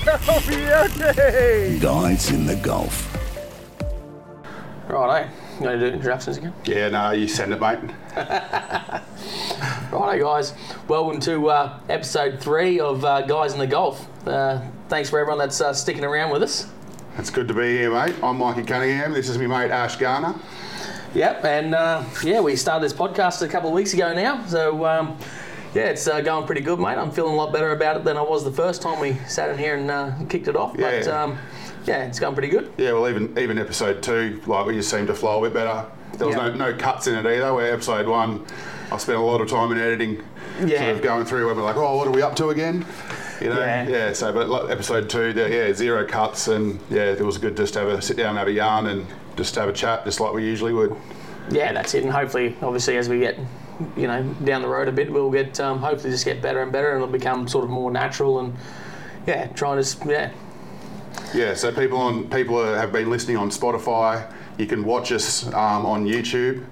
Guys 1.78 2.30
in 2.30 2.46
the 2.46 2.58
Gulf. 2.62 3.14
Righto, 4.88 5.28
you 5.28 5.60
going 5.60 5.78
to 5.78 5.90
do 5.90 5.94
introductions 5.94 6.38
again? 6.38 6.54
Yeah, 6.64 6.88
no, 6.88 7.10
you 7.10 7.28
send 7.28 7.52
it, 7.52 7.60
mate. 7.60 7.80
Righto, 9.92 10.18
guys. 10.24 10.54
Welcome 10.88 11.20
to 11.20 11.50
uh, 11.50 11.80
episode 11.90 12.40
three 12.40 12.80
of 12.80 13.04
uh, 13.04 13.20
Guys 13.22 13.52
in 13.52 13.58
the 13.58 13.66
Gulf. 13.66 14.08
Uh, 14.26 14.62
thanks 14.88 15.10
for 15.10 15.18
everyone 15.18 15.38
that's 15.38 15.60
uh, 15.60 15.74
sticking 15.74 16.04
around 16.04 16.30
with 16.30 16.42
us. 16.44 16.66
It's 17.18 17.28
good 17.28 17.46
to 17.48 17.54
be 17.54 17.76
here, 17.76 17.92
mate. 17.92 18.14
I'm 18.22 18.38
Mikey 18.38 18.62
Cunningham. 18.62 19.12
This 19.12 19.28
is 19.28 19.36
my 19.36 19.46
mate 19.48 19.70
Ash 19.70 19.96
Garner. 19.96 20.34
Yep, 21.12 21.44
and 21.44 21.74
uh, 21.74 22.04
yeah, 22.24 22.40
we 22.40 22.56
started 22.56 22.82
this 22.82 22.94
podcast 22.96 23.42
a 23.42 23.48
couple 23.48 23.68
of 23.68 23.74
weeks 23.74 23.92
ago 23.92 24.14
now. 24.14 24.46
So 24.46 24.86
um, 24.86 25.18
yeah, 25.74 25.84
it's 25.84 26.06
uh, 26.08 26.20
going 26.20 26.46
pretty 26.46 26.60
good, 26.62 26.78
mate. 26.78 26.96
I'm 26.98 27.10
feeling 27.10 27.32
a 27.32 27.36
lot 27.36 27.52
better 27.52 27.72
about 27.72 27.96
it 27.96 28.04
than 28.04 28.16
I 28.16 28.22
was 28.22 28.44
the 28.44 28.52
first 28.52 28.82
time 28.82 29.00
we 29.00 29.14
sat 29.28 29.50
in 29.50 29.58
here 29.58 29.76
and 29.76 29.90
uh, 29.90 30.12
kicked 30.28 30.48
it 30.48 30.56
off. 30.56 30.72
But 30.76 31.06
Yeah. 31.06 31.22
um, 31.22 31.38
yeah, 31.86 32.04
it's 32.04 32.18
going 32.18 32.34
pretty 32.34 32.48
good. 32.48 32.72
Yeah, 32.76 32.92
well, 32.92 33.08
even 33.08 33.38
even 33.38 33.58
episode 33.58 34.02
two, 34.02 34.40
like 34.46 34.66
we 34.66 34.74
just 34.74 34.90
seemed 34.90 35.06
to 35.08 35.14
flow 35.14 35.44
a 35.44 35.48
bit 35.48 35.54
better. 35.54 35.86
There 36.18 36.26
was 36.26 36.36
Yeah. 36.36 36.48
no, 36.48 36.70
no 36.72 36.74
cuts 36.76 37.06
in 37.06 37.14
it 37.14 37.26
either. 37.26 37.54
Where 37.54 37.72
episode 37.72 38.06
one, 38.08 38.44
I 38.90 38.96
spent 38.98 39.18
a 39.18 39.22
lot 39.22 39.40
of 39.40 39.48
time 39.48 39.70
in 39.72 39.78
editing, 39.78 40.22
Yeah. 40.64 40.78
sort 40.84 40.96
of 40.96 41.02
going 41.02 41.24
through. 41.24 41.46
Where 41.46 41.54
we're 41.54 41.62
like, 41.62 41.76
oh, 41.76 41.96
what 41.96 42.06
are 42.08 42.10
we 42.10 42.22
up 42.22 42.34
to 42.36 42.48
again? 42.50 42.84
You 43.40 43.48
know, 43.50 43.60
Yeah. 43.60 44.12
So, 44.12 44.32
but 44.32 44.48
like, 44.48 44.70
episode 44.70 45.08
two, 45.08 45.32
yeah, 45.34 45.72
zero 45.72 46.04
cuts, 46.04 46.48
and 46.48 46.78
yeah, 46.90 47.04
it 47.04 47.20
was 47.24 47.38
good 47.38 47.56
just 47.56 47.72
to 47.74 47.78
have 47.80 47.88
a 47.88 48.02
sit 48.02 48.16
down, 48.16 48.30
and 48.30 48.38
have 48.38 48.48
a 48.48 48.52
yarn, 48.52 48.86
and 48.86 49.06
just 49.36 49.54
have 49.54 49.68
a 49.68 49.72
chat, 49.72 50.04
just 50.04 50.20
like 50.20 50.34
we 50.34 50.44
usually 50.44 50.74
would. 50.74 50.94
Yeah, 51.48 51.72
that's 51.72 51.94
it. 51.94 52.02
And 52.04 52.12
hopefully, 52.12 52.54
obviously, 52.60 52.98
as 52.98 53.08
we 53.08 53.20
get 53.20 53.38
you 53.96 54.06
know 54.06 54.22
down 54.44 54.62
the 54.62 54.68
road 54.68 54.88
a 54.88 54.92
bit, 54.92 55.10
we'll 55.12 55.30
get 55.30 55.58
um, 55.60 55.78
hopefully 55.78 56.10
just 56.10 56.24
get 56.24 56.40
better 56.42 56.62
and 56.62 56.72
better, 56.72 56.92
and 56.92 57.02
it'll 57.02 57.12
become 57.12 57.48
sort 57.48 57.64
of 57.64 57.70
more 57.70 57.90
natural 57.90 58.40
and 58.40 58.56
yeah, 59.26 59.46
trying 59.48 59.82
to 59.82 60.08
yeah 60.08 60.32
Yeah, 61.34 61.54
so 61.54 61.72
people 61.72 61.98
on 61.98 62.28
people 62.30 62.56
who 62.56 62.72
have 62.72 62.92
been 62.92 63.10
listening 63.10 63.36
on 63.36 63.50
Spotify. 63.50 64.32
You 64.58 64.66
can 64.66 64.84
watch 64.84 65.10
us 65.12 65.46
um, 65.46 65.86
on 65.86 66.06
YouTube. 66.06 66.64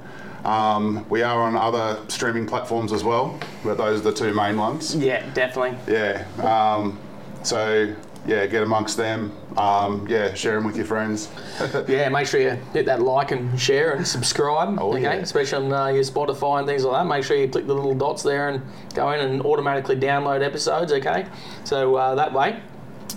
Um, 0.45 1.05
we 1.09 1.23
are 1.23 1.41
on 1.41 1.56
other 1.56 2.01
streaming 2.09 2.47
platforms 2.47 2.92
as 2.92 3.03
well, 3.03 3.39
but 3.64 3.77
those 3.77 4.01
are 4.01 4.05
the 4.05 4.12
two 4.12 4.33
main 4.34 4.56
ones. 4.56 4.95
yeah 4.95 5.29
definitely. 5.34 5.77
Yeah. 5.92 6.25
Um, 6.42 6.98
so 7.42 7.95
yeah, 8.29 8.47
get 8.47 8.62
amongst 8.62 8.97
them. 8.98 9.33
Um, 9.57 10.07
yeah, 10.07 10.34
share 10.34 10.55
them 10.57 10.65
with 10.65 10.77
your 10.77 10.84
friends. 10.84 11.29
Yeah, 11.89 12.09
make 12.11 12.27
sure 12.27 12.41
you 12.41 12.51
hit 12.75 12.85
that 12.87 13.01
like 13.01 13.33
and 13.33 13.59
share 13.59 13.93
and 13.95 14.07
subscribe. 14.07 14.79
Oh, 14.79 14.91
okay, 14.93 15.03
yeah. 15.03 15.12
especially 15.15 15.65
on 15.67 15.73
uh, 15.73 15.87
your 15.87 16.03
Spotify 16.05 16.59
and 16.59 16.67
things 16.69 16.85
like 16.85 17.03
that. 17.03 17.09
Make 17.09 17.25
sure 17.25 17.37
you 17.37 17.48
click 17.48 17.67
the 17.67 17.75
little 17.75 17.95
dots 17.95 18.23
there 18.23 18.51
and 18.51 18.62
go 18.95 19.11
in 19.12 19.20
and 19.20 19.41
automatically 19.43 19.97
download 19.97 20.45
episodes. 20.45 20.93
Okay, 20.93 21.27
so 21.65 21.97
uh, 21.97 22.15
that 22.15 22.33
way. 22.33 22.61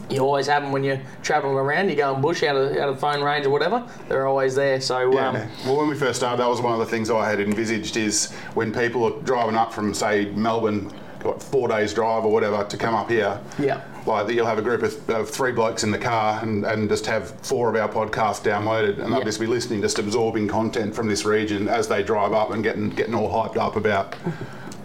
You 0.10 0.20
always 0.20 0.48
have 0.48 0.64
them 0.64 0.72
when 0.74 0.84
you're 0.84 1.02
travelling 1.22 1.56
around. 1.56 1.90
You 1.90 1.96
go 1.96 2.14
and 2.14 2.22
bush 2.22 2.44
out 2.44 2.56
of, 2.58 2.76
out 2.78 2.90
of 2.90 3.00
phone 3.00 3.22
range 3.24 3.46
or 3.46 3.50
whatever. 3.50 3.86
They're 4.10 4.28
always 4.28 4.56
there. 4.56 4.82
So 4.82 5.12
Yeah. 5.14 5.30
um, 5.30 5.36
well, 5.66 5.78
when 5.78 5.88
we 5.88 5.96
first 5.96 6.18
started, 6.20 6.42
that 6.42 6.50
was 6.50 6.62
one 6.62 6.74
of 6.74 6.80
the 6.80 6.86
things 6.86 7.10
I 7.10 7.30
had 7.30 7.40
envisaged 7.40 7.96
is 7.96 8.32
when 8.54 8.74
people 8.74 9.06
are 9.06 9.22
driving 9.24 9.56
up 9.56 9.72
from, 9.74 9.94
say, 9.94 10.26
Melbourne, 10.32 10.92
got 11.24 11.42
four 11.42 11.68
days 11.68 11.94
drive 11.94 12.26
or 12.26 12.32
whatever, 12.32 12.64
to 12.64 12.78
come 12.78 12.96
up 12.96 13.10
here. 13.10 13.40
Yeah. 13.60 13.82
Like 14.06 14.26
that 14.28 14.34
you'll 14.34 14.48
have 14.48 14.58
a 14.58 14.64
group 14.64 14.82
of, 14.82 15.10
of 15.10 15.30
three 15.30 15.52
blokes 15.52 15.84
in 15.84 15.92
the 15.92 15.98
car 16.00 16.40
and, 16.42 16.66
and 16.66 16.90
just 16.90 17.06
have 17.06 17.32
four 17.42 17.70
of 17.70 17.76
our 17.76 17.88
podcasts 17.88 18.42
downloaded, 18.44 19.00
and 19.00 19.12
they'll 19.12 19.20
Yeah. 19.20 19.26
just 19.26 19.40
be 19.40 19.46
listening, 19.48 19.82
just 19.82 20.00
absorbing 20.00 20.48
content 20.48 20.96
from 20.96 21.08
this 21.08 21.24
region 21.24 21.68
as 21.68 21.88
they 21.88 22.02
drive 22.02 22.34
up 22.34 22.52
and 22.52 22.64
getting 22.64 22.90
getting 22.90 23.14
all 23.14 23.30
hyped 23.30 23.58
up 23.58 23.76
about 23.76 24.16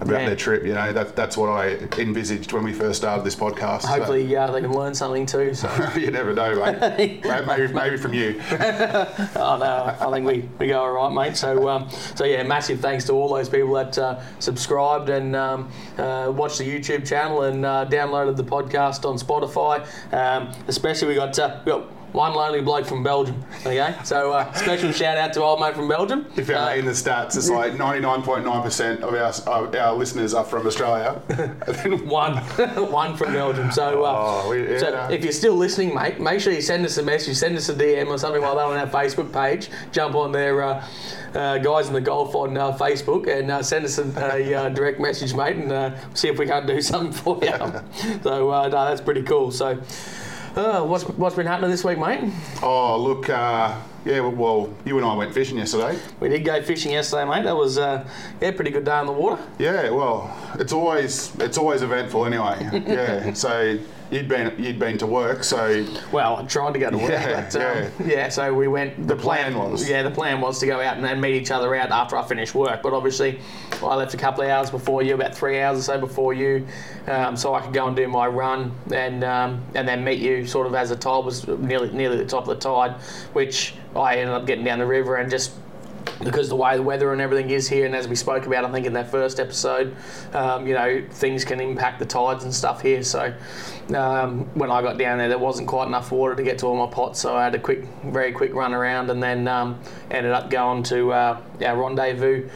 about 0.01 0.21
Yeah. 0.21 0.27
their 0.27 0.37
trip. 0.37 0.65
You 0.65 0.75
know, 0.75 0.93
that, 0.93 1.17
that's 1.17 1.37
what 1.37 1.49
I 1.49 1.77
envisaged 1.99 2.53
when 2.53 2.65
we 2.65 2.73
first 2.73 2.99
started 3.01 3.25
this 3.25 3.35
podcast. 3.37 3.83
So- 3.83 3.89
hopefully 3.89 4.35
uh, 4.37 4.51
they 4.51 4.61
can 4.61 4.73
learn 4.73 4.95
something 4.95 5.27
too. 5.27 5.55
So 5.55 5.69
you 5.97 6.11
never 6.11 6.33
know, 6.33 6.55
mate. 6.65 7.23
maybe, 7.47 7.73
maybe 7.73 7.97
from 7.97 8.15
you. 8.15 8.41
Oh 9.39 9.57
no, 9.59 9.97
I 10.01 10.11
think 10.13 10.27
we, 10.27 10.49
we 10.59 10.69
go 10.69 10.81
all 10.81 10.91
right, 10.93 11.13
mate. 11.13 11.37
So 11.37 11.69
um, 11.69 11.89
so 12.15 12.25
yeah, 12.25 12.43
massive 12.43 12.81
thanks 12.81 13.05
to 13.07 13.13
all 13.13 13.29
those 13.29 13.49
people 13.49 13.73
that 13.75 13.97
uh, 13.99 14.21
subscribed 14.39 15.09
and 15.09 15.37
um, 15.37 15.71
uh, 15.99 16.33
watched 16.35 16.59
the 16.59 16.65
YouTube 16.65 17.07
channel 17.07 17.43
and 17.43 17.65
uh, 17.65 17.87
downloaded 17.89 18.37
the 18.37 18.45
podcast 18.45 19.05
on 19.09 19.17
Spotify. 19.19 19.87
Um, 20.13 20.53
especially 20.69 21.09
we 21.09 21.15
got 21.15 21.39
uh, 21.39 21.61
we 21.65 21.73
got 21.73 21.87
one 22.13 22.33
lonely 22.35 22.63
bloke 22.63 22.87
from 22.87 23.03
Belgium. 23.03 23.45
Okay, 23.61 23.95
so 24.05 24.33
uh, 24.33 24.51
special 24.55 24.91
shout 24.93 25.19
out 25.19 25.33
to 25.35 25.43
old 25.43 25.61
mate 25.61 25.75
from 25.75 25.89
Belgium. 25.89 26.27
If 26.37 26.49
you 26.49 26.55
Uh, 26.57 26.75
in 26.75 26.85
the 26.87 26.93
stats, 26.93 27.37
it's 27.37 27.51
like 27.51 27.73
99.9% 27.75 29.01
of 29.03 29.15
our, 29.15 29.65
of 29.67 29.75
our 29.75 29.95
listeners 29.95 30.33
are 30.33 30.45
from 30.45 30.67
Australia. 30.67 31.21
then 31.29 32.07
one, 32.09 32.37
one 32.91 33.17
from 33.17 33.33
Belgium. 33.33 33.71
So, 33.73 34.05
uh, 34.05 34.43
Oh, 34.47 34.53
yeah. 34.53 34.79
so 34.79 35.09
if 35.11 35.23
you're 35.25 35.33
still 35.33 35.55
listening, 35.55 35.95
mate, 35.95 36.21
make 36.21 36.41
sure 36.41 36.53
you 36.53 36.63
send 36.63 36.87
us 36.87 36.97
a 36.99 37.03
message, 37.03 37.37
send 37.37 37.57
us 37.57 37.69
a 37.69 37.75
DM 37.75 38.07
or 38.09 38.19
something 38.19 38.41
like 38.43 38.55
that 38.55 38.65
on 38.65 38.77
our 38.79 38.87
Facebook 38.87 39.33
page. 39.33 39.69
Jump 39.93 40.15
on 40.15 40.33
there, 40.33 40.63
uh, 40.63 40.87
uh, 41.35 41.59
guys 41.59 41.89
in 41.89 41.93
the 41.93 42.01
gulf 42.01 42.35
on 42.35 42.57
uh, 42.57 42.73
Facebook, 42.79 43.27
and 43.29 43.51
uh, 43.51 43.63
send 43.63 43.85
us 43.85 43.99
a, 43.99 44.05
a 44.37 44.55
uh, 44.55 44.69
direct 44.71 44.99
message, 45.01 45.35
mate, 45.35 45.57
and 45.57 45.71
uh, 45.71 45.91
see 46.15 46.29
if 46.29 46.39
we 46.39 46.47
can't 46.47 46.67
do 46.67 46.81
something 46.93 47.13
for 47.13 47.39
you. 47.43 47.53
so, 48.23 48.51
uh, 48.51 48.63
no, 48.69 48.85
that's 48.87 49.03
pretty 49.03 49.23
cool. 49.23 49.51
So. 49.51 49.79
Uh, 50.57 50.83
what's, 50.83 51.05
what's 51.05 51.37
been 51.37 51.47
happening 51.47 51.71
this 51.71 51.85
week, 51.85 51.99
mate? 51.99 52.33
Oh, 52.63 52.99
look, 52.99 53.29
uh, 53.29 53.79
yeah, 54.07 54.21
well, 54.21 54.73
you 54.87 54.97
and 54.97 55.05
I 55.05 55.15
went 55.15 55.35
fishing 55.35 55.59
yesterday. 55.59 55.99
We 56.19 56.31
did 56.31 56.47
go 56.47 56.63
fishing 56.63 56.93
yesterday, 56.93 57.27
mate. 57.27 57.45
That 57.45 57.55
was 57.55 57.77
uh, 57.77 58.09
yeah, 58.41 58.53
pretty 58.53 58.71
good 58.71 58.87
day 58.87 58.93
on 58.93 59.05
the 59.05 59.13
water. 59.13 59.43
Yeah, 59.59 59.91
well, 59.91 60.35
it's 60.59 60.73
always 60.73 61.37
it's 61.41 61.59
always 61.59 61.83
eventful 61.83 62.25
anyway. 62.25 62.57
Yeah, 62.87 63.35
so 63.35 63.79
you'd 64.11 64.29
been 64.29 64.55
you'd 64.59 64.79
been 64.79 64.99
to 64.99 65.07
work, 65.07 65.45
so 65.45 65.85
Well, 66.13 66.37
I'm 66.37 66.47
trying 66.47 66.73
to 66.73 66.79
go 66.79 66.91
to 66.91 66.97
work, 66.99 67.11
Yeah, 67.11 67.49
but 67.51 67.57
um, 67.57 68.09
yeah. 68.09 68.29
So 68.29 68.53
we 68.55 68.69
went. 68.69 69.09
The, 69.09 69.17
plan 69.17 69.57
was- 69.57 69.89
yeah, 69.89 70.03
the 70.03 70.11
plan 70.11 70.41
was 70.41 70.59
to 70.61 70.67
go 70.67 70.81
out 70.81 70.97
and, 70.97 71.05
then 71.05 71.21
meet 71.21 71.35
each 71.35 71.51
other 71.51 71.75
out 71.75 71.91
after 71.91 72.17
I 72.17 72.25
finished 72.27 72.55
work. 72.55 72.83
But 72.83 72.93
obviously, 72.93 73.41
I 73.83 73.95
left 73.95 74.15
a 74.15 74.17
couple 74.17 74.43
of 74.43 74.51
hours 74.51 74.71
before 74.71 75.03
you, 75.03 75.15
about 75.15 75.35
three 75.35 75.61
hours 75.61 75.79
or 75.79 75.83
so 75.83 75.99
before 75.99 76.35
you, 76.35 76.67
um, 77.07 77.37
so 77.37 77.55
I 77.55 77.61
could 77.61 77.73
go 77.73 77.87
and 77.87 77.97
do 77.97 78.09
my 78.09 78.27
run 78.27 78.73
and 78.93 79.25
um, 79.25 79.63
and 79.75 79.87
then 79.87 80.05
meet 80.05 80.21
you 80.21 80.47
sort 80.47 80.67
of 80.67 80.75
as 80.75 80.91
the 80.91 80.97
tide 80.97 81.25
was 81.25 81.47
nearly 81.47 81.91
nearly 81.91 82.17
the 82.17 82.25
top 82.27 82.47
of 82.47 82.49
the 82.49 82.57
tide, 82.57 82.93
which 83.33 83.75
I 83.95 84.17
ended 84.17 84.35
up 84.35 84.47
getting 84.47 84.65
down 84.65 84.79
the 84.79 84.87
river 84.87 85.17
and 85.17 85.31
just 85.31 85.53
because 86.23 86.49
the 86.49 86.57
way 86.57 86.77
the 86.77 86.83
weather 86.83 87.13
and 87.13 87.21
everything 87.21 87.51
is 87.51 87.69
here, 87.69 87.87
and 87.87 87.95
as 87.95 88.09
we 88.09 88.17
spoke 88.17 88.47
about, 88.47 88.65
I 88.65 88.73
think 88.73 88.87
in 88.87 88.93
that 88.95 89.11
first 89.11 89.39
episode, 89.39 89.95
um, 90.33 90.67
you 90.67 90.75
know, 90.75 91.05
things 91.11 91.45
can 91.45 91.61
impact 91.61 91.99
the 91.99 92.07
tides 92.07 92.45
and 92.45 92.55
stuff 92.55 92.83
here. 92.83 93.03
So 93.03 93.35
um, 93.95 94.47
when 94.55 94.71
I 94.71 94.83
got 94.83 94.99
down 94.99 95.19
there, 95.19 95.29
there 95.29 95.39
wasn't 95.39 95.69
quite 95.69 95.87
enough 95.87 96.11
water 96.11 96.35
to 96.35 96.43
get 96.43 96.59
to 96.59 96.67
all 96.67 96.87
my 96.87 96.93
pots, 96.93 97.21
so 97.21 97.37
I 97.37 97.45
had 97.45 97.55
a 97.55 97.59
quick, 97.59 97.85
very 98.05 98.33
quick 98.33 98.55
run 98.55 98.73
around, 98.75 99.11
and 99.11 99.23
then 99.23 99.47
um, 99.49 99.79
ended 100.11 100.33
up 100.33 100.51
going 100.51 100.83
to 100.85 101.13
uh, 101.13 101.41
our 101.65 101.77
rendezvous 101.77 102.49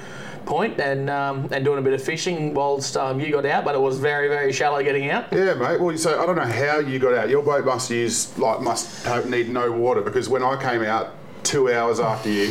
point 0.46 0.80
and 0.80 1.10
um, 1.10 1.48
and 1.52 1.64
doing 1.64 1.78
a 1.78 1.82
bit 1.82 1.92
of 1.92 2.02
fishing 2.02 2.54
whilst 2.54 2.96
um, 2.96 3.20
you 3.20 3.30
got 3.30 3.46
out, 3.46 3.64
but 3.64 3.74
it 3.74 3.80
was 3.80 3.98
very 3.98 4.26
very 4.28 4.52
shallow 4.52 4.82
getting 4.82 5.10
out. 5.10 5.26
yeah, 5.32 5.54
mate. 5.54 5.80
Well, 5.80 5.92
you 5.92 5.98
so 5.98 6.20
I 6.20 6.26
don't 6.26 6.36
know 6.36 6.42
how 6.42 6.78
you 6.78 6.98
got 6.98 7.14
out. 7.14 7.28
Your 7.28 7.42
boat 7.42 7.64
must 7.64 7.90
use 7.90 8.36
like 8.38 8.60
must 8.60 9.06
need 9.26 9.48
no 9.48 9.70
water 9.70 10.00
because 10.00 10.28
when 10.28 10.42
I 10.42 10.60
came 10.60 10.82
out 10.82 11.14
two 11.42 11.72
hours 11.72 12.00
after 12.00 12.30
you, 12.30 12.50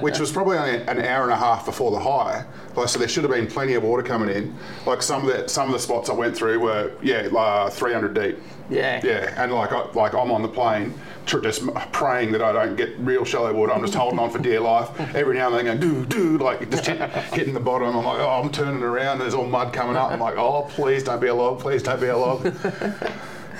which 0.00 0.18
was 0.18 0.32
probably 0.32 0.56
only 0.56 0.82
an 0.82 1.00
hour 1.00 1.24
and 1.24 1.32
a 1.32 1.36
half 1.36 1.64
before 1.64 1.90
the 1.90 2.00
high, 2.00 2.44
like 2.76 2.88
so 2.88 2.98
there 2.98 3.08
should 3.08 3.24
have 3.24 3.32
been 3.32 3.46
plenty 3.46 3.74
of 3.74 3.82
water 3.82 4.02
coming 4.02 4.28
in. 4.28 4.54
Like 4.86 5.02
some 5.02 5.28
of 5.28 5.34
the 5.34 5.48
some 5.48 5.66
of 5.68 5.72
the 5.72 5.78
spots 5.78 6.10
I 6.10 6.12
went 6.14 6.36
through 6.36 6.60
were 6.60 6.92
yeah, 7.02 7.28
uh, 7.34 7.70
300 7.70 8.14
deep. 8.14 8.38
Yeah. 8.70 9.00
Yeah, 9.04 9.42
and 9.42 9.52
like 9.52 9.72
I, 9.72 9.90
like 9.92 10.14
I'm 10.14 10.30
on 10.30 10.42
the 10.42 10.48
plane, 10.48 10.94
just 11.26 11.66
praying 11.92 12.32
that 12.32 12.42
I 12.42 12.52
don't 12.52 12.76
get 12.76 12.98
real 12.98 13.24
shallow 13.24 13.52
water. 13.52 13.72
I'm 13.72 13.82
just 13.82 13.94
holding 13.94 14.18
on 14.18 14.30
for 14.30 14.38
dear 14.38 14.60
life. 14.60 14.88
Every 15.14 15.36
now 15.36 15.48
and 15.48 15.56
then, 15.56 15.78
going 15.78 15.80
do 15.80 16.06
do 16.06 16.38
like 16.38 16.70
just 16.70 16.86
hit, 16.86 16.98
hitting 17.32 17.54
the 17.54 17.60
bottom. 17.60 17.96
I'm 17.96 18.04
like, 18.04 18.20
oh, 18.20 18.42
I'm 18.42 18.50
turning 18.50 18.82
around. 18.82 19.18
There's 19.18 19.34
all 19.34 19.46
mud 19.46 19.72
coming 19.72 19.96
up. 19.96 20.10
I'm 20.10 20.20
like, 20.20 20.36
oh, 20.36 20.62
please 20.70 21.02
don't 21.02 21.20
be 21.20 21.28
a 21.28 21.34
log. 21.34 21.60
Please 21.60 21.82
don't 21.82 22.00
be 22.00 22.08
a 22.08 22.16
log. 22.16 22.42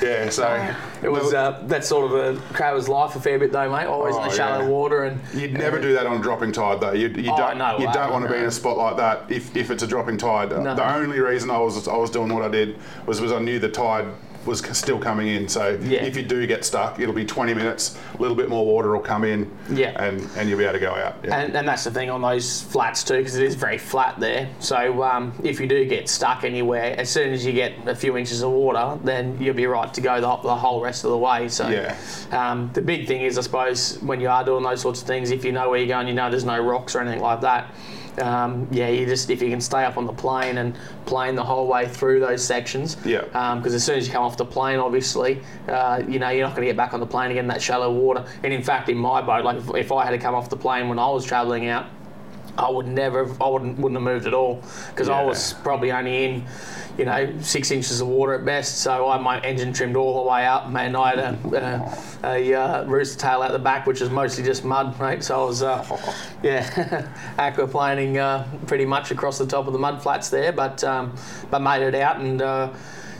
Yeah, 0.02 0.28
so 0.30 0.74
It 1.02 1.08
was 1.10 1.32
uh, 1.34 1.62
that's 1.66 1.88
sort 1.88 2.10
of 2.10 2.36
a 2.36 2.40
crabber's 2.54 2.88
life 2.88 3.14
a 3.16 3.20
fair 3.20 3.38
bit 3.38 3.52
though, 3.52 3.70
mate. 3.70 3.86
Always 3.86 4.16
in 4.16 4.22
Oh, 4.22 4.28
the 4.28 4.34
shallow 4.36 4.62
yeah. 4.64 4.68
water 4.68 5.04
and 5.04 5.20
You'd 5.34 5.52
never 5.54 5.80
do 5.80 5.92
that 5.94 6.06
on 6.06 6.18
a 6.18 6.22
dropping 6.22 6.52
tide, 6.52 6.80
though. 6.80 6.92
You, 6.92 7.08
you 7.08 7.32
Oh, 7.32 7.36
don't. 7.36 7.58
no 7.58 7.78
you 7.78 7.86
way, 7.86 7.92
don't 7.92 8.12
want 8.12 8.24
to 8.26 8.32
be 8.32 8.38
in 8.38 8.44
a 8.44 8.50
spot 8.50 8.76
like 8.76 8.96
that 8.96 9.30
if, 9.30 9.56
if 9.56 9.70
it's 9.70 9.82
a 9.82 9.86
dropping 9.86 10.18
tide. 10.18 10.50
No. 10.50 10.74
The 10.74 10.94
only 10.94 11.20
reason 11.20 11.50
I 11.50 11.58
was 11.58 11.86
I 11.88 11.96
was 11.96 12.10
doing 12.10 12.32
what 12.32 12.42
I 12.44 12.48
did 12.48 12.78
was 13.06 13.20
was 13.20 13.32
I 13.32 13.38
knew 13.38 13.58
the 13.58 13.68
tide 13.70 14.06
was 14.46 14.60
still 14.76 14.98
coming 14.98 15.28
in. 15.28 15.48
So 15.48 15.78
Yeah. 15.82 16.02
if 16.04 16.16
you 16.16 16.22
do 16.22 16.46
get 16.46 16.64
stuck, 16.64 17.00
it'll 17.00 17.14
be 17.14 17.24
20 17.24 17.54
minutes. 17.54 17.96
A 18.18 18.20
little 18.22 18.36
bit 18.36 18.48
more 18.48 18.64
water 18.64 18.92
will 18.92 19.00
come 19.00 19.24
in. 19.24 19.50
Yeah. 19.70 19.90
And 20.02 20.28
and 20.36 20.48
you'll 20.48 20.58
be 20.58 20.64
able 20.64 20.74
to 20.74 20.80
go 20.80 20.92
out. 20.94 21.16
Yeah. 21.24 21.36
And, 21.38 21.56
and 21.56 21.66
that's 21.68 21.84
the 21.84 21.90
thing 21.90 22.10
on 22.10 22.20
those 22.22 22.62
flats 22.62 23.02
too, 23.04 23.18
because 23.18 23.36
it 23.36 23.42
is 23.44 23.54
very 23.54 23.78
flat 23.78 24.18
there. 24.20 24.48
So 24.60 25.02
um, 25.02 25.32
if 25.42 25.60
you 25.60 25.66
do 25.66 25.84
get 25.86 26.08
stuck 26.08 26.44
anywhere, 26.44 26.94
as 26.98 27.08
soon 27.10 27.32
as 27.32 27.44
you 27.44 27.52
get 27.52 27.72
a 27.86 27.94
few 27.94 28.16
inches 28.16 28.42
of 28.42 28.50
water, 28.50 28.98
then 29.04 29.36
you'll 29.40 29.54
be 29.54 29.66
right 29.66 29.92
to 29.94 30.00
go 30.00 30.14
the, 30.20 30.36
the 30.46 30.54
whole 30.54 30.80
rest 30.82 31.04
of 31.04 31.10
the 31.10 31.18
way. 31.18 31.48
So 31.48 31.68
Yeah. 31.68 31.96
um, 32.32 32.70
the 32.74 32.82
big 32.82 33.06
thing 33.06 33.22
is, 33.22 33.38
I 33.38 33.42
suppose, 33.42 33.98
when 34.02 34.20
you 34.20 34.28
are 34.28 34.44
doing 34.44 34.62
those 34.62 34.80
sorts 34.80 35.00
of 35.00 35.06
things, 35.06 35.30
if 35.30 35.44
you 35.44 35.52
know 35.52 35.70
where 35.70 35.78
you're 35.78 35.88
going, 35.88 36.08
you 36.08 36.14
know 36.14 36.30
there's 36.30 36.44
no 36.44 36.58
rocks 36.60 36.94
or 36.94 37.00
anything 37.00 37.20
like 37.20 37.40
that. 37.42 37.72
Um, 38.18 38.68
yeah, 38.70 38.88
you 38.88 39.06
just 39.06 39.30
if 39.30 39.42
you 39.42 39.50
can 39.50 39.60
stay 39.60 39.84
up 39.84 39.96
on 39.96 40.06
the 40.06 40.12
plane 40.12 40.58
and 40.58 40.76
plane 41.06 41.34
the 41.34 41.44
whole 41.44 41.66
way 41.66 41.88
through 41.88 42.20
those 42.20 42.44
sections. 42.44 42.96
Yeah. 43.04 43.22
Because 43.56 43.74
as 43.74 43.84
soon 43.84 43.98
as 43.98 44.06
you 44.06 44.12
come 44.12 44.22
off 44.22 44.36
the 44.36 44.44
plane, 44.44 44.78
obviously, 44.78 45.40
uh, 45.68 46.02
you 46.06 46.18
know 46.18 46.30
you're 46.30 46.46
not 46.46 46.54
going 46.54 46.66
to 46.66 46.70
get 46.70 46.76
back 46.76 46.94
on 46.94 47.00
the 47.00 47.06
plane 47.06 47.30
again 47.30 47.44
in 47.44 47.48
that 47.48 47.62
shallow 47.62 47.92
water. 47.92 48.24
And 48.42 48.52
in 48.52 48.62
fact, 48.62 48.88
in 48.88 48.96
my 48.96 49.20
boat, 49.20 49.44
like 49.44 49.58
if, 49.58 49.74
if 49.74 49.92
I 49.92 50.04
had 50.04 50.10
to 50.10 50.18
come 50.18 50.34
off 50.34 50.48
the 50.48 50.56
plane 50.56 50.88
when 50.88 50.98
I 50.98 51.08
was 51.08 51.24
travelling 51.24 51.68
out, 51.68 51.86
I 52.56 52.70
would 52.70 52.86
never, 52.86 53.28
I 53.42 53.48
wouldn't, 53.48 53.78
wouldn't 53.78 53.96
have 53.96 54.04
moved 54.04 54.26
at 54.26 54.34
all 54.34 54.62
because 54.90 55.08
I 55.08 55.22
was 55.24 55.54
probably 55.54 55.90
only 55.90 56.24
in, 56.24 56.44
you 56.98 57.04
know, 57.04 57.32
six 57.40 57.70
inches 57.70 58.00
of 58.00 58.08
water 58.08 58.34
at 58.34 58.44
best. 58.44 58.78
So 58.78 59.06
I 59.08 59.14
had 59.14 59.22
my 59.22 59.40
engine 59.40 59.72
trimmed 59.72 59.96
all 59.96 60.22
the 60.22 60.30
way 60.30 60.46
up, 60.46 60.66
and 60.66 60.96
I 60.96 61.10
had 61.10 61.18
a, 61.18 61.98
a, 62.22 62.52
a 62.52 62.54
uh, 62.54 62.84
rooster 62.84 63.18
tail 63.18 63.42
out 63.42 63.52
the 63.52 63.58
back, 63.58 63.86
which 63.86 64.00
was 64.00 64.10
mostly 64.10 64.44
just 64.44 64.64
mud, 64.64 64.98
mate. 65.00 65.24
So 65.24 65.42
I 65.42 65.44
was, 65.44 65.62
uh, 65.62 66.14
yeah, 66.42 67.08
aquaplaning 67.38 68.16
uh, 68.16 68.44
pretty 68.66 68.84
much 68.84 69.10
across 69.10 69.38
the 69.38 69.46
top 69.46 69.66
of 69.66 69.72
the 69.72 69.78
mud 69.78 70.02
flats 70.02 70.28
there, 70.30 70.52
but 70.52 70.82
um, 70.84 71.14
but 71.50 71.60
made 71.60 71.82
it 71.82 71.94
out 71.94 72.20
and. 72.20 72.74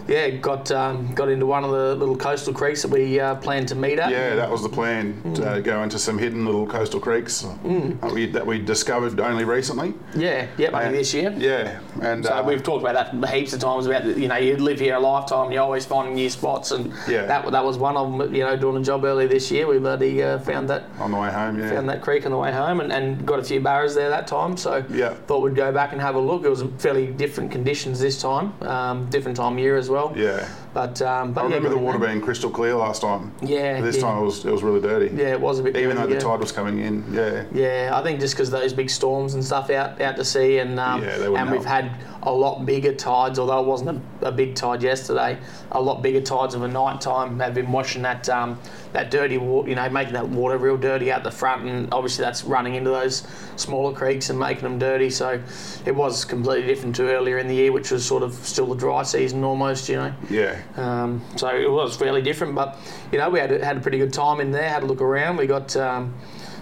Yeah, 0.06 0.28
got 0.30 0.70
um, 0.70 1.14
got 1.14 1.28
into 1.28 1.46
one 1.46 1.64
of 1.64 1.70
the 1.70 1.94
little 1.94 2.16
coastal 2.16 2.52
creeks 2.52 2.82
that 2.82 2.90
we 2.90 3.18
uh, 3.18 3.36
planned 3.36 3.68
to 3.68 3.74
meet 3.74 3.98
at. 3.98 4.10
Yeah, 4.10 4.34
that 4.34 4.50
was 4.50 4.62
the 4.62 4.68
plan 4.68 5.34
to 5.34 5.62
go 5.62 5.82
into 5.82 5.98
some 5.98 6.18
hidden 6.18 6.44
little 6.44 6.66
coastal 6.66 7.00
creeks 7.00 7.42
that, 7.42 8.12
we, 8.12 8.26
that 8.26 8.46
we 8.46 8.58
discovered 8.58 9.18
only 9.18 9.44
recently. 9.44 9.94
yeah, 10.14 10.46
yeah, 10.58 10.70
maybe 10.70 10.84
And- 10.86 10.94
this 10.94 11.14
year. 11.14 11.34
Yeah, 11.38 11.80
and 12.02 12.24
So 12.26 12.32
uh, 12.36 12.42
we've 12.42 12.62
talked 12.62 12.82
about 12.84 12.94
that 13.20 13.30
heaps 13.34 13.52
of 13.54 13.60
times 13.60 13.86
about 13.86 14.04
you 14.04 14.28
know 14.28 14.36
you 14.36 14.56
live 14.56 14.78
here 14.78 14.96
a 14.96 15.00
lifetime, 15.00 15.50
you're 15.52 15.62
always 15.62 15.86
finding 15.86 16.14
new 16.14 16.28
spots, 16.28 16.70
and 16.72 16.92
Yeah. 17.08 17.24
that 17.26 17.50
that 17.50 17.64
was 17.64 17.78
one 17.78 17.96
of 17.96 18.18
them. 18.18 18.34
You 18.34 18.44
know, 18.44 18.56
doing 18.56 18.76
a 18.76 18.84
job 18.84 19.04
earlier 19.04 19.28
this 19.28 19.50
year, 19.50 19.66
we 19.66 19.78
bloody 19.78 20.22
uh, 20.22 20.38
found 20.40 20.68
that 20.68 20.84
on 20.98 21.12
the 21.12 21.16
way 21.18 21.30
home, 21.30 21.58
yeah. 21.58 21.70
found 21.70 21.88
that 21.88 22.02
creek 22.02 22.26
on 22.26 22.32
the 22.32 22.38
way 22.38 22.52
home, 22.52 22.80
and, 22.80 22.92
and 22.92 23.24
got 23.26 23.38
a 23.38 23.42
few 23.42 23.60
barras 23.60 23.94
there 23.94 24.10
that 24.10 24.26
time. 24.26 24.56
So 24.58 24.84
Yeah. 24.90 25.14
thought 25.26 25.40
we'd 25.42 25.54
go 25.56 25.72
back 25.72 25.92
and 25.92 26.00
have 26.00 26.14
a 26.14 26.20
look. 26.20 26.44
It 26.44 26.50
was 26.50 26.62
fairly 26.78 27.06
different 27.06 27.50
conditions 27.50 27.98
this 28.00 28.20
time, 28.20 28.52
um, 28.62 29.06
different 29.06 29.36
time 29.38 29.54
of 29.54 29.58
year 29.58 29.76
as 29.78 29.88
well. 29.88 29.93
Yeah. 30.16 30.48
But 30.74 31.00
um, 31.02 31.32
but 31.32 31.42
I 31.42 31.44
remember 31.44 31.68
yeah, 31.68 31.74
the 31.74 31.80
water 31.80 32.04
in 32.04 32.10
being 32.10 32.20
crystal 32.20 32.50
clear 32.50 32.74
last 32.74 33.00
time. 33.00 33.32
Yeah, 33.40 33.80
This 33.80 33.94
yeah. 33.96 34.02
time 34.02 34.18
it 34.18 34.24
was 34.24 34.44
it 34.44 34.50
was 34.50 34.64
really 34.64 34.80
dirty. 34.80 35.14
Yeah, 35.14 35.28
it 35.28 35.40
was 35.40 35.60
a 35.60 35.62
bit. 35.62 35.76
Even 35.76 35.96
though 35.96 36.06
the 36.08 36.14
yeah. 36.14 36.20
tide 36.20 36.40
was 36.40 36.50
coming 36.50 36.80
in. 36.80 37.14
Yeah. 37.14 37.44
Yeah, 37.52 37.90
I 37.94 38.02
think 38.02 38.18
just 38.18 38.34
because 38.34 38.50
those 38.50 38.72
big 38.72 38.90
storms 38.90 39.34
and 39.34 39.44
stuff 39.44 39.70
out 39.70 40.00
out 40.00 40.16
to 40.16 40.24
sea, 40.24 40.58
and 40.58 40.80
um, 40.80 41.04
Yeah, 41.04 41.16
they 41.18 41.32
and 41.32 41.50
we've 41.52 41.64
had 41.64 41.92
a 42.24 42.32
lot 42.32 42.66
bigger 42.66 42.92
tides. 42.92 43.38
Although 43.38 43.60
it 43.60 43.66
wasn't 43.66 44.02
a, 44.20 44.26
a 44.26 44.32
big 44.32 44.56
tide 44.56 44.82
yesterday, 44.82 45.38
a 45.70 45.80
lot 45.80 46.02
bigger 46.02 46.20
tides 46.20 46.56
of 46.56 46.62
a 46.64 46.68
night 46.68 47.00
time 47.00 47.38
have 47.38 47.54
been 47.54 47.70
washing 47.70 48.02
that 48.02 48.28
um, 48.28 48.58
that 48.92 49.12
dirty 49.12 49.38
water. 49.38 49.68
You 49.68 49.76
know, 49.76 49.88
making 49.90 50.14
that 50.14 50.28
water 50.28 50.58
real 50.58 50.76
dirty 50.76 51.12
out 51.12 51.22
the 51.22 51.30
front, 51.30 51.68
and 51.68 51.88
obviously 51.94 52.24
that's 52.24 52.42
running 52.42 52.74
into 52.74 52.90
those 52.90 53.24
smaller 53.54 53.94
creeks 53.94 54.28
and 54.28 54.40
making 54.40 54.64
them 54.64 54.80
dirty. 54.80 55.08
So 55.10 55.40
it 55.86 55.94
was 55.94 56.24
completely 56.24 56.66
different 56.66 56.96
to 56.96 57.10
earlier 57.10 57.38
in 57.38 57.46
the 57.46 57.54
year, 57.54 57.70
which 57.70 57.92
was 57.92 58.04
sort 58.04 58.24
of 58.24 58.34
still 58.34 58.66
the 58.66 58.74
dry 58.74 59.04
season 59.04 59.44
almost. 59.44 59.88
You 59.88 59.96
know. 59.96 60.14
Yeah. 60.28 60.60
Um, 60.76 61.22
so 61.36 61.48
it 61.48 61.70
was 61.70 61.96
fairly 61.96 62.22
different, 62.22 62.54
but 62.54 62.78
you 63.12 63.18
know 63.18 63.30
we 63.30 63.38
had 63.38 63.50
had 63.50 63.76
a 63.76 63.80
pretty 63.80 63.98
good 63.98 64.12
time 64.12 64.40
in 64.40 64.50
there. 64.50 64.68
Had 64.68 64.82
a 64.82 64.86
look 64.86 65.00
around. 65.00 65.36
We 65.36 65.46
got 65.46 65.76
um, 65.76 66.14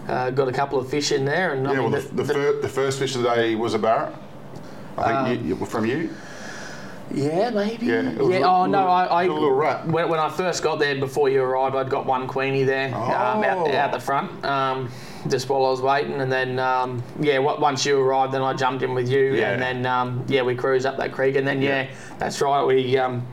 uh, 0.08 0.30
got 0.30 0.48
a 0.48 0.52
couple 0.52 0.78
of 0.78 0.88
fish 0.90 1.12
in 1.12 1.24
there, 1.24 1.52
and 1.54 1.66
I 1.66 1.72
Yeah, 1.72 1.80
mean, 1.80 1.92
well, 1.92 2.00
the, 2.02 2.08
the, 2.22 2.24
fir- 2.24 2.60
the 2.60 2.68
first 2.68 2.98
fish 2.98 3.14
of 3.16 3.22
the 3.22 3.34
day 3.34 3.54
was 3.54 3.74
a 3.74 3.78
barra. 3.78 4.12
I 4.98 5.28
think 5.34 5.44
you, 5.46 5.56
you, 5.56 5.64
from 5.64 5.86
you. 5.86 6.10
yeah, 7.14 7.48
maybe. 7.50 7.86
Yeah, 7.86 8.02
Yeah. 8.02 8.10
a 8.10 8.20
oh 8.20 8.24
little- 8.26 8.66
no, 8.68 8.86
I, 8.86 9.04
I 9.04 9.22
a 9.24 9.32
little 9.32 9.52
rat. 9.52 9.86
When, 9.86 10.08
when 10.10 10.20
I 10.20 10.28
first 10.28 10.62
got 10.62 10.78
there 10.78 10.94
before 10.98 11.28
you 11.30 11.42
arrived, 11.42 11.74
I'd 11.76 11.88
got 11.88 12.04
one 12.04 12.26
queenie 12.26 12.64
there 12.64 12.88
um, 12.94 13.42
out, 13.44 13.66
Oh. 13.68 13.72
out 13.72 13.92
the 13.92 14.00
front. 14.00 14.44
Um, 14.44 14.90
just 15.28 15.48
while 15.48 15.64
I 15.64 15.70
was 15.70 15.80
waiting, 15.80 16.20
and 16.20 16.30
then 16.30 16.58
um, 16.58 17.02
yeah, 17.20 17.38
once 17.38 17.86
you 17.86 17.98
arrived, 18.00 18.34
then 18.34 18.42
I 18.42 18.52
jumped 18.54 18.82
in 18.82 18.92
with 18.92 19.08
you, 19.08 19.34
Yeah. 19.34 19.52
and 19.52 19.62
then 19.62 19.86
um, 19.86 20.24
yeah, 20.28 20.42
we 20.42 20.54
cruised 20.54 20.84
up 20.84 20.96
that 20.98 21.12
creek, 21.12 21.36
and 21.36 21.46
then 21.46 21.62
yeah, 21.62 21.82
Yeah. 21.84 21.90
that's 22.18 22.40
right, 22.42 22.62
we 22.64 22.98
um, 22.98 23.24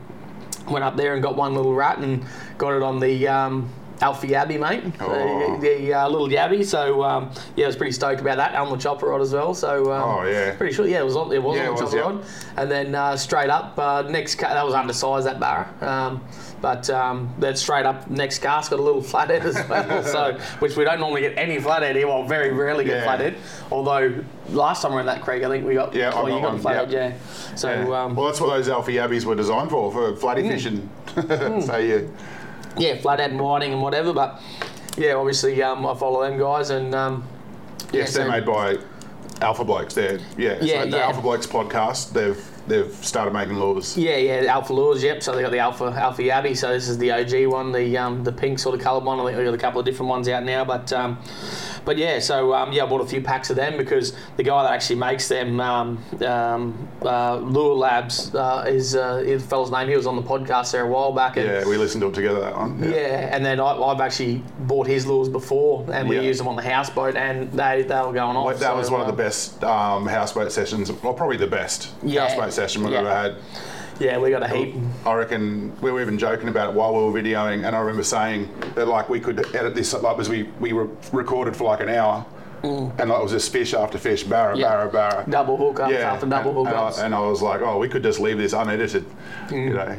went 0.70 0.84
up 0.84 0.96
there 0.96 1.14
and 1.14 1.22
got 1.22 1.36
one 1.36 1.54
little 1.54 1.74
rat 1.74 1.98
and 1.98 2.24
got 2.58 2.72
it 2.74 2.82
on 2.82 3.00
the 3.00 3.28
um, 3.28 3.72
Alpha 4.00 4.26
Yabby, 4.26 4.58
mate. 4.58 4.94
Oh. 5.00 5.58
The, 5.60 5.68
the 5.68 5.94
uh, 5.94 6.08
little 6.08 6.28
Yabby. 6.28 6.64
So 6.64 7.02
um, 7.04 7.30
yeah, 7.56 7.64
I 7.64 7.66
was 7.66 7.76
pretty 7.76 7.92
stoked 7.92 8.20
about 8.20 8.38
that 8.38 8.54
on 8.54 8.70
the 8.70 8.76
chopper 8.78 9.06
rod 9.08 9.20
as 9.20 9.32
well. 9.32 9.54
So 9.54 9.92
um, 9.92 10.02
Oh, 10.20 10.22
yeah. 10.26 10.54
pretty 10.56 10.72
sure. 10.74 10.86
Yeah, 10.86 11.00
it 11.00 11.04
was 11.04 11.16
on. 11.16 11.30
It 11.32 11.42
was 11.42 11.56
Yeah, 11.56 11.68
on 11.68 11.76
the 11.76 11.82
was, 11.82 11.90
chopper 11.92 11.96
yeah. 11.96 12.02
rod. 12.02 12.24
And 12.56 12.70
then 12.70 12.94
uh, 12.94 13.16
straight 13.16 13.50
up 13.50 13.78
uh, 13.78 14.02
next 14.02 14.36
ca- 14.36 14.54
that 14.54 14.64
was 14.64 14.74
undersized 14.74 15.26
that 15.26 15.38
bar. 15.38 15.68
Um, 15.82 16.22
but 16.62 16.88
um, 16.90 17.34
then 17.38 17.56
straight 17.56 17.86
up 17.86 18.08
next 18.10 18.38
cast 18.40 18.70
got 18.70 18.80
a 18.80 18.82
little 18.82 19.02
flathead 19.12 19.44
as 19.46 19.54
well. 19.68 20.02
so 20.04 20.38
which 20.60 20.76
we 20.76 20.84
don't 20.84 21.00
normally 21.00 21.20
get 21.22 21.36
any 21.36 21.58
flathead 21.60 21.96
here. 21.96 22.06
Well, 22.06 22.24
very 22.26 22.52
rarely 22.52 22.84
get 22.84 22.98
Yeah. 22.98 23.04
flathead. 23.04 23.36
Although 23.70 24.24
last 24.48 24.82
time 24.82 24.92
we 24.92 24.94
were 24.96 25.00
in 25.00 25.06
that 25.06 25.20
creek, 25.22 25.42
I 25.42 25.48
think 25.48 25.66
we 25.66 25.74
got. 25.74 25.94
Yeah, 25.94 26.10
oh, 26.14 26.22
got 26.26 26.32
you 26.34 26.40
got 26.40 26.60
flathead, 26.60 26.90
yeah. 26.90 27.08
yeah. 27.08 27.54
So 27.56 27.94
um, 27.94 28.14
well, 28.16 28.26
that's 28.26 28.40
what 28.40 28.48
those 28.48 28.68
alpha 28.70 28.90
yabbies 28.92 29.24
were 29.26 29.34
designed 29.34 29.68
for, 29.70 29.92
for 29.92 30.16
flatty 30.16 30.48
fishing. 30.48 30.88
so 31.16 31.76
yeah. 31.76 32.00
Yeah, 32.76 33.00
flathead 33.00 33.30
and 33.30 33.40
whiting 33.40 33.72
and 33.72 33.82
whatever. 33.82 34.12
But 34.12 34.40
yeah, 34.96 35.14
obviously 35.14 35.62
um, 35.62 35.86
I 35.86 35.94
follow 35.94 36.22
them 36.22 36.38
guys 36.38 36.70
and. 36.70 36.94
Um, 36.94 37.24
Yes, 37.92 38.12
yeah, 38.16 38.24
they're 38.24 38.26
so- 38.26 38.30
made 38.30 38.46
by 38.46 38.78
Alpha 39.44 39.64
Blokes. 39.64 39.94
They're 39.94 40.18
yeah. 40.36 40.58
Yeah, 40.60 40.84
so 40.84 40.90
the 40.90 40.96
yeah. 40.98 41.06
Alpha 41.06 41.20
Blokes 41.22 41.46
podcast. 41.46 42.12
They've 42.12 42.36
they've 42.70 42.94
started 43.04 43.34
making 43.34 43.58
lures. 43.58 43.96
Yeah, 43.98 44.16
yeah, 44.16 44.44
Alpha 44.52 44.72
Lures, 44.72 45.02
yep. 45.02 45.22
So 45.22 45.34
they 45.34 45.42
got 45.42 45.50
the 45.52 45.58
Alpha 45.58 45.84
Alpha 45.86 46.22
Yabby. 46.22 46.56
So 46.56 46.68
this 46.72 46.88
is 46.88 46.96
the 46.98 47.10
OG 47.10 47.46
one, 47.46 47.72
the 47.72 47.98
um, 47.98 48.24
the 48.24 48.32
pink 48.32 48.58
sort 48.58 48.74
of 48.74 48.80
coloured 48.80 49.04
one. 49.04 49.20
I 49.20 49.24
think 49.26 49.38
we 49.38 49.44
got 49.44 49.54
a 49.54 49.58
couple 49.58 49.80
of 49.80 49.84
different 49.86 50.08
ones 50.08 50.28
out 50.28 50.44
now, 50.44 50.64
but 50.64 50.92
um, 50.92 51.18
but 51.84 51.98
yeah. 51.98 52.18
So 52.20 52.54
um, 52.54 52.72
yeah, 52.72 52.84
I 52.84 52.86
bought 52.86 53.00
a 53.02 53.06
few 53.06 53.20
packs 53.20 53.50
of 53.50 53.56
them 53.56 53.76
because 53.76 54.14
the 54.36 54.42
guy 54.42 54.62
that 54.62 54.72
actually 54.72 54.96
makes 54.96 55.28
them, 55.28 55.60
um, 55.60 55.98
um, 56.24 56.88
uh, 57.02 57.36
Lure 57.36 57.74
Labs, 57.74 58.34
uh, 58.34 58.64
is 58.66 58.94
uh, 58.96 59.22
is 59.26 59.42
the 59.42 59.48
fella's 59.48 59.70
name. 59.70 59.88
He 59.88 59.96
was 59.96 60.06
on 60.06 60.16
the 60.16 60.22
podcast 60.22 60.72
there 60.72 60.84
a 60.84 60.88
while 60.88 61.12
back. 61.12 61.36
And, 61.36 61.46
Yeah, 61.46 61.66
we 61.66 61.76
listened 61.76 62.02
to 62.02 62.08
it 62.08 62.14
together. 62.14 62.40
That 62.40 62.56
one. 62.56 62.82
Yeah, 62.82 63.34
and 63.34 63.44
then 63.44 63.60
I, 63.60 63.72
I've 63.74 64.00
actually 64.00 64.42
bought 64.60 64.86
his 64.86 65.06
lures 65.06 65.28
before, 65.28 65.84
and 65.92 66.08
we 66.08 66.16
Yeah. 66.16 66.22
used 66.22 66.40
them 66.40 66.48
on 66.48 66.56
the 66.56 66.62
houseboat, 66.62 67.16
and 67.16 67.50
they 67.52 67.82
they 67.82 67.94
were 68.00 68.12
going 68.12 68.36
off. 68.36 68.46
Like, 68.46 68.58
that 68.58 68.74
was 68.76 68.86
so, 68.86 68.92
one 68.92 69.00
of 69.02 69.06
the 69.06 69.12
best 69.22 69.62
um, 69.64 70.06
houseboat 70.06 70.52
sessions. 70.52 70.90
Well, 70.92 71.14
probably 71.14 71.36
the 71.36 71.46
best 71.46 71.90
Yeah. 72.02 72.28
houseboat 72.28 72.52
session 72.60 72.82
we've 72.82 72.92
Yeah. 72.92 73.00
ever 73.00 73.14
had. 73.22 73.34
Yeah, 73.98 74.18
we 74.18 74.30
got 74.30 74.42
a 74.42 74.48
heap. 74.48 74.74
I 75.06 75.14
reckon 75.14 75.72
we 75.82 75.90
were 75.92 76.00
even 76.00 76.18
joking 76.18 76.48
about 76.48 76.70
it 76.70 76.74
while 76.74 76.92
we 76.94 77.02
were 77.04 77.20
videoing, 77.22 77.66
and 77.66 77.74
I 77.76 77.80
remember 77.80 78.02
saying 78.02 78.48
that 78.74 78.86
like 78.88 79.08
we 79.08 79.18
could 79.20 79.38
edit 79.54 79.74
this 79.74 79.92
like 79.94 80.18
as 80.18 80.28
we 80.28 80.48
we 80.58 80.72
were 80.72 80.88
recorded 81.12 81.54
for 81.56 81.64
like 81.64 81.80
an 81.80 81.88
hour, 81.90 82.24
and 82.62 82.98
like 82.98 83.20
it 83.20 83.22
was 83.22 83.32
just 83.32 83.50
fish 83.52 83.72
after 83.74 83.98
fish, 83.98 84.22
barra, 84.24 84.54
Mm. 84.54 84.60
Yeah. 84.60 84.68
barra, 84.68 84.88
barra. 84.90 85.24
Double 85.28 85.56
hookups 85.58 85.98
after 86.00 86.26
double 86.26 86.50
and, 86.60 86.68
and, 86.68 86.76
I. 86.76 86.90
Mm. 86.90 87.04
and 87.04 87.14
I 87.14 87.20
was 87.20 87.40
like, 87.42 87.60
oh, 87.62 87.78
we 87.78 87.88
could 87.88 88.02
just 88.02 88.20
leave 88.20 88.38
this 88.38 88.52
unedited, 88.52 89.04
you 89.50 89.70
know. 89.74 89.96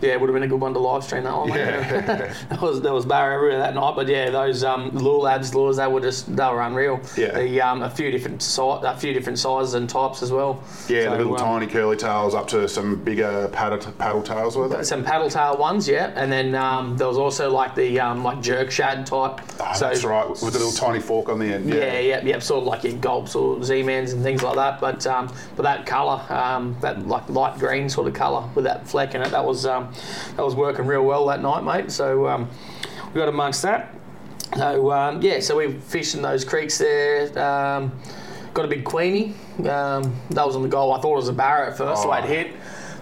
Yeah, 0.00 0.10
it 0.12 0.20
would 0.20 0.28
have 0.28 0.34
been 0.34 0.42
a 0.44 0.48
good 0.48 0.60
one 0.60 0.72
to 0.74 0.78
live 0.78 1.04
stream 1.04 1.24
that 1.24 1.36
one. 1.36 1.48
Yeah. 1.48 2.32
there 2.50 2.58
was 2.60 2.80
there 2.80 2.92
was 2.92 3.04
bar 3.06 3.32
everywhere 3.32 3.58
that 3.58 3.74
night, 3.74 3.94
but 3.96 4.06
yeah, 4.08 4.30
those 4.30 4.62
um, 4.64 4.90
lure 4.90 5.20
labs 5.20 5.54
lures 5.54 5.76
they 5.76 5.86
were 5.86 6.00
just 6.00 6.34
they 6.34 6.44
were 6.44 6.60
unreal. 6.62 7.00
Yeah. 7.16 7.32
The, 7.38 7.60
um, 7.60 7.82
a 7.82 7.90
few 7.90 8.10
different 8.10 8.42
si- 8.42 8.60
a 8.62 8.96
few 8.96 9.12
different 9.12 9.38
sizes 9.38 9.74
and 9.74 9.88
types 9.88 10.22
as 10.22 10.30
well. 10.32 10.62
Yeah, 10.88 11.04
So, 11.04 11.10
the 11.12 11.16
little 11.18 11.32
um, 11.34 11.38
tiny 11.38 11.66
curly 11.66 11.96
tails 11.96 12.34
up 12.34 12.46
to 12.48 12.68
some 12.68 12.96
bigger 13.02 13.48
paddle, 13.52 13.78
paddle 13.92 14.22
tails, 14.22 14.56
were 14.56 14.68
they? 14.68 14.82
Some 14.82 15.04
paddle 15.04 15.28
tail 15.30 15.56
ones, 15.56 15.88
yeah, 15.88 16.12
and 16.16 16.30
then 16.30 16.54
um, 16.54 16.96
there 16.96 17.08
was 17.08 17.18
also 17.18 17.50
like 17.50 17.74
the 17.74 17.98
um, 18.00 18.22
like 18.22 18.40
jerk 18.40 18.70
shad 18.70 19.06
type. 19.06 19.40
Oh, 19.60 19.74
that's 19.78 20.04
right, 20.04 20.28
with 20.28 20.40
the 20.40 20.58
little 20.58 20.72
tiny 20.72 21.00
fork 21.00 21.28
on 21.28 21.38
the 21.38 21.46
end. 21.46 21.68
Yeah, 21.68 21.76
Yeah, 21.76 21.98
yeah, 21.98 22.20
yeah, 22.24 22.38
sort 22.38 22.60
of 22.62 22.66
like 22.66 22.84
your 22.84 22.94
gulps 22.94 23.34
or 23.34 23.62
Z-mans 23.62 24.12
and 24.12 24.22
things 24.22 24.42
like 24.42 24.54
that. 24.56 24.80
But 24.80 25.06
um, 25.06 25.32
but 25.56 25.62
that 25.64 25.86
colour, 25.86 26.20
um, 26.28 26.76
that 26.80 27.06
like 27.06 27.28
light 27.28 27.58
green 27.58 27.88
sort 27.88 28.06
of 28.06 28.14
colour 28.14 28.48
with 28.54 28.64
that 28.64 28.86
fleck 28.88 29.14
in 29.14 29.22
it, 29.22 29.30
that 29.30 29.44
was 29.44 29.66
um, 29.66 29.87
that 30.36 30.44
was 30.44 30.54
working 30.54 30.86
real 30.86 31.04
well 31.04 31.26
that 31.26 31.42
night, 31.42 31.64
mate. 31.64 31.90
So 31.90 32.26
um, 32.26 32.48
we 33.12 33.18
got 33.18 33.28
amongst 33.28 33.62
that. 33.62 33.94
So 34.56 34.90
um, 34.92 35.20
yeah, 35.22 35.40
so 35.40 35.56
we 35.56 35.72
fished 35.72 36.14
in 36.14 36.22
those 36.22 36.44
creeks 36.44 36.78
there. 36.78 37.26
Um, 37.38 37.92
got 38.54 38.64
a 38.64 38.68
big 38.68 38.84
queenie. 38.84 39.34
Um, 39.58 40.14
that 40.30 40.46
was 40.46 40.56
on 40.56 40.62
the 40.62 40.68
goal. 40.68 40.92
I 40.92 41.00
thought 41.00 41.12
it 41.12 41.16
was 41.16 41.28
a 41.28 41.32
barra 41.32 41.68
at 41.70 41.76
first, 41.76 42.02
so 42.02 42.08
Oh. 42.08 42.12
I'd 42.12 42.24
hit. 42.24 42.52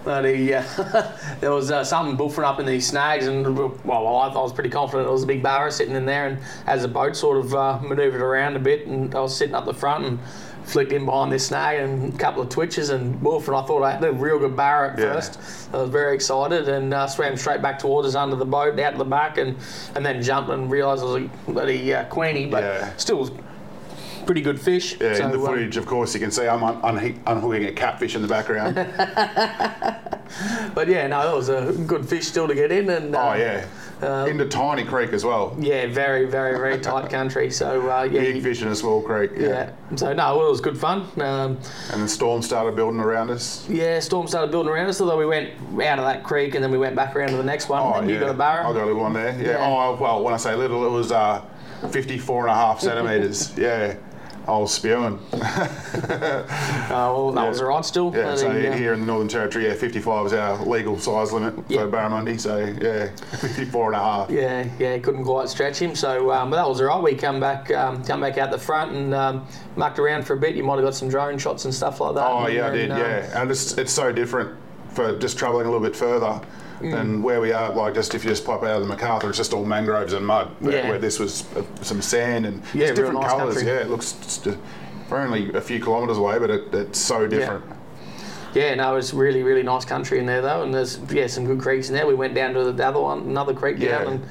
But 0.03 0.23
he, 0.23 0.53
uh, 0.53 0.63
there 1.41 1.51
was 1.51 1.69
uh, 1.69 1.83
something 1.83 2.15
buffering 2.15 2.45
up 2.45 2.61
in 2.61 2.65
these 2.65 2.87
snags, 2.87 3.27
and 3.27 3.57
well, 3.57 3.77
well, 3.83 4.07
I, 4.15 4.27
I 4.29 4.37
was 4.41 4.53
pretty 4.53 4.69
confident 4.69 5.07
it 5.09 5.11
was 5.11 5.23
a 5.23 5.27
big 5.27 5.43
barra 5.43 5.69
sitting 5.69 5.95
in 5.95 6.05
there. 6.05 6.27
And 6.27 6.39
as 6.65 6.83
the 6.83 6.87
boat 6.87 7.15
sort 7.17 7.37
of 7.37 7.53
uh, 7.53 7.79
manoeuvred 7.81 8.21
around 8.21 8.55
a 8.55 8.59
bit, 8.59 8.87
and 8.87 9.13
I 9.13 9.19
was 9.19 9.35
sitting 9.35 9.53
up 9.53 9.65
the 9.65 9.73
front 9.73 10.05
and 10.05 10.19
flicked 10.67 10.91
in 10.91 11.05
behind 11.05 11.31
this 11.31 11.47
snag 11.47 11.79
and 11.79 12.13
a 12.13 12.17
couple 12.17 12.41
of 12.41 12.49
twitches 12.49 12.89
and 12.89 13.19
woof, 13.21 13.47
and 13.47 13.55
I 13.55 13.61
thought 13.63 13.83
I 13.83 13.91
had 13.91 14.03
a 14.03 14.11
real 14.11 14.37
good 14.37 14.55
barra 14.55 14.93
at 14.93 14.99
Yeah. 14.99 15.13
first. 15.13 15.39
I 15.73 15.77
was 15.77 15.89
very 15.89 16.13
excited 16.13 16.67
and 16.67 16.93
uh, 16.93 17.07
swam 17.07 17.37
straight 17.37 17.61
back 17.61 17.79
towards 17.79 18.07
us 18.07 18.15
under 18.15 18.35
the 18.35 18.45
boat, 18.45 18.77
out 18.79 18.97
the 18.97 19.05
back, 19.05 19.37
and 19.37 19.55
and 19.95 20.05
then 20.05 20.21
jumped 20.21 20.49
and 20.51 20.69
realised 20.69 21.03
it 21.03 21.05
was 21.05 21.23
a 21.23 21.51
bloody 21.51 21.93
uh, 21.93 22.03
queenie, 22.05 22.47
but 22.47 22.63
Yeah. 22.63 22.95
still 22.97 23.17
was 23.17 23.31
pretty 24.25 24.41
good 24.41 24.59
fish. 24.59 24.97
Yeah, 24.99 25.15
So, 25.15 25.25
in 25.25 25.31
the 25.31 25.39
um, 25.39 25.45
footage, 25.45 25.77
of 25.77 25.85
course, 25.85 26.13
you 26.13 26.19
can 26.19 26.31
see 26.31 26.45
I'm 26.47 26.61
un- 26.63 26.81
unhe- 26.81 27.17
unhooking 27.25 27.63
a 27.65 27.71
catfish 27.71 28.15
in 28.17 28.21
the 28.21 28.27
background. 28.27 28.75
but 30.75 30.89
yeah, 30.89 31.07
no, 31.07 31.23
that 31.23 31.33
was 31.33 31.47
a 31.47 31.71
good 31.87 32.07
fish 32.07 32.27
still 32.27 32.47
to 32.47 32.55
get 32.55 32.73
in, 32.73 32.89
and 32.89 33.15
uh, 33.15 33.29
oh 33.29 33.33
yeah, 33.35 33.65
into 34.01 34.45
Tiny 34.45 34.83
Creek 34.83 35.11
as 35.13 35.23
well. 35.25 35.55
yeah, 35.59 35.87
very, 35.87 36.25
very, 36.25 36.57
very 36.57 36.79
tight 36.81 37.09
country. 37.09 37.49
So 37.51 37.89
uh, 37.89 38.03
yeah, 38.03 38.21
Big 38.21 38.43
fish 38.43 38.61
in 38.61 38.67
a 38.67 38.75
small 38.75 39.01
creek. 39.01 39.31
Yeah. 39.35 39.47
yeah. 39.47 39.95
So 39.95 40.13
no, 40.13 40.45
it 40.45 40.49
was 40.49 40.61
good 40.61 40.77
fun. 40.77 41.07
Um, 41.21 41.57
And 41.91 42.03
the 42.03 42.07
storm 42.07 42.41
started 42.41 42.75
building 42.75 42.99
around 42.99 43.29
us. 43.31 43.67
yeah, 43.69 43.99
storm 43.99 44.27
started 44.27 44.51
building 44.51 44.71
around 44.71 44.87
us. 44.87 45.01
Although 45.01 45.17
we 45.17 45.25
went 45.25 45.49
out 45.81 45.99
of 45.99 46.05
that 46.05 46.23
creek 46.23 46.55
and 46.55 46.63
then 46.63 46.71
we 46.71 46.77
went 46.77 46.95
back 46.95 47.15
around 47.15 47.29
to 47.29 47.37
the 47.37 47.43
next 47.43 47.69
one. 47.69 47.81
Oh 47.81 47.93
and 47.99 48.07
yeah, 48.09 48.15
you 48.15 48.19
got 48.21 48.29
a 48.29 48.33
barra. 48.33 48.67
I 48.69 48.73
got 48.73 48.83
a 48.83 48.85
little 48.85 49.01
one 49.01 49.13
there. 49.13 49.37
Yeah. 49.39 49.51
Yeah. 49.51 49.57
Oh 49.67 49.95
well, 49.99 50.23
when 50.23 50.33
I 50.33 50.37
say 50.37 50.55
little, 50.55 50.85
it 50.85 50.91
was 50.91 51.11
uh, 51.11 51.41
54 51.91 52.47
and 52.47 52.51
a 52.51 52.55
half 52.55 52.79
centimeters. 52.79 53.57
yeah. 53.57 53.95
I 54.47 54.57
was 54.57 54.73
spewing. 54.73 55.19
Uh, 55.33 55.67
well, 56.89 57.31
that 57.33 57.49
was 57.49 57.61
all 57.61 57.67
right 57.67 57.83
still. 57.83 58.15
Yeah, 58.15 58.35
so 58.35 58.49
think, 58.51 58.73
uh, 58.73 58.77
here 58.77 58.93
in 58.93 59.01
the 59.01 59.05
Northern 59.05 59.27
Territory, 59.27 59.65
yeah, 59.67 59.73
55 59.73 60.27
is 60.27 60.33
our 60.33 60.65
legal 60.65 60.97
size 60.97 61.33
limit 61.33 61.53
Yeah. 61.67 61.81
for 61.81 61.91
barramundi. 61.91 62.39
So 62.39 62.57
yeah, 62.57 63.07
54 63.39 63.87
and 63.93 63.95
a 63.95 63.99
half. 64.03 64.29
Yeah, 64.29 64.67
yeah, 64.79 64.97
couldn't 64.99 65.25
quite 65.25 65.49
stretch 65.49 65.79
him. 65.79 65.95
So, 65.95 66.31
um, 66.31 66.49
but 66.49 66.55
that 66.55 66.67
was 66.67 66.79
all 66.79 66.87
right. 66.87 67.03
We 67.03 67.15
come 67.15 67.39
back, 67.41 67.69
um, 67.71 68.01
come 68.05 68.21
back 68.21 68.37
out 68.37 68.51
the 68.51 68.57
front 68.57 68.93
and 68.93 69.13
um, 69.13 69.45
mucked 69.75 69.99
around 69.99 70.23
for 70.25 70.33
a 70.33 70.37
bit. 70.37 70.55
You 70.55 70.63
might 70.63 70.75
have 70.75 70.85
got 70.85 70.95
some 70.95 71.09
drone 71.09 71.37
shots 71.37 71.65
and 71.65 71.73
stuff 71.73 71.99
like 71.99 72.15
that. 72.15 72.25
Oh 72.25 72.45
And 72.45 72.53
yeah, 72.53 72.67
I 72.67 72.69
then, 72.69 72.77
did. 72.77 72.91
um, 72.91 72.99
Yeah, 72.99 73.41
and 73.41 73.51
it's 73.51 73.77
it's 73.77 73.91
so 73.91 74.13
different 74.13 74.55
for 74.93 75.17
just 75.19 75.37
travelling 75.37 75.67
a 75.67 75.69
little 75.69 75.85
bit 75.85 75.95
further 75.95 76.39
Mm. 76.79 76.91
than 76.91 77.23
where 77.23 77.41
we 77.41 77.51
are. 77.51 77.73
Like 77.73 77.95
just 77.95 78.13
if 78.13 78.23
you 78.23 78.29
just 78.29 78.45
pop 78.45 78.61
out 78.63 78.81
of 78.81 78.87
the 78.87 78.95
McArthur, 78.95 79.29
it's 79.29 79.37
just 79.37 79.53
all 79.53 79.65
mangroves 79.65 80.13
and 80.13 80.25
mud. 80.25 80.49
Where, 80.59 80.75
Yeah. 80.75 80.89
where 80.89 80.99
this 80.99 81.19
was 81.19 81.43
uh, 81.55 81.63
some 81.81 82.01
sand 82.01 82.45
and 82.45 82.61
Yeah, 82.73 82.87
different 82.93 83.15
nice 83.15 83.31
colours. 83.31 83.55
country. 83.55 83.71
Yeah, 83.71 83.79
it 83.79 83.89
looks 83.89 84.11
just, 84.13 84.47
uh, 84.47 84.53
we're 85.09 85.17
only 85.21 85.51
a 85.53 85.61
few 85.61 85.79
kilometres 85.79 86.17
away, 86.17 86.37
but 86.37 86.49
it, 86.51 86.73
it's 86.73 86.99
so 86.99 87.25
different. 87.27 87.63
Yeah, 88.53 88.75
no, 88.75 88.95
it's 88.95 89.13
really, 89.13 89.43
really 89.43 89.63
nice 89.63 89.85
country 89.85 90.19
in 90.19 90.25
there 90.25 90.41
though, 90.41 90.63
and 90.63 90.73
there's 90.73 90.99
yeah 91.09 91.27
some 91.27 91.45
good 91.45 91.59
creeks 91.59 91.89
in 91.89 91.95
there. 91.95 92.05
We 92.07 92.13
went 92.15 92.33
down 92.35 92.53
to 92.53 92.71
the 92.71 92.85
other 92.87 92.99
one, 92.99 93.19
another 93.19 93.53
creek 93.53 93.77
Yeah. 93.79 94.03
down, 94.03 94.07
and 94.07 94.25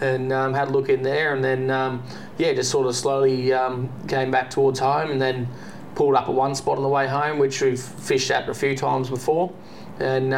and 0.00 0.32
um, 0.32 0.54
had 0.54 0.68
a 0.68 0.70
look 0.70 0.88
in 0.88 1.02
there, 1.02 1.34
and 1.34 1.42
then 1.42 1.70
um, 1.70 2.02
yeah, 2.38 2.52
just 2.52 2.70
sort 2.70 2.86
of 2.86 2.94
slowly 2.94 3.52
um, 3.52 3.88
came 4.06 4.30
back 4.30 4.50
towards 4.50 4.78
home, 4.78 5.10
and 5.10 5.20
then 5.20 5.48
pulled 5.96 6.14
up 6.14 6.28
at 6.28 6.34
one 6.34 6.54
spot 6.54 6.76
on 6.76 6.84
the 6.84 6.88
way 6.88 7.08
home, 7.08 7.38
which 7.40 7.60
we've 7.60 7.80
fished 7.80 8.30
at 8.30 8.48
a 8.48 8.54
few 8.54 8.76
times 8.76 9.10
before, 9.10 9.52
and. 9.98 10.32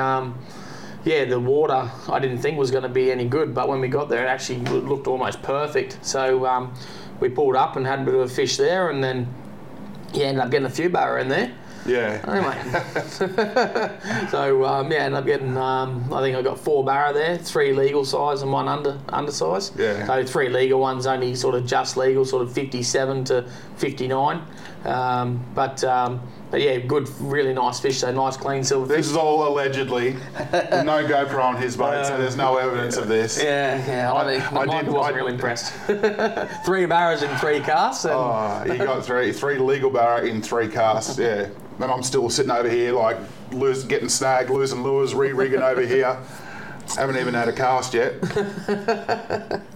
Yeah, 1.05 1.25
the 1.25 1.41
water 1.41 1.91
I 2.09 2.19
didn't 2.19 2.39
think 2.39 2.59
was 2.59 2.71
going 2.71 2.83
to 2.83 2.89
be 2.89 3.11
any 3.11 3.27
good, 3.27 3.55
but 3.55 3.69
when 3.69 3.81
we 3.81 3.89
got 3.89 4.09
there, 4.09 4.25
it 4.25 4.29
actually 4.29 4.61
looked 4.61 5.07
almost 5.07 5.43
perfect. 5.43 5.99
So 6.05 6.47
um, 6.47 6.75
we 7.21 7.29
pulled 7.29 7.57
up 7.57 7.77
and 7.77 7.87
had 7.87 8.01
a 8.01 8.05
bit 8.05 8.15
of 8.15 8.21
a 8.21 8.29
fish 8.29 8.57
there, 8.57 8.91
and 8.91 9.03
then 9.03 9.33
yeah, 10.13 10.27
ended 10.27 10.45
up 10.45 10.51
getting 10.51 10.67
a 10.67 10.71
few 10.71 10.91
barra 10.91 11.21
in 11.21 11.29
there. 11.29 11.55
Yeah. 11.87 12.21
Anyway, 12.29 12.57
so 14.31 14.65
um, 14.65 14.93
yeah, 14.93 14.99
ended 14.99 15.19
up 15.19 15.27
getting. 15.27 15.57
Um, 15.57 16.13
I 16.13 16.21
think 16.21 16.37
I 16.37 16.43
got 16.43 16.59
four 16.59 16.85
barra 16.85 17.13
there, 17.13 17.39
three 17.39 17.73
legal 17.73 18.05
size 18.05 18.43
and 18.43 18.53
one 18.53 18.69
under 18.69 18.93
undersize. 19.09 19.77
Yeah. 19.79 20.07
So 20.07 20.25
three 20.25 20.49
legal 20.49 20.81
ones 20.81 21.07
only 21.07 21.35
sort 21.35 21.55
of 21.55 21.67
just 21.67 21.97
legal, 21.97 22.25
sort 22.25 22.43
of 22.43 22.53
57 22.53 23.25
to 23.25 23.49
59. 23.77 24.43
Um, 24.85 25.45
but 25.55 25.85
um, 25.85 26.21
but 26.51 26.63
yeah, 26.63 26.79
good, 26.79 27.09
really 27.21 27.53
nice 27.53 27.79
fish. 27.81 27.99
So 27.99 28.11
nice, 28.11 28.37
clean 28.37 28.65
silver 28.65 28.87
fish. 28.87 28.97
This 28.97 29.11
is 29.11 29.17
all 29.17 29.47
allegedly. 29.47 30.13
no 30.15 31.05
GoPro 31.07 31.43
on 31.45 31.57
his 31.57 31.77
boat, 31.77 32.07
so 32.07 32.17
there's 32.17 32.37
no 32.37 32.57
evidence 32.57 32.97
of 32.97 33.07
this. 33.07 33.41
Yeah, 33.43 33.77
yeah. 33.87 34.13
I, 34.13 34.25
think 34.39 34.53
I 34.53 34.65
Mike 34.65 34.85
did- 34.85 34.93
wasn't 34.95 35.15
I- 35.15 35.19
real 35.19 35.27
impressed. 35.29 35.73
three 36.65 36.87
barras 36.87 37.23
in 37.23 37.35
three 37.37 37.61
casts. 37.61 38.05
And, 38.05 38.15
Oh, 38.15 38.65
you 38.67 38.79
got 38.79 39.05
three 39.07 39.33
three 39.33 39.59
legal 39.59 39.91
barra 39.91 40.25
in 40.27 40.41
three 40.43 40.69
casts. 40.69 41.19
Yeah, 41.19 41.49
and 41.79 41.85
I'm 41.85 42.03
still 42.03 42.29
sitting 42.31 42.51
over 42.51 42.69
here 42.69 42.93
like 42.93 43.19
losing, 43.53 43.89
getting 43.89 44.09
snagged, 44.09 44.49
losing 44.51 44.83
lures, 44.83 45.15
re-rigging 45.15 45.63
over 45.63 45.83
here. 45.83 46.17
Haven't 46.97 47.17
even 47.17 47.35
had 47.35 47.49
a 47.49 47.53
cast 47.53 47.95
yet. 47.95 48.15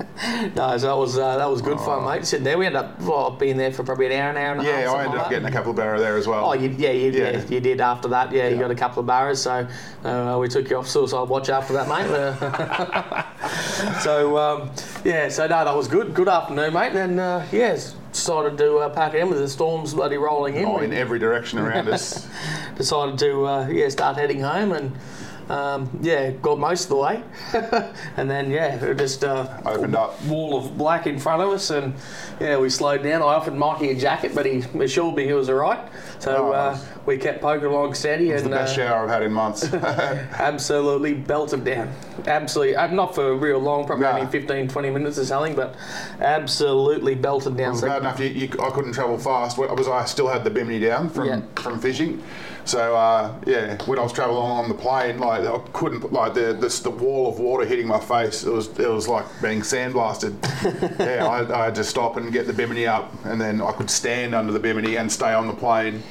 No, 0.54 0.78
so 0.78 0.86
that 0.86 0.96
was 0.96 1.18
uh, 1.18 1.36
that 1.38 1.50
was 1.50 1.60
good 1.60 1.78
fun, 1.80 2.04
mate. 2.04 2.24
Sitting 2.24 2.44
there, 2.44 2.56
we 2.56 2.66
ended 2.66 2.82
up 2.82 3.00
well, 3.00 3.32
being 3.32 3.56
there 3.56 3.72
for 3.72 3.82
probably 3.82 4.06
an 4.06 4.12
hour, 4.12 4.30
an 4.30 4.36
hour 4.36 4.52
and 4.52 4.60
a 4.60 4.64
half. 4.64 4.80
Yeah, 4.84 4.92
I 4.92 5.04
ended 5.04 5.18
up 5.18 5.24
that. 5.24 5.30
getting 5.30 5.48
a 5.48 5.50
couple 5.50 5.70
of 5.70 5.76
barra 5.76 5.98
there 5.98 6.16
as 6.16 6.28
well. 6.28 6.46
Oh, 6.46 6.52
you, 6.52 6.68
yeah, 6.78 6.92
you, 6.92 7.10
yeah. 7.10 7.30
Yeah. 7.30 7.44
you 7.48 7.60
did 7.60 7.80
after 7.80 8.06
that. 8.08 8.30
Yeah, 8.30 8.48
you 8.48 8.58
got 8.58 8.70
a 8.70 8.76
couple 8.76 9.00
of 9.00 9.06
barras, 9.06 9.42
so 9.42 9.66
uh, 10.04 10.38
we 10.40 10.48
took 10.48 10.70
you 10.70 10.76
off 10.76 10.88
suicide 10.88 11.28
watch 11.28 11.48
after 11.48 11.72
that, 11.72 11.88
mate. 11.88 12.06
Uh, 12.10 13.98
so 14.00 14.38
um, 14.38 14.70
yeah, 15.04 15.28
so 15.28 15.48
no, 15.48 15.64
that 15.64 15.74
was 15.74 15.88
good. 15.88 16.14
Good 16.14 16.28
afternoon, 16.28 16.72
mate. 16.72 16.92
And 16.92 17.18
uh, 17.18 17.44
yeah, 17.50 17.76
decided 18.12 18.56
to 18.58 18.76
uh, 18.76 18.88
pack 18.90 19.14
it 19.14 19.20
in 19.20 19.28
with 19.28 19.38
the 19.38 19.48
storms 19.48 19.94
bloody 19.94 20.16
rolling 20.16 20.54
in. 20.54 20.64
Oh, 20.64 20.78
in 20.78 20.92
every 20.92 21.18
direction 21.18 21.58
around 21.58 21.88
us. 21.88 22.28
decided 22.76 23.18
to 23.18 23.46
uh, 23.46 23.66
yeah 23.66 23.88
start 23.88 24.16
heading 24.16 24.40
home 24.40 24.72
and. 24.72 24.92
Um, 25.48 25.90
yeah, 26.00 26.30
got 26.30 26.58
most 26.58 26.84
of 26.84 26.88
the 26.90 26.96
way, 26.96 27.22
and 28.16 28.30
then 28.30 28.50
yeah, 28.50 28.82
it 28.82 28.96
just 28.96 29.24
uh, 29.24 29.60
Opened 29.66 29.94
up. 29.94 30.20
wall 30.24 30.56
of 30.58 30.76
black 30.78 31.06
in 31.06 31.18
front 31.18 31.42
of 31.42 31.50
us, 31.50 31.68
and 31.70 31.94
yeah, 32.40 32.56
we 32.58 32.70
slowed 32.70 33.02
down. 33.02 33.20
I 33.20 33.26
offered 33.26 33.54
Mikey 33.54 33.90
a 33.90 33.94
jacket, 33.94 34.34
but 34.34 34.46
he 34.46 34.58
assured 34.80 35.14
me 35.16 35.26
he 35.26 35.32
was 35.34 35.48
all 35.50 35.56
right. 35.56 35.80
So 36.18 36.48
Oh, 36.48 36.52
uh, 36.52 36.72
nice. 36.72 36.84
We 37.06 37.18
kept 37.18 37.40
poking 37.42 37.66
along 37.66 37.94
steady, 37.94 38.30
It's 38.30 38.42
the 38.42 38.48
and 38.48 38.54
best 38.54 38.72
uh, 38.72 38.76
shower 38.76 39.04
I've 39.04 39.10
had 39.10 39.22
in 39.22 39.32
months. 39.32 39.64
absolutely 39.74 41.14
belted 41.14 41.64
down. 41.64 41.92
Absolutely, 42.26 42.76
uh, 42.76 42.86
not 42.88 43.14
for 43.14 43.34
real 43.36 43.58
long, 43.58 43.84
probably 43.86 44.04
Nah. 44.04 44.18
only 44.18 44.26
15, 44.30 44.68
20 44.68 44.90
minutes 44.90 45.18
or 45.18 45.24
something, 45.24 45.54
but 45.54 45.74
absolutely 46.20 47.14
belted 47.14 47.56
down. 47.56 47.68
It 47.68 47.70
was 47.72 47.80
So- 47.80 47.86
bad 47.88 48.00
enough 48.02 48.20
you, 48.20 48.26
you, 48.28 48.48
I 48.62 48.70
couldn't 48.70 48.92
travel 48.92 49.18
fast. 49.18 49.58
I 49.58 49.72
was 49.72 49.88
I 49.88 50.04
still 50.06 50.28
had 50.28 50.44
the 50.44 50.50
bimini 50.50 50.80
down 50.80 51.08
from 51.10 51.26
Yeah. 51.26 51.40
from 51.56 51.78
fishing. 51.78 52.22
So 52.66 52.96
uh, 52.96 53.30
yeah, 53.46 53.76
when 53.84 53.98
I 53.98 54.02
was 54.02 54.12
travelling 54.12 54.38
on 54.50 54.68
the 54.70 54.74
plane, 54.74 55.18
like 55.18 55.44
I 55.46 55.58
couldn't 55.74 56.10
like 56.12 56.32
the 56.32 56.54
this, 56.58 56.80
the 56.80 56.88
wall 56.90 57.28
of 57.28 57.38
water 57.38 57.66
hitting 57.66 57.86
my 57.86 58.00
face. 58.00 58.42
It 58.44 58.50
was 58.52 58.68
it 58.78 58.88
was 58.88 59.06
like 59.06 59.26
being 59.42 59.60
sandblasted. 59.60 60.32
yeah, 60.98 61.26
I, 61.26 61.60
I 61.60 61.64
had 61.66 61.74
to 61.74 61.84
stop 61.84 62.16
and 62.16 62.32
get 62.32 62.46
the 62.46 62.54
bimini 62.54 62.86
up, 62.86 63.12
and 63.26 63.38
then 63.38 63.60
I 63.60 63.72
could 63.72 63.90
stand 63.90 64.34
under 64.34 64.50
the 64.52 64.58
bimini 64.60 64.96
and 64.96 65.12
stay 65.12 65.34
on 65.34 65.46
the 65.46 65.52
plane. 65.52 66.02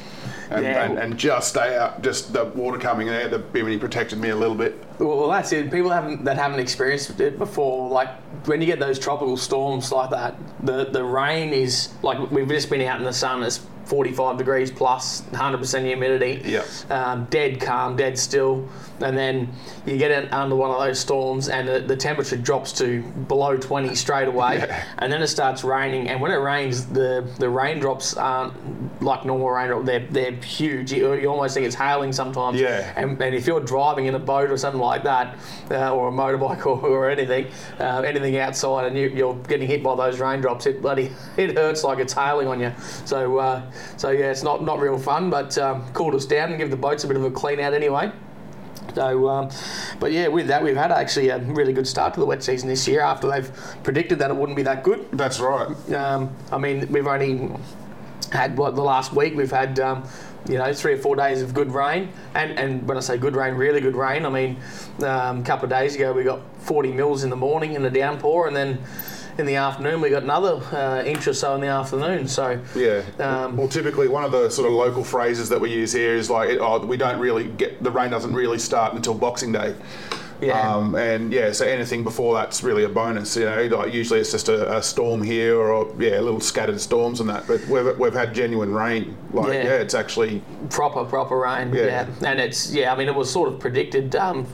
And, 0.53 0.63
Yeah. 0.63 0.83
and, 0.85 0.99
and 0.99 1.17
just 1.17 1.49
stay 1.49 1.75
out, 1.75 2.01
just 2.03 2.31
the 2.31 2.45
water 2.45 2.77
coming 2.77 3.07
there, 3.07 3.27
the 3.27 3.39
bimini 3.39 3.77
protected 3.77 4.19
me 4.19 4.29
a 4.29 4.35
little 4.35 4.55
bit. 4.55 4.81
Well, 4.99 5.17
well, 5.17 5.29
that's 5.29 5.51
it. 5.51 5.71
People 5.71 5.89
haven't 5.89 6.23
that 6.25 6.37
haven't 6.37 6.59
experienced 6.59 7.19
it 7.19 7.39
before. 7.39 7.89
Like 7.89 8.09
when 8.45 8.61
you 8.61 8.67
get 8.67 8.79
those 8.79 8.99
tropical 8.99 9.35
storms 9.35 9.91
like 9.91 10.11
that, 10.11 10.35
the 10.63 10.85
the 10.85 11.03
rain 11.03 11.51
is 11.53 11.89
like 12.03 12.29
we've 12.29 12.47
just 12.47 12.69
been 12.69 12.81
out 12.81 12.99
in 12.99 13.05
the 13.05 13.13
sun. 13.13 13.41
It's 13.41 13.61
45 13.85 14.37
degrees 14.37 14.71
plus, 14.71 15.23
100% 15.33 15.83
humidity. 15.83 16.41
Yeah. 16.45 16.63
Um, 16.89 17.25
dead 17.29 17.59
calm, 17.59 17.97
dead 17.97 18.17
still, 18.17 18.69
and 19.03 19.17
then 19.17 19.49
you 19.85 19.97
get 19.97 20.11
in 20.11 20.29
under 20.33 20.55
one 20.55 20.71
of 20.71 20.79
those 20.79 20.99
storms, 20.99 21.49
and 21.49 21.67
the, 21.67 21.79
the 21.79 21.95
temperature 21.95 22.37
drops 22.37 22.71
to 22.73 23.01
below 23.27 23.57
20 23.57 23.93
straight 23.95 24.27
away, 24.27 24.57
Yeah. 24.57 24.83
and 24.99 25.11
then 25.11 25.21
it 25.21 25.27
starts 25.27 25.63
raining. 25.63 26.09
And 26.09 26.21
when 26.21 26.31
it 26.31 26.37
rains, 26.37 26.85
the 26.87 27.27
the 27.39 27.49
raindrops 27.49 28.15
aren't 28.15 28.53
like 29.01 29.25
normal 29.25 29.49
raindrops. 29.49 29.85
They're 29.85 30.07
they're 30.09 30.31
huge. 30.31 30.91
You, 30.93 31.13
you 31.13 31.27
almost 31.27 31.53
think 31.53 31.65
it's 31.65 31.75
hailing 31.75 32.13
sometimes. 32.13 32.59
Yeah. 32.59 32.93
And, 32.95 33.21
and 33.21 33.35
if 33.35 33.45
you're 33.45 33.59
driving 33.59 34.05
in 34.05 34.15
a 34.15 34.19
boat 34.19 34.49
or 34.49 34.57
something 34.57 34.81
like 34.81 35.03
that, 35.03 35.37
uh, 35.71 35.93
or 35.93 36.07
a 36.07 36.11
motorbike 36.11 36.65
or, 36.65 36.79
or 36.81 37.09
anything, 37.09 37.47
uh, 37.79 38.01
anything 38.05 38.37
outside, 38.37 38.85
and 38.87 38.97
you, 38.97 39.09
you're 39.09 39.35
getting 39.47 39.67
hit 39.67 39.83
by 39.83 39.95
those 39.95 40.19
raindrops, 40.19 40.65
it 40.65 40.81
bloody 40.81 41.11
it 41.37 41.57
hurts 41.57 41.83
like 41.83 41.99
it's 41.99 42.13
hailing 42.13 42.47
on 42.47 42.59
you. 42.59 42.71
So 43.05 43.37
uh, 43.37 43.71
so 43.97 44.11
yeah, 44.11 44.31
it's 44.31 44.43
not 44.43 44.63
not 44.63 44.79
real 44.79 44.97
fun, 44.97 45.29
but 45.29 45.57
um, 45.57 45.85
cooled 45.93 46.15
us 46.15 46.25
down 46.25 46.49
and 46.49 46.57
give 46.57 46.69
the 46.71 46.77
boats 46.77 47.03
a 47.03 47.07
bit 47.07 47.17
of 47.17 47.23
a 47.23 47.31
clean 47.31 47.59
out 47.59 47.73
anyway. 47.73 48.11
So, 48.95 49.27
um, 49.29 49.49
but 49.99 50.11
yeah, 50.11 50.27
with 50.27 50.47
that, 50.47 50.63
we've 50.63 50.75
had 50.75 50.91
actually 50.91 51.29
a 51.29 51.39
really 51.39 51.73
good 51.73 51.87
start 51.87 52.13
to 52.13 52.19
the 52.19 52.25
wet 52.25 52.43
season 52.43 52.69
this 52.69 52.87
year 52.87 53.01
after 53.01 53.27
they've 53.29 53.51
predicted 53.83 54.19
that 54.19 54.29
it 54.29 54.35
wouldn't 54.35 54.55
be 54.55 54.63
that 54.63 54.83
good. 54.83 55.09
That's 55.11 55.39
right. 55.39 55.67
Um, 55.93 56.35
I 56.51 56.57
mean, 56.57 56.91
we've 56.91 57.07
only 57.07 57.51
had 58.31 58.57
what 58.57 58.75
the 58.75 58.83
last 58.83 59.13
week 59.13 59.35
we've 59.35 59.51
had. 59.51 59.79
Um, 59.79 60.07
you 60.47 60.57
know, 60.57 60.73
three 60.73 60.93
or 60.93 60.97
four 60.97 61.15
days 61.15 61.41
of 61.41 61.53
good 61.53 61.71
rain, 61.71 62.09
and, 62.35 62.59
and 62.59 62.85
when 62.85 62.97
I 62.97 62.99
say 62.99 63.17
good 63.17 63.33
rain, 63.33 63.53
really 63.53 63.79
good 63.79 63.95
rain, 63.95 64.25
I 64.25 64.29
mean, 64.29 64.57
um, 65.01 65.39
a 65.39 65.43
couple 65.43 65.63
of 65.63 65.69
days 65.69 65.95
ago 65.95 66.11
we 66.11 66.25
got 66.25 66.41
40 66.59 66.91
mils 66.91 67.23
in 67.23 67.29
the 67.29 67.35
morning 67.37 67.75
in 67.75 67.81
the 67.81 67.89
downpour, 67.89 68.47
and 68.47 68.55
then 68.55 68.77
in 69.37 69.45
the 69.45 69.55
afternoon 69.55 70.01
we 70.01 70.09
got 70.09 70.23
another 70.23 70.55
uh, 70.75 71.03
inch 71.03 71.27
or 71.27 71.33
so 71.33 71.55
in 71.55 71.61
the 71.61 71.67
afternoon. 71.67 72.27
So 72.27 72.59
Yeah. 72.75 73.03
Um, 73.19 73.57
well, 73.57 73.67
typically 73.67 74.07
one 74.07 74.23
of 74.23 74.31
the 74.31 74.49
sort 74.49 74.67
of 74.67 74.73
local 74.73 75.03
phrases 75.03 75.49
that 75.49 75.59
we 75.59 75.71
use 75.71 75.91
here 75.91 76.15
is 76.15 76.29
like, 76.29 76.57
oh, 76.59 76.85
we 76.85 76.97
don't 76.97 77.19
really 77.19 77.47
get 77.47 77.81
the 77.83 77.91
rain 77.91 78.11
doesn't 78.11 78.33
really 78.33 78.59
start 78.59 78.93
until 78.93 79.13
Boxing 79.13 79.51
Day. 79.51 79.75
Yeah. 80.47 80.75
Um, 80.75 80.95
and 80.95 81.31
yeah, 81.31 81.51
so 81.51 81.65
anything 81.65 82.03
before 82.03 82.35
that's 82.35 82.63
really 82.63 82.83
a 82.83 82.89
bonus. 82.89 83.35
You 83.37 83.45
know, 83.45 83.63
like 83.77 83.93
usually 83.93 84.19
it's 84.19 84.31
just 84.31 84.49
a, 84.49 84.77
a 84.77 84.81
storm 84.83 85.21
here 85.23 85.57
or 85.59 85.93
yeah, 85.99 86.19
little 86.19 86.39
scattered 86.39 86.79
storms 86.81 87.19
and 87.19 87.29
that. 87.29 87.47
But 87.47 87.65
we've, 87.67 87.97
we've 87.97 88.13
had 88.13 88.33
genuine 88.33 88.73
rain. 88.73 89.15
Like 89.31 89.47
Yeah. 89.53 89.63
yeah, 89.63 89.73
it's 89.75 89.93
actually 89.93 90.41
proper 90.69 91.03
proper 91.05 91.37
rain 91.39 91.73
Yeah. 91.73 91.85
yeah. 92.21 92.29
and 92.29 92.39
it's 92.39 92.73
yeah 92.73 92.93
i 92.93 92.97
mean 92.97 93.07
it 93.09 93.15
was 93.15 93.29
sort 93.29 93.51
of 93.51 93.59
predicted 93.59 94.15
um, 94.15 94.45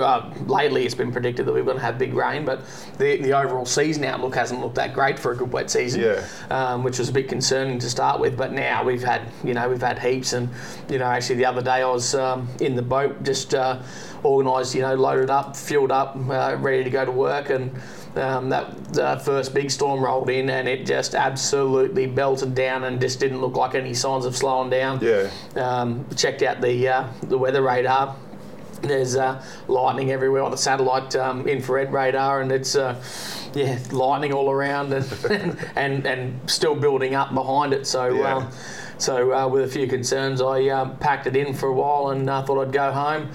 uh, 0.00 0.30
lately 0.46 0.84
it's 0.86 0.94
been 0.94 1.10
predicted 1.10 1.44
that 1.46 1.52
we 1.52 1.60
are 1.60 1.64
going 1.64 1.76
to 1.76 1.82
have 1.82 1.98
big 1.98 2.14
rain 2.14 2.44
but 2.44 2.60
the, 2.98 3.16
the 3.22 3.32
overall 3.32 3.66
season 3.66 4.04
outlook 4.04 4.34
hasn't 4.34 4.60
looked 4.60 4.76
that 4.76 4.94
great 4.94 5.18
for 5.18 5.32
a 5.32 5.36
good 5.36 5.52
wet 5.52 5.70
season 5.70 6.02
Yeah. 6.02 6.24
um, 6.50 6.84
which 6.84 6.98
was 6.98 7.08
a 7.08 7.12
bit 7.12 7.28
concerning 7.28 7.78
to 7.80 7.90
start 7.90 8.20
with 8.20 8.36
but 8.36 8.52
now 8.52 8.84
we've 8.84 9.02
had 9.02 9.22
you 9.42 9.54
know 9.54 9.68
we've 9.68 9.82
had 9.82 9.98
heaps 9.98 10.32
and 10.34 10.48
you 10.88 10.98
know 10.98 11.06
actually 11.06 11.36
the 11.36 11.46
other 11.46 11.62
day 11.62 11.82
i 11.82 11.86
was 11.90 12.14
um, 12.14 12.48
in 12.60 12.76
the 12.76 12.82
boat 12.82 13.22
just 13.24 13.54
uh, 13.54 13.80
organised 14.24 14.74
you 14.74 14.82
know 14.82 14.94
loaded 14.94 15.30
up 15.30 15.56
fueled 15.56 15.92
up 15.92 16.16
uh, 16.28 16.56
ready 16.58 16.84
to 16.84 16.90
go 16.90 17.04
to 17.04 17.12
work 17.12 17.50
and 17.50 17.74
um, 18.16 18.48
that 18.48 18.98
uh, 18.98 19.18
first 19.18 19.54
big 19.54 19.70
storm 19.70 20.02
rolled 20.02 20.30
in 20.30 20.50
and 20.50 20.68
it 20.68 20.86
just 20.86 21.14
absolutely 21.14 22.06
belted 22.06 22.54
down 22.54 22.84
and 22.84 23.00
just 23.00 23.20
didn't 23.20 23.40
look 23.40 23.54
like 23.54 23.74
any 23.74 23.94
signs 23.94 24.24
of 24.24 24.36
slowing 24.36 24.70
down. 24.70 25.00
Yeah. 25.00 25.30
Um, 25.54 26.06
checked 26.16 26.42
out 26.42 26.60
the 26.60 26.88
uh, 26.88 27.08
the 27.22 27.38
weather 27.38 27.62
radar. 27.62 28.16
There's 28.82 29.14
uh, 29.14 29.44
lightning 29.68 30.10
everywhere 30.10 30.42
on 30.42 30.50
the 30.50 30.56
satellite 30.56 31.14
um, 31.14 31.46
infrared 31.46 31.92
radar, 31.92 32.40
and 32.40 32.50
it's 32.50 32.74
uh, 32.74 33.00
yeah 33.54 33.78
lightning 33.92 34.32
all 34.32 34.50
around, 34.50 34.92
and, 34.92 35.68
and 35.76 36.06
and 36.06 36.50
still 36.50 36.74
building 36.74 37.14
up 37.14 37.34
behind 37.34 37.72
it. 37.72 37.86
So. 37.86 38.14
Yeah. 38.14 38.36
Um, 38.36 38.52
so 38.98 39.32
uh, 39.32 39.48
with 39.48 39.64
a 39.64 39.66
few 39.66 39.86
concerns, 39.86 40.42
I 40.42 40.68
um, 40.68 40.94
packed 40.98 41.26
it 41.26 41.34
in 41.34 41.54
for 41.54 41.70
a 41.70 41.72
while 41.72 42.10
and 42.10 42.28
uh, 42.28 42.42
thought 42.42 42.60
I'd 42.60 42.70
go 42.70 42.92
home. 42.92 43.30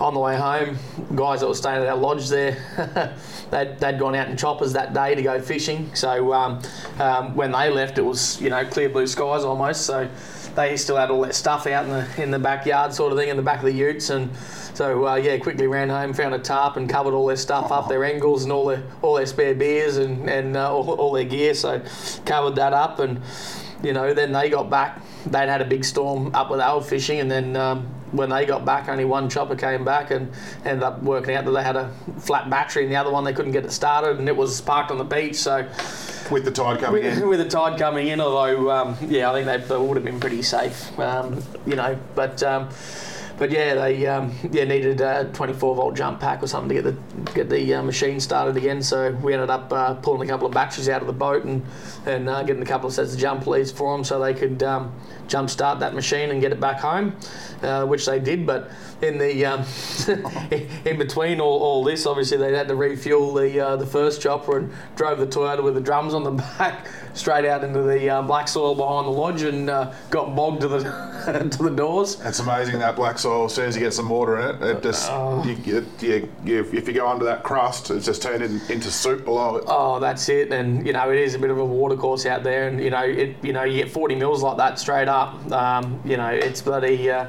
On 0.00 0.12
the 0.12 0.20
way 0.20 0.36
home, 0.36 0.76
guys 1.14 1.40
that 1.40 1.46
were 1.46 1.54
staying 1.54 1.80
at 1.80 1.86
our 1.86 1.96
lodge 1.96 2.28
there, 2.28 3.14
they'd, 3.50 3.78
they'd 3.78 3.98
gone 3.98 4.16
out 4.16 4.28
in 4.28 4.36
choppers 4.36 4.72
that 4.72 4.92
day 4.92 5.14
to 5.14 5.22
go 5.22 5.40
fishing. 5.40 5.94
So 5.94 6.32
um, 6.32 6.60
um, 6.98 7.36
when 7.36 7.52
they 7.52 7.70
left, 7.70 7.98
it 7.98 8.02
was 8.02 8.40
you 8.40 8.50
know 8.50 8.64
clear 8.64 8.88
blue 8.88 9.06
skies 9.06 9.44
almost. 9.44 9.82
So 9.86 10.08
they 10.56 10.76
still 10.76 10.96
had 10.96 11.10
all 11.10 11.20
their 11.20 11.32
stuff 11.32 11.66
out 11.68 11.84
in 11.84 11.90
the 11.90 12.22
in 12.22 12.30
the 12.32 12.38
backyard, 12.38 12.92
sort 12.92 13.12
of 13.12 13.18
thing, 13.18 13.28
in 13.28 13.36
the 13.36 13.42
back 13.42 13.58
of 13.58 13.64
the 13.64 13.72
utes, 13.72 14.10
and 14.10 14.34
so 14.74 15.06
uh, 15.06 15.14
yeah, 15.14 15.38
quickly 15.38 15.68
ran 15.68 15.88
home, 15.88 16.12
found 16.12 16.34
a 16.34 16.38
tarp, 16.40 16.76
and 16.76 16.88
covered 16.90 17.14
all 17.14 17.26
their 17.26 17.36
stuff 17.36 17.70
up, 17.70 17.88
their 17.88 18.04
angles 18.04 18.42
and 18.42 18.52
all 18.52 18.66
their 18.66 18.82
all 19.00 19.14
their 19.14 19.26
spare 19.26 19.54
beers 19.54 19.96
and 19.96 20.28
and 20.28 20.56
uh, 20.56 20.74
all, 20.74 20.90
all 20.94 21.12
their 21.12 21.24
gear. 21.24 21.54
So 21.54 21.80
covered 22.24 22.56
that 22.56 22.72
up 22.72 22.98
and 22.98 23.20
you 23.84 23.92
know, 23.92 24.14
then 24.14 24.32
they 24.32 24.48
got 24.48 24.70
back. 24.70 25.00
They'd 25.26 25.48
had 25.48 25.60
a 25.60 25.64
big 25.64 25.84
storm 25.84 26.34
up 26.34 26.50
where 26.50 26.58
they 26.58 26.74
were 26.74 26.82
fishing, 26.82 27.20
and 27.20 27.30
then 27.30 27.56
um, 27.56 27.86
when 28.12 28.30
they 28.30 28.44
got 28.44 28.64
back, 28.64 28.88
only 28.88 29.04
one 29.04 29.28
chopper 29.28 29.56
came 29.56 29.84
back 29.84 30.10
and 30.10 30.30
ended 30.64 30.82
up 30.82 31.02
working 31.02 31.34
out 31.34 31.44
that 31.44 31.50
they 31.50 31.62
had 31.62 31.76
a 31.76 31.90
flat 32.18 32.50
battery, 32.50 32.84
and 32.84 32.92
the 32.92 32.96
other 32.96 33.10
one 33.10 33.24
they 33.24 33.32
couldn't 33.32 33.52
get 33.52 33.64
it 33.64 33.72
started, 33.72 34.18
and 34.18 34.28
it 34.28 34.36
was 34.36 34.60
parked 34.60 34.90
on 34.90 34.98
the 34.98 35.04
beach. 35.04 35.36
So 35.36 35.68
with 36.30 36.44
the 36.44 36.50
tide 36.50 36.80
coming 36.80 37.04
with, 37.04 37.18
in. 37.18 37.28
with 37.28 37.38
the 37.38 37.48
tide 37.48 37.78
coming 37.78 38.08
in, 38.08 38.20
although 38.20 38.70
um, 38.70 38.96
yeah, 39.08 39.30
I 39.30 39.42
think 39.42 39.46
they, 39.46 39.68
they 39.68 39.80
would 39.80 39.96
have 39.96 40.04
been 40.04 40.20
pretty 40.20 40.42
safe, 40.42 40.98
um, 40.98 41.42
you 41.66 41.76
know, 41.76 41.98
but. 42.14 42.42
But 43.36 43.50
yeah, 43.50 43.74
they 43.74 44.06
um, 44.06 44.32
yeah 44.50 44.64
needed 44.64 45.00
a 45.00 45.24
24 45.32 45.74
volt 45.74 45.96
jump 45.96 46.20
pack 46.20 46.42
or 46.42 46.46
something 46.46 46.68
to 46.76 46.82
get 46.82 46.84
the 46.84 47.32
get 47.32 47.50
the 47.50 47.74
uh, 47.74 47.82
machine 47.82 48.20
started 48.20 48.56
again. 48.56 48.82
So 48.82 49.10
we 49.22 49.32
ended 49.32 49.50
up 49.50 49.72
uh, 49.72 49.94
pulling 49.94 50.28
a 50.28 50.32
couple 50.32 50.46
of 50.46 50.54
batteries 50.54 50.88
out 50.88 51.00
of 51.00 51.06
the 51.06 51.12
boat 51.12 51.44
and 51.44 51.64
and 52.06 52.28
uh, 52.28 52.42
getting 52.44 52.62
a 52.62 52.66
couple 52.66 52.86
of 52.86 52.94
sets 52.94 53.14
of 53.14 53.18
jump 53.18 53.46
leads 53.46 53.72
for 53.72 53.94
them 53.94 54.04
so 54.04 54.20
they 54.20 54.34
could 54.34 54.62
um, 54.62 54.94
jump 55.26 55.50
start 55.50 55.80
that 55.80 55.94
machine 55.94 56.30
and 56.30 56.40
get 56.40 56.52
it 56.52 56.60
back 56.60 56.78
home, 56.78 57.16
uh, 57.62 57.84
which 57.84 58.06
they 58.06 58.20
did. 58.20 58.46
But 58.46 58.70
in 59.02 59.18
the 59.18 59.44
um, 59.46 59.64
in 60.84 60.96
between 60.98 61.40
all, 61.40 61.58
all 61.60 61.84
this, 61.84 62.06
obviously 62.06 62.36
they 62.36 62.54
had 62.54 62.68
to 62.68 62.76
refuel 62.76 63.34
the 63.34 63.58
uh, 63.58 63.76
the 63.76 63.86
first 63.86 64.22
chopper 64.22 64.58
and 64.58 64.72
drove 64.94 65.18
the 65.18 65.26
Toyota 65.26 65.62
with 65.62 65.74
the 65.74 65.80
drums 65.80 66.14
on 66.14 66.22
the 66.22 66.30
back 66.58 66.86
straight 67.14 67.44
out 67.44 67.64
into 67.64 67.82
the 67.82 68.08
uh, 68.10 68.22
black 68.22 68.46
soil 68.46 68.74
behind 68.74 69.06
the 69.06 69.10
lodge 69.10 69.42
and 69.42 69.66
got 70.10 70.36
bogged 70.36 70.60
to 70.60 70.68
the 70.68 70.78
to 71.50 71.62
the 71.64 71.70
doors. 71.70 72.20
It's 72.24 72.38
amazing 72.38 72.78
that 72.78 72.94
black 72.94 73.18
soil. 73.24 73.46
As 73.46 73.54
soon 73.54 73.66
as 73.66 73.74
you 73.74 73.80
get 73.82 73.94
some 73.94 74.08
water 74.08 74.38
in 74.38 74.54
it, 74.54 74.62
it 74.62 74.82
just 74.82 75.10
Oh. 75.10 75.42
you, 75.44 75.56
you, 75.64 76.28
you, 76.44 76.68
if 76.72 76.86
you 76.86 76.94
go 76.94 77.08
under 77.08 77.24
that 77.24 77.42
crust, 77.42 77.90
it's 77.90 78.04
just 78.06 78.22
turned 78.22 78.42
in, 78.42 78.60
into 78.68 78.90
soup 78.90 79.24
below 79.24 79.56
it. 79.56 79.64
Oh, 79.66 79.98
that's 79.98 80.28
it. 80.28 80.52
And 80.52 80.86
you 80.86 80.92
know, 80.92 81.10
it 81.10 81.18
is 81.18 81.34
a 81.34 81.38
bit 81.38 81.50
of 81.50 81.58
a 81.58 81.64
water 81.64 81.96
course 81.96 82.26
out 82.26 82.42
there, 82.42 82.68
and 82.68 82.80
you 82.80 82.90
know, 82.90 83.02
it 83.02 83.36
you 83.42 83.52
know, 83.52 83.64
you 83.64 83.82
get 83.82 83.90
40 83.90 84.14
mils 84.16 84.42
like 84.42 84.58
that 84.58 84.78
straight 84.78 85.08
up. 85.08 85.30
Um, 85.50 86.00
you 86.04 86.16
know, 86.16 86.28
it's 86.28 86.60
bloody, 86.60 87.10
uh, 87.10 87.28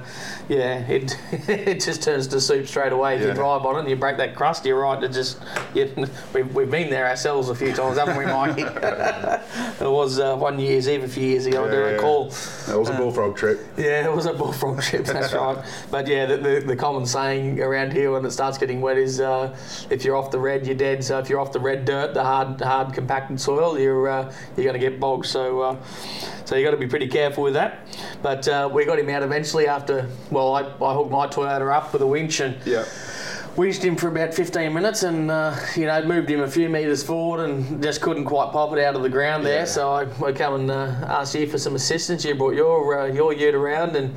yeah, 0.49 0.79
it 0.87 1.17
it 1.47 1.79
just 1.79 2.03
turns 2.03 2.27
to 2.27 2.41
soup 2.41 2.67
straight 2.67 2.91
away 2.91 3.15
if 3.15 3.21
you 3.21 3.33
drive 3.33 3.65
on 3.65 3.77
it 3.77 3.79
and 3.79 3.89
you 3.89 3.95
break 3.95 4.17
that 4.17 4.35
crust. 4.35 4.65
You're 4.65 4.79
right. 4.81 5.01
It 5.01 5.11
just, 5.13 5.39
you, 5.73 5.83
we've, 6.33 6.53
we've 6.53 6.71
been 6.71 6.89
there 6.89 7.07
ourselves 7.07 7.49
a 7.49 7.55
few 7.55 7.71
times, 7.73 7.97
haven't 7.97 8.17
we, 8.17 8.25
Mike? 8.37 8.57
it 8.57 9.91
was 9.99 10.19
uh, 10.19 10.35
one 10.35 10.59
year's 10.59 10.89
Eve 10.89 11.03
a 11.03 11.07
few 11.07 11.25
years 11.25 11.45
ago. 11.45 11.65
I 11.65 11.71
do 11.71 11.77
recall. 11.77 12.29
That 12.67 12.77
was 12.77 12.89
a 12.89 12.93
bullfrog 12.93 13.37
trip. 13.37 13.59
Yeah, 13.77 14.05
it 14.05 14.13
was 14.13 14.25
a 14.25 14.33
bullfrog 14.33 14.81
trip, 14.81 15.05
that's 15.05 15.33
right. 15.33 15.63
But 15.95 16.07
yeah, 16.09 16.25
the, 16.25 16.35
the, 16.35 16.59
the 16.59 16.75
common 16.75 17.05
saying 17.05 17.61
around 17.61 17.93
here 17.93 18.11
when 18.11 18.25
it 18.25 18.31
starts 18.31 18.57
getting 18.57 18.81
wet 18.81 18.97
is 18.97 19.21
uh, 19.21 19.55
if 19.89 20.03
you're 20.03 20.17
off 20.17 20.29
the 20.29 20.37
red, 20.37 20.67
you're 20.67 20.75
dead. 20.75 21.01
So 21.05 21.19
if 21.19 21.29
you're 21.29 21.39
off 21.39 21.53
the 21.53 21.59
red 21.61 21.85
dirt, 21.85 22.13
the 22.13 22.21
hard, 22.21 22.59
hard 22.59 22.93
compacted 22.93 23.39
soil, 23.39 23.79
you're 23.79 24.09
uh, 24.09 24.23
you're 24.57 24.65
going 24.65 24.73
to 24.73 24.89
get 24.89 24.99
bogged. 24.99 25.25
So 25.25 25.61
uh, 25.61 25.77
so 26.43 26.57
you 26.57 26.65
got 26.65 26.71
to 26.71 26.77
be 26.77 26.85
pretty 26.87 27.07
careful 27.07 27.45
with 27.45 27.53
that. 27.53 27.87
But 28.21 28.45
uh, 28.45 28.69
we 28.73 28.83
got 28.83 28.99
him 28.99 29.07
out 29.09 29.23
eventually 29.23 29.67
after. 29.69 30.09
Well, 30.31 30.53
I, 30.53 30.63
I 30.83 30.93
hooked 30.95 31.11
my 31.11 31.27
Toyota 31.27 31.73
up 31.73 31.93
with 31.93 32.01
a 32.01 32.07
winch 32.07 32.41
and 32.41 32.57
Yeah. 32.65 32.83
winched 33.55 33.81
him 33.81 33.95
for 33.95 34.09
about 34.09 34.33
15 34.33 34.73
minutes 34.73 35.03
and 35.03 35.31
uh, 35.31 35.55
you 35.77 35.85
know 35.85 36.03
moved 36.03 36.29
him 36.29 36.41
a 36.41 36.47
few 36.51 36.67
metres 36.67 37.03
forward 37.03 37.39
and 37.49 37.81
just 37.81 38.01
couldn't 38.01 38.25
quite 38.25 38.51
pop 38.51 38.73
it 38.73 38.79
out 38.83 38.95
of 38.97 39.01
the 39.01 39.07
ground 39.07 39.45
there 39.45 39.59
Yeah. 39.59 39.63
so 39.65 39.91
I, 39.93 40.01
I 40.25 40.33
come 40.33 40.55
and 40.55 40.69
uh, 40.69 40.93
asked 41.07 41.33
you 41.35 41.47
for 41.47 41.57
some 41.57 41.73
assistance 41.75 42.25
you 42.25 42.35
brought 42.35 42.53
your 42.55 42.99
uh, 42.99 43.05
your 43.05 43.31
ute 43.31 43.55
around 43.55 43.95
and 43.95 44.13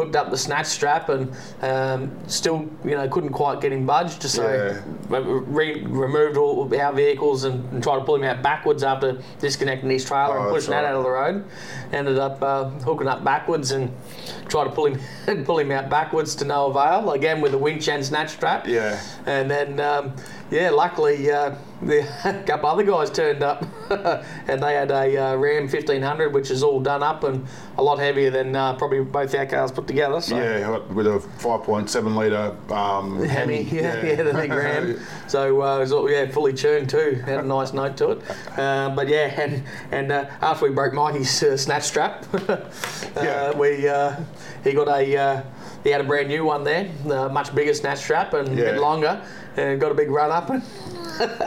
hooked 0.00 0.16
up 0.16 0.30
the 0.30 0.38
snatch 0.38 0.66
strap 0.66 1.10
and 1.10 1.30
um, 1.60 2.10
still 2.26 2.66
you 2.84 2.92
know 2.92 3.06
couldn't 3.08 3.32
quite 3.32 3.60
get 3.60 3.70
him 3.72 3.84
budged 3.84 4.22
so 4.22 4.42
Yeah. 4.42 4.80
re- 5.08 5.82
removed 5.84 6.36
all 6.38 6.74
our 6.80 6.92
vehicles 6.92 7.44
and, 7.44 7.70
and 7.72 7.82
tried 7.82 7.98
to 7.98 8.04
pull 8.04 8.14
him 8.16 8.24
out 8.24 8.42
backwards 8.42 8.82
after 8.82 9.20
disconnecting 9.40 9.90
his 9.90 10.04
trailer 10.04 10.38
Oh, 10.38 10.42
and 10.44 10.50
pushing 10.54 10.70
that 10.70 10.82
right. 10.84 10.90
out 10.90 10.96
of 10.96 11.04
the 11.04 11.10
road 11.10 11.44
ended 11.92 12.18
up 12.18 12.42
uh, 12.42 12.64
hooking 12.88 13.08
up 13.08 13.22
backwards 13.24 13.72
and 13.72 13.92
tried 14.48 14.64
to 14.64 14.70
pull 14.70 14.86
him 14.86 15.44
pull 15.44 15.58
him 15.58 15.70
out 15.70 15.90
backwards 15.90 16.34
to 16.36 16.44
no 16.46 16.66
avail 16.66 17.10
again 17.12 17.40
with 17.42 17.52
a 17.54 17.58
winch 17.58 17.88
and 17.88 18.04
snatch 18.04 18.30
strap 18.30 18.66
Yeah. 18.66 18.98
and 19.26 19.50
then, 19.50 19.80
um, 19.80 20.12
yeah, 20.50 20.70
luckily, 20.70 21.30
uh, 21.30 21.54
the, 21.82 22.00
a 22.24 22.42
couple 22.46 22.68
other 22.68 22.82
guys 22.82 23.10
turned 23.10 23.42
up, 23.42 23.64
and 23.90 24.62
they 24.62 24.74
had 24.74 24.90
a 24.90 25.16
uh, 25.16 25.36
Ram 25.36 25.62
1500, 25.62 26.34
which 26.34 26.50
is 26.50 26.62
all 26.62 26.80
done 26.80 27.02
up 27.02 27.24
and 27.24 27.46
a 27.78 27.82
lot 27.82 27.98
heavier 27.98 28.30
than 28.30 28.54
uh, 28.56 28.74
probably 28.74 29.00
both 29.00 29.34
our 29.34 29.46
cars 29.46 29.70
put 29.72 29.86
together. 29.86 30.20
So. 30.20 30.36
Yeah, 30.36 30.78
with 30.92 31.06
a 31.06 31.20
5.7 31.38 32.14
litre 32.14 32.56
um, 32.74 33.22
Hemi, 33.24 33.62
yeah, 33.62 34.04
yeah, 34.04 34.22
the 34.22 34.34
big 34.34 34.52
Ram. 34.52 34.98
So 35.28 35.62
uh, 35.62 35.76
it 35.76 35.80
was 35.80 35.92
all, 35.92 36.10
yeah, 36.10 36.28
fully 36.30 36.52
tuned 36.52 36.90
too. 36.90 37.22
Had 37.24 37.40
a 37.40 37.46
nice 37.46 37.72
note 37.72 37.96
to 37.98 38.10
it. 38.10 38.22
Uh, 38.58 38.90
but 38.90 39.08
yeah, 39.08 39.40
and 39.40 39.62
and 39.90 40.12
uh, 40.12 40.26
after 40.42 40.66
we 40.68 40.74
broke 40.74 40.92
Mikey's 40.92 41.42
uh, 41.42 41.56
snatch 41.56 41.84
strap, 41.84 42.26
uh, 42.48 42.58
Yeah. 43.16 43.56
we 43.56 43.88
uh, 43.88 44.16
he 44.64 44.72
got 44.72 44.88
a 44.88 45.16
uh, 45.16 45.42
he 45.84 45.90
had 45.90 46.00
a 46.00 46.04
brand 46.04 46.28
new 46.28 46.44
one 46.44 46.64
there, 46.64 46.90
uh, 47.10 47.28
much 47.28 47.54
bigger 47.54 47.74
snatch 47.74 47.98
strap 47.98 48.34
and 48.34 48.48
a 48.48 48.54
bit 48.54 48.78
longer, 48.78 49.22
and 49.56 49.80
got 49.80 49.90
a 49.92 49.94
big 49.94 50.10
run 50.10 50.30
up. 50.30 50.50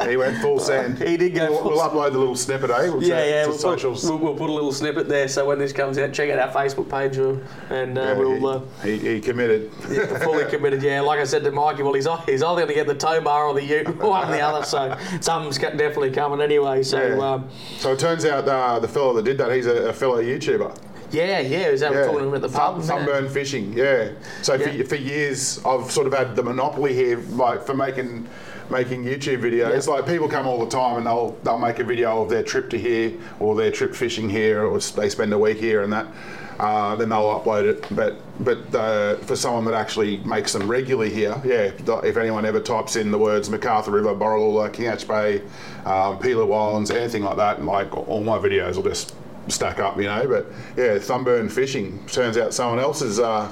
He 0.07 0.17
went 0.17 0.37
full 0.39 0.59
sand. 0.69 0.99
He 0.99 1.17
did 1.17 1.33
go 1.33 1.49
We'll, 1.49 1.61
full 1.63 1.71
we'll 1.71 1.79
upload 1.89 2.11
the 2.11 2.19
little 2.19 2.35
snippet, 2.35 2.69
eh? 2.69 2.89
We'll 2.89 3.01
yeah, 3.03 3.25
yeah, 3.25 3.47
we'll 3.47 3.57
put, 3.57 3.83
we'll, 3.83 4.17
we'll 4.19 4.35
put 4.35 4.49
a 4.49 4.53
little 4.53 4.71
snippet 4.71 5.07
there. 5.09 5.27
So 5.27 5.45
when 5.47 5.57
this 5.57 5.73
comes 5.73 5.97
out, 5.97 6.13
check 6.13 6.29
out 6.29 6.37
our 6.37 6.53
Facebook 6.53 6.89
page, 6.91 7.17
uh, 7.17 7.37
and 7.73 7.97
uh, 7.97 8.01
Yeah, 8.01 8.13
we'll. 8.13 8.45
Uh, 8.47 8.61
he, 8.83 8.97
he, 8.99 9.13
he 9.15 9.19
committed. 9.21 9.71
yeah, 9.89 10.19
fully 10.19 10.45
committed, 10.45 10.83
yeah. 10.83 11.01
Like 11.01 11.19
I 11.19 11.23
said 11.23 11.43
to 11.45 11.51
Mikey, 11.51 11.81
well, 11.81 11.93
he's 11.93 12.07
he's 12.27 12.43
either 12.43 12.61
going 12.61 12.67
to 12.67 12.73
get 12.75 12.85
the 12.85 12.93
tow 12.93 13.19
bar 13.21 13.45
or 13.45 13.55
the 13.55 13.63
ute, 13.63 13.87
one 13.97 14.27
or 14.29 14.31
the 14.31 14.41
other. 14.41 14.63
So 14.63 14.95
something's 15.21 15.57
definitely 15.57 16.11
coming 16.11 16.39
anyway. 16.41 16.83
So 16.83 17.01
Yeah. 17.01 17.33
um, 17.33 17.49
So 17.77 17.93
it 17.93 17.99
turns 17.99 18.25
out 18.25 18.47
uh, 18.47 18.77
the 18.79 18.87
fellow 18.87 19.13
that 19.13 19.23
did 19.25 19.39
that, 19.39 19.51
he's 19.51 19.65
a, 19.65 19.87
a 19.89 19.93
fellow 19.93 20.21
YouTuber. 20.21 20.75
Yeah, 21.13 21.39
yeah, 21.41 21.69
was 21.69 21.83
out 21.83 21.93
Yeah. 21.93 22.05
talking 22.05 22.27
about 22.27 22.41
the 22.41 22.49
pub. 22.49 22.83
Sunburn 22.83 23.29
fishing, 23.29 23.73
yeah. 23.73 24.09
So 24.41 24.55
Yeah. 24.55 24.71
For, 24.77 24.83
for 24.89 24.95
years, 24.95 25.61
I've 25.63 25.91
sort 25.91 26.07
of 26.07 26.13
had 26.13 26.35
the 26.35 26.43
monopoly 26.43 26.93
here, 26.93 27.19
like 27.29 27.63
for 27.65 27.75
making 27.75 28.27
making 28.69 29.03
YouTube 29.03 29.41
videos. 29.41 29.85
Yeah. 29.85 29.93
Like 29.93 30.07
people 30.07 30.27
come 30.27 30.47
all 30.47 30.59
the 30.59 30.71
time 30.71 30.97
and 30.97 31.05
they'll 31.05 31.37
they'll 31.43 31.59
make 31.59 31.79
a 31.79 31.83
video 31.83 32.21
of 32.21 32.29
their 32.29 32.43
trip 32.43 32.69
to 32.71 32.77
here 32.77 33.13
or 33.39 33.55
their 33.55 33.71
trip 33.71 33.93
fishing 33.93 34.29
here, 34.29 34.65
or 34.65 34.79
they 34.79 35.09
spend 35.09 35.31
a 35.33 35.37
week 35.37 35.59
here 35.59 35.83
and 35.83 35.93
that. 35.93 36.07
Uh, 36.59 36.95
then 36.95 37.09
they'll 37.09 37.39
upload 37.39 37.65
it. 37.65 37.85
But 37.91 38.17
but 38.39 38.73
uh, 38.73 39.17
for 39.17 39.35
someone 39.35 39.65
that 39.65 39.73
actually 39.73 40.17
makes 40.17 40.53
them 40.53 40.67
regularly 40.67 41.13
here, 41.13 41.39
yeah. 41.43 41.71
If 42.03 42.17
anyone 42.17 42.45
ever 42.45 42.59
types 42.59 42.95
in 42.95 43.11
the 43.11 43.17
words 43.17 43.49
McArthur 43.49 43.91
River, 43.93 44.15
Borroloola, 44.15 44.71
King 44.73 44.87
Ash 44.87 45.03
Bay, 45.03 45.41
um, 45.85 46.17
Pellew 46.19 46.51
Islands, 46.51 46.89
anything 46.89 47.23
like 47.23 47.37
that, 47.37 47.57
and 47.57 47.67
like 47.67 47.95
all 47.95 48.23
my 48.23 48.37
videos 48.37 48.75
will 48.75 48.83
just 48.83 49.13
stack 49.47 49.79
up, 49.79 49.97
you 49.97 50.03
know. 50.03 50.25
But 50.27 50.47
yeah, 50.77 50.97
Thumburn 50.99 51.49
fishing 51.49 51.99
turns 52.07 52.37
out 52.37 52.53
someone 52.53 52.79
else 52.79 52.99
has 53.01 53.19
uh, 53.19 53.51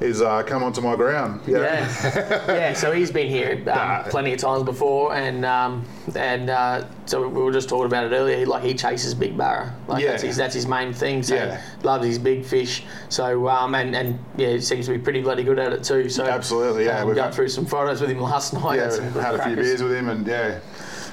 is 0.00 0.20
uh, 0.20 0.42
come 0.42 0.64
onto 0.64 0.80
my 0.80 0.96
ground. 0.96 1.40
Yeah, 1.46 1.58
yeah. 2.48 2.72
So 2.72 2.90
he's 2.90 3.12
been 3.12 3.28
here 3.28 3.52
um, 3.58 3.64
Nah. 3.64 4.02
plenty 4.04 4.32
of 4.32 4.40
times 4.40 4.64
before, 4.64 5.14
and 5.14 5.44
um, 5.44 5.84
and 6.16 6.50
uh, 6.50 6.86
so 7.06 7.28
we 7.28 7.40
were 7.42 7.52
just 7.52 7.68
talking 7.68 7.86
about 7.86 8.04
it 8.10 8.12
earlier. 8.16 8.38
He, 8.38 8.44
like 8.44 8.64
he 8.64 8.74
chases 8.74 9.14
big 9.14 9.36
barra. 9.36 9.72
Like 9.86 10.02
Yeah. 10.02 10.10
that's 10.12 10.22
his 10.24 10.36
that's 10.36 10.54
his 10.54 10.66
main 10.66 10.92
thing. 10.92 11.22
So 11.22 11.36
Yeah. 11.36 11.60
loves 11.84 12.04
his 12.04 12.18
big 12.18 12.44
fish. 12.44 12.84
So 13.10 13.48
um, 13.48 13.76
and 13.76 13.94
and 13.94 14.18
yeah, 14.36 14.48
he 14.50 14.60
seems 14.60 14.86
to 14.86 14.92
be 14.92 14.98
pretty 14.98 15.20
bloody 15.22 15.44
good 15.44 15.58
at 15.60 15.72
it 15.72 15.84
too. 15.84 16.08
So 16.08 16.24
Absolutely, 16.24 16.86
yeah. 16.86 17.00
Um, 17.02 17.06
We've 17.06 17.14
got 17.16 17.32
through 17.32 17.48
some 17.50 17.66
photos 17.66 18.00
with 18.00 18.10
him 18.10 18.18
last 18.20 18.54
night. 18.54 18.76
Yeah, 18.76 18.88
some 18.90 19.12
had 19.12 19.34
a 19.36 19.44
few 19.44 19.54
beers 19.54 19.82
with 19.82 19.92
him, 19.94 20.08
and 20.08 20.26
yeah, 20.26 20.58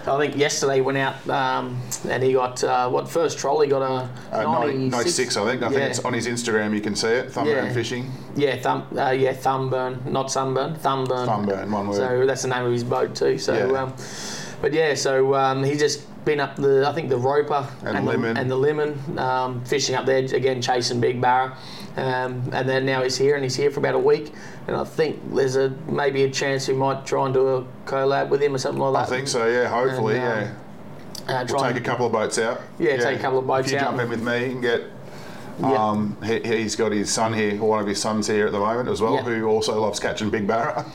I 0.07 0.17
think 0.17 0.35
yesterday 0.35 0.75
he 0.75 0.81
went 0.81 0.97
out 0.97 1.27
um, 1.29 1.79
and 2.09 2.23
he 2.23 2.33
got 2.33 2.63
uh, 2.63 2.89
what 2.89 3.09
first 3.09 3.37
troll 3.37 3.61
he 3.61 3.69
got 3.69 3.81
a 3.81 4.09
uh, 4.35 4.43
90, 4.65 4.89
96, 4.89 5.37
I 5.37 5.45
think. 5.45 5.61
I 5.63 5.69
think 5.69 5.81
it's 5.81 5.99
on 5.99 6.13
his 6.13 6.27
Instagram. 6.27 6.73
You 6.73 6.81
can 6.81 6.95
see 6.95 7.07
it. 7.09 7.31
Thumbburn 7.31 7.65
Yeah. 7.67 7.73
fishing. 7.73 8.11
Yeah, 8.35 8.55
thumb, 8.57 8.87
uh, 8.97 9.11
yeah, 9.11 9.33
thumbburn, 9.33 10.01
not 10.05 10.31
sunburn, 10.31 10.75
thumbburn. 10.75 11.27
Thumbburn, 11.27 11.71
one 11.71 11.87
word. 11.89 11.95
So 11.95 12.25
that's 12.25 12.41
the 12.43 12.47
name 12.47 12.65
of 12.65 12.71
his 12.71 12.83
boat 12.83 13.13
too. 13.15 13.37
So, 13.37 13.53
Yeah. 13.53 13.81
um, 13.83 13.93
but 14.61 14.73
yeah, 14.73 14.93
so 14.95 15.35
um, 15.35 15.63
he's 15.63 15.79
just 15.79 16.01
been 16.29 16.39
up 16.39 16.55
the, 16.55 16.87
I 16.87 16.93
think 16.93 17.09
the 17.09 17.17
Roper 17.17 17.67
And 17.83 18.07
the, 18.07 18.11
Limmen. 18.13 18.37
and 18.39 18.51
the 18.51 18.55
Limmen, 18.55 19.17
um, 19.17 19.63
fishing 19.65 19.95
up 19.95 20.05
there 20.05 20.19
again, 20.19 20.61
chasing 20.61 21.01
big 21.01 21.19
barra, 21.19 21.57
um, 21.97 22.47
and 22.53 22.69
then 22.69 22.85
now 22.85 23.01
he's 23.01 23.17
here 23.17 23.33
and 23.33 23.43
he's 23.43 23.55
here 23.55 23.71
for 23.71 23.79
about 23.79 23.95
a 23.95 23.99
week, 23.99 24.31
and 24.67 24.75
I 24.75 24.83
think 24.83 25.19
there's 25.33 25.55
a 25.55 25.69
maybe 25.87 26.23
a 26.25 26.29
chance 26.29 26.67
we 26.67 26.75
might 26.75 27.03
try 27.03 27.25
and 27.25 27.33
do 27.33 27.47
a 27.47 27.63
collab 27.85 28.29
with 28.29 28.43
him 28.43 28.53
or 28.53 28.59
something 28.59 28.79
like 28.81 28.93
that. 29.07 29.11
I 29.11 29.17
think 29.17 29.27
so. 29.27 29.47
Yeah, 29.47 29.67
hopefully. 29.67 30.17
And, 30.17 30.23
um, 30.49 30.55
yeah. 31.27 31.41
Uh, 31.41 31.45
We'll 31.49 31.63
take 31.63 31.77
a 31.77 31.81
couple 31.81 32.05
of 32.05 32.11
boats 32.11 32.37
out. 32.39 32.61
Yeah, 32.79 32.97
take 32.97 33.17
a 33.19 33.21
couple 33.21 33.39
of 33.39 33.47
boats 33.47 33.67
if 33.67 33.73
you 33.73 33.79
out. 33.79 33.85
jump 33.97 34.01
in 34.01 34.09
with 34.09 34.23
me 34.23 34.45
and 34.51 34.61
get. 34.61 34.83
Yeah. 35.59 35.73
Um, 35.73 36.15
he, 36.23 36.39
he's 36.39 36.75
got 36.77 36.91
his 36.93 37.11
son 37.11 37.33
here, 37.33 37.59
or 37.61 37.67
one 37.67 37.79
of 37.81 37.87
his 37.87 37.99
sons 38.01 38.27
here 38.27 38.45
at 38.45 38.53
the 38.53 38.59
moment 38.59 38.87
as 38.87 39.01
well, 39.01 39.15
Yeah. 39.15 39.23
who 39.23 39.45
also 39.47 39.79
loves 39.81 39.99
catching 39.99 40.29
big 40.29 40.47
barra. 40.47 40.85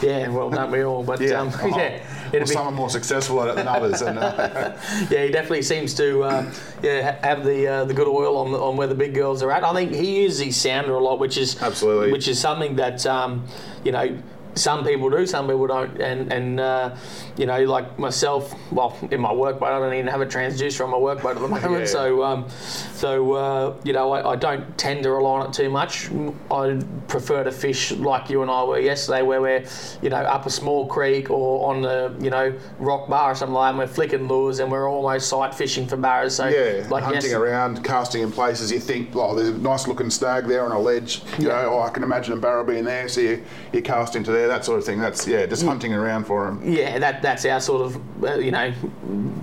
yeah, 0.00 0.28
well, 0.28 0.48
don't 0.48 0.70
we 0.70 0.82
all? 0.84 1.02
But 1.04 1.20
Yeah. 1.28 1.40
um, 1.42 1.50
Oh. 1.62 1.66
yeah, 1.66 2.02
Well, 2.32 2.46
some 2.46 2.66
are 2.66 2.72
more 2.72 2.90
successful 2.90 3.42
at 3.42 3.48
it 3.48 3.56
than 3.56 3.68
others, 3.68 4.02
and 4.02 4.18
uh, 4.18 4.32
yeah, 5.10 5.24
he 5.24 5.30
definitely 5.30 5.62
seems 5.62 5.94
to 5.94 6.22
uh, 6.22 6.52
yeah 6.82 7.18
have 7.26 7.44
the 7.44 7.66
uh, 7.66 7.84
the 7.84 7.94
good 7.94 8.08
oil 8.08 8.36
on 8.36 8.52
the, 8.52 8.58
on 8.58 8.76
where 8.76 8.86
the 8.86 8.94
big 8.94 9.14
girls 9.14 9.42
are 9.42 9.50
at. 9.50 9.64
I 9.64 9.72
think 9.72 9.92
he 9.92 10.22
uses 10.22 10.40
his 10.40 10.56
sounder 10.56 10.94
a 10.94 11.02
lot, 11.02 11.18
which 11.18 11.36
is 11.36 11.60
Absolutely. 11.62 12.12
which 12.12 12.28
is 12.28 12.38
something 12.38 12.76
that 12.76 13.04
um, 13.06 13.46
you 13.84 13.92
know 13.92 14.18
some 14.56 14.84
people 14.84 15.10
do, 15.10 15.26
some 15.26 15.46
people 15.46 15.66
don't, 15.66 16.00
and 16.00 16.32
and 16.32 16.58
uh, 16.60 16.96
you 17.36 17.46
know 17.46 17.62
like 17.64 17.98
myself, 17.98 18.54
well 18.72 18.96
in 19.10 19.20
my 19.20 19.32
work 19.32 19.60
boat, 19.60 19.66
I 19.66 19.78
don't 19.78 19.92
even 19.92 20.06
have 20.06 20.22
a 20.22 20.26
transducer 20.26 20.82
on 20.84 20.90
my 20.90 20.96
work 20.98 21.22
boat 21.22 21.36
at 21.36 21.42
the 21.42 21.48
moment, 21.60 21.80
Yeah. 21.80 21.84
so 21.84 22.24
um, 22.24 22.48
so 22.94 23.32
uh, 23.34 23.76
you 23.84 23.92
know 23.92 24.10
I, 24.12 24.32
I 24.32 24.36
don't 24.36 24.76
tend 24.78 25.02
to 25.04 25.10
rely 25.10 25.40
on 25.40 25.46
it 25.48 25.52
too 25.52 25.68
much. 25.68 26.10
I 26.50 26.80
prefer 27.06 27.44
to 27.44 27.52
fish 27.52 27.92
like 27.92 28.30
you 28.30 28.42
and 28.42 28.50
I 28.50 28.64
were 28.64 28.80
yesterday, 28.80 29.22
where 29.22 29.40
we're 29.42 29.64
you 30.02 30.08
know 30.10 30.16
up 30.16 30.46
a 30.46 30.50
small 30.50 30.86
creek 30.86 31.30
or 31.30 31.68
on 31.70 31.82
the 31.82 32.14
you 32.18 32.30
know 32.30 32.54
rock 32.78 33.08
bar 33.08 33.32
or 33.32 33.34
something 33.34 33.54
like 33.54 33.66
that, 33.66 33.70
and 33.70 33.78
we're 33.78 33.86
flicking 33.94 34.26
lures 34.26 34.58
and 34.58 34.72
we're 34.72 34.88
almost 34.88 35.28
sight 35.28 35.54
fishing 35.54 35.86
for 35.86 35.96
barras. 35.98 36.34
So 36.36 36.48
yeah, 36.48 36.86
like 36.88 37.04
hunting 37.04 37.22
yes- 37.30 37.32
around, 37.34 37.84
casting 37.84 38.22
in 38.22 38.32
places 38.32 38.72
you 38.72 38.80
think, 38.80 39.10
oh, 39.14 39.34
there's 39.34 39.50
a 39.50 39.58
nice 39.58 39.86
looking 39.86 40.08
snag 40.08 40.46
there 40.46 40.64
on 40.64 40.72
a 40.72 40.78
ledge. 40.80 41.20
You 41.38 41.48
Yeah. 41.48 41.62
know, 41.62 41.74
oh, 41.74 41.80
I 41.82 41.90
can 41.90 42.02
imagine 42.02 42.32
a 42.32 42.36
barra 42.36 42.64
being 42.64 42.84
there, 42.84 43.06
so 43.08 43.20
you, 43.20 43.42
you 43.72 43.82
cast 43.82 44.16
into 44.16 44.30
there, 44.32 44.45
that 44.46 44.64
sort 44.64 44.78
of 44.78 44.84
thing. 44.84 45.00
That's 45.00 45.26
yeah, 45.26 45.46
just 45.46 45.64
hunting 45.64 45.92
around 45.92 46.24
for 46.26 46.46
them. 46.46 46.60
Yeah, 46.64 46.98
that, 46.98 47.22
that's 47.22 47.44
our 47.44 47.60
sort 47.60 47.82
of, 47.82 48.24
uh, 48.24 48.34
you 48.38 48.50
know, 48.50 48.72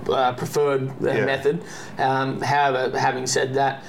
uh, 0.08 0.32
preferred 0.34 0.88
uh, 1.02 1.06
Yeah. 1.12 1.24
method. 1.24 1.62
Um, 1.98 2.40
however, 2.40 2.98
having 2.98 3.26
said 3.26 3.54
that, 3.54 3.82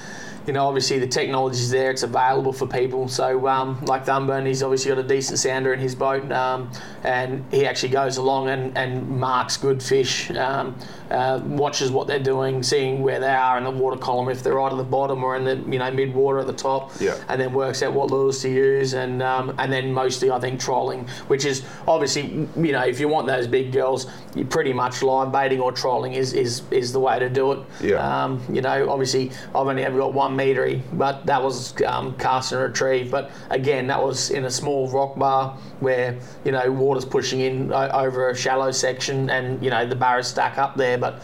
you 0.47 0.53
know, 0.53 0.65
obviously 0.67 0.99
the 0.99 1.08
technology's 1.08 1.69
there, 1.71 1.89
it's 1.91 2.03
available 2.03 2.53
for 2.53 2.67
people. 2.67 3.08
So, 3.08 3.47
um, 3.47 3.79
like 3.86 4.05
Thumburn, 4.05 4.45
he's 4.45 4.62
obviously 4.63 4.89
got 4.89 4.99
a 4.99 5.08
decent 5.08 5.39
sounder 5.39 5.73
in 5.73 5.79
his 5.79 5.95
boat, 5.95 6.31
um, 6.31 6.69
and 7.03 7.43
he 7.51 7.65
actually 7.65 7.89
goes 7.89 8.17
along 8.17 8.49
and, 8.49 8.77
and 8.77 9.08
marks 9.10 9.58
good 9.58 9.81
fish, 9.81 10.29
um, 10.31 10.75
uh, 11.10 11.39
watches 11.45 11.91
what 11.91 12.08
they're 12.08 12.19
doing, 12.19 12.62
seeing 12.63 13.01
where 13.01 13.19
they 13.19 13.27
are 13.34 13.58
in 13.58 13.63
the 13.63 13.71
water 13.71 13.97
column, 13.97 14.29
if 14.29 14.43
they're 14.43 14.53
right 14.55 14.71
at 14.71 14.77
the 14.77 14.84
bottom 14.84 15.23
or 15.23 15.36
in 15.36 15.43
the, 15.43 15.55
you 15.71 15.79
know, 15.79 15.89
mid 15.91 16.13
water 16.13 16.39
at 16.39 16.47
the 16.47 16.53
top, 16.53 16.91
Yeah. 16.99 17.15
and 17.29 17.39
then 17.41 17.53
works 17.53 17.81
out 17.84 17.93
what 17.93 18.12
lures 18.12 18.41
to 18.41 18.49
use, 18.49 18.93
and 18.93 19.21
um, 19.23 19.53
and 19.58 19.71
then 19.71 19.91
mostly 19.93 20.29
I 20.31 20.39
think 20.39 20.60
trolling, 20.60 21.08
which 21.27 21.45
is 21.45 21.63
obviously 21.88 22.47
you 22.58 22.71
know 22.71 22.81
if 22.84 22.99
you 22.99 23.08
want 23.08 23.27
those 23.27 23.47
big 23.47 23.71
girls, 23.71 24.08
you 24.36 24.45
pretty 24.45 24.73
much 24.73 25.01
live 25.01 25.31
baiting 25.31 25.60
or 25.60 25.71
trolling 25.71 26.13
is 26.13 26.34
is, 26.34 26.62
is 26.71 26.91
the 26.91 26.99
way 26.99 27.17
to 27.19 27.29
do 27.29 27.51
it. 27.53 27.60
Yeah. 27.81 27.95
Um, 28.23 28.41
you 28.51 28.62
know, 28.62 28.89
obviously 28.89 29.31
I've 29.49 29.67
only 29.67 29.84
ever 29.84 29.97
got 29.97 30.13
one 30.13 30.34
metery, 30.35 30.81
but 30.93 31.25
that 31.25 31.41
was 31.41 31.79
um, 31.83 32.15
cast 32.17 32.51
and 32.51 32.61
retrieve. 32.61 33.09
But 33.09 33.31
again, 33.49 33.87
that 33.87 34.01
was 34.01 34.29
in 34.29 34.45
a 34.45 34.51
small 34.51 34.89
rock 34.89 35.17
bar 35.17 35.57
where 35.79 36.17
you 36.43 36.51
know 36.51 36.71
water's 36.71 37.05
pushing 37.05 37.39
in 37.41 37.71
over 37.73 38.29
a 38.29 38.35
shallow 38.35 38.71
section, 38.71 39.29
and 39.29 39.63
you 39.63 39.69
know 39.69 39.85
the 39.85 39.95
barras 39.95 40.27
stack 40.27 40.57
up 40.57 40.75
there, 40.75 40.97
but 40.97 41.21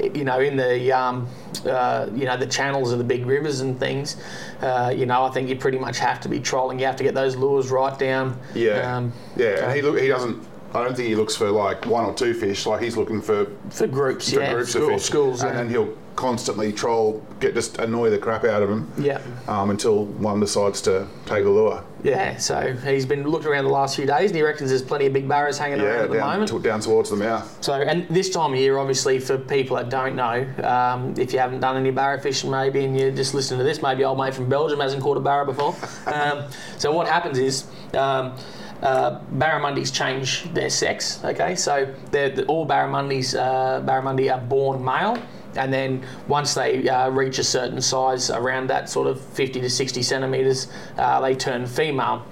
you 0.00 0.24
know, 0.24 0.40
in 0.40 0.56
the 0.56 0.92
um, 0.92 1.28
uh, 1.66 2.08
you 2.14 2.24
know 2.24 2.36
the 2.36 2.46
channels 2.46 2.92
of 2.92 2.98
the 2.98 3.04
big 3.04 3.26
rivers 3.26 3.60
and 3.60 3.78
things, 3.78 4.16
uh, 4.60 4.92
you 4.94 5.06
know, 5.06 5.24
I 5.24 5.30
think 5.30 5.48
you 5.48 5.56
pretty 5.56 5.78
much 5.78 5.98
have 5.98 6.20
to 6.20 6.28
be 6.28 6.40
trolling. 6.40 6.78
You 6.78 6.86
have 6.86 6.96
to 6.96 7.04
get 7.04 7.14
those 7.14 7.36
lures 7.36 7.70
right 7.70 7.98
down. 7.98 8.38
Yeah, 8.54 8.96
Um, 8.96 9.12
yeah, 9.36 9.64
and 9.64 9.74
he 9.74 9.82
look, 9.82 9.98
he 9.98 10.08
doesn't. 10.08 10.46
I 10.74 10.84
don't 10.84 10.94
think 10.94 11.08
he 11.08 11.14
looks 11.14 11.34
for 11.34 11.50
like 11.50 11.86
one 11.86 12.04
or 12.04 12.14
two 12.14 12.34
fish. 12.34 12.66
Like 12.66 12.82
he's 12.82 12.96
looking 12.96 13.22
for, 13.22 13.46
for 13.70 13.86
groups, 13.86 14.32
for 14.32 14.40
yeah, 14.40 14.52
groups 14.52 14.70
school, 14.70 14.84
of 14.84 14.92
fish, 14.94 15.02
schools, 15.04 15.42
and 15.42 15.50
yeah. 15.50 15.56
then 15.56 15.70
he'll 15.70 15.96
constantly 16.18 16.72
troll, 16.72 17.22
get 17.38 17.54
just 17.54 17.78
annoy 17.78 18.10
the 18.10 18.18
crap 18.18 18.42
out 18.42 18.60
of 18.60 18.68
him. 18.68 18.90
yeah. 18.98 19.20
Um, 19.46 19.70
until 19.70 20.06
one 20.06 20.40
decides 20.40 20.82
to 20.82 21.06
take 21.26 21.44
a 21.44 21.48
lure. 21.48 21.84
Yeah, 22.02 22.36
so 22.38 22.72
he's 22.84 23.06
been 23.06 23.22
looking 23.22 23.46
around 23.48 23.64
the 23.64 23.70
last 23.70 23.94
few 23.94 24.04
days, 24.04 24.30
and 24.30 24.36
he 24.36 24.42
reckons 24.42 24.70
there's 24.70 24.82
plenty 24.82 25.06
of 25.06 25.12
big 25.12 25.28
barras 25.28 25.58
hanging 25.58 25.78
Yeah, 25.78 25.84
around 25.84 26.04
at 26.04 26.10
the 26.10 26.16
down, 26.16 26.26
moment. 26.32 26.50
to- 26.50 26.58
down 26.60 26.80
towards 26.80 27.10
the 27.10 27.16
mouth. 27.16 27.56
So, 27.60 27.72
and 27.74 28.04
this 28.08 28.30
time 28.30 28.52
of 28.52 28.58
year, 28.58 28.78
obviously, 28.78 29.20
for 29.20 29.38
people 29.38 29.76
that 29.76 29.90
don't 29.90 30.16
know, 30.16 30.44
um, 30.64 31.14
if 31.16 31.32
you 31.32 31.38
haven't 31.38 31.60
done 31.60 31.76
any 31.76 31.92
barra 31.92 32.20
fishing, 32.20 32.50
maybe, 32.50 32.84
and 32.84 32.98
you're 32.98 33.12
just 33.12 33.32
listening 33.32 33.58
to 33.58 33.64
this, 33.64 33.80
maybe 33.80 34.02
old 34.04 34.18
mate 34.18 34.34
from 34.34 34.48
Belgium 34.48 34.80
hasn't 34.80 35.00
caught 35.04 35.16
a 35.16 35.20
barra 35.20 35.46
before. 35.46 35.74
Um, 36.12 36.44
so, 36.78 36.90
what 36.90 37.06
happens 37.06 37.38
is. 37.38 37.64
Um, 37.94 38.34
uh, 38.80 39.18
barramundis 39.36 39.92
change 39.92 40.44
their 40.54 40.70
sex. 40.70 41.18
Okay, 41.24 41.56
so 41.56 41.92
they're, 42.12 42.28
the- 42.30 42.44
all 42.46 42.64
barramundis, 42.64 43.34
uh, 43.36 43.80
barramundi 43.84 44.32
are 44.32 44.40
born 44.40 44.84
male, 44.84 45.18
and 45.56 45.72
then 45.72 46.04
once 46.26 46.54
they 46.54 46.88
uh, 46.88 47.10
reach 47.10 47.38
a 47.38 47.44
certain 47.44 47.80
size, 47.80 48.30
around 48.30 48.68
that 48.68 48.88
sort 48.88 49.06
of 49.06 49.20
50 49.20 49.60
to 49.60 49.70
60 49.70 50.02
centimeters, 50.02 50.68
uh, 50.96 51.20
they 51.20 51.34
turn 51.34 51.66
female. 51.66 52.24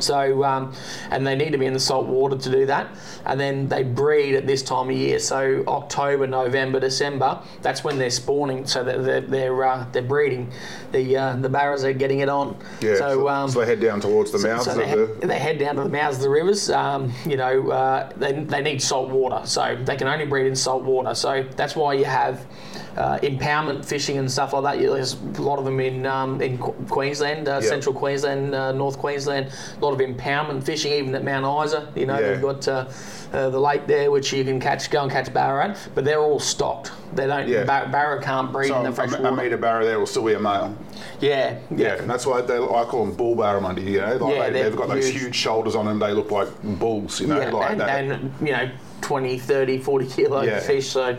So, 0.00 0.44
um, 0.44 0.74
and 1.10 1.26
they 1.26 1.36
need 1.36 1.52
to 1.52 1.58
be 1.58 1.66
in 1.66 1.72
the 1.72 1.80
salt 1.80 2.06
water 2.06 2.36
to 2.36 2.50
do 2.50 2.66
that. 2.66 2.88
And 3.26 3.38
then 3.38 3.68
they 3.68 3.82
breed 3.82 4.34
at 4.34 4.46
this 4.46 4.62
time 4.62 4.90
of 4.90 4.96
year. 4.96 5.18
So 5.18 5.64
October, 5.68 6.26
November, 6.26 6.80
December. 6.80 7.40
That's 7.62 7.84
when 7.84 7.98
they're 7.98 8.10
spawning. 8.10 8.66
So 8.66 8.82
they're 8.82 9.02
they're 9.02 9.20
they're, 9.20 9.64
uh, 9.64 9.86
they're 9.92 10.02
breeding. 10.02 10.50
The 10.92 11.16
uh, 11.16 11.36
the 11.36 11.48
barras 11.48 11.84
are 11.84 11.92
getting 11.92 12.20
it 12.20 12.28
on. 12.28 12.56
Yeah, 12.80 12.96
so, 12.96 13.28
um, 13.28 13.50
so 13.50 13.60
they 13.60 13.66
head 13.66 13.80
down 13.80 14.00
towards 14.00 14.32
the 14.32 14.38
mouths 14.38 14.64
so 14.64 14.72
of 14.72 14.76
they, 14.78 14.84
the. 14.84 15.06
head, 15.06 15.20
they 15.22 15.38
head 15.38 15.58
down 15.58 15.76
to 15.76 15.82
the 15.82 15.88
mouths 15.88 16.16
of 16.16 16.22
the 16.22 16.30
rivers. 16.30 16.70
Um, 16.70 17.12
you 17.26 17.36
know, 17.36 17.70
uh, 17.70 18.10
they, 18.16 18.32
they 18.32 18.62
need 18.62 18.82
salt 18.82 19.10
water, 19.10 19.46
so 19.46 19.76
they 19.84 19.96
can 19.96 20.08
only 20.08 20.26
breed 20.26 20.46
in 20.46 20.56
salt 20.56 20.82
water. 20.82 21.14
So 21.14 21.44
that's 21.56 21.76
why 21.76 21.94
you 21.94 22.04
have 22.04 22.46
uh, 22.96 23.18
impoundment 23.22 23.84
fishing 23.84 24.18
and 24.18 24.30
stuff 24.30 24.52
like 24.52 24.62
that. 24.78 24.78
There's 24.82 25.14
a 25.14 25.42
lot 25.42 25.58
of 25.58 25.64
them 25.64 25.80
in 25.80 26.06
um, 26.06 26.40
in 26.40 26.58
Qu- 26.58 26.72
Queensland, 26.88 27.48
uh, 27.48 27.60
Yeah. 27.62 27.68
central 27.68 27.94
Queensland, 27.94 28.54
uh, 28.54 28.72
North 28.72 28.98
Queensland. 28.98 29.52
A 29.80 29.84
lot 29.84 29.92
of 29.92 29.98
impoundment 30.00 30.62
fishing, 30.64 30.92
even 30.92 31.14
at 31.14 31.24
Mount 31.24 31.66
Isa. 31.66 31.88
You 31.94 32.06
know, 32.06 32.18
Yeah. 32.18 32.28
they've 32.28 32.42
got. 32.42 32.68
Uh, 32.68 32.84
uh, 33.32 33.50
the 33.50 33.58
lake 33.58 33.84
there, 33.88 34.12
which 34.12 34.32
you 34.32 34.44
can 34.44 34.60
catch, 34.60 34.88
go 34.92 35.02
and 35.02 35.10
catch 35.10 35.32
barra 35.34 35.64
at, 35.70 35.76
but 35.96 36.04
they're 36.04 36.20
all 36.20 36.38
stocked. 36.38 36.92
They 37.16 37.26
don't. 37.26 37.48
Yeah. 37.48 37.64
Bar- 37.64 37.88
barra 37.88 38.22
can't 38.22 38.52
breed 38.52 38.68
So 38.68 38.76
in 38.76 38.84
the 38.84 38.90
a, 38.90 38.92
fresh 38.92 39.12
a 39.12 39.20
water. 39.20 39.34
meter 39.34 39.56
barra 39.56 39.84
there 39.84 39.98
will 39.98 40.06
still 40.06 40.24
be 40.24 40.34
a 40.34 40.38
male. 40.38 40.72
Yeah, 41.18 41.56
Yeah, 41.74 41.94
and 41.96 42.08
that's 42.08 42.26
why 42.26 42.42
they, 42.42 42.56
I 42.56 42.84
call 42.84 43.04
them 43.06 43.16
bull 43.16 43.34
barramundi. 43.34 43.82
You 43.86 44.02
know, 44.02 44.16
like 44.18 44.34
Yeah, 44.36 44.50
they, 44.50 44.62
they've 44.62 44.76
got 44.76 44.88
those 44.88 45.08
huge. 45.08 45.20
huge 45.22 45.34
shoulders 45.34 45.74
on 45.74 45.86
them. 45.86 45.98
They 45.98 46.12
look 46.12 46.30
like 46.30 46.46
bulls. 46.62 47.20
You 47.20 47.26
know, 47.26 47.40
yeah, 47.40 47.50
like 47.50 47.70
and, 47.72 47.80
that. 47.80 48.04
and 48.04 48.32
you 48.40 48.52
know 48.52 48.70
20 49.04 49.38
30 49.38 49.78
40 49.78 50.06
kilo 50.06 50.40
Yeah. 50.42 50.60
fish 50.60 50.88
so 50.88 51.10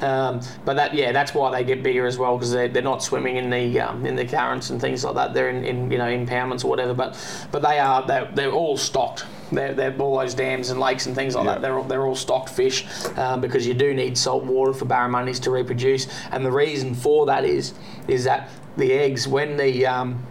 um, 0.00 0.40
but 0.64 0.74
that 0.76 0.94
yeah 0.94 1.12
that's 1.12 1.34
why 1.34 1.50
they 1.50 1.62
get 1.64 1.82
bigger 1.82 2.06
as 2.06 2.16
well 2.16 2.36
because 2.38 2.50
they're, 2.50 2.68
they're 2.68 2.82
not 2.82 3.02
swimming 3.02 3.36
in 3.36 3.50
the 3.50 3.78
um, 3.80 4.06
in 4.06 4.16
the 4.16 4.24
currents 4.24 4.70
and 4.70 4.80
things 4.80 5.04
like 5.04 5.14
that 5.16 5.34
they're 5.34 5.50
in, 5.50 5.62
in 5.64 5.90
you 5.90 5.98
know 5.98 6.06
impoundments 6.06 6.64
or 6.64 6.68
whatever 6.68 6.94
but 6.94 7.14
but 7.52 7.60
they 7.60 7.78
are 7.78 8.06
they're, 8.06 8.30
they're 8.34 8.50
all 8.52 8.78
stocked 8.78 9.26
they're, 9.52 9.74
they're 9.74 9.94
all 9.98 10.18
those 10.18 10.32
dams 10.34 10.70
and 10.70 10.80
lakes 10.80 11.04
and 11.06 11.14
things 11.14 11.34
like 11.34 11.44
Yeah. 11.44 11.52
that 11.52 11.60
they're 11.62 11.76
all, 11.78 11.84
they're 11.84 12.06
all 12.06 12.16
stocked 12.16 12.48
fish 12.48 12.86
um, 13.16 13.42
because 13.42 13.66
you 13.66 13.74
do 13.74 13.92
need 13.92 14.16
salt 14.16 14.44
water 14.44 14.72
for 14.72 14.86
barramundis 14.86 15.40
to 15.42 15.50
reproduce 15.50 16.06
and 16.32 16.44
the 16.44 16.50
reason 16.50 16.94
for 16.94 17.26
that 17.26 17.44
is 17.44 17.74
is 18.08 18.24
that 18.24 18.48
the 18.78 18.92
eggs 18.94 19.28
when 19.28 19.58
the 19.58 19.84
um, 19.86 20.24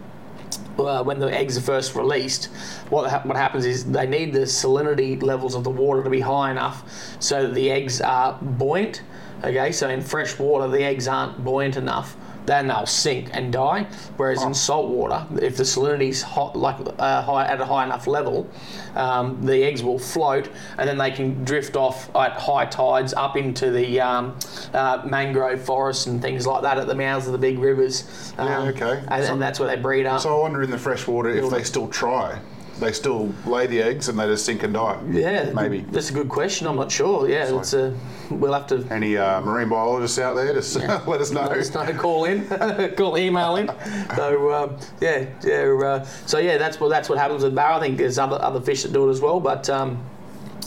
uh, 0.78 1.02
when 1.02 1.18
the 1.18 1.32
eggs 1.32 1.56
are 1.56 1.62
first 1.62 1.94
released, 1.94 2.46
what 2.90 3.10
ha- 3.10 3.22
what 3.24 3.36
happens 3.36 3.64
is 3.64 3.84
they 3.84 4.06
need 4.06 4.32
the 4.32 4.40
salinity 4.40 5.22
levels 5.22 5.54
of 5.54 5.64
the 5.64 5.70
water 5.70 6.02
to 6.02 6.10
be 6.10 6.20
high 6.20 6.50
enough 6.50 7.16
so 7.20 7.46
that 7.46 7.54
the 7.54 7.70
eggs 7.70 8.00
are 8.00 8.38
buoyant. 8.40 9.02
Okay, 9.44 9.72
so 9.72 9.88
in 9.88 10.00
fresh 10.00 10.38
water, 10.38 10.68
the 10.68 10.82
eggs 10.82 11.06
aren't 11.06 11.44
buoyant 11.44 11.76
enough 11.76 12.16
then 12.46 12.68
they'll 12.68 12.86
sink 12.86 13.28
and 13.32 13.52
die. 13.52 13.86
Whereas 14.16 14.42
in 14.42 14.54
salt 14.54 14.88
water, 14.88 15.26
if 15.42 15.56
the 15.56 15.64
salinity's 15.64 16.22
hot, 16.22 16.56
like 16.56 16.76
uh, 16.98 17.22
high, 17.22 17.46
at 17.46 17.60
a 17.60 17.64
high 17.66 17.84
enough 17.84 18.06
level, 18.06 18.48
um, 18.94 19.44
the 19.44 19.62
eggs 19.64 19.82
will 19.82 19.98
float, 19.98 20.48
and 20.78 20.88
then 20.88 20.96
they 20.98 21.10
can 21.10 21.44
drift 21.44 21.76
off 21.76 22.08
at 22.16 22.32
high 22.32 22.66
tides 22.66 23.12
up 23.14 23.36
into 23.36 23.70
the 23.70 24.00
um, 24.00 24.36
uh, 24.72 25.02
mangrove 25.04 25.60
forests 25.62 26.06
and 26.06 26.22
things 26.22 26.46
like 26.46 26.62
that 26.62 26.78
at 26.78 26.86
the 26.86 26.94
mouths 26.94 27.26
of 27.26 27.32
the 27.32 27.38
big 27.38 27.58
rivers. 27.58 28.32
Um, 28.38 28.46
Yeah, 28.48 28.60
okay. 28.70 29.02
And, 29.08 29.24
So- 29.24 29.32
and 29.34 29.42
that's 29.42 29.58
where 29.60 29.68
they 29.74 29.80
breed 29.80 30.06
up. 30.06 30.20
So 30.20 30.38
I 30.38 30.40
wonder 30.40 30.62
in 30.62 30.70
the 30.70 30.78
freshwater 30.78 31.30
if 31.30 31.50
they 31.50 31.62
still 31.62 31.88
try. 31.88 32.38
They 32.80 32.92
still 32.92 33.32
lay 33.46 33.66
the 33.66 33.80
eggs 33.80 34.08
and 34.08 34.18
they 34.18 34.26
just 34.26 34.44
sink 34.44 34.62
and 34.62 34.74
die. 34.74 35.00
yeah, 35.10 35.50
maybe. 35.54 35.80
that's 35.80 36.10
a 36.10 36.12
good 36.12 36.28
question. 36.28 36.66
I'm 36.66 36.76
not 36.76 36.92
sure. 36.92 37.28
Yeah, 37.28 37.58
it's 37.58 37.72
a, 37.72 37.96
we'll 38.30 38.52
have 38.52 38.66
to 38.66 38.86
Any 38.90 39.16
uh, 39.16 39.40
marine 39.40 39.70
biologists 39.70 40.18
out 40.18 40.34
there, 40.34 40.52
just 40.52 40.76
let 41.06 41.20
us 41.20 41.30
know. 41.30 41.42
Let 41.42 41.58
us 41.58 41.74
know. 41.74 41.90
Call 41.94 42.24
in, 42.26 42.46
call 42.96 43.16
email 43.16 43.56
in. 43.56 43.70
So 44.14 44.52
um, 44.52 44.78
yeah, 45.00 45.26
yeah. 45.42 45.78
Uh, 45.82 46.04
so 46.26 46.38
yeah, 46.38 46.58
that's 46.58 46.78
what 46.78 46.90
that's 46.90 47.08
what 47.08 47.18
happens 47.18 47.42
with 47.42 47.54
barra. 47.54 47.76
I 47.76 47.80
think 47.80 47.96
there's 47.96 48.18
other 48.18 48.40
other 48.42 48.60
fish 48.60 48.82
that 48.82 48.92
do 48.92 49.08
it 49.08 49.10
as 49.10 49.20
well, 49.20 49.40
but. 49.40 49.68
Um, 49.70 50.02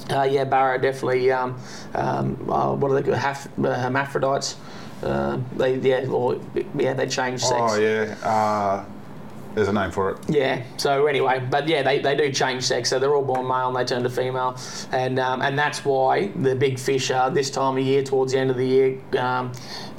uh, 0.10 0.24
yeah, 0.24 0.43
barra 0.43 0.82
definitely. 0.82 1.32
Um, 1.32 1.56
um, 1.93 2.50
uh, 2.50 2.74
what 2.74 2.91
are 2.91 2.95
they? 2.95 3.04
called? 3.04 3.17
Half, 3.17 3.48
uh, 3.60 3.74
hermaphrodites. 3.76 4.58
Uh, 5.04 5.39
they 5.56 5.78
yeah, 5.78 6.08
or 6.08 6.41
yeah, 6.76 6.93
they 6.93 7.08
change 7.08 7.41
sex. 7.41 7.56
Oh 7.58 7.80
yeah, 7.80 8.15
uh, 8.24 8.86
there's 9.56 9.68
a 9.68 9.74
name 9.74 9.92
for 9.92 10.12
it. 10.12 10.18
Yeah. 10.30 10.64
So 10.78 11.08
anyway, 11.08 11.46
but 11.50 11.68
yeah, 11.68 11.82
they, 11.82 12.00
they 12.00 12.16
do 12.16 12.32
change 12.32 12.64
sex. 12.64 12.90
So 12.90 13.00
they're 13.00 13.16
all 13.16 13.24
born 13.26 13.48
male 13.48 13.68
and 13.68 13.76
they 13.76 13.84
turn 13.84 14.04
to 14.04 14.10
female, 14.10 14.58
and 14.92 15.20
um, 15.20 15.42
and 15.42 15.58
that's 15.58 15.84
why 15.84 16.28
the 16.28 16.56
big 16.56 16.80
fish 16.80 17.12
are 17.12 17.30
this 17.30 17.50
time 17.50 17.78
of 17.78 17.84
year, 17.84 18.04
towards 18.04 18.34
the 18.34 18.40
end 18.40 18.52
of 18.52 18.58
the 18.58 18.66
year, 18.68 18.98
um, 19.18 19.52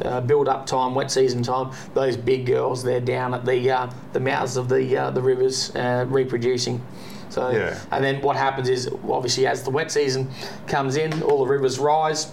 uh, 0.05 0.21
build 0.21 0.49
up 0.49 0.67
time, 0.67 0.95
wet 0.95 1.11
season 1.11 1.43
time. 1.43 1.73
Those 1.95 2.17
big 2.17 2.47
girls, 2.47 2.83
they're 2.83 3.01
down 3.01 3.35
at 3.35 3.45
the 3.45 3.71
uh, 3.71 3.91
the 4.13 4.21
mouths 4.21 4.57
of 4.57 4.69
the 4.69 4.97
uh, 4.97 5.11
the 5.11 5.23
rivers 5.23 5.75
uh, 5.75 6.07
reproducing. 6.09 6.81
So 7.29 7.51
Yeah. 7.51 7.79
and 7.93 8.03
then 8.05 8.21
what 8.23 8.35
happens 8.37 8.69
is 8.69 8.89
obviously 9.09 9.47
as 9.47 9.63
the 9.63 9.71
wet 9.71 9.93
season 9.93 10.29
comes 10.67 10.97
in, 10.97 11.23
all 11.23 11.39
the 11.45 11.47
rivers 11.51 11.79
rise. 11.79 12.33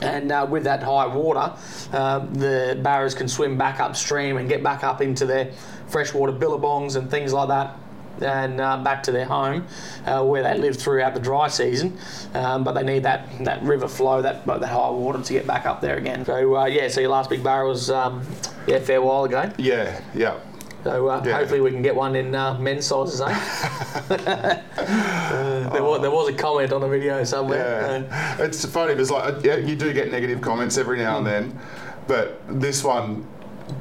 And 0.00 0.32
uh, 0.32 0.46
with 0.48 0.64
that 0.64 0.82
high 0.82 1.06
water, 1.06 1.52
uh, 1.92 2.20
the 2.20 2.78
barras 2.82 3.14
can 3.14 3.28
swim 3.28 3.56
back 3.56 3.78
upstream 3.78 4.36
and 4.36 4.48
get 4.48 4.62
back 4.62 4.82
up 4.82 5.00
into 5.00 5.26
their 5.26 5.52
freshwater 5.88 6.32
billabongs 6.32 6.96
and 6.96 7.10
things 7.10 7.32
like 7.32 7.48
that, 7.48 7.76
and 8.20 8.60
uh, 8.60 8.82
back 8.82 9.02
to 9.04 9.12
their 9.12 9.26
home 9.26 9.66
uh, 10.06 10.24
where 10.24 10.42
they 10.42 10.56
live 10.58 10.76
throughout 10.76 11.14
the 11.14 11.20
dry 11.20 11.48
season. 11.48 11.96
Um, 12.34 12.64
but 12.64 12.72
they 12.72 12.82
need 12.82 13.02
that, 13.04 13.28
that 13.44 13.62
river 13.62 13.88
flow, 13.88 14.22
that 14.22 14.44
that 14.46 14.62
high 14.62 14.90
water 14.90 15.22
to 15.22 15.32
get 15.32 15.46
back 15.46 15.66
up 15.66 15.80
there 15.80 15.96
again. 15.98 16.24
So 16.24 16.56
uh, 16.56 16.64
yeah, 16.66 16.88
so 16.88 17.00
your 17.00 17.10
last 17.10 17.30
big 17.30 17.44
barra 17.44 17.68
was 17.68 17.90
um, 17.90 18.26
yeah, 18.66 18.76
a 18.76 18.80
fair 18.80 19.02
while 19.02 19.24
ago. 19.24 19.52
Yeah, 19.58 20.00
yeah. 20.14 20.38
So 20.84 21.08
uh, 21.08 21.22
Yeah. 21.24 21.36
hopefully 21.38 21.60
we 21.60 21.70
can 21.70 21.82
get 21.82 21.94
one 21.94 22.16
in 22.16 22.34
uh, 22.34 22.58
men's 22.58 22.86
sizes, 22.86 23.20
eh? 23.20 24.62
Uh, 24.82 25.68
there, 25.70 25.82
was, 25.82 26.00
there 26.02 26.10
was 26.10 26.28
a 26.28 26.32
comment 26.32 26.72
on 26.72 26.80
the 26.80 26.88
video 26.88 27.22
somewhere. 27.24 28.04
Yeah, 28.10 28.44
it's 28.44 28.64
funny 28.66 28.94
because 28.94 29.10
like 29.10 29.42
yeah, 29.44 29.56
you 29.56 29.74
do 29.76 29.92
get 29.92 30.10
negative 30.10 30.40
comments 30.40 30.76
every 30.76 30.98
now 30.98 31.18
and 31.18 31.26
then, 31.26 31.58
but 32.06 32.40
this 32.48 32.84
one, 32.84 33.26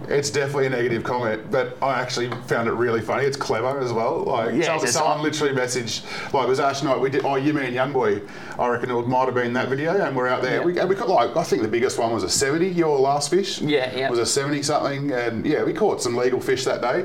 it's 0.07 0.29
definitely 0.29 0.67
a 0.67 0.69
negative 0.69 1.03
comment. 1.03 1.49
But 1.51 1.77
I 1.81 1.99
actually 1.99 2.29
found 2.47 2.67
it 2.67 2.73
really 2.73 3.01
funny. 3.01 3.25
It's 3.25 3.37
clever 3.37 3.79
as 3.79 3.93
well. 3.93 4.23
Like 4.23 4.55
Yeah, 4.55 4.65
someone, 4.65 4.87
someone 4.87 5.21
literally 5.21 5.53
messaged 5.53 6.33
like 6.33 6.45
it 6.45 6.49
was 6.49 6.59
Ash 6.59 6.83
night. 6.83 6.99
We 6.99 7.09
did. 7.09 7.25
Oh, 7.25 7.35
you 7.35 7.53
mean 7.53 7.73
Young 7.73 7.91
Boy? 7.91 8.21
I 8.59 8.67
reckon 8.67 8.91
it 8.91 9.07
might 9.07 9.25
have 9.25 9.33
been 9.33 9.53
that 9.53 9.69
video, 9.69 9.99
and 10.03 10.15
we're 10.15 10.27
out 10.27 10.41
there. 10.41 10.59
Yeah. 10.59 10.65
We, 10.65 10.79
and 10.79 10.89
we 10.89 10.95
got 10.95 11.09
like 11.09 11.35
I 11.35 11.43
think 11.43 11.61
the 11.61 11.67
biggest 11.67 11.97
one 11.97 12.11
was 12.11 12.23
a 12.23 12.29
seventy. 12.29 12.69
Your 12.69 12.99
last 12.99 13.29
fish. 13.29 13.61
Yeah, 13.61 13.95
yeah. 13.95 14.09
Was 14.09 14.19
a 14.19 14.25
seventy 14.25 14.61
something, 14.63 15.11
and 15.11 15.45
yeah, 15.45 15.63
we 15.63 15.73
caught 15.73 16.01
some 16.01 16.15
legal 16.15 16.39
fish 16.39 16.65
that 16.65 16.81
day. 16.81 17.03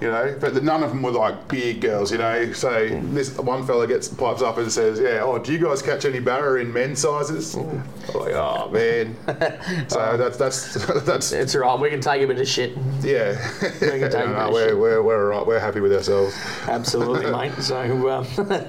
You 0.00 0.08
know, 0.10 0.36
but 0.40 0.54
the, 0.54 0.60
none 0.60 0.82
of 0.82 0.90
them 0.90 1.02
were 1.02 1.12
like 1.12 1.48
big 1.48 1.80
girls. 1.80 2.10
You 2.12 2.18
know, 2.18 2.52
so 2.52 2.88
this 2.88 3.36
one 3.38 3.66
fella 3.66 3.86
gets 3.86 4.08
pipes 4.08 4.42
up 4.42 4.58
and 4.58 4.70
says, 4.70 4.98
"Yeah, 5.00 5.20
oh, 5.22 5.38
do 5.38 5.52
you 5.52 5.58
guys 5.58 5.82
catch 5.82 6.04
any 6.04 6.20
barra 6.20 6.60
in 6.60 6.72
men's 6.72 7.00
sizes?" 7.00 7.54
I'm 7.54 7.76
like, 8.14 8.34
oh 8.34 8.70
man. 8.70 9.16
so 9.88 10.16
that's 10.16 10.36
that's 10.36 10.74
that's 11.04 11.32
It's 11.32 11.54
right. 11.54 11.78
We 11.78 11.90
can 11.90 12.00
take 12.00 12.22
a 12.22 12.26
bit 12.26 12.38
of 12.40 12.48
shit. 12.48 12.76
yeah. 13.02 13.36
can 13.60 13.78
take 13.80 14.12
No, 14.12 14.46
no, 14.46 14.50
we're, 14.52 14.68
shit. 14.68 14.78
we're 14.78 15.02
we're 15.02 15.32
all 15.32 15.38
right. 15.38 15.46
We're 15.46 15.60
happy 15.60 15.80
with 15.80 15.92
ourselves. 15.92 16.36
Absolutely, 16.66 17.30
mate. 17.30 17.52
So, 17.62 18.10
um, 18.10 18.26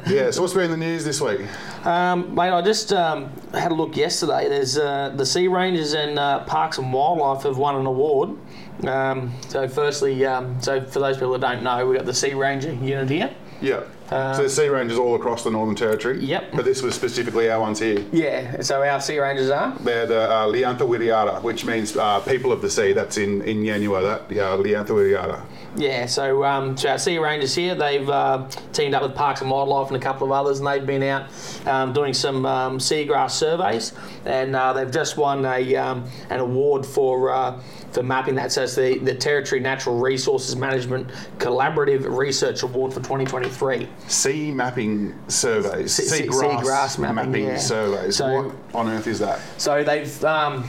Yeah. 0.08 0.32
So 0.32 0.42
what's 0.42 0.54
been 0.54 0.66
in 0.66 0.72
the 0.72 0.78
news 0.86 1.04
this 1.04 1.20
week? 1.22 1.42
um, 1.86 2.34
mate, 2.36 2.52
I 2.52 2.62
just 2.62 2.94
um, 2.94 3.32
had 3.54 3.72
a 3.72 3.76
look 3.76 3.96
yesterday. 3.98 4.48
There's 4.50 4.78
uh, 4.78 5.14
the 5.16 5.26
Sea 5.26 5.48
Rangers 5.48 5.94
and 5.94 6.18
uh, 6.20 6.44
Parks 6.46 6.78
and 6.78 6.92
Wildlife 6.94 7.44
have 7.44 7.58
won 7.58 7.76
an 7.76 7.86
award. 7.86 8.38
Um, 8.84 9.34
so, 9.48 9.68
firstly, 9.68 10.26
um, 10.26 10.62
so 10.62 10.82
for 10.82 11.00
those 11.00 11.16
people 11.18 11.32
that 11.38 11.42
don't 11.42 11.64
know, 11.64 11.86
we've 11.86 11.98
got 11.98 12.06
the 12.06 12.14
Sea 12.14 12.34
Ranger 12.34 12.74
unit 12.74 13.10
here. 13.10 13.34
Yeah. 13.62 13.84
so 14.10 14.44
the 14.44 14.50
sea 14.50 14.68
rangers 14.68 15.00
all 15.00 15.16
across 15.16 15.44
the 15.44 15.50
Northern 15.50 15.76
Territory. 15.76 16.18
Uh, 16.18 16.22
Yep. 16.22 16.52
But 16.54 16.66
this 16.66 16.82
was 16.82 16.94
specifically 16.94 17.50
our 17.50 17.60
ones 17.60 17.80
here. 17.80 18.06
Yeah. 18.12 18.62
So 18.62 18.84
our 18.84 19.00
Sea 19.00 19.20
Rangers 19.20 19.50
are. 19.50 19.76
They're 19.80 20.06
the 20.06 20.30
uh, 20.32 20.48
li-Anthawirriyarra, 20.48 21.42
which 21.42 21.66
means 21.66 21.96
uh, 21.96 22.20
people 22.20 22.52
of 22.52 22.62
the 22.62 22.70
sea. 22.70 22.92
That's 22.92 23.18
in, 23.18 23.42
in 23.44 23.64
Yanyuwa, 23.64 24.02
that 24.04 24.36
yeah, 24.36 24.54
li-Anthawirriyarra. 24.56 25.42
Yeah, 25.78 26.06
so 26.06 26.44
um, 26.46 26.78
so 26.78 26.90
our 26.90 26.98
Sea 26.98 27.18
Rangers 27.18 27.54
here, 27.54 27.76
they've 27.76 28.10
uh, 28.10 28.48
teamed 28.72 28.94
up 28.94 29.02
with 29.02 29.14
Parks 29.14 29.42
and 29.42 29.50
Wildlife 29.50 29.88
and 29.88 29.98
a 29.98 30.00
couple 30.00 30.26
of 30.26 30.32
others, 30.32 30.60
and 30.60 30.68
they've 30.68 30.86
been 30.86 31.04
out 31.04 31.28
um, 31.68 31.92
doing 31.92 32.14
some 32.14 32.46
um, 32.46 32.78
seagrass 32.80 33.32
surveys, 33.32 33.94
and 34.26 34.56
uh, 34.56 34.72
they've 34.72 34.92
just 34.92 35.18
won 35.18 35.46
a 35.46 35.76
um, 35.76 36.10
an 36.30 36.40
award 36.40 36.86
for 36.86 37.30
uh, 37.32 37.60
for 37.92 38.04
mapping 38.04 38.36
that. 38.36 38.54
So 38.54 38.64
it's 38.64 38.76
the 38.76 39.00
the 39.00 39.14
Territory 39.16 39.60
Natural 39.60 39.98
Resources 40.00 40.56
Management 40.56 41.10
Collaborative 41.40 42.06
Research 42.18 42.64
Award 42.64 42.94
for 42.94 43.02
2023. 43.02 43.88
Sea 44.08 44.52
mapping 44.52 45.14
surveys. 45.28 45.94
Sea- 45.94 46.04
sea- 46.04 46.28
Seagrass 46.28 46.62
seagrass 46.62 47.00
mapping, 47.14 47.44
yeah. 47.46 47.58
surveys. 47.58 48.16
So- 48.16 48.44
what 48.44 48.56
on 48.74 48.88
earth 48.90 49.08
is 49.08 49.20
that? 49.20 49.42
So 49.58 49.84
they've 49.84 50.24
um, 50.24 50.64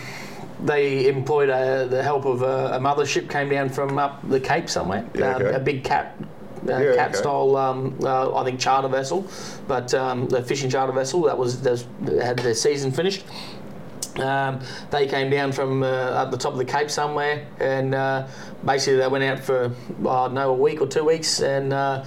they 0.65 1.07
employed 1.09 1.51
uh 1.51 1.85
the 1.85 2.03
help 2.03 2.25
of 2.25 2.43
a, 2.43 2.77
a 2.77 2.79
mothership 2.81 3.29
came 3.31 3.49
down 3.49 3.69
from 3.69 3.99
up 3.99 4.27
the 4.29 4.41
Cape 4.41 4.69
somewhere, 4.69 5.05
Yeah, 5.15 5.37
um, 5.37 5.43
okay. 5.43 5.55
a 5.57 5.61
big 5.61 5.85
cat. 5.85 6.17
Uh, 6.69 6.79
Yeah, 6.79 6.97
cat 6.97 7.11
okay. 7.11 7.19
style, 7.19 7.57
um, 7.57 7.97
uh, 8.03 8.35
I 8.35 8.43
think 8.45 8.59
charter 8.59 8.89
vessel, 8.89 9.25
but 9.69 9.95
um, 9.95 10.27
the 10.29 10.43
fishing 10.43 10.69
charter 10.71 10.93
vessel 10.93 11.23
that 11.23 11.39
was 11.39 11.61
that 11.63 11.85
had 12.21 12.39
their 12.41 12.55
season 12.55 12.91
finished. 12.91 13.25
Um, 14.19 14.61
they 14.91 15.07
came 15.07 15.31
down 15.31 15.53
from 15.53 15.83
uh, 15.83 16.23
at 16.23 16.31
the 16.31 16.39
top 16.39 16.53
of 16.53 16.59
the 16.59 16.65
Cape 16.65 16.91
somewhere, 16.91 17.47
and 17.61 17.95
uh, 17.95 18.27
basically 18.65 18.97
they 18.97 19.09
went 19.09 19.25
out 19.25 19.39
for 19.41 19.65
uh, 20.05 20.11
I 20.11 20.27
don't 20.27 20.35
know 20.35 20.51
a 20.51 20.55
week 20.55 20.81
or 20.81 20.87
two 20.89 21.05
weeks, 21.05 21.41
and 21.41 21.73
uh, 21.73 22.05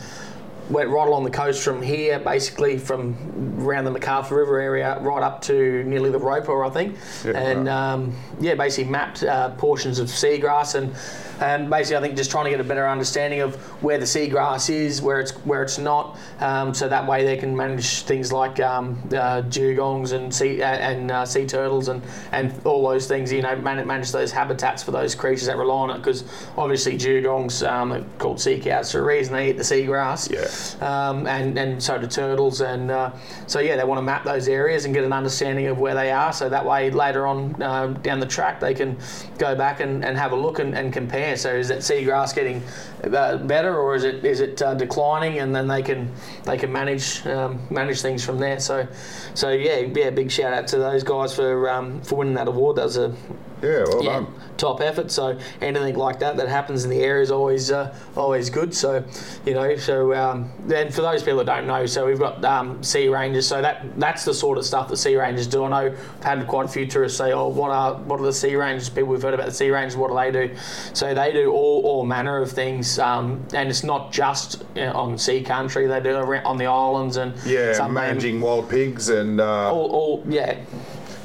went 0.69 0.89
right 0.89 1.07
along 1.07 1.23
the 1.23 1.31
coast 1.31 1.63
from 1.63 1.81
here, 1.81 2.19
basically 2.19 2.77
from 2.77 3.15
around 3.59 3.85
the 3.85 3.91
McArthur 3.91 4.31
River 4.31 4.59
area 4.59 4.99
right 5.01 5.23
up 5.23 5.41
to 5.43 5.83
nearly 5.83 6.11
the 6.11 6.19
Roper, 6.19 6.63
I 6.63 6.69
think, 6.69 6.95
Yeah, 7.25 7.31
and 7.37 7.65
right. 7.67 7.73
um, 7.93 8.15
yeah, 8.39 8.55
basically 8.55 8.89
mapped 8.91 9.23
uh, 9.23 9.49
portions 9.51 9.99
of 9.99 10.07
seagrass 10.07 10.75
and. 10.75 10.95
And 11.39 11.69
basically, 11.69 11.97
I 11.97 12.01
think 12.01 12.17
just 12.17 12.31
trying 12.31 12.45
to 12.45 12.51
get 12.51 12.59
a 12.59 12.63
better 12.63 12.87
understanding 12.87 13.41
of 13.41 13.55
where 13.81 13.97
the 13.97 14.05
seagrass 14.05 14.69
is, 14.69 15.01
where 15.01 15.19
it's 15.19 15.31
where 15.45 15.61
it's 15.63 15.77
not, 15.77 16.17
um, 16.39 16.73
so 16.73 16.89
that 16.89 17.07
way 17.07 17.23
they 17.23 17.37
can 17.37 17.55
manage 17.55 18.01
things 18.03 18.31
like 18.33 18.59
um, 18.59 18.99
uh, 19.09 19.41
dugongs 19.43 20.11
and 20.11 20.33
sea 20.33 20.61
uh, 20.61 20.67
and 20.67 21.11
uh, 21.11 21.25
sea 21.25 21.45
turtles 21.45 21.87
and, 21.87 22.01
and 22.31 22.53
all 22.65 22.87
those 22.87 23.07
things. 23.07 23.31
You 23.31 23.41
know, 23.41 23.55
man- 23.55 23.85
manage 23.87 24.11
those 24.11 24.31
habitats 24.31 24.83
for 24.83 24.91
those 24.91 25.15
creatures 25.15 25.45
that 25.47 25.57
rely 25.57 25.75
on 25.75 25.89
it. 25.91 25.97
Because 25.99 26.23
obviously, 26.57 26.97
dugongs 26.97 27.65
um, 27.69 27.93
are 27.93 28.03
called 28.17 28.41
sea 28.41 28.59
cows 28.59 28.91
for 28.91 28.99
a 28.99 29.03
reason. 29.03 29.33
They 29.33 29.49
eat 29.51 29.57
the 29.57 29.63
seagrass, 29.63 30.29
Yeah. 30.29 31.09
um, 31.09 31.25
and 31.27 31.57
and 31.57 31.81
so 31.81 31.97
do 31.97 32.07
turtles. 32.07 32.61
And 32.61 32.91
uh, 32.91 33.11
so 33.47 33.59
yeah, 33.59 33.75
they 33.77 33.83
want 33.85 33.99
to 33.99 34.03
map 34.03 34.25
those 34.25 34.47
areas 34.47 34.85
and 34.85 34.93
get 34.93 35.03
an 35.03 35.13
understanding 35.13 35.67
of 35.67 35.79
where 35.79 35.95
they 35.95 36.11
are. 36.11 36.33
So 36.33 36.49
that 36.49 36.65
way, 36.65 36.89
later 36.91 37.25
on 37.27 37.61
uh, 37.61 37.87
down 37.87 38.19
the 38.19 38.25
track, 38.25 38.59
they 38.59 38.73
can 38.73 38.97
go 39.37 39.55
back 39.55 39.79
and, 39.79 40.03
and 40.03 40.17
have 40.17 40.31
a 40.33 40.35
look 40.35 40.59
and, 40.59 40.75
and 40.75 40.91
compare. 40.91 41.28
So 41.35 41.53
is 41.53 41.67
that 41.69 41.79
seagrass 41.79 42.33
getting 42.33 42.63
uh, 43.03 43.37
better, 43.37 43.77
or 43.77 43.95
is 43.95 44.03
it 44.03 44.25
is 44.25 44.39
it 44.39 44.61
uh, 44.61 44.73
declining? 44.73 45.39
And 45.39 45.55
then 45.55 45.67
they 45.67 45.81
can 45.81 46.11
they 46.43 46.57
can 46.57 46.71
manage 46.71 47.25
um, 47.27 47.65
manage 47.69 48.01
things 48.01 48.23
from 48.23 48.39
there. 48.39 48.59
So 48.59 48.87
so 49.33 49.51
yeah, 49.51 49.79
yeah, 49.79 50.09
big 50.09 50.31
shout 50.31 50.53
out 50.53 50.67
to 50.67 50.77
those 50.77 51.03
guys 51.03 51.35
for 51.35 51.69
um, 51.69 52.01
for 52.01 52.15
winning 52.15 52.35
that 52.35 52.47
award. 52.47 52.77
That 52.77 52.85
was 52.85 52.97
a 52.97 53.15
Yeah, 53.61 53.83
well 53.87 54.03
yeah, 54.03 54.13
done. 54.13 54.33
top 54.57 54.81
effort. 54.81 55.11
So 55.11 55.37
anything 55.61 55.95
like 55.95 56.19
that 56.19 56.37
that 56.37 56.47
happens 56.47 56.83
in 56.83 56.89
the 56.89 57.01
air 57.01 57.21
is 57.21 57.31
always 57.31 57.71
uh, 57.71 57.95
always 58.15 58.49
good. 58.49 58.73
So 58.73 59.03
you 59.45 59.53
know, 59.53 59.75
so 59.75 60.13
um, 60.13 60.49
then 60.65 60.91
for 60.91 61.01
those 61.01 61.23
people 61.23 61.37
that 61.39 61.45
don't 61.45 61.67
know, 61.67 61.85
so 61.85 62.05
we've 62.05 62.19
got 62.19 62.43
um, 62.45 62.81
sea 62.83 63.09
rangers. 63.09 63.47
So 63.47 63.61
that 63.61 63.99
that's 63.99 64.25
the 64.25 64.33
sort 64.33 64.57
of 64.57 64.65
stuff 64.65 64.87
that 64.89 64.97
sea 64.97 65.15
rangers 65.15 65.47
do. 65.47 65.63
I 65.65 65.69
know 65.69 65.75
I've 65.97 66.23
had 66.23 66.47
quite 66.47 66.65
a 66.65 66.69
few 66.69 66.85
tourists 66.85 67.17
say, 67.17 67.31
"Oh, 67.31 67.47
what 67.47 67.71
are 67.71 67.95
what 67.95 68.19
are 68.19 68.25
the 68.25 68.33
sea 68.33 68.55
rangers?" 68.55 68.89
People 68.89 69.09
we've 69.09 69.21
heard 69.21 69.33
about 69.33 69.47
the 69.47 69.53
sea 69.53 69.69
rangers. 69.71 69.97
What 69.97 70.09
do 70.09 70.15
they 70.15 70.47
do? 70.47 70.55
So 70.93 71.13
they 71.13 71.31
do 71.33 71.51
all 71.51 71.81
all 71.83 72.05
manner 72.05 72.41
of 72.41 72.51
things, 72.51 72.97
um, 72.99 73.45
and 73.53 73.69
it's 73.69 73.83
not 73.83 74.11
just 74.11 74.63
you 74.75 74.85
know, 74.85 74.93
on 74.93 75.17
sea 75.17 75.41
country. 75.41 75.87
They 75.87 75.99
do 75.99 76.17
it 76.31 76.45
on 76.45 76.57
the 76.57 76.65
islands 76.65 77.17
and 77.17 77.33
Yeah, 77.45 77.87
managing 77.87 78.41
wild 78.41 78.69
pigs 78.69 79.09
and 79.09 79.41
uh, 79.41 79.73
all, 79.73 79.91
all 79.91 80.23
yeah, 80.27 80.59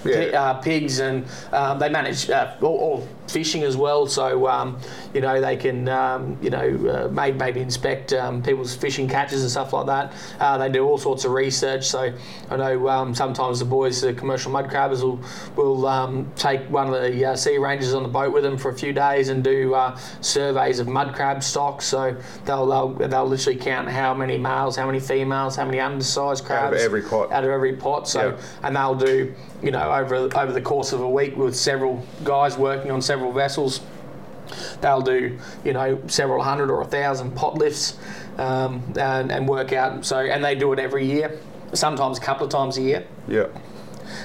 Yeah. 0.05 0.41
Uh, 0.43 0.55
pigs 0.55 0.99
and 1.01 1.25
um, 1.53 1.79
they 1.79 1.89
manage 1.89 2.31
uh, 2.31 2.55
all, 2.61 2.77
all 2.79 3.09
fishing 3.29 3.63
as 3.63 3.77
well. 3.77 4.07
So 4.07 4.47
um, 4.49 4.79
you 5.13 5.21
know 5.21 5.41
they 5.41 5.57
can 5.57 5.89
um, 5.89 6.39
you 6.43 6.51
know 6.51 6.69
uh, 6.89 7.09
maybe 7.11 7.39
maybe 7.39 7.61
inspect 7.61 8.13
um, 8.13 8.43
people's 8.43 8.75
fishing 8.75 9.09
catches 9.09 9.43
and 9.43 9.51
stuff 9.51 9.73
like 9.73 9.87
that. 9.87 10.13
Uh, 10.41 10.59
they 10.59 10.69
do 10.69 10.85
all 10.85 10.99
sorts 10.99 11.25
of 11.25 11.33
research. 11.33 11.87
So 11.87 12.13
I 12.51 12.57
know 12.57 12.89
um, 12.89 13.15
sometimes 13.15 13.59
the 13.59 13.65
boys, 13.65 14.01
the 14.01 14.13
commercial 14.13 14.51
mud 14.51 14.69
crabbers, 14.71 15.03
will 15.03 15.21
will 15.57 15.87
um, 15.87 16.31
take 16.37 16.61
one 16.71 16.93
of 16.93 17.01
the 17.01 17.25
uh, 17.25 17.37
sea 17.37 17.59
rangers 17.59 17.95
on 17.95 18.03
the 18.03 18.09
boat 18.09 18.33
with 18.33 18.43
them 18.43 18.57
for 18.59 18.71
a 18.71 18.75
few 18.75 18.93
days 18.93 19.29
and 19.29 19.43
do 19.43 19.75
uh, 19.75 19.97
surveys 20.21 20.79
of 20.79 20.89
mud 20.89 21.15
crab 21.15 21.43
stocks. 21.43 21.87
So 21.87 22.17
they'll, 22.45 22.67
they'll 22.67 23.09
they'll 23.09 23.27
literally 23.27 23.59
count 23.59 23.89
how 23.89 24.13
many 24.15 24.37
males, 24.39 24.77
how 24.77 24.87
many 24.87 25.01
females, 25.01 25.57
how 25.57 25.65
many 25.65 25.81
undersized 25.81 26.45
crabs 26.45 26.67
Out 26.67 26.73
of 26.75 26.81
every 26.81 27.03
pot. 27.03 27.33
out 27.33 27.45
of 27.45 27.51
every 27.51 27.75
pot. 27.75 28.09
So 28.09 28.29
Yeah. 28.31 28.37
and 28.63 28.77
they'll 28.77 28.95
do 28.95 29.35
you 29.63 29.71
know 29.71 29.93
over 29.93 30.15
over 30.17 30.53
the 30.53 30.61
course 30.61 30.93
of 30.93 31.01
a 31.01 31.09
week 31.09 31.37
with 31.37 31.57
several 31.57 32.05
guys 32.23 32.59
working 32.59 32.91
on 32.91 33.01
several 33.01 33.14
vessels. 33.19 33.81
They'll 34.81 35.01
do 35.01 35.39
you 35.65 35.73
know 35.73 36.01
several 36.07 36.43
hundred 36.43 36.71
or 36.71 36.83
a 36.83 36.87
thousand 36.87 37.33
pot 37.35 37.57
lifts 37.57 37.97
um, 38.39 38.83
and, 38.99 39.33
and 39.33 39.49
work 39.49 39.73
out. 39.73 40.05
So 40.05 40.19
and 40.19 40.45
they 40.45 40.55
do 40.55 40.73
it 40.73 40.79
every 40.79 41.07
year, 41.07 41.39
sometimes 41.73 42.19
a 42.19 42.21
couple 42.21 42.45
of 42.47 42.53
times 42.53 42.77
a 42.77 42.83
year 42.83 43.07
Yeah. 43.27 43.47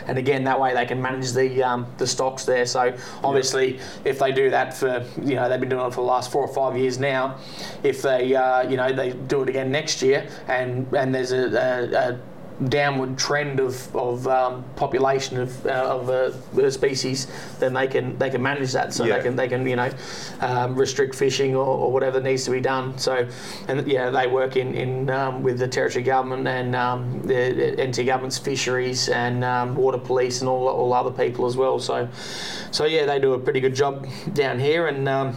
and 0.07 0.17
again 0.17 0.43
that 0.43 0.59
way 0.59 0.73
they 0.73 0.85
can 0.85 1.01
manage 1.01 1.31
the 1.31 1.63
um, 1.63 1.87
the 1.97 2.05
stocks 2.05 2.43
there. 2.43 2.65
So 2.65 2.93
obviously, 3.23 3.79
if 4.03 4.19
they 4.19 4.31
do 4.33 4.49
that 4.49 4.73
for 4.73 5.05
you 5.23 5.35
know 5.35 5.47
they've 5.47 5.59
been 5.59 5.69
doing 5.69 5.85
it 5.87 5.93
for 5.93 6.01
the 6.01 6.11
last 6.11 6.31
four 6.31 6.43
or 6.45 6.53
five 6.53 6.77
years 6.77 6.99
now, 6.99 7.37
if 7.83 8.01
they 8.01 8.35
uh, 8.35 8.69
you 8.69 8.75
know 8.75 8.91
they 8.91 9.11
do 9.13 9.41
it 9.43 9.49
again 9.49 9.71
next 9.71 10.01
year 10.01 10.27
and 10.49 10.85
and 10.93 11.15
there's 11.15 11.31
a, 11.31 11.45
a, 11.47 12.09
a 12.11 12.19
downward 12.67 13.17
trend 13.17 13.59
of, 13.59 13.95
of 13.95 14.27
um, 14.27 14.63
population 14.75 15.39
of, 15.39 15.65
uh, 15.65 15.69
of 15.69 16.09
uh, 16.09 16.31
the 16.53 16.71
species, 16.71 17.27
then 17.59 17.73
they 17.73 17.87
can 17.87 18.17
they 18.17 18.29
can 18.29 18.41
manage 18.41 18.73
that. 18.73 18.93
So 18.93 19.05
Yeah. 19.05 19.17
they 19.17 19.23
can 19.23 19.35
they 19.35 19.47
can 19.47 19.65
you 19.65 19.75
know 19.77 19.89
um, 20.41 20.75
restrict 20.75 21.15
fishing 21.15 21.55
or, 21.55 21.65
or 21.65 21.91
whatever 21.91 22.19
needs 22.19 22.43
to 22.45 22.51
be 22.51 22.59
done. 22.59 22.97
So 22.97 23.27
and 23.67 23.87
yeah, 23.87 24.09
they 24.09 24.27
work 24.27 24.57
in 24.57 24.73
in 24.73 25.09
um, 25.09 25.41
with 25.43 25.59
the 25.59 25.67
territory 25.67 26.03
government 26.03 26.47
and 26.47 26.75
um, 26.75 27.21
the 27.23 27.75
NT 27.81 28.05
government's 28.05 28.37
fisheries 28.37 29.09
and 29.09 29.43
um, 29.43 29.75
water 29.75 29.97
police 29.97 30.41
and 30.41 30.49
all 30.49 30.67
all 30.67 30.93
other 30.93 31.11
people 31.11 31.45
as 31.45 31.55
well. 31.55 31.79
So 31.79 32.09
so 32.71 32.85
yeah, 32.85 33.05
they 33.05 33.19
do 33.19 33.33
a 33.33 33.39
pretty 33.39 33.61
good 33.61 33.75
job 33.75 34.07
down 34.33 34.59
here 34.59 34.87
and. 34.87 35.07
Um, 35.07 35.35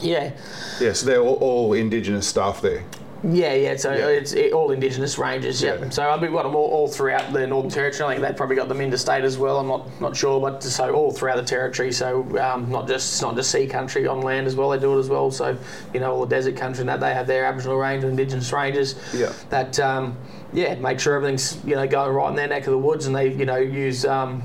yeah, 0.00 0.32
Yeah, 0.80 0.92
so 0.92 1.06
they're 1.06 1.20
all, 1.20 1.36
all 1.36 1.72
indigenous 1.72 2.28
staff 2.28 2.60
there. 2.60 2.84
Yeah, 3.24 3.54
yeah. 3.54 3.76
So 3.76 3.92
Yeah. 3.92 4.06
it's 4.08 4.32
it, 4.32 4.52
all 4.52 4.70
Indigenous 4.70 5.18
ranges. 5.18 5.62
Yeah. 5.62 5.76
Yeah. 5.80 5.88
So 5.90 6.08
I 6.08 6.20
mean, 6.20 6.32
got 6.32 6.44
them 6.44 6.54
all, 6.54 6.68
all 6.70 6.88
throughout 6.88 7.32
the 7.32 7.46
Northern 7.46 7.70
Territory. 7.70 8.08
I 8.08 8.14
think 8.14 8.26
they've 8.26 8.36
probably 8.36 8.56
got 8.56 8.68
them 8.68 8.80
interstate 8.80 9.24
as 9.24 9.38
well. 9.38 9.58
I'm 9.58 9.66
not 9.68 10.00
not 10.00 10.16
sure, 10.16 10.40
but 10.40 10.62
so 10.62 10.94
all 10.94 11.10
throughout 11.10 11.36
the 11.36 11.42
territory. 11.42 11.92
So 11.92 12.22
um, 12.38 12.70
not 12.70 12.86
just 12.86 13.12
it's 13.12 13.22
not 13.22 13.34
just 13.34 13.50
sea 13.50 13.66
country 13.66 14.06
on 14.06 14.20
land 14.20 14.46
as 14.46 14.54
well. 14.56 14.70
They 14.70 14.78
do 14.78 14.96
it 14.96 15.00
as 15.00 15.08
well. 15.08 15.30
So 15.30 15.56
you 15.92 16.00
know 16.00 16.12
all 16.14 16.20
the 16.26 16.34
desert 16.34 16.56
country 16.56 16.82
and 16.82 16.88
that 16.88 17.00
they 17.00 17.12
have 17.14 17.26
their 17.26 17.44
Aboriginal 17.44 17.76
range 17.76 18.04
and 18.04 18.10
Indigenous 18.18 18.52
ranges. 18.52 18.94
Yeah. 19.14 19.32
That 19.50 19.78
um, 19.80 20.16
yeah, 20.52 20.74
make 20.76 21.00
sure 21.00 21.14
everything's 21.14 21.62
you 21.64 21.74
know 21.74 21.86
going 21.86 22.12
right 22.14 22.30
in 22.30 22.36
their 22.36 22.48
neck 22.48 22.66
of 22.66 22.72
the 22.72 22.78
woods, 22.78 23.06
and 23.06 23.14
they 23.16 23.32
you 23.32 23.46
know 23.46 23.56
use. 23.56 24.04
Um, 24.04 24.42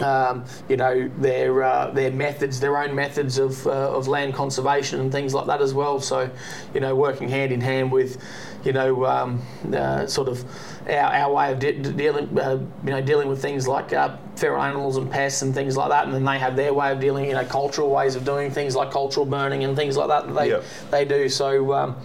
um, 0.00 0.44
you 0.68 0.76
know 0.76 1.08
their 1.18 1.62
uh, 1.62 1.90
their 1.90 2.10
methods, 2.10 2.60
their 2.60 2.76
own 2.78 2.94
methods 2.94 3.38
of, 3.38 3.66
uh, 3.66 3.70
of 3.70 4.08
land 4.08 4.34
conservation 4.34 5.00
and 5.00 5.10
things 5.12 5.34
like 5.34 5.46
that 5.46 5.62
as 5.62 5.72
well. 5.74 6.00
So, 6.00 6.30
you 6.74 6.80
know, 6.80 6.94
working 6.94 7.28
hand 7.28 7.52
in 7.52 7.60
hand 7.60 7.90
with, 7.90 8.22
you 8.64 8.72
know, 8.72 9.04
um, 9.06 9.42
uh, 9.72 10.06
sort 10.06 10.28
of 10.28 10.44
our, 10.86 11.12
our 11.12 11.32
way 11.32 11.52
of 11.52 11.58
de- 11.58 11.72
de- 11.72 11.92
dealing, 11.92 12.38
uh, 12.38 12.58
you 12.84 12.90
know, 12.90 13.00
dealing 13.00 13.28
with 13.28 13.40
things 13.40 13.66
like 13.66 13.92
uh, 13.92 14.16
feral 14.36 14.62
animals 14.62 14.96
and 14.96 15.10
pests 15.10 15.42
and 15.42 15.54
things 15.54 15.76
like 15.76 15.90
that, 15.90 16.04
and 16.04 16.14
then 16.14 16.24
they 16.24 16.38
have 16.38 16.56
their 16.56 16.74
way 16.74 16.92
of 16.92 17.00
dealing, 17.00 17.24
you 17.26 17.32
know, 17.32 17.44
cultural 17.44 17.90
ways 17.90 18.16
of 18.16 18.24
doing 18.24 18.50
things 18.50 18.76
like 18.76 18.90
cultural 18.90 19.26
burning 19.26 19.64
and 19.64 19.76
things 19.76 19.96
like 19.96 20.08
that 20.08 20.26
that 20.26 20.34
they 20.34 20.48
Yep. 20.50 20.64
they 20.90 21.04
do. 21.04 21.28
So. 21.28 21.72
Um, 21.72 21.96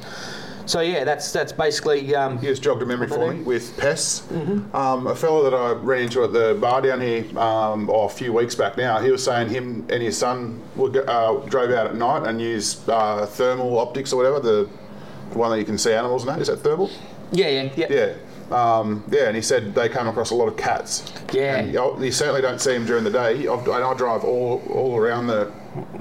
so 0.72 0.80
yeah, 0.80 1.04
that's 1.04 1.34
that's 1.34 1.52
basically 1.52 2.16
um, 2.16 2.36
You 2.36 2.50
just 2.50 2.64
jogged 2.64 2.82
a 2.82 2.86
memory 2.86 3.10
for 3.10 3.34
me 3.34 3.44
with 3.44 3.78
pests. 3.78 4.32
Um, 4.32 5.06
a 5.08 5.16
fellow 5.16 5.44
that 5.44 5.54
I 5.54 5.72
ran 5.74 6.04
into 6.04 6.24
at 6.24 6.32
the 6.32 6.58
bar 6.62 6.82
down 6.82 7.02
here 7.02 7.26
um, 7.38 7.90
oh, 7.90 8.06
a 8.06 8.10
few 8.10 8.32
weeks 8.32 8.56
back 8.56 8.78
now, 8.78 9.00
he 9.02 9.12
was 9.12 9.22
saying 9.22 9.50
him 9.50 9.86
and 9.90 10.02
his 10.02 10.18
son 10.18 10.62
would, 10.78 10.96
uh, 10.96 11.34
drove 11.48 11.72
out 11.72 11.88
at 11.88 11.96
night 11.96 12.26
and 12.26 12.42
used 12.42 12.90
uh, 12.90 13.26
thermal 13.26 13.80
optics 13.80 14.14
or 14.14 14.18
whatever, 14.18 14.40
the 14.40 14.70
one 15.38 15.52
that 15.52 15.60
you 15.60 15.66
can 15.66 15.78
see 15.78 15.92
animals 15.92 16.24
and 16.24 16.30
that. 16.34 16.42
Is 16.42 16.48
that 16.48 16.58
thermal? 16.58 16.90
yeah, 17.34 17.50
yeah, 17.50 17.70
yeah, 17.76 17.88
Yeah. 17.90 18.14
Um, 18.52 19.04
yeah, 19.10 19.28
and 19.28 19.36
he 19.36 19.42
said 19.42 19.76
they 19.76 19.90
come 19.90 20.08
across 20.08 20.32
a 20.32 20.36
lot 20.36 20.48
of 20.48 20.56
cats. 20.56 21.12
Yeah. 21.34 21.58
And 21.58 21.74
you 21.74 22.04
you 22.04 22.12
certainly 22.12 22.42
don't 22.42 22.60
see 22.60 22.74
them 22.74 22.86
during 22.86 23.04
the 23.04 23.10
day. 23.10 23.48
I've, 23.48 23.68
and 23.68 23.84
I 23.84 23.94
drive 23.94 24.24
all, 24.24 24.62
all 24.70 24.98
around 24.98 25.28
the 25.28 25.52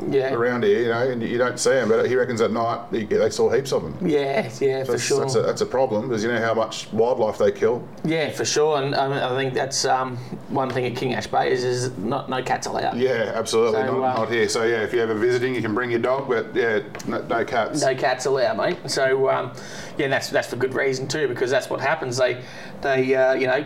yeah. 0.09 0.33
around 0.33 0.65
here, 0.65 0.83
you 0.83 0.89
know, 0.89 1.11
and 1.11 1.23
you 1.23 1.39
don't 1.39 1.59
see 1.59 1.71
them. 1.71 1.89
But 1.89 2.07
he 2.07 2.17
reckons 2.17 2.41
at 2.41 2.51
night 2.51 2.91
they, 2.91 3.31
saw 3.31 3.51
heaps 3.51 3.73
of 3.73 3.83
them. 3.83 3.97
Yeah, 4.07 4.51
yeah, 4.61 4.85
for 4.85 4.93
That's, 4.93 5.05
sure. 5.05 5.21
that's, 5.21 5.35
a, 5.35 5.43
that's 5.43 5.61
a 5.61 5.67
problem 5.67 6.09
because 6.09 6.23
you 6.23 6.31
know 6.31 6.41
how 6.41 6.55
much 6.55 6.93
wildlife 6.93 7.39
they 7.39 7.53
kill. 7.53 7.87
Yeah, 8.05 8.31
for 8.31 8.45
sure, 8.45 8.83
and 8.83 8.95
I, 8.95 9.09
mean, 9.09 9.19
I 9.19 9.37
think 9.37 9.55
that's 9.55 9.85
um, 9.85 10.17
one 10.49 10.71
thing 10.71 10.87
at 10.87 10.97
King 10.97 11.15
Ash 11.15 11.27
Bay 11.27 11.51
is, 11.51 11.65
is 11.65 11.97
not 11.99 12.29
no 12.29 12.43
cats 12.43 12.67
allowed. 12.67 12.97
Yeah, 12.97 13.33
absolutely. 13.35 13.81
So, 13.81 13.99
not, 13.99 14.17
uh, 14.17 14.21
not 14.21 14.31
here. 14.31 14.49
So 14.49 14.65
yeah, 14.65 14.83
if 14.83 14.93
you're 14.93 15.03
ever 15.03 15.15
visiting, 15.15 15.55
you 15.55 15.63
can 15.63 15.75
bring 15.75 15.91
your 15.91 16.01
dog, 16.01 16.29
but 16.29 16.55
yeah, 16.55 16.81
no, 17.07 17.23
no 17.23 17.45
cats. 17.45 17.83
No 17.83 17.95
cats 17.95 18.27
allowed, 18.27 18.57
mate. 18.57 18.79
So 18.91 19.31
um, 19.31 19.53
yeah, 19.97 20.09
that's 20.09 20.31
that's 20.31 20.49
for 20.49 20.57
good 20.57 20.75
reason 20.75 21.07
too, 21.07 21.29
because 21.29 21.51
that's 21.51 21.71
what 21.71 21.81
happens. 21.81 22.17
They 22.17 22.43
they 22.81 23.15
uh, 23.15 23.35
you 23.35 23.47
know. 23.47 23.65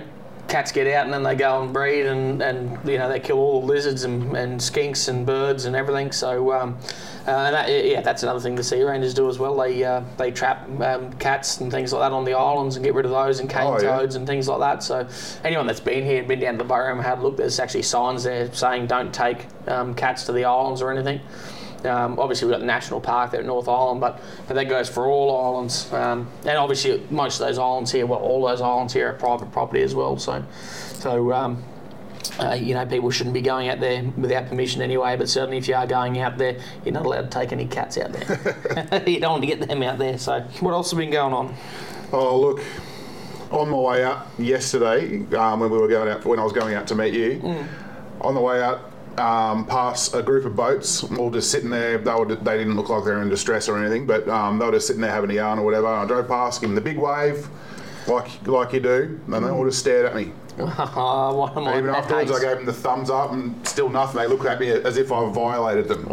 Cats 0.48 0.72
get 0.72 0.86
out 0.86 1.04
and 1.04 1.12
then 1.12 1.22
they 1.22 1.34
go 1.34 1.62
and 1.62 1.72
breed 1.72 2.06
and, 2.06 2.42
and 2.42 2.78
you 2.88 2.98
know 2.98 3.08
they 3.08 3.18
kill 3.18 3.38
all 3.38 3.60
the 3.60 3.66
lizards 3.66 4.04
and, 4.04 4.36
and 4.36 4.60
skinks 4.60 5.08
and 5.08 5.24
birds 5.26 5.64
and 5.64 5.74
everything. 5.74 6.12
So 6.12 6.52
um, 6.52 6.78
uh, 7.26 7.30
and 7.30 7.54
that, 7.54 7.86
yeah, 7.86 8.02
that's 8.02 8.22
another 8.22 8.38
thing 8.40 8.54
the 8.54 8.62
sea 8.62 8.82
rangers 8.82 9.14
do 9.14 9.28
as 9.30 9.38
well. 9.38 9.56
They 9.56 9.82
uh, 9.82 10.02
they 10.18 10.30
trap 10.30 10.68
um, 10.80 11.12
cats 11.14 11.60
and 11.60 11.70
things 11.72 11.92
like 11.92 12.02
that 12.02 12.12
on 12.14 12.24
the 12.24 12.34
islands 12.34 12.76
and 12.76 12.84
get 12.84 12.94
rid 12.94 13.06
of 13.06 13.10
those 13.12 13.40
and 13.40 13.48
cane 13.48 13.62
Oh, 13.66 13.80
yeah. 13.80 13.96
toads 13.96 14.14
and 14.16 14.26
things 14.26 14.46
like 14.46 14.60
that. 14.60 14.82
So 14.82 15.08
anyone 15.42 15.66
that's 15.66 15.80
been 15.80 16.04
here, 16.04 16.22
been 16.22 16.40
down 16.40 16.54
to 16.54 16.58
the 16.58 16.64
borough 16.64 16.92
and 16.92 17.00
had 17.02 17.18
a 17.18 17.22
look, 17.22 17.36
there's 17.38 17.58
actually 17.58 17.82
signs 17.82 18.24
there 18.24 18.52
saying 18.52 18.86
don't 18.86 19.12
take 19.14 19.46
um, 19.66 19.94
cats 19.94 20.24
to 20.26 20.32
the 20.32 20.44
islands 20.44 20.82
or 20.82 20.92
anything. 20.92 21.20
Um, 21.84 22.18
obviously, 22.18 22.46
we've 22.46 22.54
got 22.54 22.60
the 22.60 22.66
national 22.66 23.00
park 23.00 23.30
there 23.32 23.40
at 23.40 23.46
North 23.46 23.68
Island, 23.68 24.00
but, 24.00 24.20
but 24.48 24.54
that 24.54 24.68
goes 24.68 24.88
for 24.88 25.06
all 25.06 25.54
islands. 25.54 25.92
Um, 25.92 26.28
and 26.46 26.56
obviously, 26.56 27.02
most 27.10 27.40
of 27.40 27.46
those 27.46 27.58
islands 27.58 27.92
here, 27.92 28.06
well, 28.06 28.20
all 28.20 28.46
those 28.46 28.60
islands 28.60 28.92
here 28.92 29.08
are 29.08 29.12
private 29.12 29.52
property 29.52 29.82
as 29.82 29.94
well. 29.94 30.18
So, 30.18 30.44
so 30.94 31.32
um, 31.32 31.62
uh, 32.40 32.54
you 32.54 32.74
know, 32.74 32.86
people 32.86 33.10
shouldn't 33.10 33.34
be 33.34 33.42
going 33.42 33.68
out 33.68 33.80
there 33.80 34.02
without 34.16 34.48
permission 34.48 34.82
anyway. 34.82 35.16
But 35.16 35.28
certainly, 35.28 35.58
if 35.58 35.68
you 35.68 35.74
are 35.74 35.86
going 35.86 36.18
out 36.20 36.38
there, 36.38 36.58
you're 36.84 36.94
not 36.94 37.04
allowed 37.06 37.30
to 37.30 37.38
take 37.38 37.52
any 37.52 37.66
cats 37.66 37.98
out 37.98 38.12
there. 38.12 39.02
you 39.06 39.20
don't 39.20 39.32
want 39.32 39.42
to 39.42 39.46
get 39.46 39.60
them 39.60 39.82
out 39.82 39.98
there. 39.98 40.18
So, 40.18 40.40
what 40.60 40.72
else 40.72 40.90
has 40.90 40.98
been 40.98 41.10
going 41.10 41.32
on? 41.34 41.54
Oh 42.12 42.40
look, 42.40 42.60
on 43.50 43.68
my 43.70 43.76
way 43.76 44.04
out 44.04 44.26
yesterday, 44.38 45.18
um, 45.36 45.60
when 45.60 45.70
we 45.70 45.78
were 45.78 45.88
going 45.88 46.08
out, 46.08 46.24
when 46.24 46.38
I 46.38 46.44
was 46.44 46.52
going 46.52 46.74
out 46.74 46.86
to 46.88 46.94
meet 46.94 47.14
you, 47.14 47.40
Mm. 47.40 47.66
on 48.20 48.34
the 48.34 48.40
way 48.40 48.62
out. 48.62 48.90
Um, 49.18 49.66
past 49.66 50.14
a 50.14 50.22
group 50.22 50.44
of 50.44 50.56
boats, 50.56 51.04
all 51.04 51.30
just 51.30 51.50
sitting 51.50 51.70
there. 51.70 51.98
They 51.98 52.12
were, 52.14 52.26
they 52.34 52.58
didn't 52.58 52.74
look 52.76 52.88
like 52.88 53.04
they 53.04 53.12
were 53.12 53.22
in 53.22 53.28
distress 53.28 53.68
or 53.68 53.78
anything, 53.78 54.06
but 54.06 54.28
um, 54.28 54.58
they 54.58 54.66
were 54.66 54.72
just 54.72 54.86
sitting 54.88 55.02
there 55.02 55.10
having 55.12 55.30
a 55.30 55.34
yarn 55.34 55.58
or 55.58 55.64
whatever. 55.64 55.86
And 55.86 55.96
I 55.96 56.06
drove 56.06 56.26
past, 56.26 56.60
giving 56.60 56.74
the 56.74 56.80
big 56.80 56.98
wave, 56.98 57.48
like 58.08 58.46
like 58.46 58.72
you 58.72 58.80
do, 58.80 59.20
and 59.26 59.32
they 59.44 59.48
all 59.50 59.64
just 59.64 59.78
stared 59.78 60.06
at 60.06 60.16
me. 60.16 60.32
Even 61.78 61.90
afterwards, 61.90 62.30
I 62.30 62.40
gave 62.40 62.56
them 62.56 62.66
the 62.66 62.72
thumbs 62.72 63.08
up, 63.10 63.32
and 63.32 63.66
still 63.66 63.88
nothing. 63.88 64.20
They 64.20 64.26
looked 64.26 64.44
at 64.46 64.58
me 64.60 64.68
as 64.70 64.96
if 64.96 65.10
I 65.12 65.28
violated 65.30 65.88
them. 65.88 66.06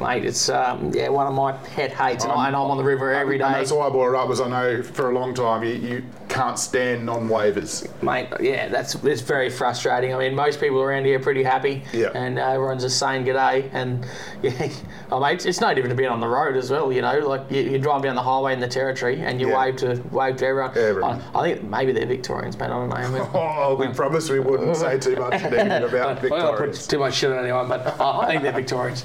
Mate, 0.00 0.24
it's 0.24 0.48
um, 0.48 0.92
yeah 0.94 1.08
one 1.08 1.26
of 1.26 1.34
my 1.34 1.52
pet 1.52 1.92
hates, 1.92 2.22
and, 2.24 2.32
I, 2.32 2.46
and 2.46 2.54
I'm 2.56 2.70
on 2.70 2.76
the 2.76 2.84
river 2.84 3.12
every 3.12 3.36
day. 3.38 3.44
That's 3.50 3.72
why 3.72 3.86
I 3.86 3.90
brought 3.90 4.10
it 4.10 4.16
up, 4.16 4.28
was 4.28 4.40
I 4.40 4.48
know 4.48 4.82
for 4.82 5.10
a 5.10 5.14
long 5.14 5.34
time 5.34 5.64
you, 5.64 5.72
you 5.74 6.04
can't 6.28 6.58
stand 6.58 7.04
non-wavers. 7.04 7.88
Mate, 8.02 8.28
yeah, 8.40 8.68
that's 8.68 8.94
it's 8.96 9.22
very 9.22 9.50
frustrating. 9.50 10.14
I 10.14 10.18
mean, 10.18 10.34
most 10.36 10.60
people 10.60 10.80
around 10.80 11.04
here 11.04 11.18
are 11.18 11.22
pretty 11.22 11.42
happy, 11.42 11.82
Yeah. 11.92 12.10
and 12.14 12.38
uh, 12.38 12.42
everyone's 12.48 12.82
just 12.84 12.98
saying 12.98 13.24
g'day, 13.24 13.68
and 13.72 14.06
yeah, 14.42 14.68
oh, 15.10 15.18
mate, 15.20 15.34
it's, 15.34 15.46
it's 15.46 15.60
no 15.60 15.74
different 15.74 15.90
to 15.90 15.96
being 15.96 16.10
on 16.10 16.20
the 16.20 16.28
road 16.28 16.56
as 16.56 16.70
well. 16.70 16.92
You 16.92 17.02
know, 17.02 17.18
like 17.18 17.50
you, 17.50 17.62
you 17.62 17.78
drive 17.78 18.02
down 18.02 18.14
the 18.14 18.22
highway 18.22 18.52
in 18.52 18.60
the 18.60 18.68
territory, 18.68 19.20
and 19.20 19.40
you 19.40 19.48
Yeah. 19.48 19.58
wave 19.64 19.76
to 19.76 20.00
wave 20.12 20.36
to 20.36 20.46
everyone. 20.46 20.78
Everyone. 20.78 21.22
I, 21.34 21.40
I 21.40 21.42
think 21.54 21.64
maybe 21.68 21.90
they're 21.92 22.06
Victorians, 22.06 22.56
mate. 22.58 22.66
I 22.66 22.68
don't 22.68 22.88
know. 22.88 23.30
Oh, 23.60 23.74
we 23.74 23.88
promised 23.88 24.30
we 24.30 24.38
wouldn't 24.40 24.76
say 24.76 24.98
too 24.98 25.16
much 25.16 25.32
negative 25.42 25.92
about 25.92 26.18
I 26.18 26.20
Victorians. 26.20 26.86
too 26.86 26.98
much 27.00 27.14
shit 27.14 27.32
on 27.32 27.38
anyone, 27.42 27.68
but 27.68 28.00
I 28.00 28.18
I 28.20 28.26
think 28.26 28.42
they're 28.42 28.52
Victorians. 28.52 29.04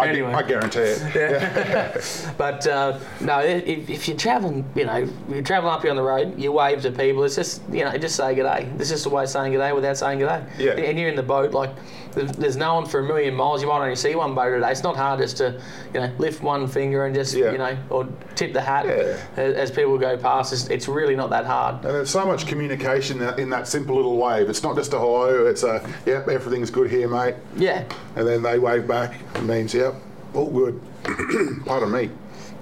I, 0.00 0.08
anyway. 0.08 0.32
I 0.32 0.42
guarantee 0.42 0.80
it. 0.80 2.34
But 2.38 2.66
uh, 2.66 2.98
no, 3.20 3.40
if, 3.40 3.90
if 3.90 4.08
you're 4.08 4.16
traveling, 4.16 4.64
you 4.74 4.86
know, 4.86 5.08
you're 5.28 5.42
traveling 5.42 5.72
up 5.74 5.82
here 5.82 5.90
on 5.90 5.96
the 5.96 6.02
road, 6.02 6.38
you 6.38 6.52
wave 6.52 6.82
to 6.82 6.90
people. 6.90 7.24
It's 7.24 7.36
just 7.36 7.62
you 7.70 7.84
know 7.84 7.96
just 7.98 8.16
say 8.16 8.34
good 8.34 8.44
day. 8.44 8.68
This 8.76 8.90
is 8.90 9.02
the 9.04 9.10
way 9.10 9.24
of 9.24 9.28
saying 9.28 9.52
good 9.52 9.58
day 9.58 9.72
without 9.72 9.96
saying 9.96 10.20
good 10.20 10.28
day. 10.28 10.44
Yeah. 10.58 10.72
And 10.72 10.98
you're 10.98 11.08
in 11.08 11.16
the 11.16 11.22
boat 11.22 11.52
like 11.52 11.70
there's, 12.14 12.56
no 12.56 12.74
one 12.74 12.86
for 12.86 13.00
a 13.00 13.02
million 13.04 13.34
miles. 13.34 13.62
You 13.62 13.68
might 13.68 13.82
only 13.82 13.96
see 13.96 14.14
one 14.14 14.34
boat 14.34 14.52
a 14.52 14.60
day. 14.60 14.70
It's 14.70 14.82
not 14.82 14.96
hard 14.96 15.20
just 15.20 15.36
to 15.38 15.60
you 15.94 16.00
know 16.00 16.10
lift 16.18 16.42
one 16.42 16.66
finger 16.66 17.06
and 17.06 17.14
just 17.14 17.34
Yeah. 17.34 17.52
you 17.52 17.58
know 17.58 17.76
or 17.90 18.08
tip 18.34 18.52
the 18.52 18.60
hat 18.60 18.86
Yeah. 18.86 19.16
as, 19.36 19.54
as 19.54 19.70
people 19.70 19.96
go 19.98 20.16
past. 20.16 20.52
It's, 20.52 20.66
it's 20.68 20.88
really 20.88 21.16
not 21.16 21.30
that 21.30 21.46
hard. 21.46 21.76
And 21.84 21.94
there's 21.94 22.10
so 22.10 22.24
much 22.26 22.46
communication 22.46 23.22
in 23.38 23.50
that 23.50 23.68
simple 23.68 23.96
little 23.96 24.16
wave. 24.16 24.48
It's 24.48 24.62
not 24.62 24.76
just 24.76 24.92
a 24.92 24.98
hello, 24.98 25.46
it's 25.46 25.62
a, 25.62 25.86
yep, 26.06 26.28
everything's 26.28 26.70
good 26.70 26.90
here, 26.90 27.08
mate. 27.08 27.34
Yeah. 27.56 27.84
And 28.16 28.26
then 28.26 28.42
they 28.42 28.58
wave 28.58 28.86
back. 28.88 29.14
It 29.36 29.42
means, 29.44 29.72
yep, 29.74 29.94
all 30.34 30.50
good. 30.50 30.80
Pardon 31.66 31.90
me. 31.92 32.10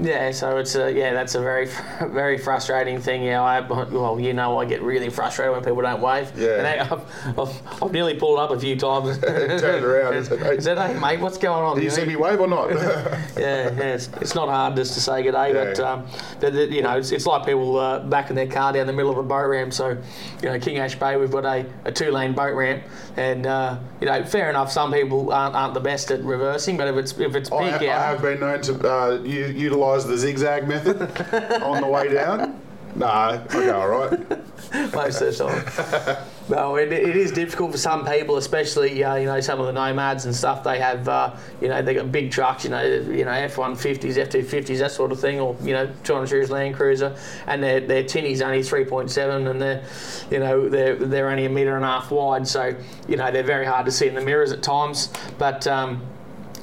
Yeah, 0.00 0.30
so 0.30 0.58
it's 0.58 0.76
a 0.76 0.92
yeah, 0.92 1.12
that's 1.12 1.34
a 1.34 1.40
very 1.40 1.66
very 2.10 2.38
frustrating 2.38 3.00
thing. 3.00 3.24
Yeah, 3.24 3.42
I 3.42 3.60
well, 3.60 4.20
you 4.20 4.32
know, 4.32 4.58
I 4.58 4.64
get 4.64 4.80
really 4.82 5.10
frustrated 5.10 5.52
when 5.54 5.64
people 5.64 5.82
don't 5.82 6.00
wave. 6.00 6.30
Yeah. 6.36 6.58
and 6.58 6.66
I, 6.68 6.84
I've, 6.92 7.38
I've, 7.38 7.82
I've 7.82 7.92
nearly 7.92 8.14
pulled 8.14 8.38
up 8.38 8.50
a 8.50 8.60
few 8.60 8.76
times. 8.76 9.18
Turned 9.60 9.84
around 9.84 10.14
and 10.14 10.26
said, 10.26 10.38
"Hey." 10.40 10.60
said, 10.60 10.78
"Hey, 10.78 10.98
mate, 11.00 11.20
what's 11.20 11.36
going 11.38 11.64
on?" 11.64 11.76
Do 11.78 11.82
you 11.82 11.90
see 11.90 12.04
me 12.04 12.14
wave 12.14 12.38
or 12.40 12.46
not? 12.46 12.70
yeah, 12.70 13.18
yeah 13.36 13.68
it's, 13.94 14.08
it's 14.20 14.34
not 14.36 14.48
hard 14.48 14.76
just 14.76 14.94
to 14.94 15.00
say 15.00 15.22
good 15.24 15.32
day, 15.32 15.52
but 15.52 15.80
um, 15.80 16.06
but, 16.40 16.52
the- 16.52 16.72
you 16.72 16.82
know, 16.82 16.96
it's, 16.98 17.10
it's 17.10 17.26
like 17.26 17.44
people 17.44 17.76
uh, 17.78 17.98
backing 18.00 18.36
their 18.36 18.46
car 18.46 18.72
down 18.72 18.86
the 18.86 18.92
middle 18.92 19.10
of 19.10 19.18
a 19.18 19.22
boat 19.24 19.48
ramp. 19.48 19.72
So, 19.72 19.96
you 20.42 20.48
know, 20.48 20.58
King 20.60 20.78
Ash 20.78 20.94
Bay, 20.94 21.16
we've 21.16 21.30
got 21.30 21.44
a, 21.44 21.66
a 21.84 21.90
two-lane 21.92 22.34
boat 22.34 22.54
ramp, 22.54 22.84
and 23.16 23.46
uh, 23.46 23.78
you 24.00 24.06
know, 24.06 24.24
fair 24.24 24.48
enough. 24.48 24.70
Some 24.70 24.92
people 24.92 25.32
aren't, 25.32 25.56
aren't 25.56 25.74
the 25.74 25.80
best 25.80 26.10
at 26.12 26.20
reversing, 26.22 26.76
but 26.76 26.86
if 26.88 26.96
it's 26.96 27.18
if 27.18 27.34
it's 27.34 27.50
I, 27.50 27.78
peak 27.78 27.88
I 27.88 28.10
have 28.10 28.22
been 28.22 28.40
known 28.40 28.60
to 28.62 28.88
uh, 28.88 29.18
u- 29.24 29.46
utilise 29.68 30.04
the 30.04 30.16
zigzag 30.16 30.66
method 30.66 31.02
on 31.62 31.80
the 31.80 31.86
way 31.86 32.12
down. 32.12 32.60
No, 32.94 33.44
go 33.48 33.80
all 33.80 33.88
right. 33.88 34.18
most 34.94 35.20
of 35.20 35.36
the 35.36 36.14
time. 36.14 36.24
No, 36.48 36.76
it, 36.76 36.92
it 36.92 37.16
is 37.16 37.30
difficult 37.30 37.72
for 37.72 37.78
some 37.78 38.04
people, 38.06 38.38
especially 38.38 39.04
uh, 39.04 39.16
you 39.16 39.26
know 39.26 39.40
some 39.40 39.60
of 39.60 39.66
the 39.66 39.72
nomads 39.72 40.24
and 40.24 40.34
stuff. 40.34 40.64
They 40.64 40.78
have 40.78 41.06
uh, 41.06 41.36
you 41.60 41.68
know 41.68 41.82
they 41.82 41.94
got 41.94 42.10
big 42.10 42.32
trucks, 42.32 42.64
you 42.64 42.70
know 42.70 42.82
you 42.82 43.24
know 43.24 43.30
F 43.30 43.58
one 43.58 43.76
fifties, 43.76 44.16
F 44.16 44.30
two 44.30 44.42
fifties, 44.42 44.80
that 44.80 44.90
sort 44.90 45.12
of 45.12 45.20
thing, 45.20 45.38
or 45.38 45.54
you 45.62 45.74
know 45.74 45.92
200 46.04 46.26
series 46.26 46.50
Land 46.50 46.74
Cruiser, 46.74 47.16
and 47.46 47.62
their 47.62 47.80
their 47.80 48.02
tinny's 48.02 48.40
only 48.40 48.60
3.7, 48.60 49.48
and 49.48 49.60
they're 49.60 49.84
you 50.30 50.38
know 50.38 50.68
they're 50.68 50.96
they're 50.96 51.28
only 51.28 51.44
a 51.44 51.50
metre 51.50 51.76
and 51.76 51.84
a 51.84 51.88
half 51.88 52.10
wide, 52.10 52.48
so 52.48 52.74
you 53.06 53.16
know 53.16 53.30
they're 53.30 53.42
very 53.42 53.66
hard 53.66 53.86
to 53.86 53.92
see 53.92 54.08
in 54.08 54.14
the 54.14 54.22
mirrors 54.22 54.50
at 54.52 54.62
times, 54.62 55.10
but. 55.38 55.66
Um, 55.66 56.02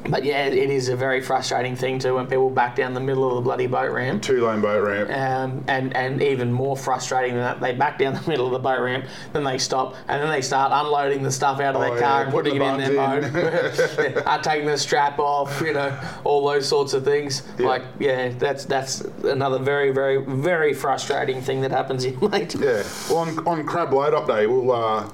but 0.10 0.24
yeah, 0.24 0.46
it 0.46 0.70
is 0.70 0.90
a 0.90 0.96
very 0.96 1.22
frustrating 1.22 1.76
thing 1.76 2.00
too 2.00 2.16
when 2.16 2.28
people 2.28 2.50
back 2.50 2.76
down 2.76 2.94
the 2.94 3.00
middle 3.00 3.28
of 3.30 3.36
the 3.36 3.42
bloody 3.42 3.68
boat 3.68 3.92
ramp. 3.92 4.22
Two 4.22 4.46
lane 4.46 4.62
boat 4.62 4.84
ramp. 4.84 5.10
Um, 5.10 5.64
and 5.68 5.96
and 5.96 6.22
even 6.22 6.52
more 6.52 6.78
frustrating 6.78 7.34
than 7.36 7.44
that, 7.44 7.60
they 7.60 7.74
back 7.74 7.98
down 7.98 8.14
the 8.14 8.22
middle 8.30 8.46
of 8.46 8.52
the 8.52 8.60
boat 8.60 8.80
ramp, 8.82 9.06
then 9.34 9.44
they 9.44 9.58
stop, 9.58 9.96
and 10.08 10.22
then 10.22 10.30
they 10.30 10.42
start 10.42 10.72
unloading 10.74 11.24
the 11.24 11.32
stuff 11.32 11.60
out 11.60 11.76
of 11.76 11.82
Oh, 11.82 11.86
their 11.86 11.96
yeah, 11.96 12.02
car 12.02 12.24
and 12.24 12.32
putting 12.32 12.60
putting 12.60 12.80
it 12.80 12.88
in 12.88 12.96
the 12.96 13.30
their 13.32 14.12
boat, 14.12 14.26
uh, 14.28 14.38
taking 14.42 14.68
the 14.68 14.78
strap 14.78 15.20
off, 15.20 15.62
you 15.62 15.74
know, 15.74 15.98
all 16.24 16.48
those 16.48 16.68
sorts 16.68 16.94
of 16.94 17.04
things. 17.04 17.44
Yeah. 17.58 17.68
Like, 17.68 17.84
yeah, 18.00 18.30
that's 18.30 18.66
that's 18.66 19.02
another 19.24 19.60
very 19.60 19.92
very 19.92 20.24
very 20.24 20.74
frustrating 20.74 21.42
thing 21.42 21.62
that 21.62 21.72
happens 21.72 22.06
in 22.06 22.20
late. 22.20 22.56
Yeah. 22.56 22.84
Well, 23.10 23.18
on, 23.20 23.48
on 23.48 23.66
crab 23.66 23.94
load 23.94 24.14
up 24.14 24.28
day, 24.28 24.48
we'll. 24.48 24.72
Uh, 24.72 25.10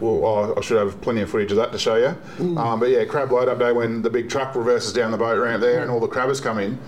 well, 0.00 0.54
I 0.56 0.60
should 0.60 0.78
have 0.78 1.00
plenty 1.00 1.22
of 1.22 1.30
footage 1.30 1.50
of 1.50 1.56
that 1.56 1.72
to 1.72 1.78
show 1.78 1.96
you. 1.96 2.16
Mm. 2.36 2.58
Um, 2.58 2.80
but 2.80 2.90
yeah, 2.90 3.04
crab 3.04 3.32
load 3.32 3.48
up 3.48 3.58
day 3.58 3.72
when 3.72 4.02
the 4.02 4.10
big 4.10 4.28
truck 4.30 4.54
reverses 4.54 4.92
down 4.92 5.10
the 5.10 5.18
boat 5.18 5.40
ramp 5.40 5.60
there 5.60 5.82
and 5.82 5.90
all 5.90 6.00
the 6.00 6.08
crabbers 6.08 6.42
come 6.42 6.58
in. 6.58 6.78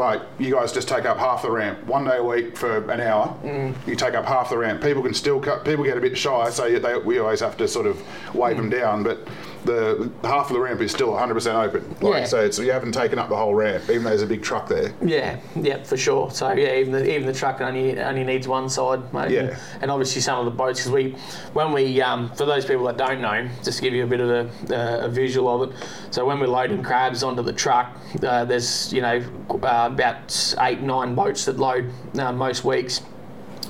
Like 0.00 0.22
you 0.38 0.54
guys 0.54 0.72
just 0.72 0.88
take 0.88 1.04
up 1.04 1.18
half 1.18 1.42
the 1.42 1.50
ramp 1.50 1.84
one 1.84 2.04
day 2.06 2.16
a 2.16 2.24
week 2.24 2.56
for 2.56 2.90
an 2.90 3.02
hour. 3.02 3.36
Mm. 3.44 3.74
You 3.86 3.94
take 3.94 4.14
up 4.14 4.24
half 4.24 4.48
the 4.48 4.56
ramp. 4.56 4.82
People 4.82 5.02
can 5.02 5.12
still 5.12 5.38
cut. 5.38 5.62
People 5.62 5.84
get 5.84 5.98
a 5.98 6.00
bit 6.00 6.16
shy, 6.16 6.48
so 6.48 6.78
they, 6.78 6.96
we 6.96 7.18
always 7.18 7.40
have 7.40 7.58
to 7.58 7.68
sort 7.68 7.86
of 7.86 8.02
wave 8.34 8.56
them 8.56 8.70
down. 8.70 9.02
But 9.02 9.28
the 9.64 10.10
half 10.22 10.48
of 10.48 10.54
the 10.54 10.60
ramp 10.60 10.80
is 10.80 10.90
still 10.90 11.08
100% 11.08 11.54
open. 11.54 11.96
Like, 12.00 12.20
Yeah. 12.20 12.24
So 12.24 12.40
it's, 12.40 12.58
you 12.58 12.72
haven't 12.72 12.92
taken 12.92 13.18
up 13.18 13.28
the 13.28 13.36
whole 13.36 13.54
ramp, 13.54 13.84
even 13.90 14.04
though 14.04 14.10
there's 14.10 14.22
a 14.22 14.26
big 14.26 14.42
truck 14.42 14.68
there. 14.68 14.94
Yeah, 15.04 15.38
yeah, 15.54 15.82
for 15.82 15.98
sure. 15.98 16.30
So 16.30 16.52
yeah, 16.52 16.76
even 16.76 16.92
the, 16.92 17.14
even 17.14 17.26
the 17.26 17.34
truck 17.34 17.60
only 17.60 18.00
only 18.00 18.24
needs 18.24 18.48
one 18.48 18.70
side, 18.70 19.12
mate. 19.12 19.30
Yeah. 19.30 19.40
And, 19.40 19.82
and 19.82 19.90
obviously 19.90 20.22
some 20.22 20.38
of 20.38 20.46
the 20.46 20.50
boats, 20.50 20.80
because 20.80 20.92
we, 20.92 21.10
when 21.52 21.72
we, 21.72 22.00
um, 22.00 22.30
for 22.36 22.46
those 22.46 22.64
people 22.64 22.84
that 22.84 22.96
don't 22.96 23.20
know, 23.20 23.48
just 23.62 23.78
to 23.78 23.82
give 23.82 23.92
you 23.92 24.04
a 24.04 24.06
bit 24.06 24.20
of 24.20 24.30
a, 24.30 24.74
uh, 24.74 25.06
a 25.06 25.08
visual 25.08 25.62
of 25.62 25.70
it. 25.70 25.76
So 26.10 26.24
when 26.24 26.40
we're 26.40 26.46
loading 26.46 26.82
crabs 26.82 27.22
onto 27.22 27.42
the 27.42 27.52
truck, 27.52 27.96
uh, 28.22 28.44
there's 28.44 28.92
you 28.92 29.02
know 29.02 29.22
uh, 29.62 29.89
about 29.92 30.54
eight 30.60 30.80
nine 30.80 31.14
boats 31.14 31.44
that 31.44 31.58
load 31.58 31.90
uh, 32.18 32.32
most 32.32 32.64
weeks. 32.64 33.02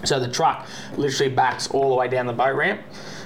So 0.04 0.18
the 0.18 0.30
truck 0.30 0.66
literally 0.96 1.32
backs 1.34 1.68
all 1.70 1.90
the 1.90 1.94
way 1.94 2.08
down 2.08 2.26
the 2.26 2.32
boat 2.32 2.56
ramp 2.56 2.80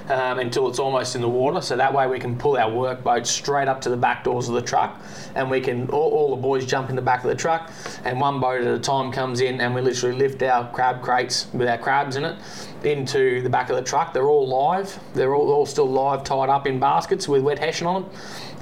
um, 0.09 0.39
until 0.39 0.69
it's 0.69 0.79
almost 0.79 1.15
in 1.15 1.21
the 1.21 1.29
water. 1.29 1.61
So 1.61 1.77
that 1.77 1.95
way 1.95 2.07
we 2.07 2.19
can 2.19 2.37
pull 2.37 2.57
our 2.57 2.71
work 2.71 3.05
boat 3.05 3.27
straight 3.27 3.69
up 3.69 3.81
to 3.83 3.91
the 3.91 3.97
back 3.97 4.25
doors 4.25 4.49
of 4.49 4.55
the 4.55 4.63
truck, 4.63 5.01
and 5.35 5.51
we 5.51 5.61
can 5.61 5.89
all, 5.91 6.11
all 6.11 6.37
the 6.37 6.43
boys 6.43 6.67
jump 6.67 6.91
in 6.91 6.97
the 6.97 7.03
back 7.03 7.23
of 7.23 7.31
the 7.31 7.37
truck, 7.37 7.71
and 8.05 8.21
one 8.21 8.41
boat 8.41 8.61
at 8.61 8.75
a 8.75 8.79
time 8.79 9.13
comes 9.13 9.41
in, 9.41 9.61
and 9.61 9.75
we 9.75 9.81
literally 9.81 10.17
lift 10.17 10.43
our 10.43 10.71
crab 10.73 11.01
crates 11.03 11.47
with 11.53 11.69
our 11.69 11.79
crabs 11.79 12.17
in 12.17 12.25
it 12.25 12.37
into 12.83 13.41
the 13.41 13.49
back 13.49 13.71
of 13.71 13.77
the 13.77 13.83
truck. 13.83 14.13
They're 14.13 14.29
all 14.29 14.47
live. 14.47 14.99
They're 15.15 15.35
all, 15.35 15.51
all 15.51 15.67
still 15.67 15.89
live, 15.89 16.23
tied 16.23 16.51
up 16.51 16.67
in 16.67 16.79
baskets 16.79 17.27
with 17.29 17.43
wet 17.43 17.59
hessian 17.59 17.87
on 17.87 18.03
them. 18.03 18.11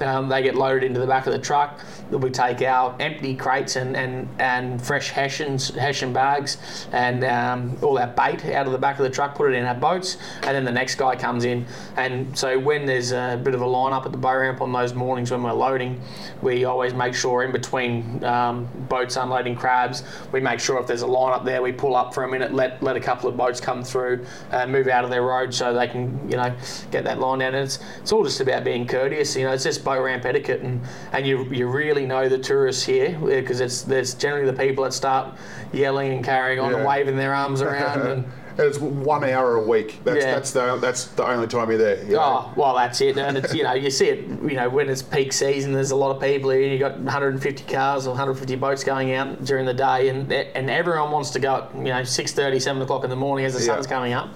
Um, 0.01 0.29
they 0.29 0.41
get 0.41 0.55
loaded 0.55 0.83
into 0.83 0.99
the 0.99 1.07
back 1.07 1.27
of 1.27 1.33
the 1.33 1.39
truck. 1.39 1.79
We 2.09 2.29
take 2.29 2.61
our 2.61 2.95
empty 2.99 3.35
crates 3.35 3.75
and, 3.75 3.95
and, 3.95 4.27
and 4.39 4.81
fresh 4.81 5.09
hessians, 5.09 5.69
hessian 5.69 6.13
bags 6.13 6.87
and 6.91 7.23
um, 7.23 7.77
all 7.81 7.93
that 7.95 8.15
bait 8.15 8.45
out 8.53 8.65
of 8.65 8.71
the 8.71 8.77
back 8.77 8.97
of 8.99 9.03
the 9.03 9.09
truck, 9.09 9.35
put 9.35 9.51
it 9.51 9.55
in 9.55 9.65
our 9.65 9.75
boats, 9.75 10.17
and 10.43 10.55
then 10.55 10.63
the 10.63 10.71
next 10.71 10.95
guy 10.95 11.15
comes 11.15 11.45
in. 11.45 11.65
And 11.97 12.37
so 12.37 12.59
when 12.59 12.85
there's 12.85 13.11
a 13.11 13.39
bit 13.43 13.55
of 13.55 13.61
a 13.61 13.65
line 13.65 13.93
up 13.93 14.05
at 14.05 14.11
the 14.11 14.17
boat 14.17 14.37
ramp 14.37 14.61
on 14.61 14.71
those 14.71 14.93
mornings 14.93 15.31
when 15.31 15.43
we're 15.43 15.53
loading, 15.53 16.01
we 16.41 16.65
always 16.65 16.93
make 16.93 17.15
sure 17.15 17.43
in 17.43 17.51
between 17.51 18.23
um, 18.23 18.67
boats 18.89 19.15
unloading 19.15 19.55
crabs, 19.55 20.03
we 20.31 20.39
make 20.39 20.59
sure 20.59 20.79
if 20.79 20.87
there's 20.87 21.01
a 21.01 21.07
line 21.07 21.33
up 21.33 21.45
there, 21.45 21.61
we 21.61 21.71
pull 21.71 21.95
up 21.95 22.13
for 22.13 22.23
a 22.23 22.29
minute, 22.29 22.53
let, 22.53 22.81
let 22.83 22.95
a 22.95 22.99
couple 22.99 23.29
of 23.29 23.37
boats 23.37 23.59
come 23.59 23.83
through, 23.83 24.25
and 24.51 24.71
move 24.71 24.87
out 24.87 25.03
of 25.03 25.09
their 25.09 25.23
road 25.23 25.53
so 25.53 25.73
they 25.73 25.87
can, 25.87 26.19
you 26.29 26.37
know, 26.37 26.53
get 26.91 27.03
that 27.03 27.19
line 27.19 27.39
down. 27.39 27.55
And 27.55 27.63
it's, 27.63 27.79
it's 28.01 28.11
all 28.11 28.23
just 28.23 28.39
about 28.39 28.63
being 28.63 28.87
courteous, 28.87 29.35
you 29.35 29.43
know, 29.43 29.51
it's 29.51 29.63
just 29.63 29.82
boat 29.83 30.01
ramp 30.03 30.25
etiquette, 30.25 30.61
and, 30.61 30.81
and 31.11 31.25
you, 31.27 31.43
you 31.45 31.67
really 31.67 32.05
know 32.05 32.29
the 32.29 32.37
tourists 32.37 32.83
here 32.83 33.17
because 33.19 33.59
it's 33.59 33.81
there's 33.83 34.13
generally 34.13 34.45
the 34.49 34.57
people 34.57 34.83
that 34.83 34.93
start 34.93 35.35
yelling 35.71 36.13
and 36.13 36.23
carrying 36.23 36.59
on 36.59 36.73
and 36.73 36.85
waving 36.85 37.17
their 37.17 37.33
arms 37.33 37.61
around. 37.63 38.01
and 38.01 38.25
It's 38.59 38.77
one 38.77 39.23
hour 39.23 39.55
a 39.55 39.63
week. 39.67 39.99
That's 40.03 40.23
Yeah. 40.23 40.35
that's 40.35 40.51
the 40.51 40.77
that's 40.77 41.05
the 41.05 41.25
only 41.27 41.47
time 41.47 41.69
you're 41.69 41.79
there. 41.79 42.03
you 42.03 42.13
know. 42.13 42.21
Oh, 42.45 42.53
well, 42.55 42.75
that's 42.75 43.01
it. 43.01 43.17
And 43.17 43.37
it's, 43.37 43.51
you 43.53 43.63
know, 43.63 43.73
you 43.73 43.89
see 43.89 44.09
it, 44.09 44.19
you 44.27 44.53
know, 44.55 44.69
when 44.69 44.89
it's 44.89 45.01
peak 45.01 45.33
season, 45.33 45.73
there's 45.73 45.89
a 45.89 45.95
lot 45.95 46.15
of 46.15 46.21
people 46.21 46.51
here. 46.51 46.61
You've 46.61 46.79
got 46.79 46.99
150 46.99 47.63
cars 47.73 48.05
or 48.05 48.11
150 48.11 48.55
boats 48.57 48.83
going 48.83 49.13
out 49.13 49.43
during 49.43 49.65
the 49.65 49.73
day, 49.73 50.09
and 50.09 50.31
and 50.31 50.69
everyone 50.69 51.09
wants 51.09 51.31
to 51.31 51.39
go 51.39 51.55
at, 51.67 51.75
you 51.75 51.85
know, 51.85 52.01
6.30, 52.01 52.61
7 52.61 52.79
o'clock 52.83 53.03
in 53.03 53.09
the 53.09 53.15
morning 53.15 53.45
as 53.47 53.53
the 53.53 53.59
Yeah. 53.59 53.73
sun's 53.73 53.87
coming 53.87 54.13
up. 54.13 54.29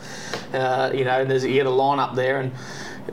Uh, 0.52 0.90
you 0.96 1.04
know, 1.06 1.22
and 1.22 1.30
there's, 1.30 1.46
you 1.46 1.54
get 1.54 1.68
a 1.68 1.70
line 1.70 2.00
up 2.00 2.16
there, 2.16 2.40
and 2.40 2.52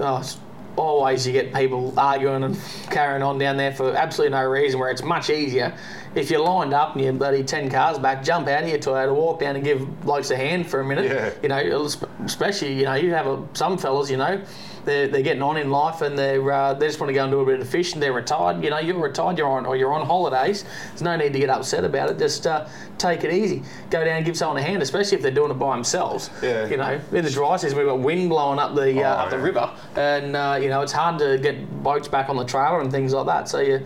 oh, 0.01 0.17
it's 0.19 0.39
always 0.77 1.27
you 1.27 1.33
get 1.33 1.53
people 1.53 1.93
arguing 1.99 2.45
and 2.45 2.59
carrying 2.91 3.23
on 3.23 3.39
down 3.39 3.57
there 3.57 3.73
for 3.73 3.95
absolutely 3.95 4.37
no 4.37 4.45
reason, 4.45 4.81
where 4.81 4.91
it's 4.91 5.03
much 5.03 5.31
easier. 5.31 5.77
If 6.15 6.31
you're 6.31 6.41
lined 6.41 6.73
up 6.73 6.95
and 6.95 7.05
you're 7.05 7.13
bloody 7.13 7.43
10 7.43 7.71
cars 7.71 7.99
back, 7.99 8.23
jump 8.23 8.49
out 8.49 8.63
of 8.63 8.69
your 8.69 8.79
Toyota, 8.79 9.15
walk 9.15 9.41
down 9.41 9.57
and 9.57 9.65
give 9.65 10.01
blokes 10.03 10.31
a 10.31 10.37
hand 10.37 10.69
for 10.69 10.81
a 10.81 10.85
minute. 10.85 11.07
Yeah. 11.07 11.33
You 11.43 11.49
know, 11.49 11.89
especially, 12.25 12.75
you 12.75 12.85
know, 12.85 12.95
you 12.95 13.13
have 13.13 13.27
a, 13.27 13.43
some 13.55 13.79
fellas, 13.79 14.11
you 14.11 14.17
know, 14.17 14.41
they're, 14.85 15.09
they're 15.09 15.23
getting 15.23 15.43
on 15.43 15.57
in 15.57 15.71
life 15.71 16.03
and 16.03 16.19
they're 16.19 16.53
uh, 16.53 16.75
they 16.75 16.87
just 16.87 17.01
want 17.01 17.09
to 17.09 17.15
go 17.15 17.23
and 17.23 17.33
do 17.33 17.41
a 17.41 17.47
bit 17.47 17.61
of 17.61 17.69
fishing. 17.69 18.01
They're 18.01 18.13
retired. 18.13 18.63
You 18.63 18.71
know, 18.71 18.79
you're 18.79 18.99
retired. 19.01 19.39
You're 19.39 19.49
on 19.49 19.67
or 19.67 19.77
you're 19.77 19.93
on 19.93 20.07
holidays. 20.07 20.65
There's 20.91 21.03
no 21.03 21.17
need 21.17 21.33
to 21.33 21.39
get 21.39 21.51
upset 21.51 21.85
about 21.85 22.11
it. 22.11 22.19
Just 22.19 22.47
uh, 22.47 22.69
take 22.99 23.25
it 23.25 23.33
easy. 23.33 23.63
Go 23.91 24.05
down 24.05 24.17
and 24.19 24.27
give 24.27 24.37
someone 24.37 24.59
a 24.59 24.63
hand, 24.63 24.83
especially 24.83 25.17
if 25.17 25.23
they're 25.23 25.31
doing 25.31 25.51
it 25.51 25.55
by 25.55 25.75
themselves. 25.75 26.31
Yeah. 26.43 26.67
You 26.67 26.77
know, 26.77 27.01
in 27.13 27.25
the 27.25 27.31
dry 27.31 27.57
season 27.57 27.79
we've 27.79 27.87
got 27.87 27.99
wind 28.01 28.29
blowing 28.29 28.59
up 28.59 28.75
the 28.75 29.03
uh, 29.03 29.15
Oh, 29.15 29.19
up 29.25 29.31
the 29.31 29.39
river, 29.39 29.71
and 29.97 30.35
uh, 30.37 30.59
you 30.61 30.69
know 30.69 30.81
it's 30.81 30.93
hard 30.93 31.19
to 31.21 31.39
get 31.39 31.83
boats 31.83 32.09
back 32.09 32.29
on 32.29 32.37
the 32.37 32.45
trailer 32.45 32.81
and 32.81 32.91
things 32.91 33.13
like 33.13 33.27
that. 33.27 33.49
So 33.49 33.61
you, 33.61 33.81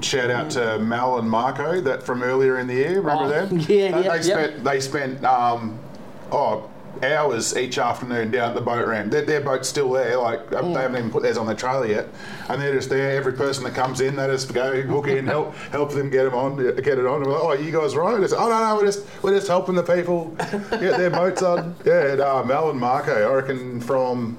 Shout 0.00 0.30
out 0.30 0.50
to 0.50 0.78
Mel 0.78 1.18
and 1.18 1.28
Marco 1.28 1.80
that 1.82 2.02
from 2.02 2.22
earlier 2.22 2.58
in 2.58 2.66
the 2.66 2.74
year. 2.74 3.00
Remember 3.00 3.24
Oh, 3.24 3.28
them? 3.28 3.58
yeah, 3.60 3.64
they, 3.66 3.78
yeah, 3.80 3.90
they 3.92 4.02
yep. 4.02 4.22
spent 4.24 4.64
they 4.64 4.80
spent 4.80 5.24
um, 5.24 5.78
oh 6.32 6.68
hours 7.04 7.56
each 7.56 7.78
afternoon 7.78 8.30
down 8.32 8.48
at 8.50 8.54
the 8.54 8.60
boat 8.60 8.86
ramp. 8.86 9.10
Their, 9.12 9.22
their 9.24 9.40
boat's 9.40 9.68
still 9.68 9.90
there. 9.92 10.16
Like 10.16 10.50
Mm. 10.50 10.74
they 10.74 10.80
haven't 10.82 10.98
even 10.98 11.10
put 11.10 11.22
theirs 11.22 11.36
on 11.38 11.46
the 11.46 11.54
trailer 11.54 11.86
yet, 11.86 12.08
and 12.48 12.60
they're 12.60 12.74
just 12.74 12.88
there. 12.90 13.12
Every 13.16 13.32
person 13.32 13.62
that 13.64 13.74
comes 13.74 14.00
in, 14.00 14.16
they 14.16 14.26
just 14.26 14.52
go 14.52 14.80
hook 14.82 15.06
in, 15.06 15.26
help 15.26 15.54
help 15.70 15.92
them 15.92 16.10
get 16.10 16.24
them 16.24 16.34
on, 16.34 16.56
get 16.56 16.98
it 16.98 17.06
on. 17.06 17.22
And 17.22 17.26
we're 17.26 17.32
like, 17.42 17.58
oh, 17.58 17.62
you 17.62 17.70
guys 17.72 17.94
right? 17.96 18.20
It's, 18.22 18.32
oh 18.32 18.48
no, 18.48 18.58
no, 18.68 18.76
we're 18.76 18.86
just 18.86 19.04
we're 19.22 19.34
just 19.34 19.46
helping 19.48 19.74
the 19.76 19.82
people 19.82 20.26
get 20.70 20.96
their 20.98 21.10
boats 21.10 21.42
on. 21.42 21.74
Yeah, 21.84 22.06
and, 22.12 22.20
uh, 22.20 22.42
Mel 22.44 22.70
and 22.70 22.80
Marco, 22.80 23.12
I 23.30 23.34
reckon 23.34 23.80
from 23.80 24.36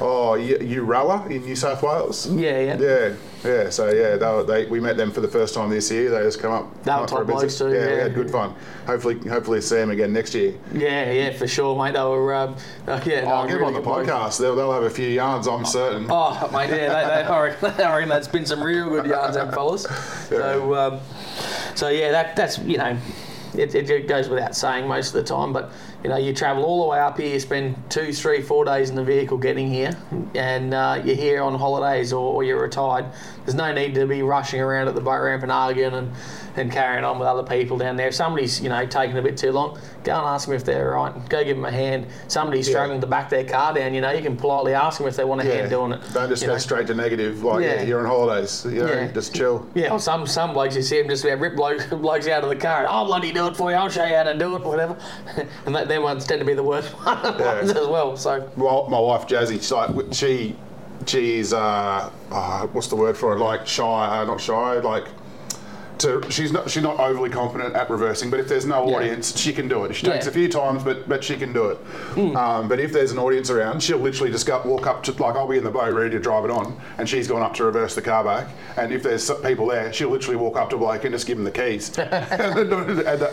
Oh, 0.00 0.34
U- 0.34 0.58
Uralla 0.84 1.30
in 1.30 1.42
New 1.44 1.54
South 1.56 1.82
Wales. 1.82 2.26
Yeah, 2.28 2.58
yeah. 2.60 2.76
Yeah, 2.78 3.12
yeah. 3.44 3.70
So 3.70 3.90
yeah, 3.90 4.16
they, 4.16 4.26
were, 4.26 4.44
they 4.44 4.66
we 4.66 4.80
met 4.80 4.96
them 4.96 5.10
for 5.10 5.20
the 5.20 5.28
first 5.28 5.54
time 5.54 5.70
this 5.70 5.90
year. 5.90 6.10
They 6.10 6.22
just 6.22 6.40
come 6.40 6.52
up. 6.52 6.82
They 6.82 6.90
come 6.90 7.00
were 7.00 7.04
up 7.04 7.10
for 7.10 7.16
a 7.16 7.18
top 7.18 7.26
blokes 7.26 7.42
visit. 7.44 7.64
too, 7.64 7.74
Yeah, 7.74 7.94
we 7.94 8.00
had 8.00 8.14
good 8.14 8.30
fun. 8.30 8.54
Hopefully, 8.86 9.18
hopefully 9.28 9.60
see 9.60 9.76
them 9.76 9.90
again 9.90 10.12
next 10.12 10.34
year. 10.34 10.54
Yeah, 10.72 11.10
yeah, 11.10 11.32
for 11.32 11.46
sure, 11.46 11.76
mate. 11.76 11.94
They 11.94 12.00
were, 12.00 12.34
um, 12.34 12.56
uh, 12.86 13.00
yeah. 13.04 13.24
I'll 13.26 13.46
get 13.46 13.54
them 13.54 13.64
on 13.64 13.74
the 13.74 13.80
podcast. 13.80 14.38
They'll, 14.38 14.56
they'll 14.56 14.72
have 14.72 14.84
a 14.84 14.90
few 14.90 15.08
yarns. 15.08 15.46
I'm 15.46 15.64
certain. 15.64 16.06
Oh, 16.08 16.50
mate, 16.52 16.70
yeah, 16.70 16.76
they, 16.88 17.22
they, 17.22 17.28
I, 17.28 17.42
reckon, 17.42 17.70
I 17.80 17.94
reckon 17.94 18.08
that's 18.08 18.28
been 18.28 18.46
some 18.46 18.62
real 18.62 18.88
good 18.88 19.06
yarns, 19.06 19.34
them 19.34 19.50
fellas. 19.52 19.86
So, 20.28 20.74
um, 20.74 21.00
so 21.74 21.88
yeah, 21.88 22.10
that 22.10 22.36
that's 22.36 22.58
you 22.58 22.78
know, 22.78 22.96
it, 23.54 23.74
it 23.74 24.08
goes 24.08 24.28
without 24.28 24.54
saying 24.56 24.86
most 24.86 25.08
of 25.08 25.14
the 25.14 25.24
time, 25.24 25.52
but 25.52 25.70
you 26.02 26.08
know, 26.08 26.16
you 26.16 26.32
travel 26.32 26.64
all 26.64 26.82
the 26.82 26.88
way 26.88 26.98
up 26.98 27.18
here, 27.18 27.32
you 27.32 27.40
spend 27.40 27.76
two, 27.88 28.12
three, 28.12 28.42
four 28.42 28.64
days 28.64 28.90
in 28.90 28.96
the 28.96 29.04
vehicle 29.04 29.38
getting 29.38 29.68
here, 29.68 29.96
and 30.34 30.74
uh, 30.74 31.00
you're 31.04 31.14
here 31.14 31.42
on 31.42 31.54
holidays 31.54 32.12
or, 32.12 32.34
or 32.34 32.44
you're 32.44 32.60
retired. 32.60 33.06
There's 33.44 33.54
no 33.54 33.72
need 33.72 33.94
to 33.94 34.06
be 34.06 34.22
rushing 34.22 34.60
around 34.60 34.88
at 34.88 34.94
the 34.94 35.00
boat 35.00 35.22
ramp 35.22 35.44
and 35.44 35.52
arguing 35.52 35.94
and, 35.94 36.12
and 36.56 36.70
carrying 36.70 37.04
on 37.04 37.18
with 37.18 37.28
other 37.28 37.42
people 37.42 37.78
down 37.78 37.96
there. 37.96 38.08
If 38.08 38.14
somebody's 38.14 38.60
you 38.60 38.68
know 38.68 38.84
taking 38.86 39.16
a 39.16 39.22
bit 39.22 39.36
too 39.36 39.52
long, 39.52 39.78
go 40.04 40.12
and 40.16 40.26
ask 40.26 40.46
them 40.46 40.54
if 40.56 40.64
they're 40.64 40.96
all 40.96 41.04
right. 41.10 41.28
Go 41.28 41.42
give 41.44 41.56
them 41.56 41.64
a 41.64 41.70
hand. 41.70 42.06
Somebody's 42.28 42.68
Yeah. 42.68 42.74
struggling 42.74 43.00
to 43.00 43.06
back 43.06 43.30
their 43.30 43.44
car 43.44 43.72
down, 43.74 43.94
you 43.94 44.00
know, 44.00 44.10
you 44.10 44.22
can 44.22 44.36
politely 44.36 44.74
ask 44.74 44.98
them 44.98 45.06
if 45.08 45.16
they 45.16 45.24
want 45.24 45.40
a 45.40 45.44
hand 45.44 45.70
doing 45.70 45.92
it. 45.92 46.00
Don't 46.12 46.28
just 46.28 46.44
go 46.44 46.52
know. 46.52 46.58
straight 46.58 46.86
to 46.88 46.94
negative. 46.94 47.42
Like, 47.42 47.62
yeah, 47.64 47.74
Yeah. 47.74 47.82
you're 47.82 48.00
on 48.00 48.06
holidays. 48.06 48.66
You 48.68 48.84
know, 48.84 48.92
Yeah. 48.92 49.06
just 49.08 49.34
chill. 49.34 49.66
Yeah, 49.74 49.96
some 49.96 50.26
some 50.26 50.52
blokes 50.52 50.76
you 50.76 50.82
see 50.82 50.98
them 51.00 51.08
just 51.08 51.24
about 51.24 51.40
rip 51.40 51.56
blokes, 51.56 51.86
blokes 51.90 52.28
out 52.28 52.42
of 52.42 52.48
the 52.50 52.56
car. 52.56 52.86
I'll 52.88 53.06
bloody 53.06 53.32
do 53.32 53.46
it 53.46 53.56
for 53.56 53.70
you. 53.70 53.76
I'll 53.76 53.88
show 53.88 54.04
you 54.04 54.14
how 54.16 54.24
to 54.24 54.34
do 54.36 54.56
it, 54.56 54.62
whatever. 54.62 54.96
and 55.66 55.74
that, 55.74 55.88
them 55.88 56.02
ones 56.02 56.26
tend 56.26 56.40
to 56.40 56.44
be 56.46 56.54
the 56.54 56.62
worst 56.62 56.94
ones 57.06 57.70
as 57.72 57.86
well. 57.86 58.16
So 58.16 58.48
Well, 58.56 58.86
my 58.88 58.98
wife 58.98 59.26
Jazzy, 59.26 59.54
she's 59.54 59.72
like 59.72 59.90
she, 60.12 60.56
she 61.06 61.38
is 61.38 61.52
uh, 61.52 62.10
uh, 62.30 62.66
what's 62.68 62.88
the 62.88 62.96
word 62.96 63.16
for 63.16 63.32
it? 63.34 63.38
Like 63.38 63.66
shy, 63.66 63.84
uh, 64.20 64.24
not 64.24 64.40
shy, 64.40 64.74
like. 64.80 65.04
To, 66.02 66.20
she's 66.30 66.50
not 66.52 66.68
she's 66.68 66.82
not 66.82 66.98
overly 66.98 67.30
competent 67.30 67.76
at 67.76 67.88
reversing, 67.88 68.28
but 68.28 68.40
if 68.40 68.48
there's 68.48 68.66
no 68.66 68.88
Yeah. 68.88 68.96
audience, 68.96 69.38
she 69.38 69.52
can 69.52 69.68
do 69.68 69.84
it. 69.84 69.94
She 69.94 70.04
takes 70.04 70.24
Yeah. 70.24 70.30
a 70.30 70.34
few 70.34 70.48
times, 70.48 70.82
but 70.82 71.08
but 71.08 71.22
she 71.22 71.36
can 71.36 71.52
do 71.52 71.66
it. 71.66 71.78
Um, 72.36 72.68
but 72.68 72.80
if 72.80 72.92
there's 72.92 73.12
an 73.12 73.18
audience 73.18 73.50
around, 73.50 73.82
she'll 73.82 73.98
literally 73.98 74.32
just 74.32 74.46
go, 74.46 74.60
walk 74.64 74.86
up 74.88 75.02
to 75.04 75.12
like 75.22 75.36
I'll 75.36 75.46
be 75.46 75.58
in 75.58 75.64
the 75.64 75.70
boat 75.70 75.94
ready 75.94 76.10
to 76.10 76.18
drive 76.18 76.44
it 76.44 76.50
on, 76.50 76.76
and 76.98 77.08
she's 77.08 77.28
gone 77.28 77.42
up 77.42 77.54
to 77.54 77.64
reverse 77.64 77.94
the 77.94 78.02
car 78.02 78.24
back. 78.24 78.48
And 78.76 78.92
if 78.92 79.02
there's 79.04 79.30
people 79.42 79.66
there, 79.68 79.92
she'll 79.92 80.08
literally 80.10 80.36
walk 80.36 80.56
up 80.56 80.70
to 80.70 80.76
Blake 80.76 81.04
and 81.04 81.12
just 81.14 81.26
give 81.26 81.38
him 81.38 81.44
the 81.44 81.50
keys, 81.52 81.96
and, 81.98 82.08
they're 82.56 82.64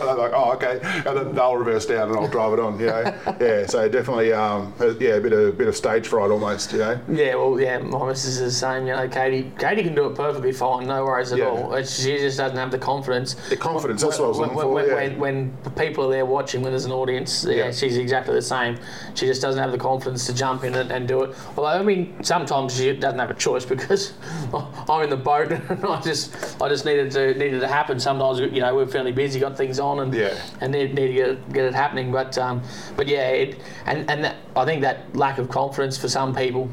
like, 0.04 0.32
oh 0.34 0.52
okay, 0.54 0.78
and 1.06 1.16
then 1.16 1.34
they'll 1.34 1.56
reverse 1.56 1.86
down 1.86 2.08
and 2.10 2.18
I'll 2.18 2.28
drive 2.28 2.52
it 2.52 2.60
on. 2.60 2.78
You 2.78 2.86
know, 2.86 3.14
yeah. 3.40 3.66
So 3.66 3.88
definitely, 3.88 4.32
um, 4.32 4.72
yeah, 5.00 5.14
a 5.16 5.20
bit 5.20 5.32
of 5.32 5.58
bit 5.58 5.66
of 5.68 5.74
stage 5.76 6.06
fright 6.06 6.30
almost. 6.30 6.72
You 6.72 6.78
know. 6.78 7.00
yeah, 7.08 7.34
well, 7.34 7.58
yeah, 7.60 7.78
my 7.78 8.06
missus 8.06 8.38
is 8.38 8.52
the 8.52 8.66
same. 8.66 8.86
You 8.86 8.94
know, 8.94 9.08
Katie, 9.08 9.50
Katie 9.58 9.82
can 9.82 9.94
do 9.96 10.06
it 10.06 10.14
perfectly 10.14 10.52
fine, 10.52 10.86
no 10.86 11.04
worries 11.04 11.32
at 11.32 11.38
Yeah. 11.38 11.46
all. 11.48 11.74
She 11.82 12.16
just 12.18 12.38
doesn't 12.38 12.56
have 12.60 12.70
the 12.70 12.78
confidence. 12.78 13.34
The 13.48 13.56
confidence, 13.56 14.02
that's 14.02 14.18
what 14.18 14.26
I 14.26 14.28
was 14.28 14.38
when, 14.38 14.54
looking 14.54 14.72
when, 14.72 14.84
for, 14.86 14.94
when, 14.94 15.12
yeah. 15.12 15.18
when, 15.18 15.50
when 15.60 15.74
people 15.74 16.06
are 16.06 16.10
there 16.10 16.26
watching, 16.26 16.62
when 16.62 16.72
there's 16.72 16.84
an 16.84 16.92
audience, 16.92 17.44
yeah. 17.44 17.54
Yeah. 17.54 17.72
she's 17.72 17.96
exactly 17.96 18.34
the 18.34 18.42
same. 18.42 18.78
She 19.14 19.26
just 19.26 19.42
doesn't 19.42 19.60
have 19.60 19.72
the 19.72 19.78
confidence 19.78 20.26
to 20.26 20.34
jump 20.34 20.64
in 20.64 20.74
and, 20.74 20.90
and 20.90 21.08
do 21.08 21.22
it. 21.22 21.36
Although, 21.56 21.66
I 21.66 21.82
mean, 21.82 22.22
sometimes 22.22 22.76
she 22.76 22.92
doesn't 22.92 23.18
have 23.18 23.30
a 23.30 23.34
choice 23.34 23.64
because 23.74 24.12
I'm 24.88 25.02
in 25.02 25.10
the 25.10 25.16
boat 25.16 25.52
and 25.70 25.84
I 25.84 26.00
just, 26.00 26.60
I 26.60 26.68
just 26.68 26.84
needed 26.84 27.10
to 27.12 27.34
needed 27.34 27.60
to 27.60 27.68
happen. 27.68 27.98
Sometimes, 28.00 28.40
you 28.40 28.60
know, 28.60 28.74
we're 28.74 28.86
fairly 28.86 29.12
busy, 29.12 29.40
got 29.40 29.56
things 29.56 29.78
on, 29.80 30.00
and 30.00 30.14
Yeah. 30.14 30.34
and 30.60 30.72
need, 30.72 30.94
need 30.94 31.08
to 31.08 31.12
get 31.12 31.28
it, 31.28 31.52
get 31.52 31.64
it 31.64 31.74
happening. 31.74 32.12
But 32.12 32.36
um, 32.38 32.62
but 32.96 33.08
yeah, 33.08 33.28
it, 33.28 33.60
and 33.86 34.10
and 34.10 34.24
that, 34.24 34.36
I 34.56 34.64
think 34.64 34.82
that 34.82 35.16
lack 35.16 35.38
of 35.38 35.48
confidence 35.48 35.96
for 35.98 36.08
some 36.08 36.34
people 36.34 36.70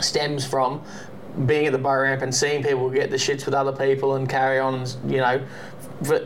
stems 0.00 0.46
from 0.46 0.82
being 1.46 1.66
at 1.66 1.72
the 1.72 1.78
boat 1.78 2.00
ramp 2.02 2.22
and 2.22 2.34
seeing 2.34 2.62
people 2.62 2.88
get 2.90 3.10
the 3.10 3.16
shits 3.16 3.44
with 3.46 3.54
other 3.54 3.72
people 3.72 4.16
and 4.16 4.28
carry 4.28 4.58
on, 4.58 4.74
and, 4.74 4.96
you 5.10 5.18
know, 5.18 5.40
for, 6.04 6.16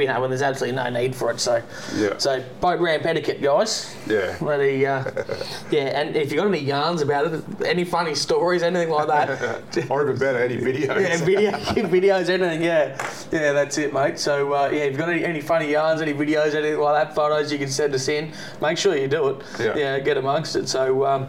you 0.00 0.06
know 0.06 0.18
when 0.22 0.30
there's 0.30 0.40
absolutely 0.40 0.74
no 0.76 0.88
need 0.88 1.14
for 1.14 1.30
it. 1.30 1.38
So 1.40 1.62
Yeah. 1.94 2.16
so 2.16 2.42
boat 2.60 2.80
ramp 2.80 3.04
etiquette, 3.04 3.42
guys. 3.42 3.94
Yeah. 4.06 4.34
Bloody, 4.38 4.86
uh, 4.86 5.04
yeah, 5.70 6.00
and 6.00 6.16
if 6.16 6.32
you 6.32 6.38
got 6.38 6.46
any 6.46 6.60
yarns 6.60 7.02
about 7.02 7.26
it, 7.32 7.44
any 7.64 7.84
funny 7.84 8.14
stories, 8.14 8.62
anything 8.62 8.88
like 8.88 9.08
that, 9.08 9.62
Or 9.90 10.02
even 10.04 10.18
better, 10.18 10.38
any 10.42 10.56
videos. 10.68 11.00
yeah, 11.02 11.16
video, 11.18 11.50
videos, 11.88 12.28
anything, 12.30 12.62
yeah, 12.62 12.96
yeah, 13.30 13.52
that's 13.52 13.76
it, 13.76 13.92
mate. 13.92 14.18
So 14.18 14.54
uh, 14.54 14.70
yeah, 14.72 14.84
if 14.84 14.92
you've 14.92 14.98
got 14.98 15.10
any, 15.10 15.22
any 15.24 15.42
funny 15.42 15.70
yarns, 15.70 16.00
any 16.00 16.14
videos, 16.14 16.54
anything 16.54 16.78
like 16.80 17.06
that, 17.06 17.14
photos, 17.14 17.52
you 17.52 17.58
can 17.58 17.68
send 17.68 17.94
us 17.94 18.08
in. 18.08 18.32
Make 18.62 18.78
sure 18.78 18.96
you 18.96 19.06
do 19.06 19.28
it. 19.28 19.76
Yeah. 19.76 19.98
get 19.98 20.16
amongst 20.16 20.56
it. 20.56 20.66
So 20.66 21.04
um, 21.04 21.26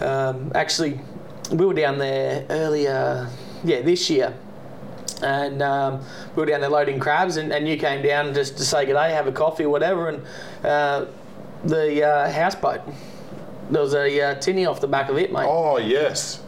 um, 0.00 0.52
actually, 0.54 1.00
we 1.52 1.66
were 1.66 1.74
down 1.74 1.98
there 1.98 2.46
earlier, 2.50 3.28
yeah, 3.62 3.82
this 3.82 4.08
year. 4.08 4.34
And 5.22 5.62
um, 5.62 6.04
we 6.34 6.40
were 6.40 6.46
down 6.46 6.60
there 6.60 6.70
loading 6.70 6.98
crabs, 6.98 7.36
and, 7.36 7.52
and 7.52 7.68
you 7.68 7.76
came 7.76 8.02
down 8.02 8.34
just 8.34 8.56
to 8.56 8.64
say 8.64 8.86
good 8.86 8.94
day, 8.94 9.12
have 9.12 9.26
a 9.26 9.32
coffee, 9.32 9.66
whatever. 9.66 10.08
And 10.08 10.22
uh, 10.64 11.06
the 11.64 12.04
uh, 12.04 12.32
houseboat, 12.32 12.80
there 13.70 13.82
was 13.82 13.94
a 13.94 14.20
uh, 14.20 14.34
tinny 14.36 14.66
off 14.66 14.80
the 14.80 14.88
back 14.88 15.10
of 15.10 15.18
it, 15.18 15.32
mate. 15.32 15.46
Oh 15.48 15.78
yes. 15.78 16.42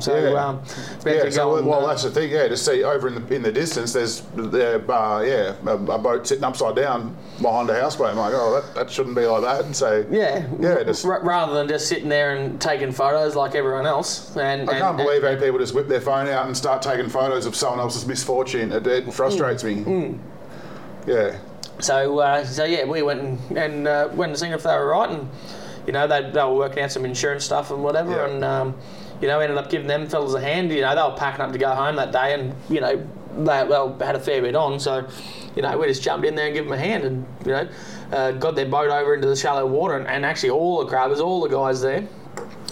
so 0.00 0.30
yeah. 0.32 0.44
um, 0.44 0.62
Yeah, 1.06 1.30
so 1.30 1.62
well, 1.62 1.80
and, 1.82 1.90
that's 1.90 2.02
the 2.02 2.10
thing. 2.10 2.30
Yeah, 2.30 2.48
to 2.48 2.56
see 2.56 2.82
over 2.82 3.06
in 3.08 3.14
the 3.14 3.34
in 3.34 3.42
the 3.42 3.52
distance, 3.52 3.92
there's 3.92 4.22
there, 4.34 4.78
uh, 4.90 5.22
yeah, 5.22 5.54
a, 5.64 5.74
a 5.74 5.98
boat 5.98 6.26
sitting 6.26 6.42
upside 6.44 6.74
down 6.76 7.16
behind 7.40 7.70
a 7.70 7.80
houseboat. 7.80 8.08
I'm 8.10 8.16
like, 8.16 8.32
oh, 8.34 8.60
that, 8.60 8.74
that 8.74 8.90
shouldn't 8.90 9.14
be 9.14 9.24
like 9.24 9.42
that. 9.42 9.64
And 9.64 9.74
so 9.74 10.04
Yeah, 10.10 10.46
yeah, 10.58 10.82
just 10.82 11.04
r- 11.04 11.22
rather 11.22 11.54
than 11.54 11.68
just 11.68 11.86
sitting 11.88 12.08
there 12.08 12.34
and 12.36 12.60
taking 12.60 12.90
photos 12.90 13.36
like 13.36 13.54
everyone 13.54 13.86
else. 13.86 14.36
And, 14.36 14.68
I 14.68 14.72
and- 14.74 14.82
can't 14.82 14.96
believe 14.96 15.22
how 15.22 15.36
people 15.36 15.58
just 15.60 15.74
whip 15.74 15.86
their 15.88 16.00
phone 16.00 16.26
out 16.28 16.46
and 16.46 16.56
start 16.56 16.82
taking 16.82 17.08
photos 17.08 17.46
of 17.46 17.54
someone 17.54 17.78
else's 17.78 18.04
misfortune. 18.06 18.72
It, 18.72 18.86
it 18.86 19.12
frustrates 19.12 19.62
Mm. 19.62 19.86
me. 19.86 20.18
Yeah, 21.06 21.38
So, 21.78 22.18
uh, 22.18 22.44
so 22.44 22.64
yeah, 22.64 22.84
we 22.84 23.02
went 23.02 23.20
and, 23.20 23.56
and 23.58 23.86
uh, 23.88 24.08
went 24.12 24.30
and 24.30 24.38
seen 24.38 24.52
if 24.52 24.64
they 24.64 24.74
were 24.76 24.88
right, 24.88 25.10
and 25.10 25.28
you 25.86 25.92
know 25.92 26.06
they, 26.06 26.28
they 26.30 26.42
were 26.42 26.54
working 26.54 26.82
out 26.82 26.90
some 26.92 27.04
insurance 27.04 27.44
stuff 27.44 27.70
and 27.70 27.82
whatever, 27.82 28.10
Yeah. 28.10 28.26
and 28.28 28.44
um, 28.44 28.74
you 29.20 29.28
know 29.28 29.40
ended 29.40 29.58
up 29.58 29.70
giving 29.70 29.86
them 29.86 30.06
fellas 30.08 30.34
a 30.34 30.40
hand. 30.40 30.72
You 30.72 30.80
know 30.82 30.94
they 30.94 31.02
were 31.02 31.16
packing 31.16 31.40
up 31.42 31.52
to 31.52 31.58
go 31.58 31.74
home 31.74 31.96
that 31.96 32.12
day, 32.12 32.34
and 32.34 32.54
you 32.68 32.80
know 32.80 32.96
they 33.36 33.64
well 33.64 33.96
had 33.98 34.16
a 34.16 34.20
fair 34.20 34.42
bit 34.42 34.54
on, 34.56 34.78
so 34.80 35.06
you 35.54 35.62
know 35.62 35.76
we 35.78 35.86
just 35.86 36.02
jumped 36.02 36.26
in 36.26 36.34
there 36.34 36.46
and 36.46 36.54
give 36.54 36.64
them 36.64 36.72
a 36.74 36.78
hand, 36.78 37.04
and 37.04 37.26
you 37.44 37.52
know 37.52 37.68
uh, 38.12 38.32
got 38.32 38.54
their 38.56 38.66
boat 38.66 38.90
over 38.90 39.14
into 39.14 39.28
the 39.28 39.36
shallow 39.36 39.66
water, 39.66 39.96
and, 39.96 40.06
and 40.06 40.24
actually 40.26 40.50
all 40.50 40.84
the 40.84 40.90
crabbers, 40.90 41.20
all 41.20 41.40
the 41.40 41.48
guys 41.48 41.80
there. 41.80 42.06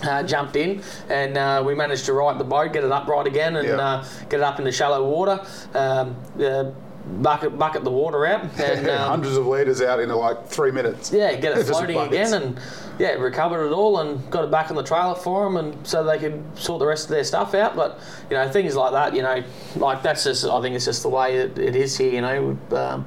Uh, 0.02 0.22
jumped 0.22 0.56
in 0.56 0.82
and 1.08 1.38
uh, 1.38 1.62
we 1.66 1.74
managed 1.74 2.04
to 2.04 2.12
right 2.12 2.36
the 2.36 2.44
boat, 2.44 2.70
get 2.70 2.84
it 2.84 2.92
upright 2.92 3.26
again, 3.26 3.56
and 3.56 3.66
Yeah. 3.66 3.76
uh, 3.80 4.04
get 4.28 4.40
it 4.40 4.42
up 4.42 4.58
into 4.58 4.70
shallow 4.70 5.02
water. 5.08 5.40
Um, 5.74 6.14
uh, 6.38 6.64
bucket 7.06 7.58
bucket 7.58 7.84
the 7.84 7.90
water 7.90 8.26
out, 8.26 8.42
and 8.58 8.88
um, 8.88 9.08
hundreds 9.08 9.36
of 9.36 9.46
litres 9.46 9.80
out 9.82 10.00
in 10.00 10.08
like 10.08 10.46
three 10.48 10.70
minutes. 10.70 11.12
yeah, 11.12 11.34
get 11.34 11.56
it 11.56 11.64
floating 11.66 11.98
again, 11.98 12.34
and 12.34 12.60
yeah, 12.98 13.12
recovered 13.12 13.66
it 13.66 13.72
all, 13.72 14.00
and 14.00 14.30
got 14.30 14.44
it 14.44 14.50
back 14.50 14.70
on 14.70 14.76
the 14.76 14.82
trailer 14.82 15.14
for 15.14 15.44
them, 15.44 15.56
and 15.56 15.86
so 15.86 16.04
they 16.04 16.18
could 16.18 16.42
sort 16.56 16.80
the 16.80 16.86
rest 16.86 17.04
of 17.04 17.10
their 17.10 17.24
stuff 17.24 17.54
out. 17.54 17.76
But 17.76 18.00
you 18.30 18.36
know, 18.36 18.50
things 18.50 18.76
like 18.76 18.92
that, 18.92 19.14
you 19.14 19.22
know, 19.22 19.42
like 19.76 20.02
that's 20.02 20.24
just 20.24 20.44
I 20.44 20.60
think 20.60 20.74
it's 20.74 20.84
just 20.84 21.02
the 21.02 21.10
way 21.10 21.36
it, 21.36 21.58
it 21.58 21.76
is 21.76 21.96
here. 21.96 22.12
You 22.12 22.20
know, 22.20 22.58
um, 22.72 23.06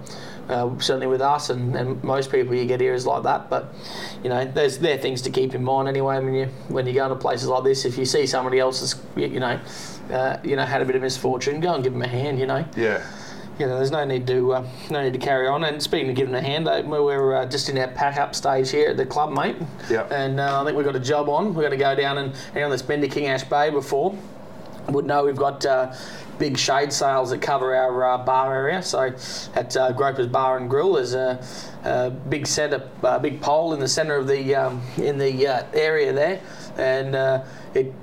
uh, 0.50 0.78
certainly 0.80 1.08
with 1.08 1.22
us 1.22 1.52
and, 1.52 1.76
and 1.76 2.04
most 2.04 2.32
people 2.32 2.56
you 2.56 2.66
get 2.66 2.82
here 2.82 2.93
is 2.93 3.06
like 3.06 3.24
that. 3.24 3.50
But 3.50 3.74
you 4.24 4.30
know, 4.30 4.45
there's 4.45 4.80
there 4.80 4.95
are 4.95 4.97
things 4.97 5.22
to 5.24 5.30
keep 5.30 5.54
in 5.54 5.64
mind 5.64 5.88
anyway 5.88 6.24
when 6.24 6.34
you 6.34 6.45
when 6.68 6.88
you 6.88 6.93
go 6.93 7.08
to 7.08 7.16
places 7.16 7.47
like 7.47 7.64
this. 7.64 7.86
If 7.86 7.97
you 7.97 8.06
see 8.06 8.26
somebody 8.26 8.60
else's, 8.60 9.00
you 9.16 9.28
you 9.28 9.39
know, 9.39 9.60
uh, 10.12 10.38
you 10.43 10.56
know, 10.56 10.66
had 10.66 10.82
a 10.82 10.86
bit 10.86 10.95
of 10.95 11.04
misfortune, 11.04 11.60
go 11.60 11.76
and 11.76 11.84
give 11.84 11.93
them 11.93 12.02
a 12.02 12.08
hand. 12.08 12.39
You 12.39 12.47
know 12.47 12.66
Yeah, 12.76 13.06
you 13.60 13.68
know, 13.68 13.76
there's 13.76 13.91
no 13.91 14.05
need 14.05 14.26
to 14.28 14.53
uh, 14.53 14.68
no 14.89 15.03
need 15.03 15.14
to 15.14 15.20
carry 15.20 15.47
on. 15.47 15.66
And 15.66 15.82
speaking 15.82 16.10
of 16.10 16.16
giving 16.16 16.34
a 16.34 16.41
hand, 16.41 16.66
we're 16.66 17.36
uh, 17.36 17.45
just 17.45 17.70
in 17.70 17.78
our 17.78 17.89
pack 17.89 18.18
up 18.18 18.34
stage 18.34 18.72
here 18.72 18.89
at 18.89 18.97
the 18.97 19.05
club, 19.05 19.34
mate. 19.34 19.57
Yep. 19.89 20.12
And 20.12 20.39
uh, 20.39 20.62
I 20.62 20.66
think 20.66 20.78
we've 20.78 20.86
got 20.86 20.95
a 20.95 20.99
job 20.99 21.28
on. 21.28 21.53
We're 21.53 21.64
going 21.64 21.72
to 21.72 21.78
go 21.78 21.95
down 21.95 22.18
and 22.18 22.36
anyone 22.53 22.70
that's 22.70 22.82
been 22.82 23.01
to 23.01 23.07
King 23.07 23.28
Ash 23.28 23.43
Bay 23.43 23.70
before 23.70 24.18
would 24.88 25.05
know 25.05 25.26
we've 25.26 25.36
got. 25.36 25.66
Uh, 25.66 25.93
Big 26.39 26.57
shade 26.57 26.93
sails 26.93 27.32
that 27.32 27.41
cover 27.41 27.76
our 27.76 28.14
uh, 28.14 28.18
bar 28.18 28.55
area. 28.55 28.82
So 28.82 29.14
at 29.55 29.76
uh, 29.76 29.91
Groper's 29.91 30.28
Bar 30.28 30.55
and 30.55 30.70
Grill, 30.70 30.93
there's 30.93 31.14
a, 31.14 31.45
a 31.84 32.10
big 32.12 32.47
uh, 32.57 33.20
big 33.20 33.41
pole 33.41 33.74
in 33.74 33.82
the 33.82 33.89
centre 33.89 34.16
of 34.16 34.26
the 34.26 34.55
um, 34.55 34.82
in 34.95 35.18
the 35.18 35.45
uh, 35.45 35.64
area 35.74 36.14
there, 36.14 36.41
and 36.78 37.14
uh, 37.14 37.43
it 37.74 37.93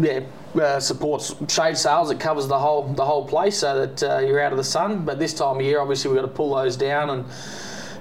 yeah, 0.00 0.22
uh, 0.54 0.80
supports 0.80 1.34
shade 1.52 1.76
sails. 1.76 2.10
It 2.10 2.20
covers 2.20 2.46
the 2.46 2.58
whole 2.58 2.92
the 2.92 3.04
whole 3.04 3.26
place 3.26 3.58
so 3.58 3.86
that 3.86 4.02
uh, 4.02 4.18
you're 4.20 4.40
out 4.40 4.52
of 4.52 4.58
the 4.58 4.64
sun. 4.64 5.04
But 5.04 5.18
this 5.18 5.34
time 5.34 5.56
of 5.56 5.62
year, 5.62 5.80
obviously, 5.80 6.10
we've 6.10 6.20
got 6.20 6.26
to 6.26 6.32
pull 6.34 6.54
those 6.54 6.76
down 6.76 7.10
and 7.10 7.24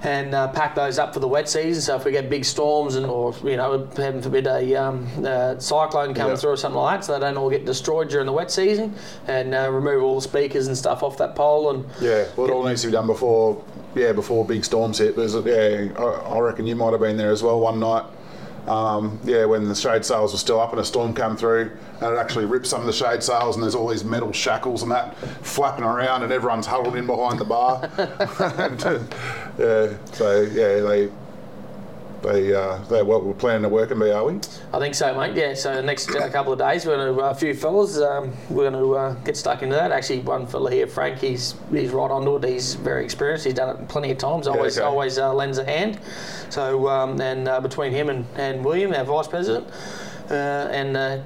and 0.06 0.36
uh, 0.36 0.49
pack 0.49 0.76
those 0.76 0.99
up 0.99 1.14
for 1.14 1.22
the 1.22 1.28
wet 1.30 1.47
season. 1.47 1.82
So 1.82 1.95
if 1.95 2.04
we 2.04 2.12
get 2.12 2.30
big 2.30 2.43
storms 2.43 2.95
and 2.95 3.06
or 3.06 3.34
you 3.43 3.56
know 3.56 3.88
heaven 3.95 4.22
forbid 4.22 4.47
a 4.47 4.76
um, 4.76 5.08
uh, 5.26 5.58
cyclone 5.60 6.14
comes 6.14 6.30
Yeah. 6.32 6.36
through 6.36 6.49
or 6.51 6.58
something 6.58 6.82
like 6.82 6.99
that, 6.99 7.06
so 7.06 7.14
they 7.14 7.20
don't 7.22 7.38
all 7.38 7.49
get 7.49 7.66
destroyed 7.66 8.10
during 8.10 8.26
the 8.26 8.34
wet 8.34 8.51
season, 8.51 8.93
and 9.28 9.56
uh, 9.56 9.72
remove 9.72 10.04
all 10.04 10.16
the 10.16 10.22
speakers 10.22 10.68
and 10.68 10.78
stuff 10.78 11.04
off 11.04 11.18
that 11.20 11.36
pole 11.36 11.70
and 11.70 11.86
yeah. 12.01 12.26
Well, 12.36 12.47
it 12.47 12.51
all 12.51 12.66
needs 12.66 12.82
to 12.82 12.88
be 12.88 12.91
done 12.93 13.08
before, 13.08 13.64
yeah, 13.95 14.12
before 14.12 14.43
big 14.45 14.66
storms 14.66 14.97
hit. 14.97 15.16
There's, 15.16 15.36
yeah, 15.36 15.88
I, 15.97 16.04
I 16.36 16.39
reckon 16.39 16.68
you 16.68 16.76
might 16.76 16.91
have 16.91 16.99
been 17.01 17.16
there 17.16 17.32
as 17.32 17.41
well 17.41 17.62
one 17.62 17.80
night. 17.80 18.04
Um, 18.68 19.20
yeah, 19.24 19.45
when 19.45 19.68
the 19.68 19.76
shade 19.76 20.05
sails 20.05 20.32
were 20.32 20.38
still 20.38 20.59
up 20.59 20.72
and 20.72 20.80
a 20.80 20.86
storm 20.86 21.14
came 21.14 21.36
through, 21.36 21.72
and 22.01 22.16
it 22.16 22.18
actually 22.18 22.45
ripped 22.45 22.68
some 22.68 22.80
of 22.80 22.88
the 22.88 22.93
shade 22.93 23.22
sails, 23.22 23.55
and 23.55 23.64
there's 23.64 23.76
all 23.76 23.88
these 23.88 24.05
metal 24.05 24.32
shackles 24.32 24.84
and 24.84 24.91
that 24.91 25.18
flapping 25.45 25.84
around, 25.84 26.24
and 26.24 26.32
everyone's 26.32 26.66
huddled 26.66 26.95
in 26.95 27.05
behind 27.05 27.39
the 27.39 27.45
bar. 27.45 27.89
and, 28.57 28.84
uh, 28.86 28.99
yeah, 29.57 29.93
so 30.14 30.41
yeah, 30.41 30.80
they 30.80 31.09
they 32.24 32.54
uh, 32.54 32.78
they 32.90 33.04
what 33.04 33.24
we're 33.24 33.34
planning 33.34 33.64
to 33.64 33.70
work 33.70 33.92
and 33.92 34.00
be, 34.00 34.10
are 34.10 34.24
we? 34.26 34.40
I 34.74 34.80
think 34.80 34.96
so, 34.96 35.14
mate. 35.16 35.36
Yeah. 35.36 35.54
So 35.54 35.76
the 35.76 35.84
next 35.84 36.10
uh, 36.16 36.30
couple 36.30 36.54
of 36.54 36.60
days, 36.60 36.86
we're 36.86 36.96
going 36.96 37.16
to 37.16 37.22
uh, 37.22 37.30
a 37.30 37.36
few 37.36 37.54
fellas. 37.54 38.00
Um, 38.00 38.34
we're 38.50 38.70
going 38.70 38.82
to 38.82 38.96
uh, 38.96 39.14
get 39.26 39.38
stuck 39.38 39.62
into 39.62 39.76
that. 39.76 39.92
Actually, 39.92 40.20
one 40.20 40.48
fella 40.48 40.72
here, 40.72 40.88
Frank, 40.88 41.20
he's 41.20 41.56
he's 41.72 41.92
right 41.92 42.10
onto 42.10 42.36
it. 42.38 42.44
He's 42.50 42.76
very 42.76 43.04
experienced. 43.04 43.46
He's 43.46 43.54
done 43.54 43.76
it 43.76 43.88
plenty 43.88 44.12
of 44.12 44.18
times. 44.18 44.48
Always 44.48 44.78
okay. 44.78 44.86
always 44.86 45.18
uh, 45.18 45.34
lends 45.34 45.58
a 45.58 45.66
hand. 45.66 46.00
So 46.50 46.88
um, 46.88 47.20
and 47.22 47.48
uh, 47.48 47.60
between 47.62 47.92
him 47.92 48.10
and, 48.10 48.26
and 48.36 48.64
William, 48.64 48.94
our 48.94 49.04
vice 49.04 49.28
president, 49.28 49.68
uh, 50.30 50.34
and. 50.72 50.98
Uh, 50.98 51.22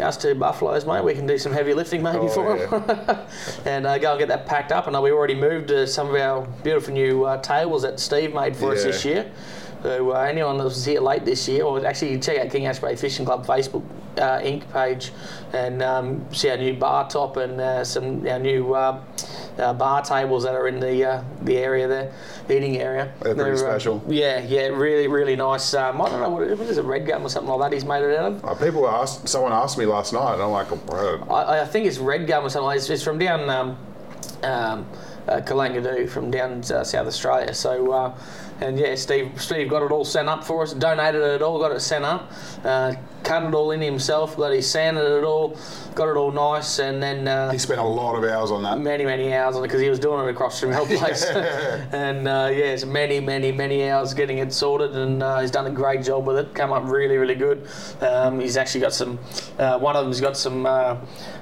us 0.00 0.16
two 0.16 0.34
buffaloes, 0.34 0.86
mate. 0.86 1.04
We 1.04 1.14
can 1.14 1.26
do 1.26 1.36
some 1.36 1.52
heavy 1.52 1.74
lifting 1.74 2.02
maybe 2.02 2.20
Oh, 2.20 2.28
for 2.28 2.56
them, 2.56 3.26
and 3.66 3.86
uh, 3.86 3.98
go 3.98 4.12
and 4.12 4.18
get 4.18 4.28
that 4.28 4.46
packed 4.46 4.72
up. 4.72 4.86
And 4.86 5.02
we 5.02 5.12
already 5.12 5.34
moved 5.34 5.70
uh, 5.70 5.86
some 5.86 6.08
of 6.08 6.14
our 6.14 6.46
beautiful 6.62 6.94
new 6.94 7.24
uh, 7.24 7.40
tables 7.42 7.82
that 7.82 8.00
Steve 8.00 8.32
made 8.32 8.56
for 8.56 8.72
us 8.72 8.84
this 8.84 9.04
year. 9.04 9.30
So 9.82 10.12
uh, 10.12 10.20
anyone 10.20 10.58
that 10.58 10.64
was 10.64 10.84
here 10.84 11.00
late 11.00 11.24
this 11.24 11.48
year, 11.48 11.64
or 11.64 11.84
actually 11.84 12.18
check 12.20 12.38
out 12.38 12.50
King 12.50 12.66
Ash 12.66 12.78
Bay 12.78 12.94
Fishing 12.94 13.26
Club 13.26 13.44
Facebook 13.44 13.84
uh, 14.16 14.38
Inc. 14.38 14.70
page 14.72 15.10
and 15.52 15.82
um, 15.82 16.32
see 16.32 16.50
our 16.50 16.56
new 16.56 16.74
bar 16.74 17.08
top 17.08 17.36
and 17.36 17.60
uh, 17.60 17.84
some 17.84 18.26
our 18.28 18.38
new 18.38 18.74
uh, 18.74 19.02
uh, 19.58 19.72
bar 19.72 20.02
tables 20.02 20.44
that 20.44 20.54
are 20.54 20.68
in 20.68 20.78
the 20.78 21.04
uh, 21.04 21.24
the 21.42 21.58
area 21.58 21.88
there, 21.88 22.12
eating 22.48 22.78
area. 22.78 23.12
They're 23.22 23.34
pretty 23.34 23.52
uh, 23.52 23.56
special. 23.56 24.02
yeah, 24.06 24.40
yeah, 24.40 24.68
really, 24.68 25.08
really 25.08 25.34
nice. 25.34 25.74
Um, 25.74 26.00
I 26.00 26.08
don't 26.08 26.20
know 26.20 26.30
what 26.30 26.44
it 26.44 26.60
is 26.60 26.78
it, 26.78 26.84
red 26.84 27.06
gum 27.06 27.24
or 27.26 27.28
something 27.28 27.52
like 27.52 27.70
that. 27.70 27.74
He's 27.74 27.84
made 27.84 28.04
it 28.04 28.16
out 28.16 28.32
of. 28.32 28.44
Uh, 28.44 28.54
people 28.54 28.88
asked, 28.88 29.28
someone 29.28 29.52
asked 29.52 29.78
me 29.78 29.86
last 29.86 30.12
night, 30.12 30.34
and 30.34 30.42
I'm 30.42 30.50
like, 30.50 30.68
"Bro, 30.86 31.26
I, 31.28 31.62
I 31.62 31.64
think 31.66 31.86
it's 31.86 31.98
red 31.98 32.28
gum 32.28 32.44
or 32.44 32.50
something. 32.50 32.66
like 32.66 32.76
It's, 32.76 32.88
it's 32.88 33.02
from 33.02 33.18
down 33.18 33.50
um, 33.50 33.78
um, 34.44 34.86
uh, 35.28 35.40
Kalangadoo, 35.40 36.08
from 36.08 36.30
down 36.30 36.60
uh, 36.70 36.84
South 36.84 37.06
Australia. 37.06 37.54
So, 37.54 37.92
uh, 37.92 38.18
and 38.62 38.78
yeah, 38.78 38.94
Steve 38.94 39.30
Steve 39.40 39.68
got 39.68 39.82
it 39.82 39.90
all 39.90 40.04
sent 40.04 40.28
up 40.28 40.44
for 40.44 40.62
us, 40.62 40.72
donated 40.72 41.22
it 41.22 41.42
all, 41.42 41.58
got 41.58 41.72
it 41.72 41.80
sent 41.80 42.04
up, 42.04 42.30
uh, 42.64 42.94
cut 43.22 43.42
it 43.44 43.54
all 43.54 43.70
in 43.70 43.80
himself, 43.80 44.36
bloody 44.36 44.60
sanded 44.62 45.04
it 45.04 45.24
all, 45.24 45.56
got 45.94 46.08
it 46.08 46.16
all 46.16 46.32
nice, 46.32 46.78
and 46.78 47.02
then. 47.02 47.28
Uh, 47.28 47.50
he 47.52 47.58
spent 47.58 47.80
a 47.80 47.84
lot 47.84 48.14
of 48.16 48.24
hours 48.24 48.50
on 48.50 48.62
that. 48.62 48.78
many, 48.80 49.04
many 49.04 49.32
hours 49.34 49.56
on 49.56 49.62
it 49.62 49.68
because 49.68 49.80
he 49.80 49.88
was 49.88 49.98
doing 49.98 50.26
it 50.26 50.30
across 50.30 50.58
from 50.60 50.72
our 50.72 50.84
place. 50.98 51.24
and 51.26 52.26
uh, 52.28 52.48
yeah, 52.50 52.66
it's 52.72 52.84
many, 52.84 53.20
many, 53.20 53.52
many 53.52 53.88
hours 53.90 54.14
getting 54.14 54.38
it 54.38 54.52
sorted, 54.52 54.96
and 54.96 55.22
uh, 55.22 55.40
he's 55.40 55.50
done 55.50 55.66
a 55.66 55.70
great 55.70 56.02
job 56.02 56.26
with 56.26 56.36
it. 56.38 56.54
Come 56.54 56.72
up 56.72 56.84
really, 56.86 57.16
really 57.16 57.34
good. 57.34 57.66
Um, 58.00 58.40
he's 58.40 58.56
actually 58.56 58.80
got 58.80 58.92
some. 58.94 59.18
Uh, 59.58 59.78
one 59.78 59.96
of 59.96 60.04
them's 60.04 60.20
got 60.20 60.36
some 60.36 60.66
uh, 60.66 60.96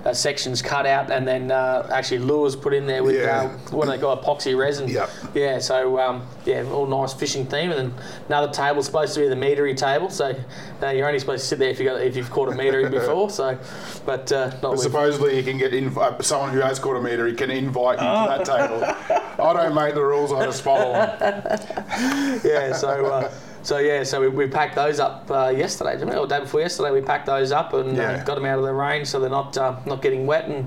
uh, 0.04 0.12
sections 0.12 0.62
cut 0.62 0.86
out, 0.86 1.10
and 1.10 1.26
then 1.26 1.50
uh, 1.50 1.88
actually 1.92 2.18
lures 2.18 2.56
put 2.56 2.74
in 2.74 2.86
there 2.86 3.02
with 3.02 3.16
Yeah. 3.16 3.42
uh, 3.44 3.48
what 3.76 3.86
they 3.88 3.98
call 3.98 4.16
epoxy 4.16 4.56
resin. 4.58 4.88
Yep. 4.88 5.10
Yeah. 5.34 5.58
So 5.58 5.98
um, 5.98 6.26
yeah, 6.44 6.64
all 6.70 6.86
nice 6.86 7.12
fishing 7.14 7.46
theme, 7.46 7.70
and 7.70 7.92
then 7.92 8.04
another 8.28 8.52
table's 8.52 8.86
supposed 8.86 9.14
to 9.14 9.20
be 9.20 9.28
the 9.28 9.34
meatery 9.34 9.76
table. 9.76 10.10
So 10.10 10.34
uh, 10.82 10.88
you're 10.88 11.06
only 11.06 11.18
supposed 11.18 11.42
to 11.42 11.48
sit 11.48 11.58
there 11.58 11.69
if 11.70 11.78
you 11.78 11.84
got 11.86 12.00
if 12.02 12.16
you've 12.16 12.30
caught 12.30 12.48
a 12.48 12.52
meatery 12.52 12.90
before. 12.90 13.30
So, 13.30 13.58
but 14.04 14.30
uh, 14.32 14.50
not 14.62 14.62
But 14.62 14.78
supposedly 14.80 15.36
you 15.36 15.42
can 15.42 15.56
get 15.58 15.72
inv- 15.72 15.96
uh, 15.96 16.20
someone 16.22 16.50
who 16.52 16.60
has 16.60 16.78
caught 16.78 16.96
a 16.96 17.00
meter, 17.00 17.26
he 17.26 17.34
can 17.34 17.50
invite 17.50 17.98
you 18.00 18.06
Oh. 18.06 18.24
to 18.38 18.44
that 18.44 18.44
table. 18.44 19.44
I 19.48 19.52
don't 19.54 19.74
make 19.74 19.94
the 19.94 20.04
rules, 20.04 20.32
I 20.32 20.44
just 20.44 20.62
follow 20.62 20.92
them. 20.92 21.42
yeah, 22.44 22.72
so 22.72 23.06
uh, 23.06 23.32
so 23.62 23.78
yeah, 23.78 24.02
so 24.02 24.20
we, 24.20 24.28
we 24.28 24.46
packed 24.46 24.74
those 24.74 25.00
up 25.00 25.30
uh, 25.30 25.48
yesterday, 25.54 25.92
didn't 25.92 26.10
we? 26.10 26.16
Or 26.16 26.26
the 26.26 26.36
day 26.36 26.40
before 26.42 26.60
yesterday, 26.60 26.90
we 26.90 27.00
packed 27.00 27.26
those 27.26 27.52
up 27.52 27.72
and 27.74 27.98
uh, 27.98 28.02
Yeah. 28.02 28.24
got 28.24 28.34
them 28.34 28.44
out 28.46 28.58
of 28.58 28.64
the 28.64 28.72
rain, 28.72 29.04
so 29.04 29.20
they're 29.20 29.30
not 29.30 29.56
uh, 29.56 29.76
not 29.86 30.02
getting 30.02 30.26
wet 30.26 30.46
and 30.48 30.66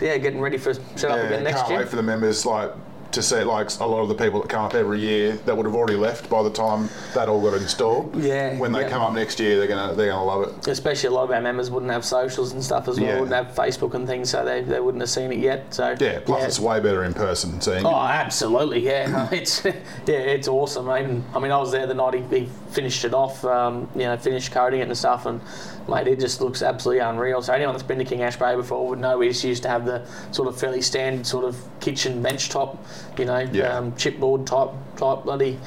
yeah, 0.00 0.16
getting 0.18 0.40
ready 0.40 0.58
for 0.58 0.74
set 0.74 1.10
up 1.10 1.18
Yeah, 1.18 1.24
again 1.26 1.44
next 1.44 1.58
can't 1.60 1.70
year. 1.70 1.78
wait 1.80 1.88
for 1.88 1.96
the 1.96 2.02
members 2.02 2.44
like 2.44 2.72
to 3.14 3.22
see 3.22 3.42
like 3.44 3.70
a 3.80 3.86
lot 3.86 4.00
of 4.02 4.08
the 4.08 4.14
people 4.14 4.40
that 4.40 4.48
come 4.48 4.64
up 4.64 4.74
every 4.74 5.00
year 5.00 5.32
that 5.46 5.56
would 5.56 5.66
have 5.66 5.74
already 5.74 5.96
left 5.96 6.28
by 6.28 6.42
the 6.42 6.50
time 6.50 6.88
that 7.14 7.28
all 7.28 7.40
got 7.40 7.54
installed. 7.60 8.14
Yeah, 8.16 8.58
When 8.58 8.72
they 8.72 8.82
yeah. 8.82 8.88
come 8.90 9.02
up 9.02 9.12
next 9.14 9.38
year, 9.40 9.56
they're 9.56 9.66
gonna 9.68 9.94
they're 9.94 10.10
gonna 10.10 10.24
love 10.24 10.42
it. 10.48 10.68
Especially 10.68 11.08
a 11.08 11.12
lot 11.12 11.24
of 11.24 11.30
our 11.30 11.40
members 11.40 11.70
wouldn't 11.70 11.92
have 11.92 12.04
socials 12.04 12.52
and 12.52 12.62
stuff 12.62 12.88
as 12.88 12.98
well, 13.00 13.08
Yeah. 13.08 13.20
wouldn't 13.20 13.34
have 13.46 13.54
Facebook 13.54 13.94
and 13.94 14.06
things, 14.06 14.30
so 14.30 14.44
they, 14.44 14.62
they 14.62 14.80
wouldn't 14.80 15.00
have 15.02 15.10
seen 15.10 15.32
it 15.32 15.38
yet. 15.38 15.72
So 15.74 15.94
Yeah. 15.98 16.20
Plus, 16.20 16.44
it's 16.44 16.60
way 16.60 16.80
better 16.80 17.04
in 17.04 17.14
person 17.14 17.60
seeing. 17.60 17.86
Oh, 17.86 17.94
absolutely, 17.94 18.80
yeah. 18.80 19.28
It's 19.32 19.64
yeah, 19.64 19.72
it's 20.06 20.48
awesome. 20.48 20.88
I 20.90 21.02
mean, 21.02 21.24
I 21.34 21.38
mean, 21.38 21.50
I 21.52 21.58
was 21.58 21.72
there 21.72 21.86
the 21.86 21.94
night 21.94 22.14
he, 22.14 22.22
he 22.40 22.48
finished 22.70 23.04
it 23.04 23.14
off. 23.14 23.44
Um, 23.44 23.88
you 23.94 24.02
know, 24.02 24.16
finished 24.16 24.52
coding 24.52 24.80
it 24.80 24.88
and 24.88 24.96
stuff, 24.98 25.26
and 25.26 25.40
mate, 25.88 26.06
it 26.08 26.20
just 26.20 26.40
looks 26.40 26.62
absolutely 26.62 27.00
unreal. 27.00 27.42
So 27.42 27.52
anyone 27.52 27.74
that's 27.74 27.82
been 27.82 27.98
to 27.98 28.04
King 28.04 28.22
Ash 28.22 28.36
Bay 28.36 28.54
before 28.56 28.88
would 28.88 28.98
know 28.98 29.18
we 29.18 29.28
just 29.28 29.44
used 29.44 29.62
to 29.64 29.68
have 29.68 29.84
the 29.86 30.06
sort 30.32 30.48
of 30.48 30.58
fairly 30.58 30.80
standard 30.82 31.26
sort 31.26 31.44
of 31.44 31.56
kitchen 31.80 32.22
bench 32.22 32.48
top, 32.48 32.82
you 33.18 33.24
know, 33.24 33.38
Yeah. 33.52 33.76
um, 33.76 33.92
chipboard 33.92 34.46
type 34.46 34.70
type 34.96 35.24
bloody 35.24 35.58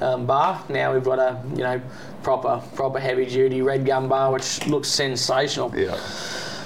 um, 0.00 0.26
bar. 0.26 0.62
Now 0.68 0.92
we've 0.94 1.04
got 1.04 1.18
a 1.18 1.40
you 1.50 1.62
know 1.62 1.80
proper 2.22 2.62
proper 2.74 2.98
heavy 2.98 3.26
duty 3.26 3.62
red 3.62 3.84
gum 3.86 4.08
bar, 4.08 4.32
which 4.32 4.66
looks 4.66 4.88
sensational. 4.88 5.72
Yeah. 5.76 5.96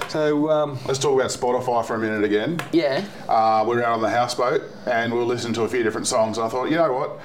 So 0.08 0.50
um, 0.50 0.76
Let's 0.86 0.98
talk 0.98 1.14
about 1.14 1.30
Spotify 1.30 1.84
for 1.84 1.94
a 1.94 1.98
minute 1.98 2.24
again. 2.24 2.58
yeah, 2.72 3.04
Uh, 3.28 3.64
we 3.68 3.76
were 3.76 3.84
out 3.84 3.92
on 3.92 4.02
the 4.02 4.10
houseboat 4.10 4.62
and 4.86 5.12
we 5.12 5.18
were 5.20 5.24
listening 5.24 5.52
to 5.54 5.62
a 5.62 5.68
few 5.68 5.84
different 5.84 6.08
songs. 6.08 6.36
And 6.36 6.44
I 6.46 6.50
thought, 6.50 6.64
you 6.68 6.74
know 6.76 6.92
what? 6.92 7.20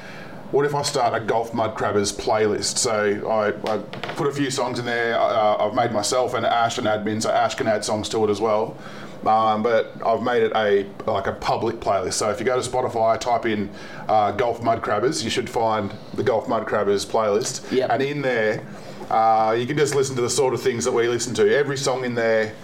What 0.55 0.65
if 0.65 0.73
I 0.73 0.83
start 0.83 1.13
a 1.13 1.19
Gulf 1.19 1.53
Mud 1.53 1.75
Crabbers 1.75 2.17
playlist? 2.17 2.77
So 2.77 3.29
I, 3.29 3.49
I 3.73 3.77
put 4.15 4.27
a 4.27 4.31
few 4.31 4.49
songs 4.49 4.79
in 4.79 4.85
there. 4.85 5.19
Uh, 5.19 5.57
I've 5.57 5.73
made 5.73 5.91
myself 5.91 6.33
and 6.33 6.45
Ash 6.45 6.77
an 6.77 6.85
admin, 6.85 7.21
so 7.21 7.29
Ash 7.29 7.55
can 7.55 7.67
add 7.67 7.83
songs 7.83 8.07
to 8.07 8.23
it 8.23 8.29
as 8.29 8.39
well. 8.39 8.77
Um, 9.25 9.63
but 9.63 9.91
I've 10.05 10.21
made 10.21 10.43
it 10.43 10.53
a 10.55 10.85
like 11.11 11.27
a 11.27 11.33
public 11.33 11.81
playlist. 11.81 12.13
So 12.13 12.29
if 12.29 12.39
you 12.39 12.45
go 12.45 12.55
to 12.55 12.69
Spotify, 12.69 13.19
type 13.19 13.45
in 13.45 13.69
uh, 14.07 14.31
Gulf 14.31 14.63
Mud 14.63 14.81
Crabbers, 14.81 15.25
you 15.25 15.29
should 15.29 15.49
find 15.49 15.93
the 16.13 16.23
Gulf 16.23 16.47
Mud 16.47 16.65
Crabbers 16.65 17.05
playlist. 17.05 17.69
Yep. 17.69 17.89
And 17.91 18.01
in 18.01 18.21
there, 18.21 18.65
uh, 19.09 19.57
you 19.59 19.65
can 19.65 19.77
just 19.77 19.93
listen 19.93 20.15
to 20.15 20.21
the 20.21 20.29
sort 20.29 20.53
of 20.53 20.61
things 20.61 20.85
that 20.85 20.93
we 20.93 21.09
listen 21.09 21.33
to. 21.33 21.53
Every 21.53 21.75
song 21.75 22.05
in 22.05 22.15
there 22.15 22.55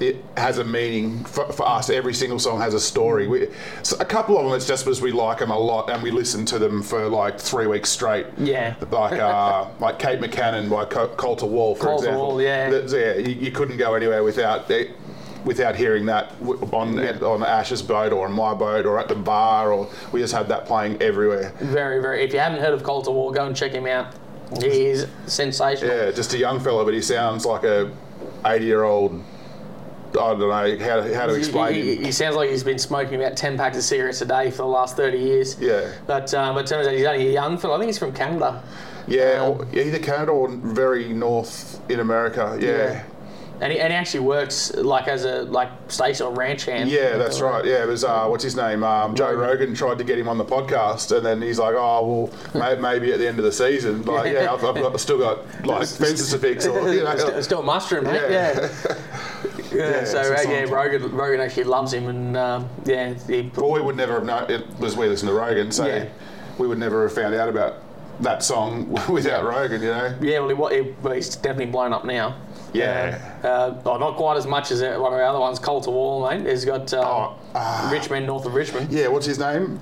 it 0.00 0.16
has 0.36 0.58
a 0.58 0.64
meaning 0.64 1.24
for, 1.24 1.50
for 1.52 1.66
us. 1.66 1.90
Every 1.90 2.14
single 2.14 2.38
song 2.38 2.60
has 2.60 2.74
a 2.74 2.80
story. 2.80 3.26
We, 3.26 3.48
so 3.82 3.96
a 4.00 4.04
couple 4.04 4.38
of 4.38 4.44
them, 4.44 4.54
it's 4.54 4.66
just 4.66 4.84
because 4.84 5.00
we 5.00 5.12
like 5.12 5.38
them 5.38 5.50
a 5.50 5.58
lot 5.58 5.90
and 5.90 6.02
we 6.02 6.10
listen 6.10 6.44
to 6.46 6.58
them 6.58 6.82
for 6.82 7.08
like 7.08 7.38
three 7.40 7.66
weeks 7.66 7.90
straight. 7.90 8.26
Yeah. 8.38 8.74
Like 8.90 9.18
uh, 9.18 9.66
like 9.80 9.98
Kate 9.98 10.20
McCannon 10.20 10.70
by 10.70 10.84
Colter 10.84 11.46
Wall, 11.46 11.74
for 11.74 11.84
Colter 11.84 12.06
example. 12.06 12.28
Wall, 12.28 12.42
yeah. 12.42 12.70
That's- 12.70 12.92
yeah, 12.92 13.14
you, 13.14 13.34
you 13.34 13.50
couldn't 13.50 13.76
go 13.76 13.94
anywhere 13.94 14.22
without 14.22 14.70
it. 14.70 14.90
Without 15.44 15.76
hearing 15.76 16.04
that 16.06 16.32
on 16.72 16.98
on 17.22 17.42
Ash's 17.44 17.80
boat 17.80 18.12
or 18.12 18.26
on 18.26 18.32
my 18.32 18.52
boat 18.54 18.84
or 18.84 18.98
at 18.98 19.06
the 19.08 19.14
bar, 19.14 19.72
or 19.72 19.88
we 20.10 20.20
just 20.20 20.34
had 20.34 20.48
that 20.48 20.66
playing 20.66 21.00
everywhere. 21.00 21.52
very 21.60 22.02
very. 22.02 22.24
If 22.24 22.32
you 22.32 22.40
haven't 22.40 22.60
heard 22.60 22.74
of 22.74 22.82
Colter 22.82 23.12
Wall, 23.12 23.30
go 23.30 23.46
and 23.46 23.56
check 23.56 23.70
him 23.72 23.86
out. 23.86 24.12
He's 24.60 25.06
sensational. 25.26 25.94
Yeah, 25.94 26.10
just 26.10 26.34
a 26.34 26.38
young 26.38 26.58
fella, 26.58 26.84
but 26.84 26.92
he 26.92 27.00
sounds 27.00 27.46
like 27.46 27.62
a 27.62 27.90
80 28.44 28.64
year 28.64 28.82
old. 28.82 29.22
I 30.10 30.34
don't 30.34 30.38
know 30.40 30.50
how, 30.78 31.02
how 31.14 31.26
to 31.26 31.34
explain 31.34 31.74
he, 31.74 31.96
he, 31.96 32.04
he 32.04 32.12
sounds 32.12 32.36
like 32.36 32.50
he's 32.50 32.64
been 32.64 32.78
smoking 32.78 33.14
about 33.20 33.36
10 33.36 33.56
packs 33.56 33.76
of 33.76 33.82
cigarettes 33.82 34.20
a 34.22 34.26
day 34.26 34.50
for 34.50 34.58
the 34.58 34.66
last 34.66 34.96
30 34.96 35.18
years. 35.18 35.58
Yeah. 35.60 35.92
But, 36.06 36.32
um, 36.34 36.54
but 36.54 36.64
it 36.64 36.68
turns 36.68 36.86
out 36.86 36.94
he's 36.94 37.04
only 37.06 37.28
a 37.28 37.32
young 37.32 37.58
fellow. 37.58 37.74
I 37.74 37.78
think 37.78 37.88
he's 37.88 37.98
from 37.98 38.12
Canada. 38.12 38.62
Yeah, 39.06 39.42
Um, 39.42 39.60
or 39.60 39.66
either 39.78 39.98
Canada 39.98 40.32
or 40.32 40.48
very 40.48 41.08
north 41.12 41.80
in 41.90 42.00
America. 42.00 42.58
Yeah. 42.60 42.68
Yeah. 42.70 43.04
And 43.60 43.72
he, 43.72 43.80
and 43.80 43.92
he 43.92 43.96
actually 43.96 44.20
works 44.20 44.72
like 44.76 45.08
as 45.08 45.24
a 45.24 45.42
like 45.42 45.68
station 45.88 46.26
or 46.26 46.32
ranch 46.32 46.66
hand. 46.66 46.88
Yeah, 46.88 47.16
that's 47.16 47.40
right. 47.40 47.64
Yeah, 47.64 47.82
it 47.82 47.88
was 47.88 48.04
uh, 48.04 48.28
what's 48.28 48.44
his 48.44 48.54
name? 48.54 48.84
Um, 48.84 49.16
Joe 49.16 49.32
Rogan 49.34 49.74
tried 49.74 49.98
to 49.98 50.04
get 50.04 50.16
him 50.16 50.28
on 50.28 50.38
the 50.38 50.44
podcast, 50.44 51.16
and 51.16 51.26
then 51.26 51.42
he's 51.42 51.58
like, 51.58 51.74
"Oh, 51.76 52.30
well, 52.54 52.54
may- 52.76 52.80
maybe 52.80 53.12
at 53.12 53.18
the 53.18 53.26
end 53.26 53.40
of 53.40 53.44
the 53.44 53.50
season." 53.50 54.02
But 54.02 54.30
yeah, 54.30 54.52
I've, 54.52 54.64
I've 54.64 54.76
got, 54.76 55.00
still 55.00 55.18
got 55.18 55.38
like 55.66 55.88
fences 55.88 56.30
to 56.30 56.38
fix, 56.38 56.68
or 56.68 56.94
you 56.94 57.02
know. 57.04 57.16
Still, 57.16 57.42
still 57.42 57.62
mate. 57.64 58.14
Yeah. 58.30 58.30
Yeah. 58.60 58.94
Yeah, 59.72 59.90
Yeah, 59.90 60.04
so 60.04 60.20
uh, 60.20 60.40
yeah. 60.48 60.62
Rogan, 60.64 61.10
Rogan 61.14 61.40
actually 61.40 61.64
loves 61.64 61.92
him, 61.92 62.08
and 62.08 62.36
um, 62.36 62.68
yeah, 62.84 63.14
he, 63.26 63.50
Well, 63.56 63.70
we 63.72 63.80
would 63.82 63.96
never 63.96 64.14
have 64.14 64.24
known. 64.24 64.50
It 64.50 64.66
was 64.78 64.96
we 64.96 65.08
listen 65.08 65.28
to 65.28 65.34
Rogan, 65.34 65.70
so 65.72 65.86
Yeah. 65.86 66.06
we 66.58 66.66
would 66.66 66.78
never 66.78 67.02
have 67.02 67.12
found 67.14 67.34
out 67.34 67.48
about 67.48 67.74
that 68.20 68.42
song 68.42 68.88
without 69.08 69.44
Rogan. 69.44 69.82
You 69.82 69.88
know. 69.88 70.14
yeah, 70.20 70.38
well, 70.40 70.68
he, 70.70 70.94
he's 71.14 71.36
definitely 71.36 71.66
blown 71.72 71.92
up 71.92 72.04
now. 72.04 72.36
Yeah. 72.72 73.18
Uh, 73.42 73.80
oh, 73.86 73.96
not 73.98 74.16
quite 74.16 74.36
as 74.36 74.46
much 74.46 74.70
as 74.70 74.82
one 74.82 75.12
of 75.12 75.18
the 75.18 75.24
other 75.24 75.38
ones, 75.40 75.58
Colter 75.58 75.90
Wall, 75.90 76.28
mate. 76.28 76.46
He's 76.46 76.64
got 76.64 76.92
um, 76.94 77.04
Oh, 77.04 77.38
ah. 77.54 77.88
Rich 77.92 78.10
Men 78.10 78.26
North 78.26 78.44
of 78.46 78.54
Richmond. 78.54 78.90
Yeah. 78.92 79.08
What's 79.08 79.24
his 79.26 79.38
name? 79.38 79.80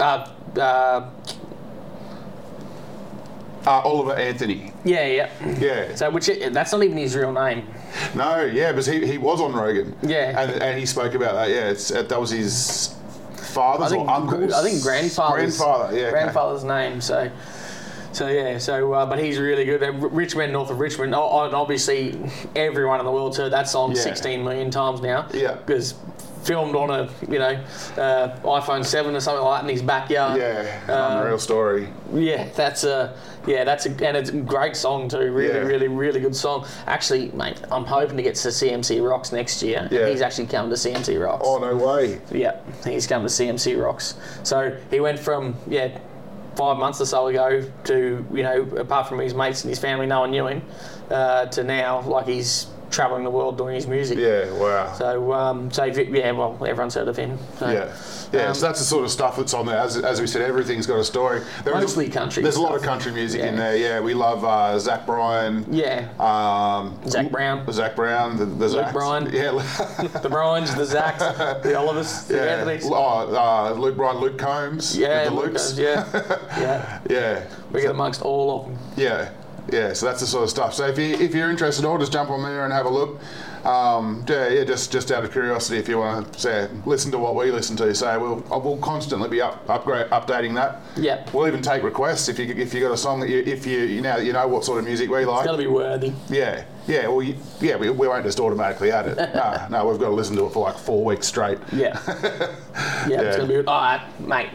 Uh, 0.00 0.28
uh, 0.56 1.10
Uh, 3.66 3.80
Oliver 3.84 4.14
Anthony. 4.14 4.72
yeah, 4.84 5.06
yeah. 5.06 5.30
Yeah. 5.58 5.94
So, 5.94 6.10
which 6.10 6.30
that's 6.50 6.72
not 6.72 6.82
even 6.82 6.96
his 6.96 7.14
real 7.14 7.32
name. 7.32 7.66
No, 8.14 8.44
yeah, 8.44 8.72
because 8.72 8.86
he, 8.86 9.06
he 9.06 9.18
was 9.18 9.40
on 9.40 9.52
Rogan. 9.52 9.94
Yeah. 10.02 10.40
And, 10.40 10.62
and 10.62 10.78
he 10.78 10.86
spoke 10.86 11.14
about 11.14 11.34
that. 11.34 11.48
Yeah, 11.50 11.70
it's, 11.70 11.90
uh, 11.90 12.02
that 12.02 12.20
was 12.20 12.30
his 12.30 12.94
father's 13.36 13.86
I 13.92 13.96
think 13.96 14.08
or 14.08 14.10
uncle's. 14.14 14.52
I 14.52 14.62
think 14.62 14.82
grandfather's 14.82 15.56
Grandfather, 15.58 15.96
yeah. 15.96 16.02
okay. 16.04 16.10
grandfather's 16.10 16.64
name. 16.64 17.00
So, 17.00 17.30
So 18.12 18.28
yeah, 18.28 18.58
so 18.58 18.92
uh, 18.92 19.06
but 19.06 19.18
he's 19.18 19.38
really 19.38 19.64
good. 19.64 19.82
Rich 20.12 20.34
Men 20.36 20.52
North 20.52 20.70
of 20.70 20.78
Richmond, 20.80 21.14
o- 21.14 21.44
and 21.44 21.54
obviously 21.54 22.18
everyone 22.56 22.98
in 23.00 23.06
the 23.06 23.12
world's 23.12 23.36
heard 23.36 23.52
that 23.52 23.68
song 23.68 23.92
Yeah. 23.94 24.02
16 24.02 24.42
million 24.44 24.70
times 24.70 25.00
now. 25.00 25.26
Yeah. 25.32 25.54
because 25.54 25.94
filmed 26.48 26.74
on 26.74 26.88
a 26.88 27.10
you 27.30 27.38
know 27.38 27.62
uh, 27.98 28.34
iPhone 28.42 28.82
7 28.84 29.14
or 29.14 29.20
something 29.20 29.44
like 29.44 29.60
that 29.60 29.68
in 29.68 29.70
his 29.76 29.82
backyard. 29.82 30.40
Yeah, 30.40 30.80
Um, 30.88 31.18
unreal 31.18 31.38
story. 31.38 31.88
Yeah, 32.14 32.48
that's 32.56 32.84
a 32.84 33.14
yeah, 33.46 33.64
that's 33.64 33.84
a 33.84 33.90
and 33.90 34.16
it's 34.16 34.30
a 34.30 34.36
great 34.40 34.74
song 34.74 35.08
too. 35.10 35.30
Really, 35.30 35.48
Yeah. 35.54 35.58
really, 35.60 35.88
really 35.88 36.20
good 36.20 36.34
song. 36.34 36.66
Actually, 36.86 37.30
mate, 37.32 37.60
I'm 37.70 37.84
hoping 37.84 38.16
to 38.16 38.22
get 38.22 38.34
to 38.36 38.48
CMC 38.48 39.00
Rocks 39.06 39.30
next 39.30 39.62
year. 39.62 39.86
Yeah. 39.90 40.08
He's 40.08 40.22
actually 40.22 40.46
coming 40.46 40.70
to 40.70 40.76
CMC 40.76 41.22
Rocks. 41.22 41.42
Oh 41.46 41.58
no 41.58 41.76
way! 41.76 42.18
Yeah, 42.32 42.56
he's 42.84 43.06
come 43.06 43.22
to 43.22 43.28
CMC 43.28 43.76
Rocks. 43.82 44.14
So 44.42 44.74
he 44.90 45.00
went 45.00 45.18
from 45.18 45.54
yeah 45.68 45.98
five 46.56 46.78
months 46.78 47.00
or 47.00 47.06
so 47.06 47.26
ago 47.28 47.62
to 47.84 48.26
you 48.32 48.42
know 48.42 48.62
apart 48.78 49.06
from 49.06 49.18
his 49.18 49.34
mates 49.34 49.64
and 49.64 49.68
his 49.68 49.78
family, 49.78 50.06
no 50.06 50.20
one 50.20 50.30
knew 50.30 50.46
him, 50.46 50.62
uh, 51.10 51.44
to 51.46 51.62
now 51.62 52.00
like 52.00 52.26
he's 52.26 52.66
traveling 52.90 53.24
the 53.24 53.30
world 53.30 53.56
doing 53.58 53.74
his 53.74 53.86
music. 53.86 54.18
Yeah, 54.18 54.50
wow. 54.52 54.92
So 54.94 55.32
um, 55.32 55.70
so 55.70 55.84
yeah, 55.84 56.30
well 56.32 56.52
everyone's 56.64 56.94
heard 56.94 57.08
of 57.08 57.16
him. 57.16 57.38
So, 57.58 57.70
Yeah, 57.70 57.94
yeah. 58.32 58.48
um, 58.48 58.54
so 58.54 58.66
that's 58.66 58.78
the 58.78 58.84
sort 58.84 59.04
of 59.04 59.10
stuff 59.10 59.36
that's 59.36 59.54
on 59.54 59.66
there. 59.66 59.78
As, 59.78 59.96
as 59.96 60.20
we 60.20 60.26
said, 60.26 60.42
everything's 60.42 60.86
got 60.86 60.98
a 60.98 61.04
story. 61.04 61.40
There 61.64 61.74
is 61.76 61.82
Mostly 61.82 62.08
country 62.08 62.42
There's 62.42 62.56
a 62.56 62.62
lot 62.62 62.74
of 62.76 62.82
country 62.82 63.12
music 63.12 63.40
in 63.42 63.56
there. 63.56 63.76
Yeah, 63.76 64.00
we 64.00 64.14
love 64.14 64.44
uh, 64.44 64.78
Zach 64.78 65.06
Bryan. 65.06 65.64
yeah. 65.70 66.08
Um, 66.18 66.98
Zac 67.08 67.30
Brown. 67.30 67.70
Zac 67.72 67.94
Brown. 67.96 68.36
The, 68.36 68.46
the 68.46 68.68
Zachs. 68.68 68.92
Bryan. 68.92 69.30
Yeah. 69.32 69.52
The 70.22 70.28
Bryans, 70.28 70.74
the 70.74 70.82
Zacks, 70.84 71.62
the 71.62 71.78
Olivers, 71.78 72.24
the 72.24 72.34
yeah. 72.36 72.78
Oh, 72.84 73.34
uh, 73.34 73.72
Luke 73.72 73.96
Bryan, 73.96 74.18
Luke 74.18 74.38
Combs. 74.38 74.96
Yeah, 74.96 75.24
the 75.24 75.30
Luke 75.30 75.52
Lukes. 75.52 75.76
does, 75.76 75.78
yeah, 75.78 76.04
yeah. 76.58 77.00
Yeah. 77.08 77.46
We 77.70 77.82
get 77.82 77.90
amongst 77.90 78.22
all 78.22 78.60
of 78.60 78.66
them. 78.66 78.78
Yeah, 78.96 79.30
yeah. 79.72 79.92
So 79.92 80.06
that's 80.06 80.20
the 80.20 80.26
sort 80.26 80.44
of 80.44 80.50
stuff. 80.50 80.74
So 80.74 80.86
if 80.86 80.98
you 80.98 81.14
if 81.14 81.34
you're 81.34 81.50
interested, 81.50 81.84
at 81.84 81.88
all, 81.88 81.98
just 81.98 82.12
jump 82.12 82.30
on 82.30 82.42
there 82.42 82.64
and 82.64 82.72
have 82.72 82.86
a 82.86 82.90
look. 82.90 83.20
Um, 83.64 84.24
yeah, 84.28 84.48
yeah. 84.48 84.64
Just 84.64 84.92
just 84.92 85.10
out 85.10 85.24
of 85.24 85.32
curiosity, 85.32 85.78
if 85.78 85.88
you 85.88 85.98
want 85.98 86.32
to 86.32 86.40
say 86.40 86.68
listen 86.86 87.10
to 87.12 87.18
what 87.18 87.34
we 87.34 87.50
listen 87.50 87.76
to, 87.76 87.94
so 87.94 88.18
we'll 88.18 88.60
we'll 88.60 88.78
constantly 88.78 89.28
be 89.28 89.40
up 89.40 89.68
upgrade 89.68 90.06
updating 90.10 90.54
that. 90.54 90.80
Yep. 90.96 91.34
We'll 91.34 91.48
even 91.48 91.62
take 91.62 91.82
requests 91.82 92.28
if 92.28 92.38
you 92.38 92.46
if 92.46 92.72
you 92.72 92.80
got 92.80 92.92
a 92.92 92.96
song 92.96 93.20
that 93.20 93.28
you 93.28 93.40
if 93.40 93.66
you 93.66 93.80
you 93.80 94.00
know 94.00 94.16
you 94.16 94.32
know 94.32 94.46
what 94.46 94.64
sort 94.64 94.78
of 94.78 94.84
music 94.84 95.10
we 95.10 95.24
like. 95.24 95.38
It's 95.38 95.46
Got 95.46 95.52
to 95.52 95.58
be 95.58 95.66
worthy. 95.66 96.12
Yeah, 96.28 96.64
yeah. 96.86 97.08
Well, 97.08 97.22
you, 97.22 97.36
yeah. 97.60 97.76
We, 97.76 97.90
we 97.90 98.08
won't 98.08 98.24
just 98.24 98.40
automatically 98.40 98.90
add 98.92 99.08
it. 99.08 99.16
no, 99.34 99.66
no. 99.70 99.88
We've 99.88 99.98
got 99.98 100.08
to 100.08 100.14
listen 100.14 100.36
to 100.36 100.46
it 100.46 100.52
for 100.52 100.64
like 100.64 100.78
four 100.78 101.04
weeks 101.04 101.26
straight. 101.26 101.58
Yeah. 101.72 102.00
yeah, 103.08 103.20
it's 103.22 103.36
going 103.36 103.48
to 103.48 103.62
be. 103.62 103.66
All 103.66 103.80
right, 103.80 104.20
mate. 104.20 104.50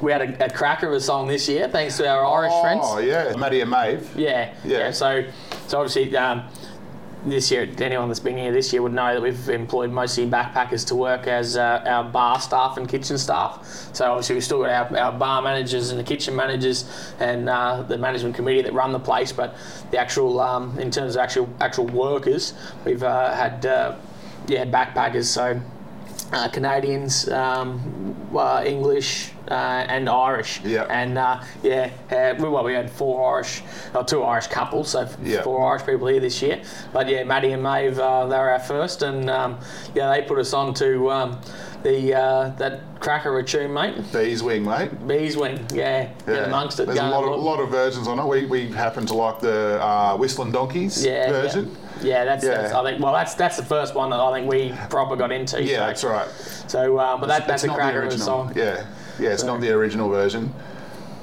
We 0.00 0.12
had 0.12 0.22
a, 0.22 0.46
a 0.46 0.50
cracker 0.50 0.86
of 0.88 0.94
a 0.94 1.00
song 1.00 1.28
this 1.28 1.48
year, 1.48 1.68
thanks 1.68 1.96
to 1.98 2.08
our 2.08 2.24
Irish 2.24 2.60
friends. 2.62 2.80
Oh 2.84 2.98
yeah, 2.98 3.34
Maddie 3.36 3.60
and 3.60 3.70
Maeve. 3.70 4.08
Yeah, 4.16 4.52
Yeah. 4.64 4.78
yeah. 4.78 4.90
So, 4.92 5.24
so 5.66 5.78
obviously, 5.80 6.16
um, 6.16 6.44
this 7.26 7.50
year, 7.50 7.68
anyone 7.78 8.08
that's 8.08 8.18
been 8.20 8.38
here 8.38 8.50
this 8.50 8.72
year 8.72 8.80
would 8.80 8.94
know 8.94 9.12
that 9.12 9.20
we've 9.20 9.48
employed 9.50 9.90
mostly 9.90 10.26
backpackers 10.26 10.86
to 10.86 10.94
work 10.94 11.26
as 11.26 11.54
uh, 11.58 11.82
our 11.86 12.02
bar 12.04 12.40
staff 12.40 12.78
and 12.78 12.88
kitchen 12.88 13.18
staff. 13.18 13.66
So 13.92 14.10
obviously, 14.10 14.36
we've 14.36 14.44
still 14.44 14.62
got 14.62 14.70
our, 14.92 14.98
our 14.98 15.12
bar 15.12 15.42
managers 15.42 15.90
and 15.90 16.00
the 16.00 16.04
kitchen 16.04 16.34
managers 16.34 17.12
and 17.18 17.50
uh, 17.50 17.82
the 17.82 17.98
management 17.98 18.34
committee 18.36 18.62
that 18.62 18.72
run 18.72 18.92
the 18.92 18.98
place. 18.98 19.32
But 19.32 19.54
the 19.90 19.98
actual, 19.98 20.40
um, 20.40 20.78
in 20.78 20.90
terms 20.90 21.14
of 21.14 21.20
actual 21.20 21.46
actual 21.60 21.86
workers, 21.88 22.54
we've 22.86 23.02
uh, 23.02 23.34
had 23.34 23.66
uh, 23.66 23.96
yeah 24.48 24.64
backpackers. 24.64 25.24
So. 25.26 25.60
Uh, 26.32 26.48
Canadians, 26.48 27.28
um, 27.30 28.14
uh, 28.36 28.62
English, 28.64 29.32
uh, 29.50 29.54
and 29.88 30.08
Irish. 30.08 30.60
Yeah. 30.64 30.84
And 30.88 31.18
uh, 31.18 31.40
yeah, 31.64 31.90
uh, 32.12 32.34
we- 32.40 32.48
well, 32.48 32.62
we 32.62 32.72
had 32.72 32.88
four 32.88 33.34
Irish, 33.34 33.62
or 33.94 34.04
two 34.04 34.22
Irish 34.22 34.46
couples, 34.46 34.90
so 34.90 35.08
Yeah. 35.24 35.42
four 35.42 35.68
Irish 35.72 35.84
people 35.84 36.06
here 36.06 36.20
this 36.20 36.40
year. 36.40 36.60
But 36.92 37.08
yeah, 37.08 37.24
Maddie 37.24 37.50
and 37.50 37.62
Maeve, 37.64 37.98
uh, 37.98 38.26
they 38.26 38.36
were 38.38 38.50
our 38.50 38.60
first, 38.60 39.02
and 39.02 39.28
um, 39.28 39.58
yeah, 39.92 40.08
they 40.12 40.22
put 40.22 40.38
us 40.38 40.52
on 40.52 40.72
to 40.74 41.10
um, 41.10 41.40
the 41.82 42.14
uh, 42.14 42.48
that 42.58 43.00
cracker 43.00 43.36
of 43.36 43.46
tune, 43.46 43.72
mate. 43.72 43.96
Beeswing, 44.12 44.62
mate. 44.64 44.90
Beeswing, 45.08 45.66
yeah, 45.74 46.10
get 46.26 46.44
amongst 46.44 46.78
it. 46.78 46.86
There's 46.86 47.00
a 47.00 47.08
lot 47.08 47.24
of, 47.24 47.40
lot 47.42 47.58
of 47.58 47.70
versions 47.70 48.06
on 48.06 48.20
it. 48.20 48.24
We, 48.26 48.46
we 48.46 48.68
happen 48.70 49.04
to 49.06 49.14
like 49.14 49.40
the 49.40 49.82
uh, 49.82 50.16
Whistling 50.16 50.52
Donkeys 50.52 51.04
yeah, 51.04 51.28
version. 51.28 51.70
Yeah. 51.72 51.89
Yeah, 52.02 52.24
that's, 52.24 52.44
Yeah. 52.44 52.62
that's 52.62 52.72
I 52.72 52.82
think. 52.84 53.02
Well, 53.02 53.12
that's 53.12 53.34
that's 53.34 53.56
the 53.56 53.64
first 53.64 53.94
one 53.94 54.10
that 54.10 54.20
I 54.20 54.32
think 54.32 54.50
we 54.50 54.72
proper 54.88 55.16
got 55.16 55.32
into. 55.32 55.62
Yeah, 55.62 55.76
so, 55.76 55.86
that's 55.86 56.04
right. 56.04 56.28
So, 56.68 56.98
uh, 56.98 57.16
but 57.18 57.26
that, 57.26 57.46
that's 57.46 57.64
a 57.64 57.68
cracker 57.68 58.02
of 58.02 58.12
a 58.12 58.18
song. 58.18 58.52
Yeah, 58.56 58.86
yeah, 59.18 59.30
it's 59.30 59.44
not 59.44 59.60
the 59.60 59.70
original 59.70 60.08
version. 60.08 60.52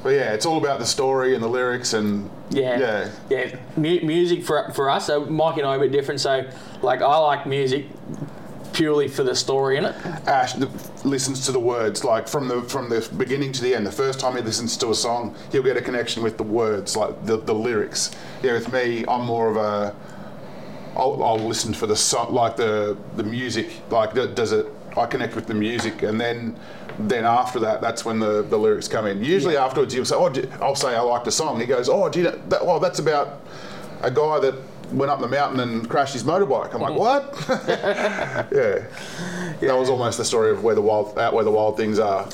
But 0.04 0.10
yeah, 0.10 0.34
it's 0.34 0.46
all 0.46 0.58
about 0.58 0.80
the 0.80 0.86
story 0.86 1.34
and 1.34 1.44
the 1.44 1.48
lyrics 1.48 1.94
and 1.94 2.30
Yeah, 2.50 2.80
yeah, 2.80 3.10
yeah. 3.30 3.56
Mu- 3.76 4.02
music 4.02 4.44
for 4.44 4.72
for 4.74 4.90
us. 4.90 5.08
So 5.08 5.26
Mike 5.26 5.58
and 5.58 5.66
I 5.66 5.74
are 5.74 5.78
a 5.78 5.80
bit 5.80 5.92
different. 5.92 6.22
So 6.22 6.50
like 6.82 7.02
I 7.02 7.18
like 7.18 7.46
music 7.46 7.88
purely 8.74 9.08
for 9.08 9.24
the 9.24 9.34
story 9.36 9.78
in 9.78 9.86
it. 9.86 9.96
Ash 10.28 10.54
the, 10.54 10.70
listens 11.04 11.46
to 11.48 11.52
the 11.52 11.60
words 11.60 12.04
like 12.04 12.28
from 12.28 12.48
the 12.48 12.62
from 12.62 12.90
the 12.90 13.08
beginning 13.18 13.52
to 13.54 13.62
the 13.64 13.74
end. 13.74 13.88
The 13.88 13.92
first 13.92 14.20
time 14.20 14.36
he 14.36 14.42
listens 14.42 14.78
to 14.78 14.92
a 14.92 14.96
song, 14.96 15.36
he'll 15.52 15.64
get 15.64 15.78
a 15.78 15.82
connection 15.82 16.22
with 16.22 16.38
the 16.38 16.44
words, 16.44 16.96
like 16.96 17.26
the, 17.26 17.38
the 17.38 17.54
lyrics. 17.54 18.12
Yeah, 18.44 18.54
with 18.54 18.72
me, 18.72 19.04
I'm 19.08 19.26
more 19.26 19.50
of 19.50 19.58
a. 19.58 19.96
I'll, 20.98 21.24
I'll 21.24 21.38
listen 21.40 21.74
for 21.74 21.86
the 21.88 21.96
song, 21.96 22.34
like 22.34 22.58
the 22.58 22.98
the 23.16 23.24
music. 23.24 23.70
Like 23.90 24.14
does 24.14 24.52
it? 24.52 24.66
I 24.98 25.06
connect 25.06 25.36
with 25.36 25.46
the 25.46 25.54
music, 25.54 26.02
and 26.02 26.20
then 26.20 26.60
then 27.00 27.24
after 27.24 27.60
that, 27.60 27.82
that's 27.82 28.04
when 28.04 28.18
the, 28.20 28.42
the 28.42 28.58
lyrics 28.58 28.88
come 28.88 29.06
in. 29.06 29.24
Usually 29.24 29.56
afterwards, 29.56 29.94
you'll 29.94 30.06
say, 30.06 30.16
"Oh, 30.16 30.34
I'll 30.60 30.76
say 30.76 30.96
I 30.96 31.02
like 31.02 31.24
the 31.24 31.32
song." 31.32 31.60
He 31.60 31.68
goes, 31.68 31.88
"Oh, 31.88 32.10
do 32.10 32.20
you 32.20 32.26
know 32.26 32.40
that? 32.50 32.66
Well, 32.66 32.80
that's 32.80 33.00
about 33.00 33.42
a 34.02 34.12
guy 34.12 34.40
that." 34.40 34.56
Went 34.94 35.12
up 35.12 35.20
the 35.20 35.28
mountain 35.28 35.60
and 35.60 35.90
crashed 35.90 36.14
his 36.14 36.24
motorbike. 36.24 36.74
I'm 36.74 36.80
like, 36.80 36.98
what? 36.98 37.34
yeah. 38.54 38.86
That 39.60 39.78
was 39.78 39.90
almost 39.90 40.18
the 40.18 40.24
story 40.24 40.50
of 40.50 40.64
where 40.64 40.76
the 40.76 40.82
wild 40.82 41.20
out 41.20 41.34
where 41.34 41.44
the 41.44 41.52
wild 41.52 41.76
things 41.76 42.00
are. 42.00 42.26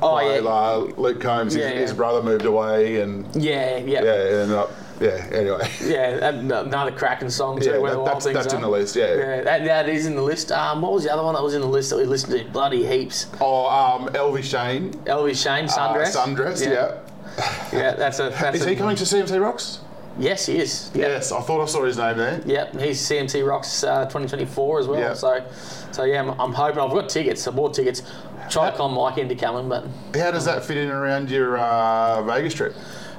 Oh, 0.00 0.14
Like, 0.14 0.40
yeah. 0.44 0.48
uh, 0.48 0.76
Luke 0.96 1.20
Combs, 1.20 1.54
his, 1.54 1.64
Yeah, 1.64 1.72
yeah. 1.72 1.80
his 1.80 1.92
brother 1.92 2.22
moved 2.22 2.44
away, 2.44 3.00
and 3.00 3.26
Yeah, 3.34 3.78
yeah, 3.78 4.04
yeah, 4.04 4.12
ended 4.42 4.52
up. 4.52 4.70
Yeah. 5.00 5.26
Anyway. 5.32 5.68
yeah. 5.84 6.28
Another 6.28 6.92
cracking 6.92 7.30
song 7.30 7.60
too. 7.60 7.66
Yeah, 7.66 7.72
that- 7.78 8.04
that's- 8.04 8.24
that's 8.24 8.54
in 8.54 8.60
the 8.62 8.68
list, 8.68 8.96
yeah. 8.96 9.14
yeah, 9.14 9.40
that, 9.42 9.64
that 9.64 9.88
is 9.88 10.06
in 10.06 10.14
the 10.16 10.22
list. 10.22 10.50
Um, 10.52 10.82
what 10.82 10.92
was 10.92 11.04
the 11.04 11.12
other 11.12 11.22
one 11.22 11.34
that 11.34 11.42
was 11.42 11.54
in 11.54 11.60
the 11.60 11.66
list 11.66 11.90
that 11.90 11.96
we 11.96 12.04
listened 12.04 12.32
to? 12.38 12.50
Bloody 12.50 12.86
heaps. 12.86 13.26
Oh, 13.40 13.66
um, 13.68 14.08
Elvie 14.14 14.42
Shane, 14.42 14.92
Elvie 15.04 15.34
Shane, 15.40 15.66
uh, 15.66 15.68
Sundress. 15.68 16.14
Sundress. 16.16 16.64
Yeah. 16.64 16.72
Yeah. 16.72 16.98
Yeah, 17.72 17.94
that's 17.94 18.18
a. 18.18 18.30
That's 18.40 18.56
Is 18.60 18.64
a, 18.66 18.70
he 18.70 18.76
coming 18.76 18.96
to 18.96 19.04
CMC 19.04 19.38
Rocks? 19.40 19.80
Yes, 20.18 20.46
he 20.46 20.56
is. 20.58 20.90
Yeah. 20.94 21.08
Yes, 21.08 21.30
I 21.32 21.42
thought 21.42 21.60
I 21.60 21.66
saw 21.66 21.84
his 21.84 21.98
name 21.98 22.16
there. 22.16 22.40
Yep, 22.46 22.80
he's 22.80 22.98
CMC 23.02 23.46
Rocks 23.46 23.84
uh, 23.84 24.04
2024 24.04 24.80
as 24.80 24.86
well. 24.86 24.98
Yeah. 24.98 25.12
So, 25.12 25.44
so 25.92 26.04
yeah, 26.04 26.20
I'm, 26.22 26.30
I'm 26.40 26.52
hoping 26.54 26.78
I've 26.80 26.90
got 26.92 27.10
tickets. 27.10 27.46
I 27.46 27.50
bought 27.50 27.74
tickets. 27.74 28.02
Try 28.48 28.70
to 28.70 28.76
con 28.76 28.94
Mike 28.94 29.18
into 29.18 29.34
coming, 29.34 29.68
but 29.68 29.84
How 30.18 30.30
does 30.30 30.46
that 30.46 30.64
fit 30.64 30.78
in 30.78 30.88
around 30.88 31.30
your 31.30 31.58
uh, 31.58 32.22
Vegas 32.22 32.54
trip? 32.54 32.74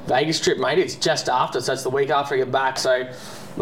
Vegas 0.07 0.39
trip, 0.39 0.57
mate. 0.57 0.79
It's 0.79 0.95
just 0.95 1.29
after, 1.29 1.59
so 1.61 1.73
it's 1.73 1.83
the 1.83 1.89
week 1.89 2.09
after 2.09 2.35
I 2.35 2.37
get 2.39 2.51
back. 2.51 2.77
So, 2.77 3.11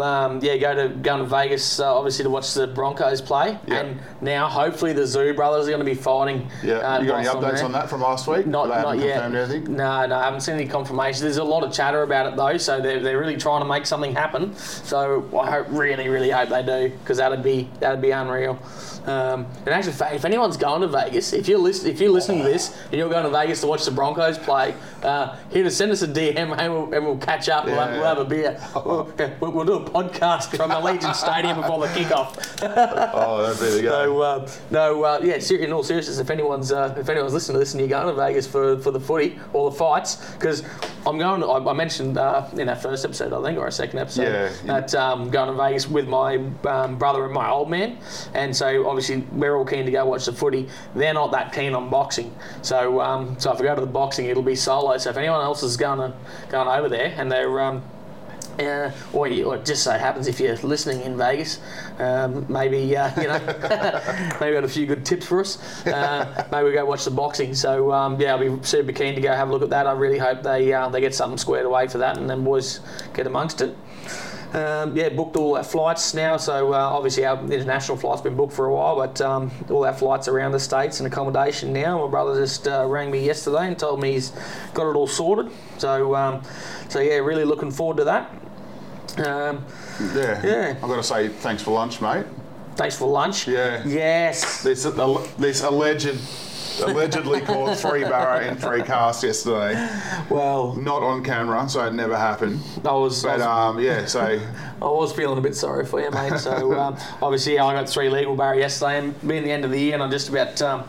um, 0.00 0.40
yeah, 0.42 0.56
go 0.58 0.74
to 0.74 0.94
go 0.94 1.18
to 1.18 1.24
Vegas 1.24 1.80
uh, 1.80 1.94
obviously 1.96 2.22
to 2.24 2.30
watch 2.30 2.52
the 2.54 2.66
Broncos 2.66 3.20
play, 3.20 3.58
Yeah. 3.66 3.76
and 3.80 4.00
now 4.20 4.46
hopefully 4.46 4.92
the 4.92 5.02
Tszyu 5.02 5.34
brothers 5.34 5.66
are 5.66 5.70
going 5.70 5.80
to 5.80 5.84
be 5.86 5.94
fighting. 5.94 6.50
Yeah. 6.62 6.74
uh, 6.76 7.00
you 7.00 7.08
got 7.08 7.18
any 7.20 7.28
updates 7.28 7.56
there. 7.56 7.64
on 7.64 7.72
that 7.72 7.88
from 7.90 8.02
last 8.02 8.28
week? 8.28 8.46
Not, 8.46 8.68
not 8.68 8.98
yet. 8.98 9.30
No, 9.68 10.06
no, 10.06 10.16
I 10.16 10.24
haven't 10.24 10.40
seen 10.42 10.54
any 10.56 10.66
confirmation. 10.66 11.22
There's 11.22 11.38
a 11.38 11.44
lot 11.44 11.64
of 11.64 11.72
chatter 11.72 12.02
about 12.02 12.26
it 12.30 12.36
though, 12.36 12.58
so 12.58 12.80
they're, 12.80 13.00
they're 13.00 13.18
really 13.18 13.36
trying 13.36 13.62
to 13.62 13.66
make 13.68 13.86
something 13.86 14.14
happen. 14.14 14.54
So 14.56 15.24
I 15.38 15.50
hope, 15.50 15.66
really, 15.70 16.08
really 16.08 16.30
hope 16.30 16.50
they 16.50 16.62
do, 16.62 16.94
because 16.98 17.16
that'd 17.16 17.42
be 17.42 17.68
that'd 17.80 18.02
be 18.02 18.10
unreal. 18.10 18.58
Um, 19.06 19.46
and 19.64 19.68
actually, 19.68 19.92
if 20.16 20.24
anyone's 20.24 20.56
going 20.56 20.80
to 20.82 20.88
Vegas, 20.88 21.32
if 21.32 21.48
you're 21.48 21.58
listen, 21.58 21.88
if 21.90 22.00
you're 22.00 22.10
listening 22.10 22.42
to 22.42 22.48
this 22.48 22.76
and 22.90 22.94
you're 22.94 23.08
going 23.08 23.24
to 23.24 23.30
Vegas 23.30 23.60
to 23.60 23.66
watch 23.66 23.84
the 23.84 23.90
Broncos 23.90 24.36
play, 24.38 24.74
uh, 25.02 25.36
hit 25.50 25.64
us, 25.66 25.76
send 25.76 25.92
us 25.92 26.02
a 26.02 26.08
DM 26.08 26.36
and 26.58 26.72
we'll, 26.72 26.92
and 26.92 27.04
we'll 27.04 27.18
catch 27.18 27.48
up. 27.48 27.66
We'll, 27.66 27.76
have, 27.76 27.92
we'll 27.92 28.04
have 28.04 28.18
a 28.18 28.24
beer. 28.24 28.60
We'll, 28.74 29.12
we'll, 29.40 29.52
we'll 29.52 29.64
do 29.64 29.74
a 29.74 29.84
podcast 29.90 30.56
from 30.56 30.70
Allegiant 30.70 31.14
Stadium 31.14 31.60
before 31.60 31.80
the 31.86 31.92
kickoff. 31.94 32.36
Oh, 33.18 33.42
that'd 33.42 33.60
be 33.60 33.82
the. 33.82 33.86
So 33.96 34.20
uh, 34.20 34.50
no, 34.70 35.02
uh, 35.04 35.20
yeah. 35.22 35.36
In 35.56 35.72
all 35.72 35.82
seriousness, 35.82 36.18
if 36.18 36.30
anyone's 36.30 36.72
uh, 36.72 36.94
if 36.98 37.08
anyone's 37.08 37.32
listening 37.32 37.54
to 37.54 37.58
this 37.60 37.72
and 37.72 37.80
you're 37.80 37.88
going 37.88 38.06
to 38.08 38.14
Vegas 38.14 38.46
for, 38.46 38.78
for 38.78 38.90
the 38.90 39.00
footy 39.00 39.38
or 39.52 39.70
the 39.70 39.76
fights, 39.76 40.16
because 40.34 40.64
I'm 41.06 41.18
going. 41.18 41.40
To, 41.40 41.46
I, 41.46 41.70
I 41.70 41.72
mentioned 41.72 42.18
uh, 42.18 42.46
in 42.56 42.68
our 42.68 42.76
first 42.76 43.04
episode, 43.04 43.32
I 43.32 43.42
think, 43.42 43.58
or 43.58 43.62
our 43.62 43.70
second 43.70 44.00
episode, 44.00 44.22
Yeah. 44.24 44.52
that 44.80 44.94
um, 44.94 45.30
going 45.30 45.48
to 45.48 45.54
Vegas 45.54 45.88
with 45.88 46.08
my 46.08 46.36
um, 46.66 46.98
brother 46.98 47.24
and 47.24 47.32
my 47.32 47.48
old 47.48 47.70
man, 47.70 47.98
and 48.34 48.54
so 48.54 48.88
obviously 48.96 49.18
we're 49.32 49.54
all 49.56 49.64
keen 49.64 49.84
to 49.84 49.92
go 49.92 50.06
watch 50.06 50.24
the 50.24 50.32
footy. 50.32 50.68
They're 50.94 51.12
not 51.12 51.30
that 51.32 51.52
keen 51.52 51.74
on 51.74 51.90
boxing, 51.90 52.34
so 52.62 53.00
um, 53.00 53.38
so 53.38 53.52
if 53.52 53.60
we 53.60 53.66
go 53.66 53.74
to 53.74 53.80
the 53.80 53.86
boxing, 53.86 54.26
it'll 54.26 54.42
be 54.42 54.56
solo. 54.56 54.96
So 54.96 55.10
if 55.10 55.16
anyone 55.18 55.42
else 55.42 55.62
is 55.62 55.76
going 55.76 55.98
to 55.98 56.16
going 56.48 56.68
over 56.68 56.88
there 56.88 57.14
and 57.16 57.30
they're 57.30 57.60
um, 57.60 57.82
Uh, 58.58 58.90
or, 59.12 59.28
you, 59.28 59.44
or 59.44 59.58
just 59.58 59.82
so 59.82 59.90
happens 59.90 60.26
if 60.26 60.40
you're 60.40 60.56
listening 60.62 61.02
in 61.02 61.14
Vegas, 61.14 61.60
um, 61.98 62.46
maybe 62.48 62.96
uh, 62.96 63.10
you 63.20 63.28
know, 63.28 63.38
maybe 64.40 64.54
got 64.54 64.64
a 64.64 64.68
few 64.68 64.86
good 64.86 65.04
tips 65.04 65.26
for 65.26 65.40
us. 65.40 65.58
Uh, 65.86 66.48
maybe 66.50 66.64
we 66.64 66.72
go 66.72 66.82
watch 66.86 67.04
the 67.04 67.10
boxing. 67.10 67.54
So 67.54 67.92
um, 67.92 68.18
yeah, 68.18 68.34
I'll 68.34 68.38
be 68.38 68.64
super 68.64 68.92
keen 68.92 69.14
to 69.14 69.20
go 69.20 69.30
have 69.34 69.50
a 69.50 69.52
look 69.52 69.60
at 69.60 69.68
that. 69.70 69.86
I 69.86 69.92
really 69.92 70.16
hope 70.16 70.42
they 70.42 70.72
uh, 70.72 70.88
they 70.88 71.02
get 71.02 71.14
something 71.14 71.36
squared 71.36 71.66
away 71.66 71.86
for 71.86 71.98
that, 71.98 72.16
and 72.16 72.30
then 72.30 72.44
boys 72.44 72.80
get 73.12 73.26
amongst 73.26 73.60
it. 73.60 73.76
Um, 74.54 74.96
yeah, 74.96 75.08
booked 75.10 75.36
all 75.36 75.56
our 75.56 75.64
flights 75.64 76.14
now. 76.14 76.36
So 76.36 76.72
uh, 76.72 76.76
obviously 76.76 77.24
our 77.26 77.38
international 77.50 77.98
flight's 77.98 78.22
been 78.22 78.36
booked 78.36 78.52
for 78.54 78.66
a 78.66 78.74
while, 78.74 78.96
but 78.96 79.20
um, 79.20 79.50
all 79.70 79.84
our 79.84 79.92
flights 79.92 80.28
around 80.28 80.52
the 80.52 80.60
states 80.60 81.00
and 81.00 81.06
accommodation 81.06 81.72
now. 81.72 82.04
My 82.04 82.10
brother 82.10 82.40
just 82.40 82.66
uh, 82.68 82.86
rang 82.86 83.10
me 83.10 83.24
yesterday 83.24 83.66
and 83.66 83.78
told 83.78 84.00
me 84.00 84.12
he's 84.12 84.32
got 84.72 84.88
it 84.88 84.96
all 84.96 85.06
sorted. 85.08 85.52
So 85.78 86.14
um, 86.14 86.42
so 86.88 87.00
yeah, 87.00 87.16
really 87.16 87.44
looking 87.44 87.70
forward 87.70 87.96
to 87.98 88.04
that. 88.04 88.30
Um, 89.18 89.64
Yeah. 90.14 90.40
Yeah. 90.44 90.74
I've 90.82 90.88
got 90.88 90.96
to 90.96 91.02
say 91.02 91.28
thanks 91.28 91.62
for 91.62 91.72
lunch, 91.72 92.00
mate. 92.00 92.26
thanks 92.76 92.96
for 92.96 93.08
lunch. 93.08 93.48
Yeah. 93.48 93.82
Yes. 93.86 94.62
This 94.62 94.84
this 95.38 95.62
alleged 95.62 96.18
allegedly 96.84 97.40
caught 97.40 97.76
three 97.78 98.02
barra 98.02 98.46
in 98.46 98.56
three 98.56 98.82
casts 98.82 99.22
yesterday. 99.22 99.74
Well, 100.30 100.74
Not 100.74 101.02
on 101.02 101.24
camera, 101.24 101.68
so 101.68 101.86
it 101.86 101.92
never 101.94 102.16
happened. 102.16 102.60
I 102.84 102.92
was, 102.92 103.24
I 103.24 103.28
But 103.28 103.38
was, 103.38 103.46
um, 103.46 103.80
yeah, 103.80 104.04
so 104.06 104.20
I 104.82 104.84
was 104.84 105.12
feeling 105.12 105.38
a 105.38 105.40
bit 105.40 105.54
sorry 105.54 105.84
for 105.84 106.00
you, 106.00 106.10
mate. 106.10 106.38
So 106.38 106.72
um, 106.78 106.96
obviously, 107.22 107.58
I 107.58 107.72
got 107.74 107.88
three 107.88 108.08
legal 108.08 108.36
barra 108.36 108.58
yesterday, 108.58 108.98
and 108.98 109.28
being 109.28 109.44
the 109.44 109.52
end 109.52 109.64
of 109.64 109.70
the 109.70 109.80
year, 109.80 109.94
and 109.94 110.02
I 110.02 110.08
just 110.08 110.28
about 110.28 110.60
um, 110.62 110.84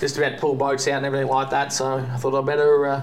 just 0.00 0.16
about 0.18 0.38
pull 0.38 0.54
boats 0.54 0.86
out 0.88 0.98
and 0.98 1.06
everything 1.06 1.28
like 1.28 1.50
that. 1.50 1.72
So 1.72 1.98
I 1.98 2.16
thought 2.16 2.34
I 2.34 2.44
better. 2.44 2.86
Uh, 2.86 3.02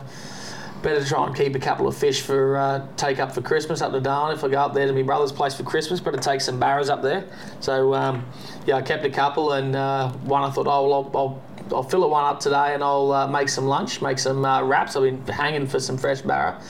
Better 0.84 1.04
try 1.04 1.26
and 1.26 1.36
keep 1.36 1.56
a 1.56 1.60
couple 1.60 1.88
of 1.88 1.98
fish 1.98 2.22
for 2.22 2.58
uh, 2.58 2.86
take 2.96 3.18
up 3.18 3.32
for 3.34 3.42
Christmas 3.42 3.82
up 3.82 3.92
to 3.94 4.00
Darwin. 4.00 4.38
If 4.38 4.44
I 4.44 4.50
go 4.50 4.60
up 4.60 4.76
there 4.76 4.86
to 4.86 4.94
my 4.94 5.02
brother's 5.02 5.32
place 5.32 5.56
for 5.56 5.64
Christmas, 5.64 6.00
better 6.00 6.18
take 6.18 6.42
some 6.42 6.60
barras 6.60 6.92
up 6.92 7.02
there. 7.02 7.26
So 7.60 7.96
um, 7.96 8.24
yeah, 8.68 8.76
I 8.76 8.84
kept 8.84 9.04
a 9.04 9.10
couple, 9.10 9.54
and 9.54 9.76
uh, 9.76 10.12
one 10.12 10.44
I 10.44 10.52
thought, 10.52 10.68
oh, 10.68 10.88
well, 10.88 10.94
I'll, 10.94 11.18
I'll, 11.18 11.44
I'll 11.74 11.84
fill 11.84 12.04
it 12.04 12.10
one 12.10 12.24
up 12.24 12.40
today, 12.40 12.74
and 12.74 12.84
I'll 12.84 13.12
uh, 13.12 13.28
make 13.28 13.50
some 13.50 13.66
lunch, 13.66 14.02
make 14.02 14.20
some 14.20 14.46
uh, 14.46 14.64
wraps. 14.64 14.96
I've 14.96 15.04
been 15.04 15.34
hanging 15.34 15.68
for 15.68 15.80
some 15.80 15.98
fresh 15.98 16.22
barra. 16.22 16.62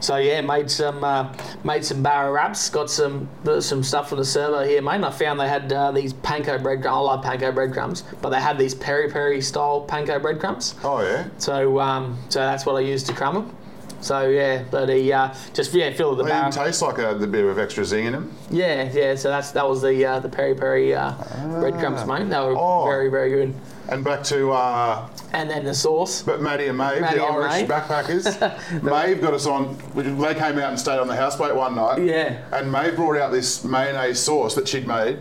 So 0.00 0.16
yeah, 0.16 0.42
made 0.42 0.70
some 0.70 1.02
uh, 1.02 1.32
made 1.62 1.84
some 1.84 2.02
barra 2.02 2.30
wraps. 2.30 2.68
Got 2.68 2.90
some 2.90 3.28
some 3.60 3.82
stuff 3.82 4.10
from 4.10 4.18
the 4.18 4.24
server 4.24 4.64
here, 4.66 4.82
mate. 4.82 4.96
And 4.96 5.06
I 5.06 5.10
found 5.10 5.40
they 5.40 5.48
had 5.48 5.72
uh, 5.72 5.92
these 5.92 6.12
panko 6.12 6.62
breadcrumbs. 6.62 6.94
I 6.94 7.00
love 7.00 7.24
panko 7.24 7.54
breadcrumbs, 7.54 8.04
but 8.20 8.28
they 8.28 8.40
had 8.40 8.58
these 8.58 8.74
peri 8.74 9.10
peri 9.10 9.40
style 9.40 9.86
panko 9.88 10.20
breadcrumbs. 10.20 10.74
oh 10.84 11.00
yeah. 11.00 11.28
So 11.38 11.80
um, 11.80 12.18
so 12.28 12.40
that's 12.40 12.66
what 12.66 12.76
I 12.76 12.80
used 12.80 13.06
to 13.06 13.14
crumb 13.14 13.34
them. 13.34 13.56
So 14.04 14.28
yeah, 14.28 14.62
but 14.70 14.88
he 14.90 15.12
uh, 15.12 15.34
just 15.54 15.72
yeah 15.72 15.92
fill 15.92 16.14
the 16.14 16.22
They 16.24 16.30
barra. 16.30 16.50
didn't 16.50 16.82
like 16.82 16.98
a, 16.98 17.14
the 17.14 17.26
bit 17.26 17.44
of 17.44 17.58
extra 17.58 17.84
zing 17.84 18.04
in 18.06 18.12
them. 18.12 18.32
Yeah, 18.50 18.90
yeah. 18.92 19.14
So 19.14 19.28
that's 19.30 19.50
that 19.52 19.66
was 19.68 19.80
the 19.82 20.04
uh, 20.04 20.20
the 20.20 20.28
peri 20.28 20.54
peri 20.54 20.94
uh, 20.94 21.12
breadcrumbs, 21.58 22.06
mate. 22.06 22.28
They 22.28 22.38
were 22.38 22.54
Oh. 22.56 22.84
very 22.84 23.08
very 23.08 23.30
good. 23.30 23.54
And 23.88 24.02
back 24.02 24.22
to 24.24 24.50
uh, 24.52 25.08
And 25.34 25.48
then 25.50 25.64
the 25.64 25.74
sauce. 25.74 26.22
but 26.22 26.40
Maddie 26.40 26.68
and 26.68 26.78
Maeve, 26.78 27.02
Maddie 27.02 27.18
the 27.18 27.26
and 27.26 27.34
Irish 27.36 27.52
Maeve. 27.60 27.68
backpackers. 27.68 28.82
Maeve 28.82 29.20
got 29.20 29.34
us 29.34 29.46
on. 29.46 29.76
They 29.94 30.34
came 30.34 30.58
out 30.58 30.70
and 30.70 30.78
stayed 30.80 30.98
on 30.98 31.06
the 31.06 31.14
houseboat 31.16 31.54
one 31.54 31.74
night. 31.74 32.02
Yeah. 32.02 32.38
And 32.52 32.70
Maeve 32.72 32.96
brought 32.96 33.18
out 33.18 33.30
this 33.30 33.62
mayonnaise 33.62 34.18
sauce 34.20 34.54
that 34.54 34.68
she'd 34.68 34.86
made. 34.86 35.18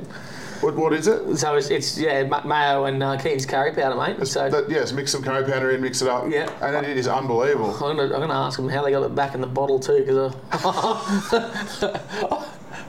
What, 0.64 0.76
what 0.76 0.93
is 0.93 1.07
it? 1.07 1.38
So 1.38 1.55
it's, 1.55 1.70
it's 1.70 1.97
yeah 1.97 2.24
mayo 2.45 2.86
and 2.86 3.03
uh, 3.03 3.18
curry 3.18 3.74
powder, 3.74 3.95
mate. 3.95 4.26
So 4.26 4.49
That, 4.49 4.70
yes, 4.70 4.93
mix 4.93 5.11
some 5.11 5.22
curry 5.22 5.43
powder 5.43 5.72
in, 5.72 5.82
mix 5.82 6.01
it 6.01 6.07
up. 6.07 6.30
Yeah. 6.30 6.49
And 6.61 6.86
it 6.86 6.97
is 6.97 7.07
unbelievable. 7.07 7.74
I'm 7.74 7.97
gonna, 7.97 8.14
I'm 8.14 8.22
gonna 8.22 8.34
ask 8.34 8.57
them 8.57 8.70
how 8.70 8.84
they 8.84 8.91
got 8.91 9.03
it 9.03 9.14
back 9.14 9.36
in 9.36 9.41
the 9.41 9.47
bottle 9.47 9.80
too, 9.80 9.99
because 9.99 10.34
I, 10.53 11.99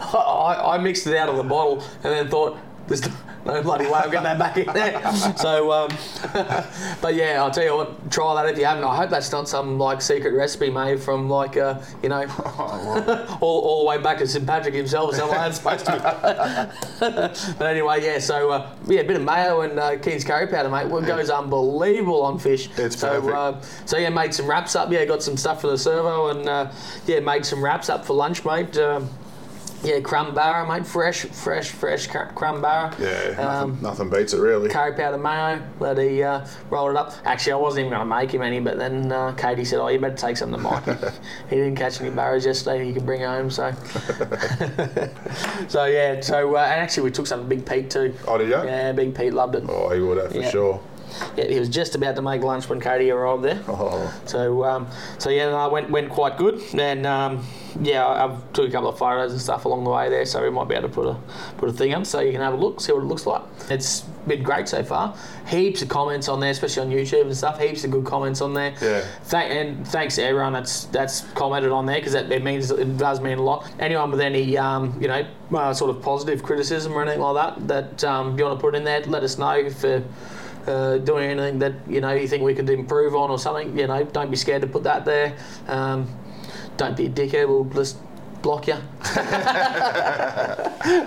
I, 0.15 0.75
I 0.75 0.79
mixed 0.79 1.07
it 1.07 1.17
out 1.17 1.29
of 1.29 1.37
the 1.37 1.43
bottle 1.43 1.83
and 2.05 2.13
then 2.13 2.29
thought 2.29 2.57
there's 2.87 3.03
no 3.45 3.63
bloody 3.63 3.87
way 3.87 3.93
I'm 3.95 4.11
getting 4.11 4.25
that 4.25 4.39
back 4.39 4.57
in 4.57 4.67
there. 4.73 5.37
So, 5.37 5.73
um, 5.73 5.89
but 7.01 7.15
yeah, 7.15 7.43
I'll 7.43 7.51
tell 7.51 7.65
you 7.65 7.75
what, 7.77 8.11
try 8.11 8.43
that 8.43 8.53
if 8.53 8.59
you 8.59 8.65
haven't. 8.65 8.85
I 8.85 8.97
hope 8.97 9.11
that's 9.11 9.31
not 9.33 9.49
some 9.49 9.79
like 9.79 10.03
secret 10.03 10.35
recipe 10.35 10.71
made 10.71 11.01
from 11.01 11.29
like 11.29 11.57
uh, 11.57 11.81
you 12.03 12.09
know 12.09 12.23
all, 13.41 13.61
all 13.61 13.81
the 13.81 13.89
way 13.89 13.99
back 13.99 14.19
to 14.19 14.27
St 14.27 14.47
Patrick 14.47 14.75
himself 14.75 15.17
like 15.19 15.31
that's 15.31 15.59
supposed 15.59 15.87
to 15.87 15.93
be. 15.93 17.55
but 17.59 17.67
anyway, 17.67 18.05
yeah. 18.05 18.19
So 18.19 18.51
uh, 18.51 18.71
yeah, 18.87 19.01
a 19.01 19.05
bit 19.05 19.17
of 19.17 19.23
mayo 19.23 19.63
and 19.63 19.79
uh, 19.79 19.99
Keen's 19.99 20.25
curry 20.25 20.47
powder, 20.47 20.69
mate. 20.69 20.87
What 20.89 21.07
goes 21.07 21.31
unbelievable 21.31 22.23
on 22.23 22.39
fish. 22.39 22.69
It's 22.77 22.99
so, 22.99 23.21
perfect. 23.21 23.35
uh, 23.35 23.61
so 23.87 23.99
yeah, 23.99 24.11
made 24.11 24.35
some 24.35 24.47
wraps 24.47 24.77
up. 24.77 24.91
Yeah, 24.91 25.05
got 25.05 25.23
some 25.23 25.37
stuff 25.37 25.61
for 25.61 25.69
the 25.69 25.79
servo, 25.79 26.29
and 26.29 26.49
uh, 26.49 26.71
yeah, 27.07 27.21
made 27.21 27.45
some 27.45 27.63
wraps 27.63 27.89
up 27.89 28.05
for 28.05 28.15
lunch, 28.15 28.45
mate. 28.45 28.77
Um, 28.77 29.09
yeah, 29.85 30.01
crumb 30.01 30.35
barra, 30.35 30.67
mate. 30.67 30.87
Fresh, 30.87 31.21
fresh, 31.27 31.71
fresh 31.71 32.07
cr- 32.07 32.33
crumb 32.35 32.61
barra. 32.63 32.95
Yeah, 32.99 33.35
Um, 33.39 33.71
nothing, 33.71 33.83
nothing 33.83 34.11
beats 34.11 34.33
it 34.33 34.41
really. 34.41 34.69
curry 34.71 34.93
powder 34.95 35.19
mayo. 35.19 35.63
Let 35.81 35.99
he 35.99 36.23
uh, 36.23 36.47
roll 36.71 36.91
it 36.91 36.97
up. 36.97 37.13
Actually, 37.25 37.53
I 37.53 37.57
wasn't 37.57 37.81
even 37.87 37.91
going 37.91 38.01
to 38.09 38.17
make 38.17 38.33
him 38.33 38.43
any, 38.43 38.61
but 38.61 38.79
then 38.79 39.13
uh, 39.13 39.33
Katie 39.33 39.65
said, 39.65 39.81
"Oh, 39.81 39.89
you 39.89 39.99
better 39.99 40.17
take 40.17 40.37
some 40.37 40.51
to 40.53 40.59
Mike. 40.59 40.85
he 41.51 41.57
didn't 41.57 41.77
catch 41.77 42.01
any 42.01 42.11
barras 42.11 42.47
yesterday. 42.47 42.85
He 42.87 42.93
can 42.93 43.05
bring 43.05 43.21
home." 43.21 43.51
So, 43.51 43.73
so 45.69 45.85
yeah. 45.85 46.21
So 46.21 46.55
uh, 46.57 46.61
and 46.61 46.81
actually, 46.81 47.05
we 47.05 47.11
took 47.11 47.27
some 47.27 47.49
Big 47.49 47.67
Pete 47.67 47.91
too. 47.91 48.15
Oh, 48.27 48.39
did 48.39 48.49
you? 48.49 48.55
Yeah, 48.57 48.93
Big 48.93 49.15
Pete 49.15 49.33
loved 49.33 49.55
it. 49.55 49.65
Oh, 49.69 49.91
he 49.91 50.01
would 50.01 50.19
have 50.19 50.33
for 50.33 50.39
Yeah. 50.41 50.51
sure. 50.51 50.81
Yeah, 51.37 51.47
he 51.47 51.59
was 51.59 51.69
just 51.69 51.95
about 51.95 52.17
to 52.17 52.23
make 52.23 52.43
lunch 52.43 52.69
when 52.69 52.81
Katie 52.81 53.11
arrived 53.11 53.43
there. 53.45 53.61
Oh. 53.69 54.13
So, 54.27 54.65
um, 54.65 54.87
so 55.19 55.31
yeah, 55.31 55.51
no, 55.51 55.69
went 55.69 55.91
went 55.91 56.11
quite 56.11 56.37
good, 56.37 56.61
and 56.75 57.07
um, 57.07 57.45
yeah, 57.81 58.05
I- 58.05 58.25
I've 58.25 58.53
took 58.53 58.69
a 58.69 58.73
couple 58.73 58.89
of 58.89 58.99
photos 58.99 59.33
and 59.33 59.41
stuff 59.41 59.65
along 59.65 59.85
the 59.85 59.91
way 59.91 60.09
there, 60.09 60.25
so 60.27 60.43
we 60.43 60.51
might 60.51 60.69
be 60.69 60.75
able 60.75 60.89
to 60.89 60.95
put 60.95 61.07
a 61.09 61.17
put 61.59 61.69
a 61.69 61.73
thing 61.73 61.93
up 61.95 62.07
so 62.07 62.21
you 62.21 62.33
can 62.33 62.41
have 62.41 62.55
a 62.55 62.57
look, 62.57 62.81
see 62.81 62.93
what 62.93 63.03
it 63.03 63.07
looks 63.07 63.27
like. 63.27 63.43
It's 63.71 64.01
been 64.27 64.43
great 64.43 64.69
so 64.69 64.83
far. 64.83 65.15
Heaps 65.49 65.83
of 65.83 65.89
comments 65.91 66.29
on 66.29 66.41
there, 66.41 66.51
especially 66.51 66.83
on 66.83 66.91
YouTube 66.91 67.23
and 67.23 67.37
stuff. 67.37 67.61
Heaps 67.61 67.85
of 67.85 67.91
good 67.91 68.07
comments 68.07 68.41
on 68.41 68.55
there. 68.55 68.75
Yeah. 68.81 69.05
Thank, 69.25 69.51
and 69.53 69.87
thanks 69.87 70.15
to 70.17 70.23
everyone 70.25 70.53
that's 70.55 70.85
that's 70.87 71.21
commented 71.33 71.73
on 71.73 71.85
there 71.87 71.97
because 71.99 72.15
it, 72.15 72.31
it 72.33 72.43
means 72.43 72.71
it 72.71 72.97
does 72.97 73.21
mean 73.21 73.39
a 73.39 73.43
lot. 73.43 73.71
Anyone 73.79 74.11
with 74.11 74.21
any 74.21 74.57
um, 74.57 74.97
you 75.01 75.09
know 75.09 75.27
uh, 75.55 75.75
sort 75.75 75.91
of 75.95 76.01
positive 76.03 76.43
criticism 76.43 76.93
or 76.93 77.03
anything 77.03 77.21
like 77.21 77.57
that 77.57 77.69
that 77.69 78.05
um, 78.05 78.39
you 78.39 78.45
want 78.45 78.59
to 78.59 78.63
put 78.63 78.75
in 78.75 78.85
there, 78.85 79.01
let 79.03 79.23
us 79.23 79.37
know 79.37 79.69
for 79.71 80.03
uh, 80.67 80.99
doing 80.99 81.31
anything 81.31 81.59
that 81.61 81.75
you 81.89 82.01
know 82.01 82.13
you 82.13 82.29
think 82.29 82.43
we 82.43 82.55
could 82.55 82.69
improve 82.71 83.15
on 83.15 83.31
or 83.31 83.39
something. 83.39 83.79
You 83.79 83.87
know, 83.87 84.05
don't 84.05 84.31
be 84.31 84.37
scared 84.37 84.63
to 84.63 84.69
put 84.69 84.85
that 84.85 85.05
there. 85.05 85.37
Um, 85.69 86.09
don't 86.77 86.97
be 86.97 87.07
a 87.07 87.11
dickhead. 87.11 87.49
We'll 87.49 87.65
just 87.65 87.97
block 88.45 88.67
you. 88.69 88.75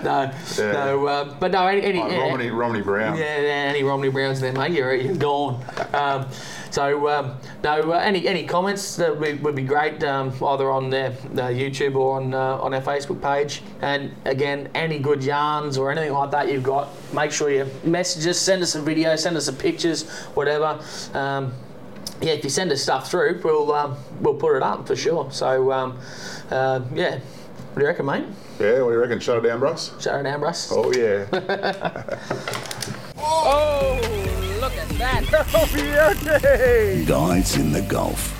no, 0.02 0.30
Yeah. 0.58 0.72
no, 0.72 1.06
uh, 1.06 1.34
but 1.38 1.52
no, 1.52 1.66
any, 1.68 1.82
any 1.82 2.00
Like. 2.00 2.18
Romney, 2.18 2.50
Romney 2.50 2.82
Brown. 2.82 3.16
Yeah, 3.16 3.40
yeah, 3.40 3.70
any 3.72 3.84
Romney 3.84 4.08
Browns 4.10 4.40
there, 4.40 4.52
mate, 4.52 4.72
you're, 4.72 4.92
you're 4.94 5.14
gone. 5.14 5.64
Um, 5.94 6.26
so, 6.70 7.08
um, 7.08 7.36
no, 7.62 7.92
uh, 7.92 7.98
any 7.98 8.26
any 8.28 8.44
comments 8.44 8.96
that 8.96 9.18
would, 9.18 9.42
would 9.42 9.54
be 9.54 9.62
great, 9.62 10.02
um, 10.04 10.32
either 10.44 10.70
on 10.70 10.90
their, 10.90 11.12
uh, 11.12 11.48
YouTube 11.48 11.94
or 11.94 12.16
on 12.20 12.34
uh, 12.34 12.58
on 12.58 12.74
our 12.74 12.82
Facebook 12.82 13.22
page. 13.22 13.62
And 13.82 14.14
again, 14.24 14.68
any 14.74 14.98
good 14.98 15.22
yarns 15.22 15.78
or 15.78 15.90
anything 15.92 16.12
like 16.12 16.30
that 16.32 16.52
you've 16.52 16.64
got, 16.64 16.88
make 17.14 17.30
sure 17.30 17.50
you 17.50 17.70
message 17.84 18.26
us, 18.26 18.38
send 18.38 18.62
us 18.62 18.74
a 18.74 18.82
video, 18.82 19.14
send 19.16 19.36
us 19.36 19.46
some 19.46 19.56
pictures, 19.56 20.08
whatever. 20.34 20.78
Yeah, 22.20 22.32
if 22.32 22.42
you 22.42 22.50
send 22.50 22.72
us 22.72 22.82
stuff 22.82 23.10
through, 23.10 23.40
we'll 23.44 23.72
um, 23.72 23.96
we'll 24.20 24.34
put 24.34 24.56
it 24.56 24.62
up 24.62 24.86
for 24.86 24.96
sure. 24.96 25.30
So, 25.30 25.70
um, 25.72 25.98
uh, 26.50 26.80
yeah, 26.94 27.18
what 27.18 27.74
do 27.76 27.80
you 27.82 27.86
reckon, 27.86 28.06
mate? 28.06 28.24
Yeah, 28.58 28.82
what 28.82 28.88
do 28.88 28.94
you 28.94 29.00
reckon? 29.00 29.20
Shut 29.20 29.38
it 29.38 29.48
down, 29.48 29.60
Bruss? 29.60 30.00
Sharon 30.02 30.26
Ambrose. 30.26 30.72
Oh, 30.72 30.92
yeah. 30.92 31.26
oh, 33.18 34.00
look 34.60 34.72
at 34.72 34.88
that! 34.98 35.24
Guys 37.06 37.56
in 37.56 37.70
the 37.70 37.82
Gulf. 37.82 38.37